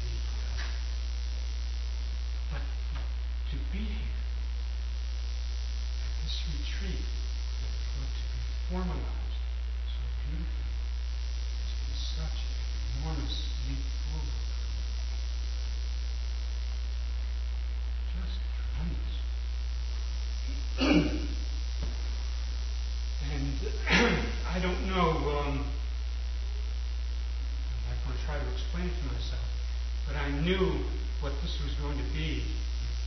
the, 0.01 0.11
uh, 0.15 0.19
but 2.51 2.63
to 3.51 3.55
be 3.71 3.83
here 3.85 4.19
at 6.05 6.11
this 6.23 6.35
retreat 6.53 7.05
formalized 8.69 9.35
so 9.85 10.01
beautifully. 10.25 10.65
It's 11.61 11.77
been 11.85 11.93
such 12.17 12.37
an 12.41 12.49
enormous 12.97 13.37
leap 13.69 13.85
forward. 14.09 14.41
Just 18.17 18.41
tremendous. 18.57 19.15
and 23.31 23.53
I 24.49 24.57
don't 24.59 24.81
know, 24.87 25.09
um, 25.39 25.65
I'm 27.69 27.81
not 27.85 27.97
going 28.05 28.17
to 28.17 28.23
try 28.25 28.37
to 28.39 28.47
explain 28.51 28.85
it 28.87 28.95
to 28.97 29.03
myself, 29.13 29.45
but 30.07 30.15
I 30.15 30.31
knew 30.41 30.79
what 31.21 31.33
this 31.41 31.59
was 31.63 31.73
going 31.81 31.97
to 31.97 32.03
be 32.13 32.43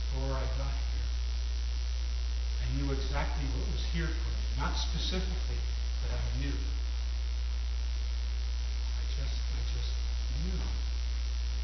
before 0.07 0.31
I 0.33 0.45
got 0.57 0.71
here. 0.71 1.07
I 2.63 2.65
knew 2.77 2.91
exactly 2.93 3.45
what 3.57 3.67
was 3.71 3.83
here 3.91 4.07
for 4.07 4.29
me. 4.31 4.39
Not 4.59 4.75
specifically, 4.75 5.55
but 6.03 6.11
I 6.11 6.19
knew. 6.39 6.51
I 6.51 6.53
just, 9.15 9.39
I 9.39 9.59
just 9.71 9.91
knew 10.43 10.59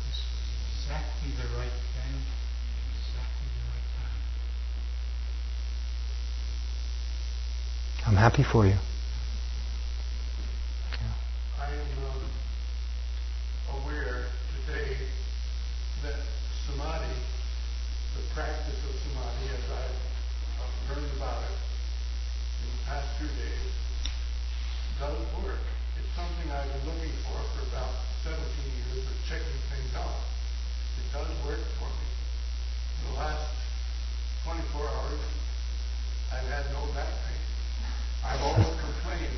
this 0.08 0.16
was 0.16 0.48
exactly 0.80 1.36
the 1.36 1.44
right 1.60 1.76
thing, 1.92 2.16
exactly 2.96 3.52
the 3.52 3.68
right 3.68 3.90
time. 4.00 4.24
I'm 8.08 8.15
happy 8.26 8.42
for 8.42 8.66
you. 8.66 8.74
I 11.62 11.70
am 11.70 11.90
um, 12.10 12.26
aware 13.78 14.26
today 14.66 14.98
that 16.02 16.18
samadhi, 16.66 17.22
the 18.18 18.26
practice 18.34 18.82
of 18.82 18.98
samadhi, 19.06 19.46
as 19.54 19.62
I've 19.70 20.74
learned 20.90 21.14
about 21.22 21.38
it, 21.46 21.54
in 22.66 22.68
the 22.74 22.82
past 22.90 23.06
few 23.22 23.30
days 23.30 23.70
does 24.98 25.22
work. 25.46 25.62
It's 26.02 26.10
something 26.18 26.50
I've 26.50 26.66
been 26.66 26.98
looking 26.98 27.14
for 27.30 27.38
for 27.54 27.62
about 27.70 27.94
17 28.26 28.42
years 28.42 29.06
of 29.06 29.18
checking 29.30 29.62
things 29.70 29.94
out. 30.02 30.26
It 30.98 31.14
does 31.14 31.30
work 31.46 31.62
for 31.78 31.94
me. 31.94 32.10
In 32.10 33.14
the 33.14 33.22
last 33.22 33.54
24 34.50 34.82
hours, 34.82 35.22
I've 36.34 36.50
had 36.50 36.74
no 36.74 36.90
back 36.98 37.14
pain. 37.22 37.36
I've 38.26 38.42
always 38.42 38.66
complained, 38.82 39.38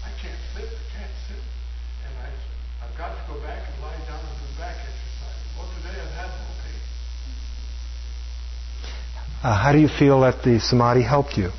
I 0.00 0.08
can't 0.16 0.40
sit, 0.56 0.64
I 0.64 0.84
can't 0.96 1.16
sit. 1.28 1.36
And 1.36 2.12
I, 2.16 2.32
I've 2.80 2.96
got 2.96 3.12
to 3.12 3.22
go 3.28 3.38
back 3.44 3.60
and 3.68 3.76
lie 3.84 4.00
down 4.08 4.24
and 4.24 4.36
do 4.40 4.48
back 4.56 4.76
exercise. 4.80 5.40
Well, 5.52 5.68
today 5.76 6.00
I've 6.00 6.16
had 6.16 6.32
no 6.32 6.48
pain. 6.64 6.80
Uh, 9.44 9.52
how 9.72 9.76
do 9.76 9.80
you 9.80 9.88
feel 9.88 10.20
that 10.20 10.42
the 10.42 10.60
samadhi 10.60 11.00
helped 11.00 11.38
you? 11.38 11.50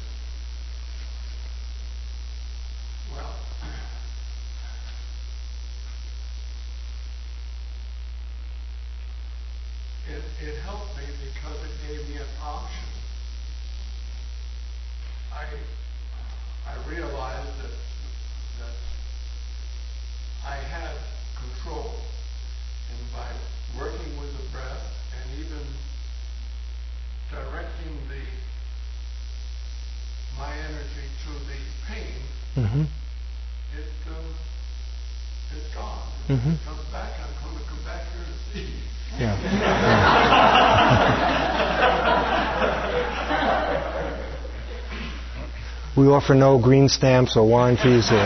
Offer 46.23 46.35
no 46.35 46.57
green 46.57 46.87
stamps 46.87 47.35
or 47.35 47.45
warranties. 47.45 48.09
Or. 48.09 48.17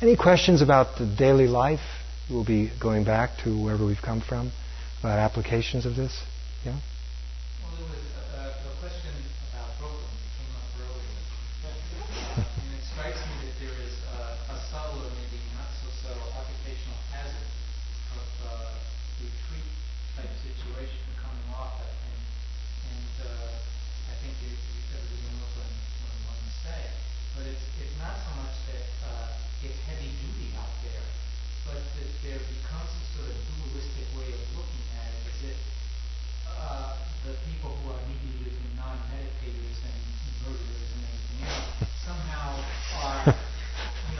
Any 0.00 0.16
questions 0.16 0.62
about 0.62 0.96
the 0.96 1.04
daily 1.04 1.48
life? 1.48 1.80
We'll 2.30 2.46
be 2.46 2.70
going 2.80 3.04
back 3.04 3.36
to 3.44 3.62
wherever 3.62 3.84
we've 3.84 4.00
come 4.02 4.22
from 4.22 4.52
about 5.00 5.18
applications 5.18 5.84
of 5.84 5.96
this. 5.96 6.18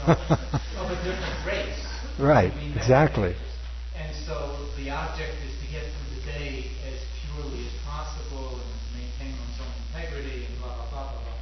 Right, 2.17 2.49
exactly. 2.73 3.35
And 3.93 4.15
so 4.25 4.71
the 4.79 4.89
object 4.89 5.35
is 5.43 5.53
to 5.59 5.67
get 5.67 5.83
through 5.83 6.15
the 6.15 6.23
day 6.23 6.71
as 6.87 6.97
purely 7.27 7.67
as 7.67 7.75
possible 7.83 8.57
and 8.57 8.71
maintain 8.95 9.35
one's 9.35 9.59
own 9.59 9.69
integrity 9.91 10.47
and 10.47 10.55
blah, 10.63 10.73
blah, 10.73 10.89
blah, 10.89 11.11
blah, 11.11 11.21
blah. 11.27 11.37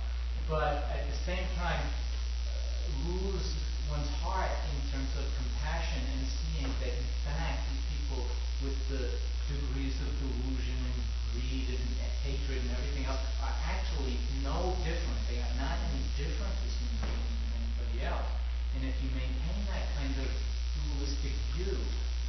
But 0.49 0.89
at 0.97 1.05
the 1.05 1.17
same 1.29 1.45
time, 1.61 1.79
uh, 1.79 3.07
lose 3.07 3.53
one's 3.87 4.09
heart 4.19 4.49
in 4.73 4.77
terms 4.89 5.13
of 5.15 5.29
compassion 5.37 6.01
and 6.17 6.25
seeing 6.25 6.67
that 6.81 6.91
in 6.91 7.09
fact 7.21 7.69
these 7.69 7.85
people 8.01 8.25
with 8.65 8.75
the 8.89 9.15
degrees 9.45 9.93
of 10.01 10.09
delusion 10.25 10.75
and 10.89 10.97
greed 11.37 11.69
and 11.69 11.85
hatred 12.25 12.65
and 12.65 12.71
everything 12.81 13.05
else 13.05 13.21
are 13.45 13.55
actually 13.63 14.17
no 14.41 14.73
different. 14.81 15.21
They 15.29 15.37
are 15.37 15.55
not 15.55 15.77
any 15.93 16.03
different 16.17 16.51
as 16.65 16.73
human 16.81 16.99
beings 17.13 17.31
than 17.45 17.63
anybody 17.63 17.97
else. 18.09 18.27
And 18.75 18.83
if 18.89 18.95
you 19.01 19.09
maintain 19.15 19.65
that 19.71 19.87
kind 19.95 20.13
of 20.19 20.27
dualistic 20.75 21.31
view, 21.55 21.77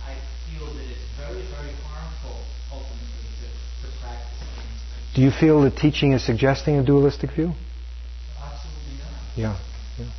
I 0.06 0.14
feel 0.47 0.66
that 0.66 0.86
it's 0.86 1.06
very, 1.18 1.43
very 1.51 1.74
harmful 1.82 2.44
ultimately 2.70 3.27
to, 3.43 3.86
to 3.86 4.01
practice. 4.01 5.14
Do 5.14 5.23
you 5.23 5.31
feel 5.31 5.62
the 5.62 5.70
teaching 5.70 6.12
is 6.12 6.24
suggesting 6.24 6.77
a 6.77 6.85
dualistic 6.85 7.32
view? 7.32 7.52
Absolutely 8.39 8.98
not. 8.98 9.36
Yeah. 9.36 9.59
yeah. 9.98 10.10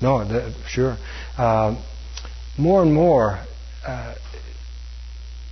No, 0.00 0.24
the, 0.24 0.54
sure. 0.68 0.96
Uh, 1.36 1.82
more 2.58 2.82
and 2.82 2.94
more, 2.94 3.44
uh, 3.84 4.14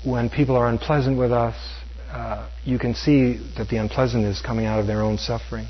when 0.05 0.31
people 0.31 0.57
are 0.57 0.69
unpleasant 0.69 1.19
with 1.19 1.33
us, 1.33 1.57
uh, 2.11 2.49
you 2.65 2.79
can 2.79 2.95
see 2.95 3.39
that 3.57 3.69
the 3.69 3.77
unpleasantness 3.77 4.37
is 4.37 4.43
coming 4.43 4.67
out 4.67 4.79
of 4.79 4.87
their 4.87 5.03
own 5.03 5.19
suffering. 5.19 5.67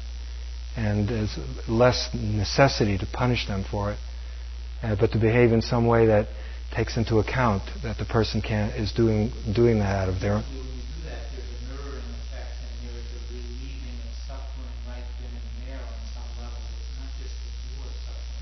And 0.77 1.09
there's 1.09 1.39
less 1.69 2.11
necessity 2.13 2.99
to 2.99 3.07
punish 3.07 3.47
them 3.47 3.65
for 3.69 3.93
it, 3.93 3.99
uh, 4.83 4.97
but 4.99 5.13
to 5.13 5.19
behave 5.19 5.53
in 5.53 5.63
some 5.63 5.87
way 5.87 6.07
that 6.07 6.29
takes 6.75 6.97
into 6.97 7.19
account 7.19 7.63
that 7.83 7.99
the 7.99 8.05
person 8.05 8.43
can 8.43 8.71
is 8.71 8.93
doing 8.93 9.33
doing 9.55 9.79
that 9.79 9.95
out 9.95 10.09
of 10.09 10.21
their 10.21 10.35
own. 10.35 10.45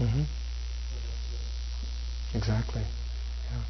Mm-hmm. 0.01 0.23
Exactly. 2.35 2.83
Yeah. 2.83 3.65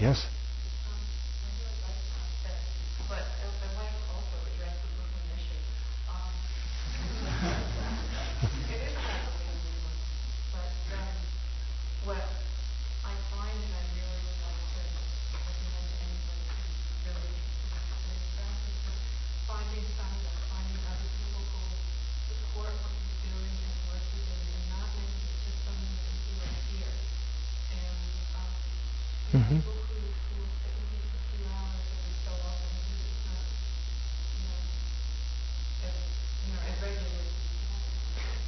Yes. 0.00 0.26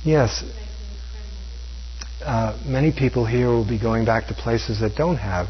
Yes. 0.05 0.43
Uh, 2.25 2.59
many 2.67 2.93
people 2.93 3.25
here 3.25 3.49
will 3.49 3.67
be 3.67 3.79
going 3.79 4.05
back 4.05 4.27
to 4.29 4.35
places 4.35 4.81
that 4.81 4.97
don't 4.97 5.17
have 5.17 5.49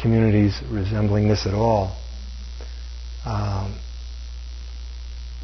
communities 0.00 0.60
resembling 0.70 1.28
this 1.28 1.46
at 1.46 1.54
all. 1.54 1.96
Um, 3.24 3.78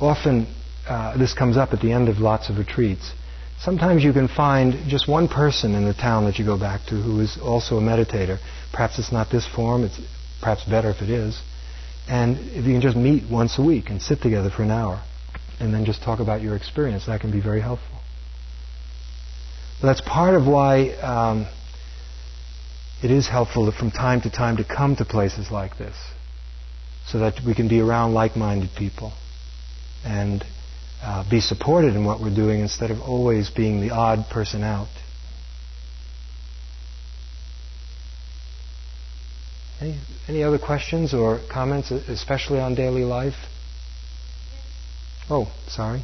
often, 0.00 0.52
uh, 0.88 1.16
this 1.16 1.32
comes 1.32 1.56
up 1.56 1.72
at 1.72 1.80
the 1.80 1.92
end 1.92 2.08
of 2.08 2.18
lots 2.18 2.48
of 2.50 2.58
retreats. 2.58 3.12
Sometimes 3.60 4.02
you 4.02 4.12
can 4.12 4.28
find 4.28 4.88
just 4.88 5.08
one 5.08 5.28
person 5.28 5.74
in 5.74 5.84
the 5.84 5.94
town 5.94 6.24
that 6.24 6.38
you 6.38 6.44
go 6.44 6.58
back 6.58 6.86
to 6.86 7.00
who 7.00 7.20
is 7.20 7.38
also 7.40 7.78
a 7.78 7.80
meditator. 7.80 8.38
Perhaps 8.72 8.98
it's 8.98 9.12
not 9.12 9.30
this 9.30 9.46
form, 9.46 9.84
it's 9.84 10.00
perhaps 10.40 10.64
better 10.64 10.90
if 10.90 11.02
it 11.02 11.10
is. 11.10 11.40
And 12.08 12.38
if 12.38 12.64
you 12.64 12.72
can 12.72 12.80
just 12.80 12.96
meet 12.96 13.30
once 13.30 13.58
a 13.58 13.62
week 13.62 13.90
and 13.90 14.00
sit 14.00 14.22
together 14.22 14.50
for 14.50 14.62
an 14.62 14.70
hour 14.70 15.02
and 15.60 15.74
then 15.74 15.84
just 15.84 16.02
talk 16.02 16.20
about 16.20 16.40
your 16.40 16.56
experience, 16.56 17.06
that 17.06 17.20
can 17.20 17.30
be 17.30 17.40
very 17.40 17.60
helpful. 17.60 17.97
That's 19.80 20.00
part 20.00 20.34
of 20.34 20.46
why 20.46 20.90
um, 20.94 21.46
it 23.02 23.12
is 23.12 23.28
helpful 23.28 23.70
from 23.70 23.92
time 23.92 24.20
to 24.22 24.30
time 24.30 24.56
to 24.56 24.64
come 24.64 24.96
to 24.96 25.04
places 25.04 25.50
like 25.52 25.78
this 25.78 25.96
so 27.06 27.20
that 27.20 27.34
we 27.46 27.54
can 27.54 27.68
be 27.68 27.80
around 27.80 28.12
like 28.12 28.36
minded 28.36 28.70
people 28.76 29.12
and 30.04 30.44
uh, 31.00 31.28
be 31.30 31.40
supported 31.40 31.94
in 31.94 32.04
what 32.04 32.20
we're 32.20 32.34
doing 32.34 32.60
instead 32.60 32.90
of 32.90 33.00
always 33.00 33.50
being 33.50 33.80
the 33.80 33.90
odd 33.90 34.26
person 34.30 34.64
out. 34.64 34.88
Any, 39.80 40.00
any 40.26 40.42
other 40.42 40.58
questions 40.58 41.14
or 41.14 41.40
comments, 41.52 41.92
especially 41.92 42.58
on 42.58 42.74
daily 42.74 43.04
life? 43.04 43.36
Oh, 45.30 45.52
sorry. 45.68 46.02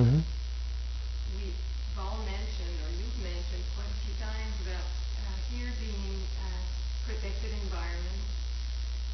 Mm-hmm. 0.00 0.24
We've 1.36 1.60
all 2.00 2.24
mentioned, 2.24 2.76
or 2.80 2.90
you've 2.96 3.20
mentioned 3.20 3.60
quite 3.76 3.90
a 3.90 3.98
few 4.00 4.16
times 4.16 4.54
about 4.64 4.86
uh, 4.86 5.36
here 5.52 5.68
being 5.76 6.24
a 6.40 6.50
protected 7.04 7.52
environment 7.68 8.22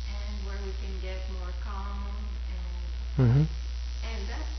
and 0.07 0.33
where 0.47 0.61
we 0.63 0.71
can 0.79 0.95
get 1.03 1.19
more 1.43 1.51
calm 1.59 2.07
and 2.55 2.87
mm-hmm. 3.19 3.45
and 3.51 4.21
that's 4.31 4.57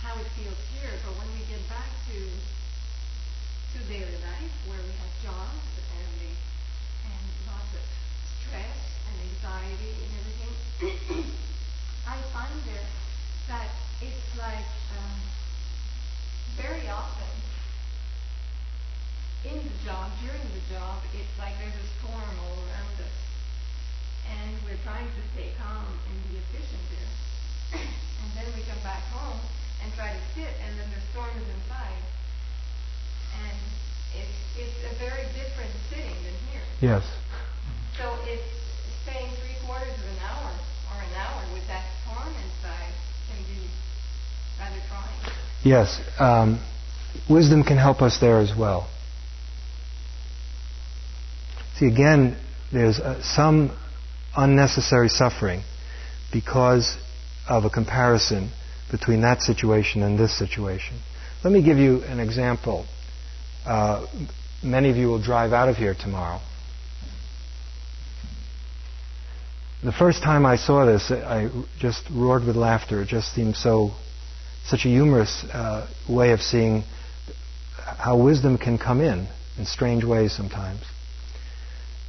how 0.00 0.16
it 0.16 0.28
feels 0.32 0.56
here. 0.80 0.96
But 1.04 1.12
when 1.20 1.28
we 1.36 1.44
get 1.44 1.60
back 1.68 1.92
to 2.08 2.18
to 2.24 3.76
daily 3.84 4.16
life, 4.22 4.54
where 4.64 4.80
we 4.80 4.96
have 4.96 5.12
jobs 5.20 5.66
and 5.92 6.24
and 7.04 7.24
lots 7.44 7.68
of 7.76 7.84
stress 8.50 8.78
and 9.06 9.14
anxiety 9.30 9.94
and 9.94 10.10
everything, 10.18 10.52
I 12.06 12.18
find 12.34 12.58
that 12.66 12.86
that 13.46 13.70
it's 14.02 14.30
like 14.38 14.66
um, 14.98 15.18
very 16.58 16.86
often 16.90 17.30
in 19.44 19.56
the 19.56 19.76
job, 19.86 20.10
during 20.20 20.42
the 20.52 20.64
job, 20.68 21.00
it's 21.16 21.34
like 21.38 21.56
there's 21.62 21.78
a 21.78 21.88
storm 21.98 22.34
all 22.44 22.58
around 22.68 22.94
us. 23.00 23.16
And 24.28 24.52
we're 24.66 24.78
trying 24.84 25.08
to 25.08 25.22
stay 25.32 25.54
calm 25.56 25.86
and 25.88 26.16
be 26.28 26.36
efficient 26.38 26.84
there. 26.92 27.80
and 28.20 28.28
then 28.36 28.46
we 28.52 28.62
come 28.68 28.82
back 28.84 29.02
home 29.16 29.40
and 29.82 29.88
try 29.94 30.12
to 30.12 30.22
sit, 30.36 30.52
and 30.60 30.76
then 30.76 30.88
the 30.92 31.02
storm 31.10 31.32
is 31.40 31.48
inside. 31.56 32.04
And 33.48 33.58
it's, 34.12 34.38
it's 34.60 34.80
a 34.92 34.94
very 35.00 35.24
different 35.32 35.72
sitting 35.88 36.18
than 36.20 36.36
here. 36.52 36.66
Yes. 36.84 37.04
So 37.98 38.16
it's 38.24 38.42
staying 39.02 39.30
three 39.40 39.56
quarters 39.66 39.94
of 39.94 40.06
an 40.06 40.18
hour 40.22 40.50
or 40.90 41.02
an 41.02 41.14
hour 41.16 41.52
with 41.52 41.66
that 41.68 41.84
storm 42.02 42.28
inside 42.28 42.92
can 43.28 43.44
be 43.44 43.68
rather 44.58 44.80
trying. 44.88 45.34
Yes, 45.62 46.00
um, 46.18 46.60
wisdom 47.28 47.62
can 47.64 47.76
help 47.78 48.02
us 48.02 48.18
there 48.20 48.40
as 48.40 48.52
well. 48.56 48.88
See, 51.78 51.86
again, 51.86 52.36
there's 52.72 52.98
uh, 52.98 53.22
some 53.22 53.76
unnecessary 54.36 55.08
suffering 55.08 55.62
because 56.32 56.96
of 57.48 57.64
a 57.64 57.70
comparison 57.70 58.50
between 58.90 59.22
that 59.22 59.42
situation 59.42 60.02
and 60.02 60.18
this 60.18 60.38
situation. 60.38 61.00
Let 61.42 61.52
me 61.52 61.62
give 61.62 61.78
you 61.78 62.02
an 62.04 62.20
example. 62.20 62.86
Uh, 63.64 64.06
many 64.62 64.90
of 64.90 64.96
you 64.96 65.08
will 65.08 65.22
drive 65.22 65.52
out 65.52 65.68
of 65.68 65.76
here 65.76 65.94
tomorrow. 65.98 66.40
The 69.82 69.92
first 69.92 70.22
time 70.22 70.44
I 70.44 70.56
saw 70.56 70.84
this, 70.84 71.10
I 71.10 71.48
just 71.78 72.02
roared 72.10 72.44
with 72.44 72.54
laughter. 72.54 73.00
It 73.00 73.08
just 73.08 73.32
seemed 73.32 73.56
so 73.56 73.92
such 74.66 74.84
a 74.84 74.88
humorous 74.88 75.42
uh, 75.44 75.88
way 76.06 76.32
of 76.32 76.42
seeing 76.42 76.84
how 77.78 78.22
wisdom 78.22 78.58
can 78.58 78.76
come 78.76 79.00
in 79.00 79.26
in 79.56 79.64
strange 79.64 80.04
ways 80.04 80.36
sometimes. 80.36 80.82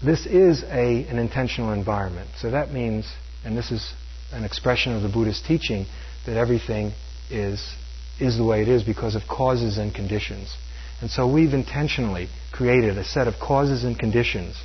This 0.03 0.25
is 0.25 0.63
a, 0.63 1.05
an 1.07 1.17
intentional 1.17 1.71
environment. 1.71 2.31
So 2.39 2.51
that 2.51 2.73
means, 2.73 3.09
and 3.45 3.55
this 3.55 3.71
is 3.71 3.93
an 4.33 4.43
expression 4.43 4.93
of 4.93 5.01
the 5.01 5.09
Buddhist 5.09 5.45
teaching, 5.45 5.85
that 6.25 6.35
everything 6.35 6.91
is, 7.29 7.73
is 8.19 8.35
the 8.35 8.43
way 8.43 8.63
it 8.63 8.67
is 8.67 8.83
because 8.83 9.15
of 9.15 9.21
causes 9.29 9.77
and 9.77 9.95
conditions. 9.95 10.53
And 10.99 11.09
so 11.09 11.25
we've 11.25 11.53
intentionally 11.53 12.27
created 12.51 12.97
a 12.97 13.05
set 13.05 13.29
of 13.29 13.35
causes 13.39 13.85
and 13.85 13.97
conditions 13.97 14.57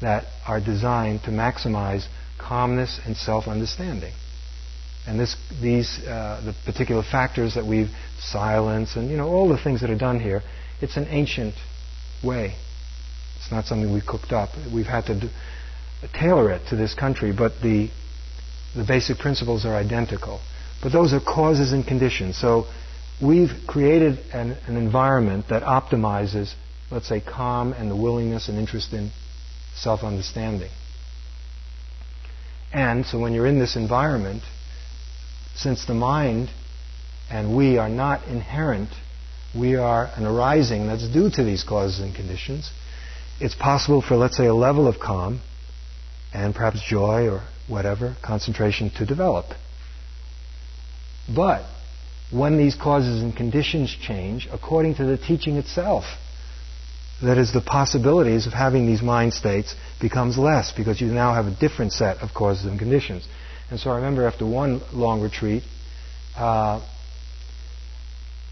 that 0.00 0.24
are 0.46 0.60
designed 0.60 1.22
to 1.24 1.30
maximize 1.30 2.06
calmness 2.38 3.00
and 3.04 3.16
self 3.16 3.46
understanding. 3.46 4.12
And 5.06 5.20
this, 5.20 5.36
these, 5.62 6.00
uh, 6.04 6.42
the 6.44 6.54
particular 6.70 7.02
factors 7.02 7.54
that 7.54 7.64
we've, 7.64 7.90
silence 8.18 8.96
and, 8.96 9.08
you 9.10 9.16
know, 9.16 9.28
all 9.28 9.48
the 9.48 9.58
things 9.58 9.80
that 9.82 9.90
are 9.90 9.98
done 9.98 10.18
here, 10.18 10.42
it's 10.80 10.96
an 10.96 11.06
ancient 11.08 11.54
way. 12.24 12.56
It's 13.36 13.50
not 13.52 13.66
something 13.66 13.92
we 13.92 14.00
cooked 14.00 14.32
up. 14.32 14.50
We've 14.72 14.86
had 14.86 15.06
to 15.06 15.20
do, 15.20 15.28
tailor 16.12 16.50
it 16.50 16.68
to 16.68 16.76
this 16.76 16.94
country, 16.94 17.32
but 17.32 17.52
the, 17.62 17.90
the 18.74 18.84
basic 18.84 19.18
principles 19.18 19.64
are 19.64 19.74
identical. 19.76 20.40
But 20.82 20.92
those 20.92 21.12
are 21.12 21.20
causes 21.20 21.72
and 21.72 21.86
conditions. 21.86 22.36
So 22.38 22.66
we've 23.22 23.50
created 23.66 24.18
an, 24.32 24.52
an 24.66 24.76
environment 24.76 25.46
that 25.50 25.62
optimizes, 25.62 26.52
let's 26.90 27.08
say, 27.08 27.20
calm 27.20 27.72
and 27.72 27.90
the 27.90 27.96
willingness 27.96 28.48
and 28.48 28.58
interest 28.58 28.92
in 28.92 29.10
self 29.74 30.02
understanding. 30.02 30.70
And 32.72 33.06
so 33.06 33.18
when 33.18 33.32
you're 33.32 33.46
in 33.46 33.58
this 33.58 33.76
environment, 33.76 34.42
since 35.54 35.86
the 35.86 35.94
mind 35.94 36.50
and 37.30 37.56
we 37.56 37.78
are 37.78 37.88
not 37.88 38.26
inherent, 38.28 38.90
we 39.54 39.76
are 39.76 40.10
an 40.16 40.26
arising 40.26 40.86
that's 40.86 41.08
due 41.08 41.30
to 41.30 41.44
these 41.44 41.64
causes 41.64 42.00
and 42.00 42.14
conditions, 42.14 42.70
it's 43.40 43.54
possible 43.54 44.02
for, 44.02 44.16
let's 44.16 44.36
say, 44.36 44.46
a 44.46 44.54
level 44.54 44.86
of 44.86 44.98
calm 44.98 45.40
and 46.32 46.54
perhaps 46.54 46.82
joy 46.82 47.28
or 47.28 47.42
whatever, 47.68 48.16
concentration 48.22 48.90
to 48.90 49.06
develop. 49.06 49.46
But 51.34 51.64
when 52.30 52.58
these 52.58 52.74
causes 52.74 53.22
and 53.22 53.34
conditions 53.34 53.94
change, 54.00 54.48
according 54.52 54.96
to 54.96 55.04
the 55.04 55.16
teaching 55.16 55.56
itself, 55.56 56.04
that 57.22 57.38
is, 57.38 57.52
the 57.52 57.62
possibilities 57.62 58.46
of 58.46 58.52
having 58.52 58.86
these 58.86 59.02
mind 59.02 59.32
states 59.32 59.74
becomes 60.00 60.36
less 60.36 60.72
because 60.72 61.00
you 61.00 61.08
now 61.08 61.32
have 61.34 61.46
a 61.46 61.56
different 61.58 61.92
set 61.92 62.18
of 62.18 62.34
causes 62.34 62.66
and 62.66 62.78
conditions. 62.78 63.26
And 63.70 63.80
so 63.80 63.90
I 63.90 63.96
remember 63.96 64.26
after 64.26 64.46
one 64.46 64.82
long 64.92 65.22
retreat, 65.22 65.62
uh, 66.36 66.86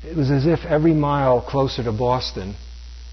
it 0.03 0.17
was 0.17 0.31
as 0.31 0.47
if 0.47 0.65
every 0.65 0.95
mile 0.95 1.41
closer 1.41 1.83
to 1.85 1.93
Boston, 1.93 2.57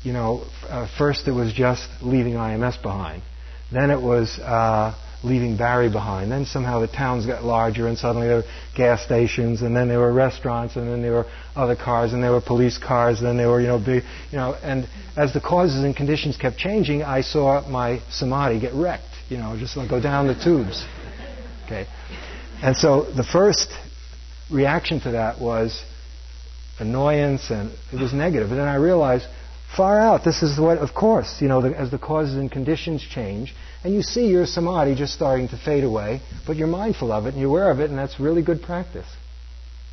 you 0.03 0.13
know, 0.13 0.45
uh, 0.67 0.87
first 0.97 1.27
it 1.27 1.31
was 1.31 1.53
just 1.53 1.87
leaving 2.01 2.33
IMS 2.33 2.81
behind. 2.81 3.21
Then 3.71 3.91
it 3.91 4.01
was 4.01 4.39
uh, 4.39 4.95
leaving 5.23 5.55
Barre 5.57 5.89
behind. 5.89 6.31
Then 6.31 6.45
somehow 6.45 6.79
the 6.79 6.87
towns 6.87 7.25
got 7.25 7.43
larger, 7.43 7.87
and 7.87 7.97
suddenly 7.97 8.27
there 8.27 8.37
were 8.37 8.49
gas 8.75 9.03
stations, 9.03 9.61
and 9.61 9.75
then 9.75 9.87
there 9.87 9.99
were 9.99 10.11
restaurants, 10.11 10.75
and 10.75 10.87
then 10.87 11.01
there 11.01 11.11
were 11.11 11.25
other 11.55 11.75
cars, 11.75 12.13
and 12.13 12.23
there 12.23 12.31
were 12.31 12.41
police 12.41 12.77
cars, 12.77 13.19
and 13.19 13.27
then 13.27 13.37
there 13.37 13.49
were, 13.49 13.61
you 13.61 13.67
know, 13.67 13.79
big, 13.79 14.03
you 14.31 14.37
know. 14.37 14.55
And 14.63 14.87
as 15.15 15.33
the 15.33 15.41
causes 15.41 15.83
and 15.83 15.95
conditions 15.95 16.37
kept 16.37 16.57
changing, 16.57 17.03
I 17.03 17.21
saw 17.21 17.67
my 17.67 18.01
samadhi 18.09 18.59
get 18.59 18.73
wrecked, 18.73 19.03
you 19.29 19.37
know, 19.37 19.57
just 19.57 19.77
like 19.77 19.89
go 19.89 20.01
down 20.01 20.27
the 20.27 20.35
tubes. 20.35 20.85
Okay? 21.65 21.87
And 22.61 22.75
so 22.75 23.03
the 23.03 23.23
first 23.23 23.69
reaction 24.51 24.99
to 25.01 25.11
that 25.11 25.39
was 25.39 25.83
annoyance 26.79 27.49
and 27.49 27.71
it 27.93 27.99
was 27.99 28.13
negative. 28.13 28.49
And 28.49 28.59
then 28.59 28.67
I 28.67 28.75
realized, 28.75 29.25
far 29.75 29.99
out, 29.99 30.23
this 30.23 30.43
is 30.43 30.59
what, 30.59 30.77
of 30.79 30.93
course, 30.93 31.37
you 31.39 31.47
know, 31.47 31.61
the, 31.61 31.77
as 31.77 31.91
the 31.91 31.97
causes 31.97 32.35
and 32.35 32.51
conditions 32.51 33.01
change, 33.01 33.55
and 33.83 33.93
you 33.93 34.01
see 34.01 34.27
your 34.27 34.45
samadhi 34.45 34.95
just 34.95 35.13
starting 35.13 35.47
to 35.49 35.57
fade 35.57 35.83
away, 35.83 36.21
but 36.45 36.55
you're 36.55 36.67
mindful 36.67 37.11
of 37.11 37.25
it 37.25 37.29
and 37.29 37.39
you're 37.39 37.49
aware 37.49 37.71
of 37.71 37.79
it, 37.79 37.89
and 37.89 37.97
that's 37.97 38.19
really 38.19 38.43
good 38.43 38.61
practice. 38.61 39.07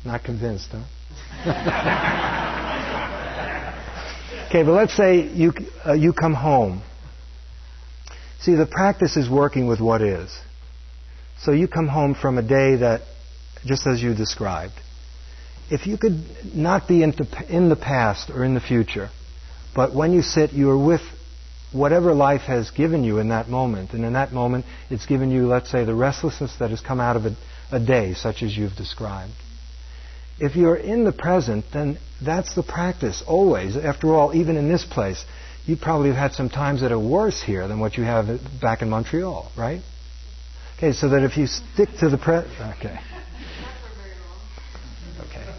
Not 0.05 0.23
convinced, 0.23 0.69
huh? 0.71 0.83
okay, 4.47 4.63
but 4.63 4.71
let's 4.71 4.95
say 4.95 5.27
you, 5.27 5.53
uh, 5.85 5.93
you 5.93 6.13
come 6.13 6.33
home. 6.33 6.83
See, 8.41 8.55
the 8.55 8.67
practice 8.67 9.17
is 9.17 9.29
working 9.29 9.67
with 9.67 9.81
what 9.81 10.01
is. 10.01 10.31
So 11.41 11.51
you 11.51 11.67
come 11.67 11.87
home 11.87 12.15
from 12.15 12.37
a 12.37 12.41
day 12.41 12.77
that, 12.77 13.01
just 13.65 13.87
as 13.87 14.01
you 14.01 14.13
described, 14.13 14.73
if 15.71 15.87
you 15.87 15.97
could 15.97 16.23
not 16.55 16.87
be 16.87 17.03
in 17.03 17.69
the 17.69 17.79
past 17.79 18.29
or 18.29 18.43
in 18.43 18.53
the 18.53 18.61
future, 18.61 19.09
but 19.75 19.93
when 19.93 20.13
you 20.13 20.21
sit, 20.21 20.51
you 20.51 20.69
are 20.69 20.77
with 20.77 21.01
whatever 21.71 22.13
life 22.13 22.41
has 22.41 22.71
given 22.71 23.03
you 23.03 23.19
in 23.19 23.29
that 23.29 23.47
moment. 23.47 23.93
And 23.93 24.03
in 24.03 24.13
that 24.13 24.31
moment, 24.31 24.65
it's 24.89 25.05
given 25.05 25.31
you, 25.31 25.47
let's 25.47 25.69
say, 25.69 25.83
the 25.85 25.95
restlessness 25.95 26.55
that 26.59 26.71
has 26.71 26.81
come 26.81 26.99
out 26.99 27.15
of 27.15 27.25
a, 27.25 27.35
a 27.71 27.79
day, 27.79 28.13
such 28.13 28.41
as 28.41 28.55
you've 28.55 28.75
described. 28.75 29.33
If 30.39 30.55
you're 30.55 30.75
in 30.75 31.03
the 31.03 31.11
present, 31.11 31.65
then 31.73 31.99
that's 32.23 32.55
the 32.55 32.63
practice, 32.63 33.21
always. 33.27 33.75
After 33.75 34.15
all, 34.15 34.33
even 34.33 34.55
in 34.55 34.69
this 34.69 34.85
place, 34.85 35.23
you 35.65 35.75
probably 35.75 36.07
have 36.09 36.17
had 36.17 36.31
some 36.33 36.49
times 36.49 36.81
that 36.81 36.91
are 36.91 36.99
worse 36.99 37.41
here 37.41 37.67
than 37.67 37.79
what 37.79 37.97
you 37.97 38.03
have 38.03 38.39
back 38.61 38.81
in 38.81 38.89
Montreal, 38.89 39.51
right? 39.57 39.81
Okay, 40.77 40.93
so 40.93 41.09
that 41.09 41.23
if 41.23 41.37
you 41.37 41.45
stick 41.45 41.89
to 41.99 42.09
the 42.09 42.17
pre... 42.17 42.37
Okay. 42.37 42.97
Okay. 45.27 45.55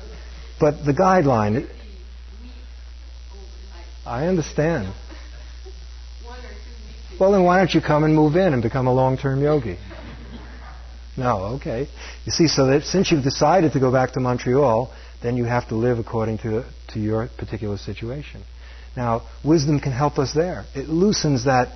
But 0.59 0.85
the 0.85 0.95
guideline... 0.95 1.69
I 4.07 4.27
understand. 4.27 4.95
Well, 7.21 7.33
then 7.33 7.45
why 7.45 7.59
don't 7.59 7.75
you 7.75 7.83
come 7.83 8.05
and 8.05 8.15
move 8.15 8.35
in 8.37 8.55
and 8.55 8.63
become 8.63 8.87
a 8.87 8.95
long-term 8.95 9.43
yogi? 9.43 9.77
no, 11.19 11.57
okay. 11.57 11.87
You 12.25 12.33
see, 12.33 12.49
so 12.49 12.67
that 12.69 12.85
since 12.85 13.11
you've 13.11 13.23
decided 13.23 13.75
to 13.75 13.81
go 13.81 13.93
back 13.93 14.13
to 14.13 14.21
Montreal, 14.21 14.91
then 15.23 15.37
you 15.37 15.45
have 15.45 15.69
to 15.69 15.75
live 15.75 15.99
according 15.99 16.39
to, 16.39 16.65
to 16.95 16.99
your 16.99 17.29
particular 17.37 17.77
situation. 17.77 18.43
Now, 18.97 19.29
wisdom 19.45 19.81
can 19.81 19.93
help 19.93 20.19
us 20.19 20.33
there. 20.33 20.65
It 20.75 20.89
loosens 20.89 21.45
that 21.45 21.69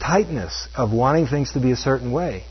tightness 0.00 0.66
of 0.74 0.92
wanting 0.92 1.26
things 1.26 1.52
to 1.52 1.60
be 1.60 1.72
a 1.72 1.76
certain 1.76 2.10
way. 2.10 2.44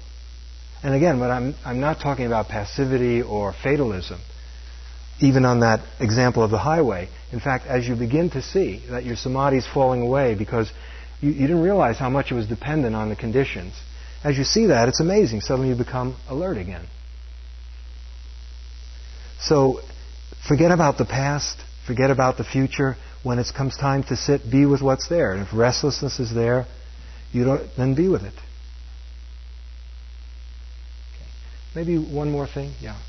And 0.84 0.94
again, 0.94 1.18
but 1.18 1.32
I'm, 1.32 1.56
I'm 1.66 1.80
not 1.80 2.00
talking 2.00 2.28
about 2.28 2.48
passivity 2.48 3.24
or 3.24 3.54
fatalism, 3.54 4.20
even 5.20 5.46
on 5.46 5.62
that 5.62 5.80
example 6.00 6.44
of 6.44 6.52
the 6.52 6.60
highway. 6.60 7.10
In 7.32 7.40
fact, 7.40 7.66
as 7.66 7.88
you 7.88 7.96
begin 7.96 8.30
to 8.32 8.44
see 8.44 8.84
that 8.92 9.04
your 9.04 9.16
samadhi 9.16 9.58
is 9.58 9.66
falling 9.66 10.04
away 10.04 10.36
because 10.36 10.72
you, 11.26 11.32
you 11.32 11.48
didn't 11.48 11.62
realize 11.62 11.98
how 11.98 12.10
much 12.10 12.32
it 12.32 12.36
was 12.36 12.48
dependent 12.48 12.96
on 12.96 13.10
the 13.10 13.16
conditions, 13.16 13.74
as 14.24 14.38
you 14.38 14.44
see 14.44 14.68
that, 14.68 14.88
it's 14.90 15.00
amazing. 15.00 15.42
Suddenly 15.42 15.70
you 15.70 15.76
become 15.76 16.16
alert 16.28 16.58
again. 16.58 16.88
So 19.40 19.82
forget 20.48 20.72
about 20.72 20.98
the 20.98 21.06
past, 21.06 21.58
forget 21.86 22.10
about 22.10 22.38
the 22.38 22.44
future. 22.44 22.96
When 23.24 23.40
it 23.40 23.48
comes 23.58 23.76
time 23.76 24.04
to 24.04 24.16
sit, 24.16 24.42
be 24.50 24.66
with 24.66 24.82
what's 24.82 25.08
there. 25.10 25.34
And 25.34 25.42
if 25.42 25.54
restlessness 25.54 26.20
is 26.20 26.34
there, 26.34 26.68
you 27.32 27.44
don't 27.44 27.70
then 27.76 27.96
be 27.96 28.08
with 28.08 28.24
it. 28.24 28.38
Okay. 31.14 31.30
Maybe 31.76 31.98
one 31.98 32.32
more 32.32 32.48
thing? 32.48 32.74
Yeah. 32.80 32.94
I 32.94 33.02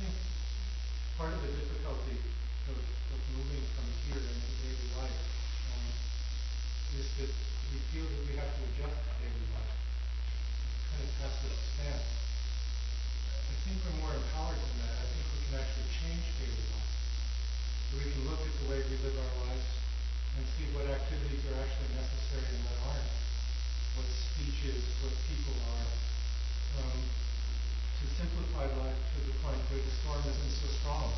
think 0.00 0.14
part 1.18 1.32
of 1.34 1.40
the 1.42 1.48
difficulty 1.48 2.16
of, 2.70 2.76
of 2.78 3.20
moving 3.34 3.62
from 3.74 3.86
here 4.06 4.22
into 4.22 4.50
daily 4.62 4.88
life 5.02 5.18
um, 5.74 5.86
is 6.98 7.06
that 7.18 7.30
we 7.74 7.78
feel 7.90 8.06
that 8.06 8.22
we 8.26 8.34
have 8.38 8.50
to 8.54 8.62
adjust 8.70 8.96
to 8.96 9.12
daily 9.18 9.46
life. 9.50 9.74
It 9.74 10.94
kind 10.94 11.04
of 11.04 11.14
has 11.26 11.34
to 11.42 11.48
stand. 11.74 12.02
I 13.50 13.54
think 13.66 13.76
we're 13.82 13.98
more 13.98 14.14
empowered 14.14 14.62
than 14.62 14.76
that. 14.88 14.94
I 14.94 15.06
think 15.10 15.24
we 15.34 15.40
can 15.50 15.54
actually 15.58 15.88
change 16.00 16.22
daily 16.38 16.64
life. 16.70 16.92
So 17.90 18.00
we 18.00 18.08
can 18.08 18.22
look 18.28 18.40
at 18.40 18.54
the 18.62 18.66
way 18.72 18.78
we 18.80 18.92
live 19.04 19.20
our 19.20 19.34
lives 19.44 19.68
and 20.40 20.42
see 20.56 20.64
what 20.72 20.88
activities 20.88 21.44
are 21.52 21.60
actually 21.60 21.92
necessary 21.92 22.56
and 22.56 22.64
what 22.64 22.78
aren't 22.88 23.12
what 24.00 24.08
speech 24.08 24.64
is, 24.64 24.80
what 25.04 25.12
people 25.28 25.54
are, 25.76 25.86
um, 26.80 26.98
to 28.00 28.04
simplify 28.16 28.64
life 28.80 28.96
to 29.12 29.18
the 29.28 29.36
point 29.44 29.60
where 29.70 29.78
the 29.78 29.94
storm 30.02 30.24
isn't 30.24 30.54
so 30.56 30.66
strong. 30.80 31.12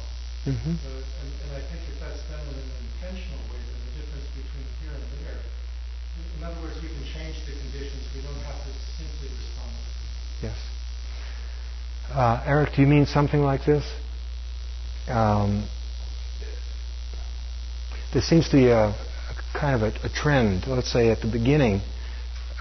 Mm-hmm. 0.45 0.77
Uh, 0.83 0.99
and, 0.99 1.31
and, 1.47 1.51
I 1.57 1.63
think 1.71 1.81
if 1.89 1.97
that's 2.03 2.23
done 2.27 2.43
in 2.43 2.59
an 2.59 2.71
intentional 2.91 3.41
way, 3.51 3.59
then 3.59 3.79
the 3.87 3.93
difference 4.03 4.29
between 4.35 4.67
here 4.83 4.95
and 4.95 5.07
there, 5.23 5.41
in 6.37 6.41
other 6.43 6.61
words, 6.63 6.77
we 6.83 6.91
can 6.91 7.07
change 7.07 7.39
the 7.47 7.55
conditions. 7.55 8.03
We 8.15 8.23
don't 8.23 8.45
have 8.47 8.61
to 8.67 8.71
simply 8.99 9.31
respond. 9.31 9.75
Yes. 10.43 10.59
Uh, 12.11 12.43
Eric, 12.47 12.75
do 12.77 12.83
you 12.83 12.87
mean 12.87 13.07
something 13.07 13.43
like 13.43 13.65
this? 13.65 13.83
Um, 15.09 15.67
there 18.17 18.23
seems 18.23 18.49
to 18.49 18.57
be 18.57 18.69
a, 18.69 18.87
a 18.87 18.95
kind 19.53 19.75
of 19.75 19.83
a, 19.83 20.07
a 20.07 20.09
trend, 20.09 20.67
let's 20.67 20.91
say 20.91 21.11
at 21.11 21.21
the 21.21 21.31
beginning, 21.31 21.83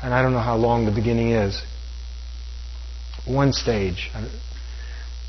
and 0.03 0.13
I 0.13 0.21
don't 0.21 0.33
know 0.33 0.41
how 0.41 0.57
long 0.57 0.83
the 0.83 0.91
beginning 0.91 1.29
is. 1.29 1.63
One 3.25 3.53
stage. 3.53 4.11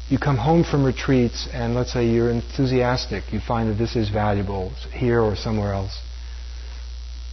You 0.08 0.18
come 0.18 0.36
home 0.36 0.64
from 0.64 0.82
retreats, 0.82 1.48
and 1.52 1.76
let's 1.76 1.92
say 1.92 2.08
you're 2.08 2.32
enthusiastic. 2.32 3.32
You 3.32 3.38
find 3.38 3.70
that 3.70 3.74
this 3.74 3.94
is 3.94 4.08
valuable 4.08 4.70
here 4.92 5.20
or 5.20 5.36
somewhere 5.36 5.72
else. 5.72 5.96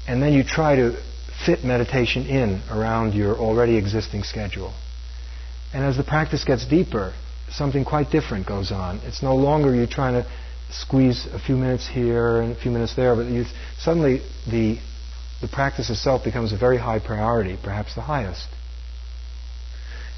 And 0.08 0.22
then 0.22 0.34
you 0.34 0.44
try 0.44 0.76
to 0.76 0.96
fit 1.48 1.64
meditation 1.64 2.28
in 2.28 2.62
around 2.70 3.16
your 3.16 3.36
already 3.38 3.76
existing 3.76 4.22
schedule. 4.22 4.72
And 5.74 5.84
as 5.84 5.98
the 5.98 6.04
practice 6.04 6.44
gets 6.44 6.68
deeper, 6.68 7.16
something 7.50 7.86
quite 7.86 8.12
different 8.12 8.46
goes 8.46 8.72
on. 8.72 9.00
It's 9.00 9.24
no 9.24 9.36
longer 9.36 9.74
you're 9.74 9.88
trying 9.88 10.14
to 10.14 10.30
squeeze 10.72 11.28
a 11.32 11.40
few 11.40 11.56
minutes 11.56 11.88
here 11.88 12.42
and 12.42 12.52
a 12.52 12.60
few 12.60 12.72
minutes 12.72 12.96
there, 12.96 13.16
but 13.16 13.28
you, 13.28 13.46
suddenly 13.78 14.22
the 14.50 14.80
the 15.44 15.50
practice 15.50 15.90
itself 15.90 16.24
becomes 16.24 16.54
a 16.54 16.58
very 16.58 16.78
high 16.78 17.00
priority, 17.00 17.58
perhaps 17.62 17.96
the 17.96 18.02
highest. 18.02 18.48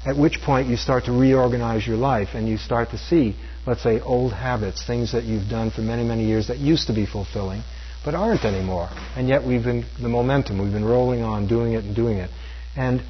At 0.06 0.16
which 0.16 0.40
point 0.40 0.68
you 0.68 0.76
start 0.76 1.06
to 1.06 1.12
reorganize 1.12 1.84
your 1.84 1.96
life 1.96 2.28
and 2.34 2.48
you 2.48 2.58
start 2.58 2.90
to 2.90 2.98
see, 2.98 3.34
let's 3.66 3.82
say, 3.82 3.98
old 3.98 4.32
habits, 4.32 4.86
things 4.86 5.12
that 5.12 5.24
you've 5.24 5.48
done 5.50 5.72
for 5.72 5.80
many, 5.80 6.04
many 6.04 6.26
years 6.26 6.46
that 6.46 6.58
used 6.58 6.86
to 6.86 6.94
be 6.94 7.06
fulfilling, 7.06 7.62
but 8.04 8.14
aren't 8.14 8.44
anymore. 8.44 8.88
And 9.16 9.26
yet 9.26 9.44
we've 9.44 9.64
been, 9.64 9.84
the 10.00 10.08
momentum, 10.08 10.62
we've 10.62 10.72
been 10.72 10.84
rolling 10.84 11.22
on, 11.22 11.48
doing 11.48 11.72
it 11.72 11.82
and 11.84 11.96
doing 11.96 12.18
it. 12.18 12.30
And 12.76 13.02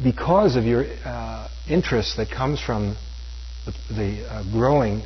because 0.00 0.54
of 0.54 0.62
your 0.62 0.84
uh, 1.04 1.48
interest 1.68 2.18
that 2.18 2.30
comes 2.30 2.60
from 2.60 2.96
the, 3.64 3.72
the 3.92 4.32
uh, 4.32 4.52
growing 4.52 5.02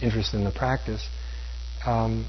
interest 0.00 0.34
in 0.34 0.44
the 0.44 0.50
practice, 0.50 1.06
um, 1.84 2.26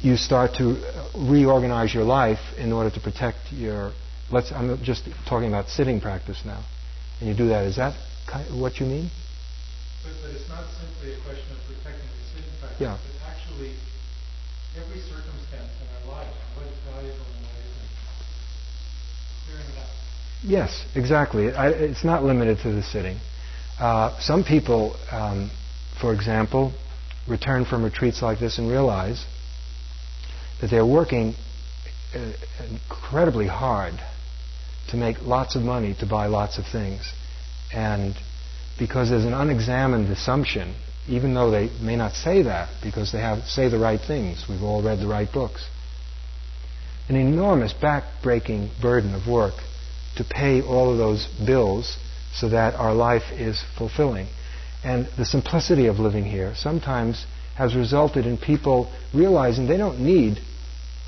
you 0.00 0.16
start 0.16 0.54
to 0.54 0.80
reorganize 1.16 1.94
your 1.94 2.04
life 2.04 2.40
in 2.56 2.72
order 2.72 2.90
to 2.90 3.00
protect 3.00 3.52
your. 3.52 3.92
Let's. 4.30 4.52
I'm 4.52 4.82
just 4.82 5.08
talking 5.28 5.48
about 5.48 5.68
sitting 5.68 6.00
practice 6.00 6.42
now, 6.44 6.64
and 7.20 7.28
you 7.28 7.36
do 7.36 7.48
that. 7.48 7.64
Is 7.64 7.76
that 7.76 7.94
what 8.52 8.80
you 8.80 8.86
mean? 8.86 9.10
But, 10.02 10.12
but 10.22 10.30
it's 10.30 10.48
not 10.48 10.64
simply 10.80 11.12
a 11.12 11.20
question 11.24 11.52
of 11.52 11.58
protecting 11.66 12.08
the 12.08 12.24
sitting 12.32 12.50
practice. 12.60 12.80
Yeah. 12.80 12.96
But 12.96 13.28
actually, 13.28 13.74
every 14.78 15.00
circumstance 15.00 15.68
in 15.82 15.86
our 15.92 16.16
life, 16.16 16.32
what 16.56 16.66
is 16.66 16.78
valuable 16.88 17.26
and 17.26 17.44
what 17.44 17.56
isn't, 17.60 17.90
clearing 19.44 19.68
it. 19.76 19.90
Yes, 20.42 20.86
exactly. 20.94 21.52
I, 21.52 21.68
it's 21.68 22.04
not 22.04 22.24
limited 22.24 22.58
to 22.62 22.72
the 22.72 22.82
sitting. 22.82 23.18
Uh, 23.78 24.18
some 24.20 24.44
people, 24.44 24.96
um, 25.10 25.50
for 26.00 26.14
example, 26.14 26.72
return 27.28 27.64
from 27.64 27.84
retreats 27.84 28.22
like 28.22 28.40
this 28.40 28.58
and 28.58 28.70
realize 28.70 29.24
that 30.60 30.70
they're 30.70 30.86
working 30.86 31.34
uh, 32.14 32.32
incredibly 32.68 33.46
hard 33.46 33.94
to 34.88 34.96
make 34.96 35.20
lots 35.22 35.56
of 35.56 35.62
money 35.62 35.94
to 36.00 36.06
buy 36.06 36.26
lots 36.26 36.58
of 36.58 36.64
things. 36.66 37.12
And 37.72 38.14
because 38.78 39.10
there's 39.10 39.24
an 39.24 39.34
unexamined 39.34 40.10
assumption, 40.10 40.74
even 41.08 41.34
though 41.34 41.50
they 41.50 41.70
may 41.80 41.96
not 41.96 42.12
say 42.12 42.42
that, 42.42 42.68
because 42.82 43.12
they 43.12 43.20
have 43.20 43.44
say 43.44 43.68
the 43.68 43.78
right 43.78 44.00
things, 44.00 44.44
we've 44.48 44.62
all 44.62 44.82
read 44.82 44.98
the 44.98 45.06
right 45.06 45.30
books, 45.30 45.68
an 47.08 47.16
enormous 47.16 47.72
back-breaking 47.72 48.70
burden 48.80 49.14
of 49.14 49.26
work 49.26 49.54
to 50.16 50.24
pay 50.24 50.62
all 50.62 50.92
of 50.92 50.98
those 50.98 51.26
bills 51.44 51.96
so 52.34 52.48
that 52.48 52.74
our 52.74 52.94
life 52.94 53.32
is 53.32 53.62
fulfilling. 53.76 54.28
And 54.84 55.08
the 55.16 55.24
simplicity 55.24 55.86
of 55.86 55.98
living 55.98 56.24
here 56.24 56.54
sometimes 56.56 57.26
has 57.56 57.74
resulted 57.74 58.26
in 58.26 58.38
people 58.38 58.90
realizing 59.12 59.66
they 59.66 59.76
don't 59.76 60.00
need 60.00 60.38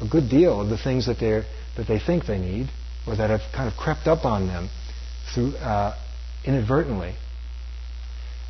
a 0.00 0.08
good 0.08 0.28
deal 0.28 0.60
of 0.60 0.68
the 0.68 0.76
things 0.76 1.06
that 1.06 1.18
that 1.18 1.86
they 1.88 1.98
think 1.98 2.26
they 2.26 2.38
need, 2.38 2.68
or 3.06 3.16
that 3.16 3.30
have 3.30 3.40
kind 3.54 3.70
of 3.70 3.78
crept 3.78 4.06
up 4.06 4.24
on 4.24 4.46
them 4.46 4.68
through 5.34 5.56
uh, 5.56 5.96
inadvertently, 6.44 7.14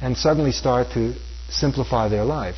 and 0.00 0.16
suddenly 0.16 0.50
start 0.50 0.88
to 0.94 1.14
simplify 1.48 2.08
their 2.08 2.24
life. 2.24 2.56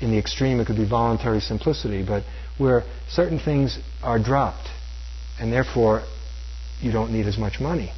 In 0.00 0.10
the 0.10 0.18
extreme, 0.18 0.60
it 0.60 0.66
could 0.66 0.76
be 0.76 0.88
voluntary 0.88 1.40
simplicity, 1.40 2.02
but 2.06 2.22
where 2.58 2.84
certain 3.08 3.38
things 3.38 3.78
are 4.02 4.18
dropped, 4.18 4.68
and 5.38 5.52
therefore 5.52 6.02
you 6.80 6.92
don't 6.92 7.12
need 7.12 7.26
as 7.26 7.36
much 7.36 7.60
money, 7.60 7.92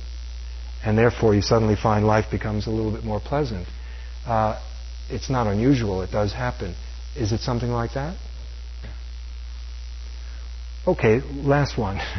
and 0.85 0.97
therefore 0.97 1.35
you 1.35 1.43
suddenly 1.43 1.77
find 1.77 2.07
life 2.07 2.31
becomes 2.31 2.67
a 2.67 2.71
little 2.71 2.93
bit 2.93 3.05
more 3.05 3.21
pleasant. 3.21 3.67
Uh, 4.27 4.61
it's 5.09 5.31
not 5.31 5.47
unusual; 5.47 6.03
it 6.03 6.11
does 6.11 6.33
happen. 6.33 6.75
Is 7.17 7.33
it 7.33 7.41
something 7.41 7.71
like 7.71 7.95
that? 7.95 8.17
Okay, 10.87 11.21
last 11.21 11.77
one. 11.79 12.01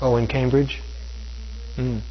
Oh, 0.00 0.16
in 0.16 0.26
Cambridge? 0.26 0.82
Mm. 1.78 2.02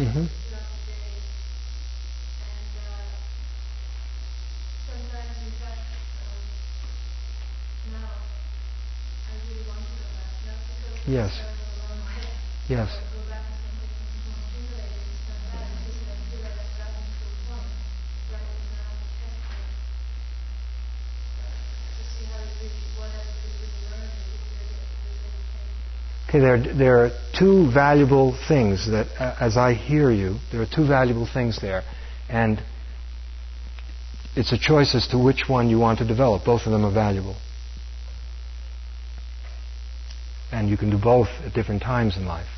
Mm-hmm. 0.00 0.43
Okay, 26.34 26.40
there, 26.40 26.74
there 26.74 27.04
are 27.04 27.10
two 27.38 27.70
valuable 27.72 28.36
things 28.48 28.90
that, 28.90 29.06
uh, 29.20 29.36
as 29.38 29.56
I 29.56 29.74
hear 29.74 30.10
you, 30.10 30.38
there 30.50 30.62
are 30.62 30.66
two 30.66 30.84
valuable 30.84 31.28
things 31.32 31.60
there. 31.60 31.84
And 32.28 32.60
it's 34.34 34.52
a 34.52 34.58
choice 34.58 34.96
as 34.96 35.06
to 35.12 35.18
which 35.18 35.44
one 35.46 35.68
you 35.68 35.78
want 35.78 36.00
to 36.00 36.04
develop. 36.04 36.44
Both 36.44 36.62
of 36.66 36.72
them 36.72 36.84
are 36.84 36.92
valuable. 36.92 37.36
And 40.50 40.68
you 40.68 40.76
can 40.76 40.90
do 40.90 40.98
both 40.98 41.28
at 41.46 41.52
different 41.52 41.82
times 41.82 42.16
in 42.16 42.26
life. 42.26 42.48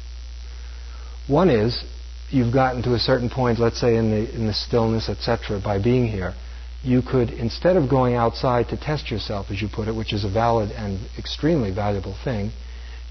One 1.29 1.51
is 1.51 1.85
you've 2.31 2.55
gotten 2.55 2.83
to 2.85 2.95
a 2.95 2.99
certain 2.99 3.29
point, 3.29 3.59
let's 3.59 3.79
say 3.79 3.97
in 3.97 4.11
the, 4.11 4.35
in 4.35 4.47
the 4.47 4.55
stillness, 4.55 5.11
etc., 5.11 5.61
by 5.63 5.83
being 5.83 6.07
here. 6.09 6.35
You 6.83 7.03
could, 7.03 7.29
instead 7.29 7.77
of 7.77 7.91
going 7.91 8.15
outside 8.15 8.69
to 8.69 8.79
test 8.79 9.11
yourself, 9.11 9.49
as 9.51 9.61
you 9.61 9.69
put 9.71 9.87
it, 9.87 9.95
which 9.95 10.15
is 10.15 10.25
a 10.25 10.31
valid 10.31 10.71
and 10.71 10.99
extremely 11.19 11.75
valuable 11.75 12.17
thing, 12.25 12.53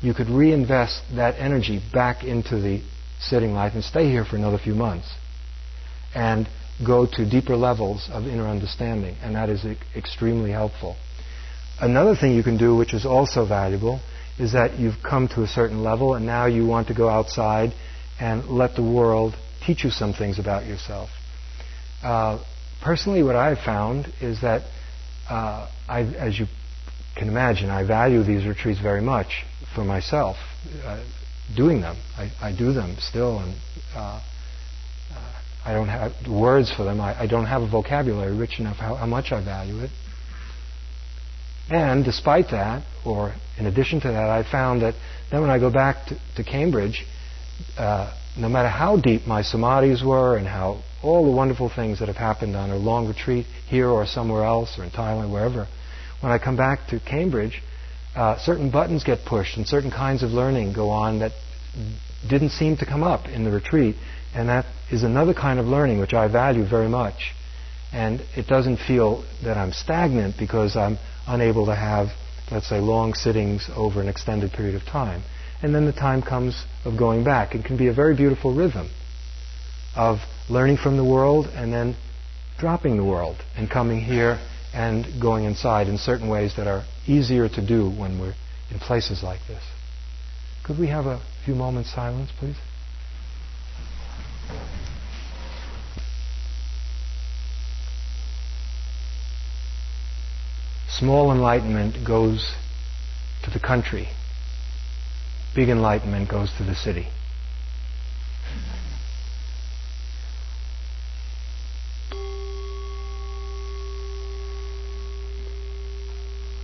you 0.02 0.14
could 0.14 0.30
reinvest 0.30 1.02
that 1.16 1.36
energy 1.38 1.82
back 1.94 2.24
into 2.24 2.60
the 2.60 2.82
sitting 3.20 3.54
life 3.54 3.74
and 3.74 3.84
stay 3.84 4.10
here 4.10 4.26
for 4.26 4.36
another 4.36 4.58
few 4.58 4.76
months. 4.76 5.12
And 6.14 6.48
go 6.86 7.06
to 7.06 7.30
deeper 7.30 7.56
levels 7.56 8.10
of 8.12 8.26
inner 8.26 8.48
understanding, 8.48 9.16
and 9.22 9.36
that 9.36 9.50
is 9.50 9.66
e- 9.66 9.78
extremely 9.96 10.52
helpful. 10.52 10.96
Another 11.80 12.16
thing 12.16 12.34
you 12.34 12.44
can 12.44 12.58
do, 12.58 12.76
which 12.76 12.94
is 12.94 13.06
also 13.06 13.46
valuable, 13.46 14.02
is 14.38 14.54
that 14.54 14.78
you've 14.78 15.02
come 15.08 15.28
to 15.30 15.44
a 15.44 15.48
certain 15.48 15.84
level 15.84 16.16
and 16.16 16.26
now 16.26 16.46
you 16.46 16.66
want 16.66 16.88
to 16.88 16.94
go 16.94 17.10
outside 17.10 17.72
and 18.20 18.46
let 18.46 18.76
the 18.76 18.84
world 18.84 19.34
teach 19.66 19.84
you 19.84 19.90
some 19.90 20.14
things 20.14 20.40
about 20.40 20.66
yourself. 20.66 21.10
Uh, 22.04 22.44
personally, 22.84 23.24
what 23.24 23.36
I've 23.36 23.60
found 23.60 24.12
is 24.22 24.42
that, 24.42 24.64
uh, 25.30 25.70
as 25.88 26.38
you 26.38 26.48
can 27.16 27.30
imagine, 27.30 27.70
I 27.70 27.84
value 27.84 28.24
these 28.24 28.46
retreats 28.46 28.80
very 28.82 29.02
much 29.02 29.28
for 29.74 29.84
myself, 29.84 30.36
uh, 30.84 31.04
doing 31.56 31.82
them. 31.82 31.98
I, 32.18 32.32
I, 32.42 32.56
do 32.56 32.74
them 32.74 32.98
still, 33.00 33.40
and 33.40 33.56
uh, 33.96 34.22
I 35.66 35.74
don't 35.74 35.88
have 35.88 36.12
words 36.30 36.72
for 36.72 36.84
them. 36.84 37.02
I, 37.02 37.22
I 37.22 37.28
don't 37.28 37.48
have 37.48 37.64
a 37.64 37.70
vocabulary 37.70 38.38
rich 38.38 38.60
enough 38.60 38.78
how, 38.78 38.96
how, 38.96 39.08
much 39.08 39.32
I 39.32 39.44
value 39.44 39.80
it. 39.80 39.90
And 41.70 42.06
despite 42.06 42.52
that, 42.52 42.86
or 43.04 43.34
in 43.58 43.66
addition 43.66 44.00
to 44.02 44.10
that, 44.10 44.30
I 44.30 44.50
found 44.50 44.84
that 44.84 44.94
then 45.32 45.42
when 45.42 45.50
I 45.50 45.58
go 45.58 45.72
back 45.72 46.06
to, 46.08 46.20
to 46.36 46.44
Cambridge, 46.44 47.04
uh, 47.78 48.14
no 48.38 48.48
matter 48.48 48.70
how 48.70 48.98
deep 48.98 49.26
my 49.26 49.42
samadhis 49.42 50.06
were 50.06 50.38
and 50.38 50.46
how 50.46 50.84
all 51.02 51.26
the 51.26 51.36
wonderful 51.36 51.72
things 51.74 51.98
that 51.98 52.10
have 52.10 52.18
happened 52.18 52.56
on 52.56 52.70
a 52.70 52.78
long 52.78 53.08
retreat 53.08 53.48
here 53.68 53.90
or 53.90 54.06
somewhere 54.06 54.44
else 54.44 54.78
or 54.78 54.84
in 54.84 54.92
Thailand, 54.92 55.32
wherever, 55.32 55.68
when 56.26 56.34
I 56.34 56.40
come 56.40 56.58
back 56.58 56.88
to 56.88 57.00
Cambridge, 57.00 57.62
uh, 58.16 58.40
certain 58.40 58.72
buttons 58.72 59.04
get 59.04 59.26
pushed 59.26 59.58
and 59.58 59.68
certain 59.68 59.92
kinds 59.92 60.24
of 60.24 60.32
learning 60.32 60.74
go 60.74 60.90
on 60.90 61.20
that 61.20 61.34
didn't 62.28 62.50
seem 62.50 62.78
to 62.78 62.86
come 62.88 63.04
up 63.04 63.28
in 63.28 63.44
the 63.44 63.52
retreat. 63.52 63.96
And 64.34 64.50
that 64.50 64.66
is 64.90 65.04
another 65.04 65.36
kind 65.36 65.60
of 65.60 65.68
learning 65.68 66.00
which 66.00 66.16
I 66.16 66.28
value 66.28 66.68
very 66.68 66.90
much. 66.90 67.36
And 67.94 68.22
it 68.36 68.48
doesn't 68.48 68.78
feel 68.78 69.24
that 69.44 69.56
I'm 69.56 69.72
stagnant 69.72 70.34
because 70.40 70.76
I'm 70.76 70.98
unable 71.28 71.68
to 71.68 71.76
have, 71.76 72.08
let's 72.50 72.68
say, 72.70 72.80
long 72.80 73.14
sittings 73.14 73.70
over 73.76 74.02
an 74.02 74.08
extended 74.08 74.52
period 74.52 74.74
of 74.74 74.82
time. 74.82 75.22
And 75.62 75.76
then 75.76 75.86
the 75.86 75.94
time 75.94 76.24
comes 76.24 76.66
of 76.86 76.98
going 76.98 77.24
back. 77.24 77.54
It 77.54 77.66
can 77.66 77.78
be 77.78 77.86
a 77.86 77.94
very 77.94 78.16
beautiful 78.16 78.52
rhythm 78.52 78.90
of 79.96 80.18
learning 80.50 80.78
from 80.78 80.98
the 80.98 81.06
world 81.06 81.46
and 81.54 81.72
then 81.72 81.96
dropping 82.58 82.98
the 82.98 83.06
world 83.06 83.38
and 83.56 83.70
coming 83.70 84.00
here 84.02 84.40
and 84.76 85.22
going 85.22 85.46
inside 85.46 85.88
in 85.88 85.98
certain 85.98 86.28
ways 86.28 86.54
that 86.58 86.68
are 86.68 86.84
easier 87.08 87.48
to 87.48 87.66
do 87.66 87.90
when 87.90 88.20
we're 88.20 88.36
in 88.70 88.78
places 88.78 89.24
like 89.24 89.40
this. 89.48 89.64
Could 90.66 90.78
we 90.78 90.88
have 90.88 91.06
a 91.06 91.22
few 91.46 91.56
moments 91.56 91.94
silence, 91.94 92.30
please? 92.38 92.58
Small 100.90 101.32
enlightenment 101.32 102.06
goes 102.06 102.54
to 103.44 103.52
the 103.52 103.60
country. 103.60 104.10
Big 105.56 105.70
enlightenment 105.70 106.30
goes 106.30 106.52
to 106.58 106.64
the 106.64 106.76
city. 106.76 107.08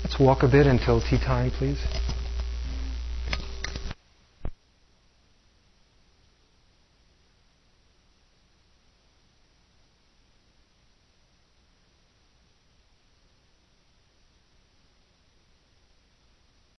Let's 0.03 0.10
walk 0.21 0.43
a 0.43 0.47
bit 0.47 0.67
until 0.67 1.01
tea 1.01 1.17
time, 1.17 1.51
please. 1.51 1.79